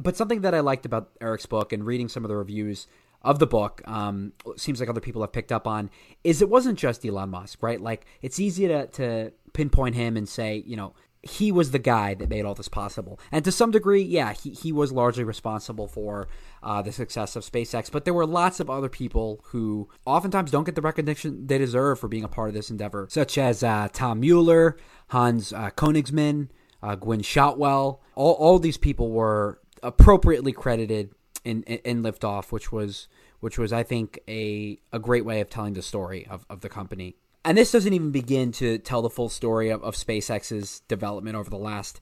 But 0.01 0.17
something 0.17 0.43
that 0.43 0.55
I 0.55 0.61
liked 0.61 0.87
about 0.87 1.11
Eric's 1.21 1.47
book 1.47 1.73
and 1.73 1.85
reading 1.85 2.09
some 2.09 2.25
of 2.25 2.29
the 2.29 2.37
reviews 2.37 2.87
of 3.23 3.39
the 3.39 3.47
book 3.47 3.83
um, 3.87 4.33
seems 4.57 4.81
like 4.81 4.89
other 4.89 5.01
people 5.01 5.23
have 5.23 5.33
picked 5.33 5.51
up 5.51 5.67
on 5.67 5.91
is 6.23 6.41
it 6.41 6.49
wasn't 6.49 6.79
just 6.79 7.05
Elon 7.05 7.31
Musk, 7.31 7.63
right? 7.63 7.81
Like 7.81 8.07
it's 8.23 8.39
easy 8.39 8.69
to, 8.69 8.87
to 8.89 9.33
pinpoint 9.53 9.95
him 9.95 10.17
and 10.17 10.29
say, 10.29 10.63
you 10.67 10.77
know, 10.77 10.95
he 11.23 11.51
was 11.51 11.70
the 11.73 11.78
guy 11.78 12.15
that 12.15 12.28
made 12.28 12.45
all 12.45 12.55
this 12.55 12.69
possible. 12.69 13.19
And 13.32 13.45
to 13.45 13.53
some 13.53 13.70
degree, 13.70 14.03
yeah, 14.03 14.32
he, 14.32 14.51
he 14.51 14.73
was 14.73 14.93
largely 14.93 15.24
responsible 15.24 15.89
for 15.89 16.28
uh, 16.62 16.82
the 16.82 16.93
success 16.93 17.35
of 17.35 17.45
SpaceX. 17.45 17.90
But 17.90 18.05
there 18.05 18.15
were 18.15 18.27
lots 18.27 18.61
of 18.61 18.70
other 18.70 18.89
people 18.89 19.40
who 19.47 19.89
oftentimes 20.07 20.51
don't 20.51 20.65
get 20.65 20.74
the 20.74 20.82
recognition 20.82 21.47
they 21.47 21.59
deserve 21.59 21.99
for 21.99 22.09
being 22.09 22.24
a 22.24 22.28
part 22.28 22.49
of 22.49 22.55
this 22.55 22.70
endeavor, 22.70 23.07
such 23.11 23.36
as 23.36 23.62
uh, 23.62 23.89
Tom 23.93 24.20
Mueller, 24.20 24.77
Hans 25.09 25.53
uh, 25.53 25.70
Koenigsmann, 25.70 26.49
uh, 26.82 26.95
Gwynne 26.95 27.23
Shotwell. 27.23 28.01
All, 28.15 28.35
all 28.35 28.59
these 28.59 28.77
people 28.77 29.11
were 29.11 29.61
appropriately 29.82 30.53
credited 30.53 31.11
in, 31.45 31.62
in, 31.65 31.78
in 31.78 32.03
Liftoff, 32.03 32.53
which 32.53 32.73
was 32.73 33.09
which 33.40 33.57
was 33.57 33.73
I 33.73 33.82
think 33.82 34.19
a 34.28 34.78
a 34.93 34.99
great 34.99 35.24
way 35.24 35.40
of 35.40 35.49
telling 35.49 35.74
the 35.74 35.82
story 35.82 36.27
of, 36.28 36.45
of 36.51 36.61
the 36.61 36.69
company. 36.69 37.16
And 37.44 37.56
this 37.56 37.73
doesn't 37.73 37.93
even 37.93 38.10
begin 38.10 38.52
to 38.52 38.78
tell 38.78 39.02
the 39.02 39.10
full 39.10 39.28
story 39.28 39.70
of, 39.70 39.82
of 39.82 39.94
SpaceX's 39.94 40.81
development 40.81 41.36
over 41.36 41.48
the 41.48 41.59
last 41.59 42.01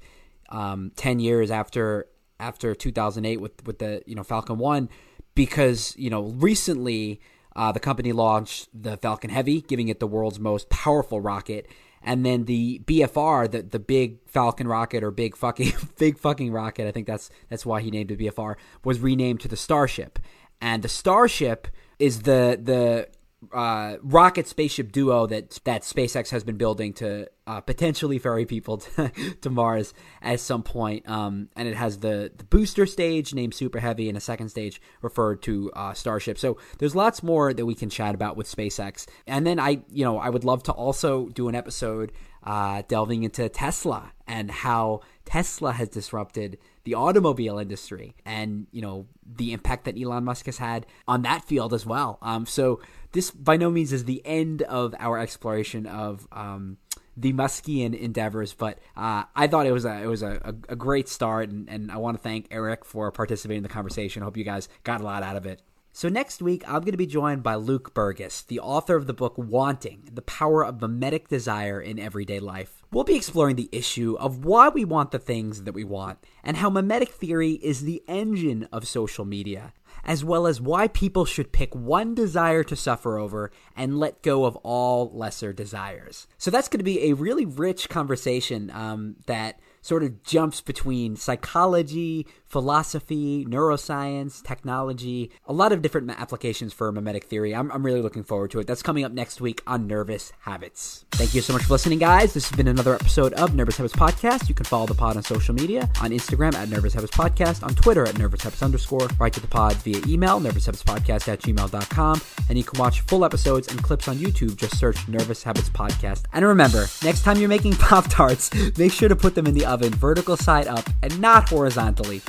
um, 0.48 0.92
ten 0.96 1.18
years 1.18 1.50
after 1.50 2.06
after 2.38 2.74
2008 2.74 3.40
with 3.40 3.64
with 3.66 3.78
the 3.78 4.02
you 4.06 4.14
know 4.14 4.22
Falcon 4.22 4.58
One, 4.58 4.88
because 5.34 5.94
you 5.96 6.10
know 6.10 6.22
recently 6.22 7.20
uh, 7.54 7.72
the 7.72 7.80
company 7.80 8.12
launched 8.12 8.68
the 8.74 8.96
Falcon 8.96 9.30
Heavy, 9.30 9.62
giving 9.62 9.88
it 9.88 10.00
the 10.00 10.06
world's 10.06 10.38
most 10.38 10.68
powerful 10.68 11.20
rocket, 11.20 11.66
and 12.02 12.24
then 12.24 12.44
the 12.44 12.80
BFR, 12.84 13.50
the 13.50 13.62
the 13.62 13.78
big 13.78 14.18
Falcon 14.26 14.68
rocket 14.68 15.02
or 15.02 15.10
big 15.10 15.36
fucking 15.36 15.72
big 15.98 16.18
fucking 16.18 16.52
rocket, 16.52 16.86
I 16.86 16.92
think 16.92 17.06
that's 17.06 17.30
that's 17.48 17.64
why 17.64 17.80
he 17.80 17.90
named 17.90 18.10
it 18.10 18.18
BFR, 18.18 18.56
was 18.84 19.00
renamed 19.00 19.40
to 19.40 19.48
the 19.48 19.56
Starship, 19.56 20.18
and 20.60 20.82
the 20.82 20.88
Starship 20.88 21.68
is 21.98 22.22
the 22.22 22.58
the 22.62 23.08
uh, 23.52 23.96
rocket 24.02 24.46
spaceship 24.46 24.90
duo 24.92 25.26
that 25.26 25.60
that 25.64 25.82
SpaceX 25.82 26.30
has 26.30 26.42
been 26.42 26.56
building 26.56 26.92
to 26.94 27.28
uh, 27.46 27.60
potentially 27.60 28.18
ferry 28.18 28.46
people 28.46 28.78
to, 28.96 29.10
to, 29.40 29.50
Mars 29.50 29.92
at 30.22 30.40
some 30.40 30.62
point. 30.62 31.08
Um, 31.08 31.50
and 31.54 31.68
it 31.68 31.76
has 31.76 31.98
the 31.98 32.32
the 32.36 32.44
booster 32.44 32.86
stage 32.86 33.34
named 33.34 33.54
Super 33.54 33.78
Heavy 33.78 34.08
and 34.08 34.16
a 34.16 34.20
second 34.20 34.48
stage 34.48 34.80
referred 35.02 35.42
to 35.42 35.70
uh, 35.74 35.92
Starship. 35.92 36.38
So 36.38 36.56
there's 36.78 36.96
lots 36.96 37.22
more 37.22 37.52
that 37.52 37.66
we 37.66 37.74
can 37.74 37.90
chat 37.90 38.14
about 38.14 38.36
with 38.36 38.50
SpaceX. 38.50 39.06
And 39.26 39.46
then 39.46 39.60
I, 39.60 39.82
you 39.90 40.04
know, 40.04 40.18
I 40.18 40.30
would 40.30 40.44
love 40.44 40.62
to 40.64 40.72
also 40.72 41.28
do 41.28 41.48
an 41.48 41.54
episode 41.54 42.12
uh, 42.42 42.82
delving 42.88 43.24
into 43.24 43.48
Tesla 43.48 44.12
and 44.26 44.50
how 44.50 45.00
Tesla 45.24 45.72
has 45.72 45.88
disrupted 45.88 46.58
the 46.84 46.94
automobile 46.94 47.58
industry 47.58 48.14
and 48.24 48.68
you 48.70 48.80
know 48.80 49.06
the 49.26 49.52
impact 49.52 49.84
that 49.84 50.00
Elon 50.00 50.24
Musk 50.24 50.46
has 50.46 50.58
had 50.58 50.86
on 51.08 51.22
that 51.22 51.44
field 51.44 51.74
as 51.74 51.84
well. 51.84 52.18
Um, 52.22 52.46
so 52.46 52.80
this 53.12 53.31
by 53.31 53.57
no 53.57 53.70
means 53.70 53.93
is 53.93 54.05
the 54.05 54.23
end 54.24 54.62
of 54.62 54.95
our 54.99 55.19
exploration 55.19 55.87
of 55.87 56.27
um, 56.33 56.78
the 57.16 57.33
Muskian 57.33 57.99
endeavors, 57.99 58.53
but 58.53 58.78
uh, 58.97 59.24
I 59.35 59.47
thought 59.47 59.66
it 59.66 59.73
was 59.73 59.85
a 59.85 60.03
it 60.03 60.07
was 60.07 60.23
a, 60.23 60.41
a, 60.45 60.73
a 60.73 60.77
great 60.77 61.09
start, 61.09 61.49
and, 61.49 61.69
and 61.69 61.91
I 61.91 61.97
want 61.97 62.16
to 62.16 62.23
thank 62.23 62.47
Eric 62.51 62.85
for 62.85 63.11
participating 63.11 63.59
in 63.59 63.62
the 63.62 63.69
conversation. 63.69 64.23
I 64.23 64.27
hope 64.27 64.37
you 64.37 64.45
guys 64.45 64.69
got 64.85 65.01
a 65.01 65.05
lot 65.05 65.23
out 65.23 65.37
of 65.37 65.47
it. 65.47 65.62
So 65.93 66.11
next 66.11 66.43
week, 66.43 66.62
I'm 66.66 66.81
going 66.81 66.93
to 66.93 66.99
be 66.99 67.07
joined 67.07 67.43
by 67.43 67.55
Luke 67.55 67.95
Burgis, 67.95 68.47
the 68.47 68.61
author 68.61 68.97
of 68.97 69.07
the 69.07 69.15
book 69.15 69.39
Wanting: 69.39 70.11
The 70.12 70.20
Power 70.20 70.62
of 70.62 70.83
Mimetic 70.83 71.28
Desire 71.28 71.81
in 71.81 71.99
Everyday 71.99 72.39
Life. 72.39 72.83
We'll 72.93 73.05
be 73.05 73.16
exploring 73.16 73.57
the 73.57 73.70
issue 73.73 74.15
of 74.20 74.45
why 74.45 74.69
we 74.69 74.85
want 74.85 75.11
the 75.11 75.19
things 75.19 75.62
that 75.62 75.73
we 75.73 75.85
want, 75.85 76.19
and 76.45 76.59
how 76.59 76.69
mimetic 76.69 77.12
theory 77.12 77.53
is 77.53 77.81
the 77.81 78.03
engine 78.07 78.69
of 78.70 78.87
social 78.87 79.24
media, 79.24 79.73
as 80.07 80.24
well 80.24 80.47
as 80.47 80.61
why 80.61 80.89
people 80.89 81.24
should 81.24 81.53
pick 81.53 81.74
one 81.74 82.15
desire 82.15 82.62
to 82.65 82.77
suffer 82.77 83.19
over 83.19 83.51
and 83.77 83.99
let 83.99 84.23
go 84.23 84.45
of 84.47 84.57
all 84.62 85.11
lesser 85.12 85.53
desires. 85.53 86.27
So 86.39 86.51
that's 86.51 86.69
going 86.69 86.78
to 86.78 86.85
be 86.85 87.11
a 87.11 87.15
really 87.15 87.45
rich 87.45 87.89
conversation 87.89 88.70
um, 88.70 89.16
that 89.27 89.61
sort 89.83 90.03
of 90.03 90.23
jumps 90.23 90.61
between 90.61 91.16
psychology, 91.16 92.27
philosophy, 92.48 93.44
neuroscience, 93.47 94.43
technology, 94.43 95.31
a 95.47 95.52
lot 95.52 95.73
of 95.73 95.82
different 95.82 96.10
applications 96.10 96.73
for 96.73 96.90
mimetic 96.93 97.24
theory. 97.24 97.55
I'm, 97.55 97.70
I'm 97.73 97.85
really 97.85 98.02
looking 98.02 98.24
forward 98.24 98.51
to 98.52 98.60
it. 98.60 98.66
That's 98.66 98.82
coming 98.82 99.05
up 99.05 99.12
next 99.12 99.40
week 99.40 99.62
on 99.66 99.86
Nervous 99.86 100.32
Habits. 100.40 101.05
Thank 101.12 101.35
you 101.35 101.40
so 101.40 101.52
much 101.52 101.62
for 101.62 101.73
listening, 101.74 101.98
guys. 101.98 102.35
This 102.35 102.48
has 102.48 102.56
been 102.56 102.68
another 102.68 102.94
episode 102.94 103.32
of 103.35 103.55
Nervous 103.55 103.77
Habits 103.77 103.94
Podcast. 103.94 104.48
You 104.48 104.55
can 104.55 104.66
follow 104.66 104.86
the 104.86 104.94
pod 104.94 105.16
on 105.16 105.23
social 105.23 105.55
media 105.55 105.89
on 106.01 106.10
Instagram 106.10 106.55
at 106.55 106.68
Nervous 106.68 106.94
Habits 106.94 107.16
Podcast, 107.16 107.62
on 107.62 107.74
Twitter 107.74 108.05
at 108.05 108.18
Nervous 108.18 108.43
Habits 108.43 108.62
underscore, 108.62 109.09
write 109.18 109.32
to 109.35 109.40
the 109.40 109.47
pod 109.47 109.74
via 109.77 110.01
email, 110.06 110.40
nervous 110.40 110.56
nervoushabitspodcast 110.66 111.28
at 111.28 111.40
gmail.com, 111.40 112.20
and 112.48 112.59
you 112.59 112.64
can 112.64 112.78
watch 112.78 113.01
full 113.02 113.24
episodes 113.24 113.68
and 113.68 113.82
clips 113.82 114.09
on 114.09 114.16
YouTube. 114.16 114.56
Just 114.56 114.78
search 114.78 115.09
Nervous 115.09 115.43
Habits 115.43 115.68
Podcast. 115.70 116.24
And 116.32 116.44
remember, 116.44 116.86
next 117.02 117.23
time 117.23 117.39
you're 117.39 117.48
making 117.48 117.73
Pop 117.77 118.06
Tarts, 118.09 118.51
make 118.78 118.93
sure 118.93 119.09
to 119.09 119.16
put 119.16 119.35
them 119.35 119.47
in 119.47 119.55
the 119.55 119.66
oven 119.66 119.93
vertical 119.94 120.36
side 120.36 120.66
up 120.66 120.89
and 121.02 121.18
not 121.20 121.48
horizontally. 121.48 122.23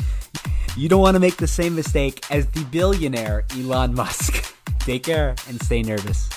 You 0.77 0.87
don't 0.87 1.01
want 1.01 1.15
to 1.15 1.19
make 1.19 1.37
the 1.37 1.47
same 1.47 1.75
mistake 1.75 2.23
as 2.29 2.45
the 2.49 2.63
billionaire 2.65 3.45
Elon 3.57 3.95
Musk. 3.95 4.55
Take 4.79 5.05
care 5.05 5.35
and 5.49 5.59
stay 5.63 5.81
nervous. 5.81 6.29